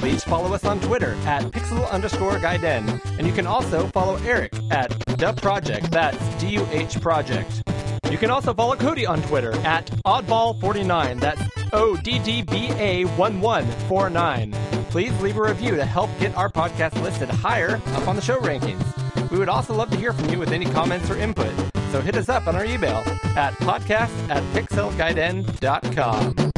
[0.03, 2.99] Please follow us on Twitter at pixel underscore gaiden.
[3.17, 5.91] And you can also follow Eric at the project.
[5.91, 7.63] That's D-U-H project.
[8.11, 11.21] You can also follow Cody on Twitter at oddball49.
[11.21, 11.41] That's
[11.71, 14.53] O-D-D-B-A-1149.
[14.89, 18.41] Please leave a review to help get our podcast listed higher up on the show
[18.41, 19.31] rankings.
[19.31, 21.53] We would also love to hear from you with any comments or input.
[21.93, 23.01] So hit us up on our email
[23.37, 26.52] at podcast at pixelgaiden.com.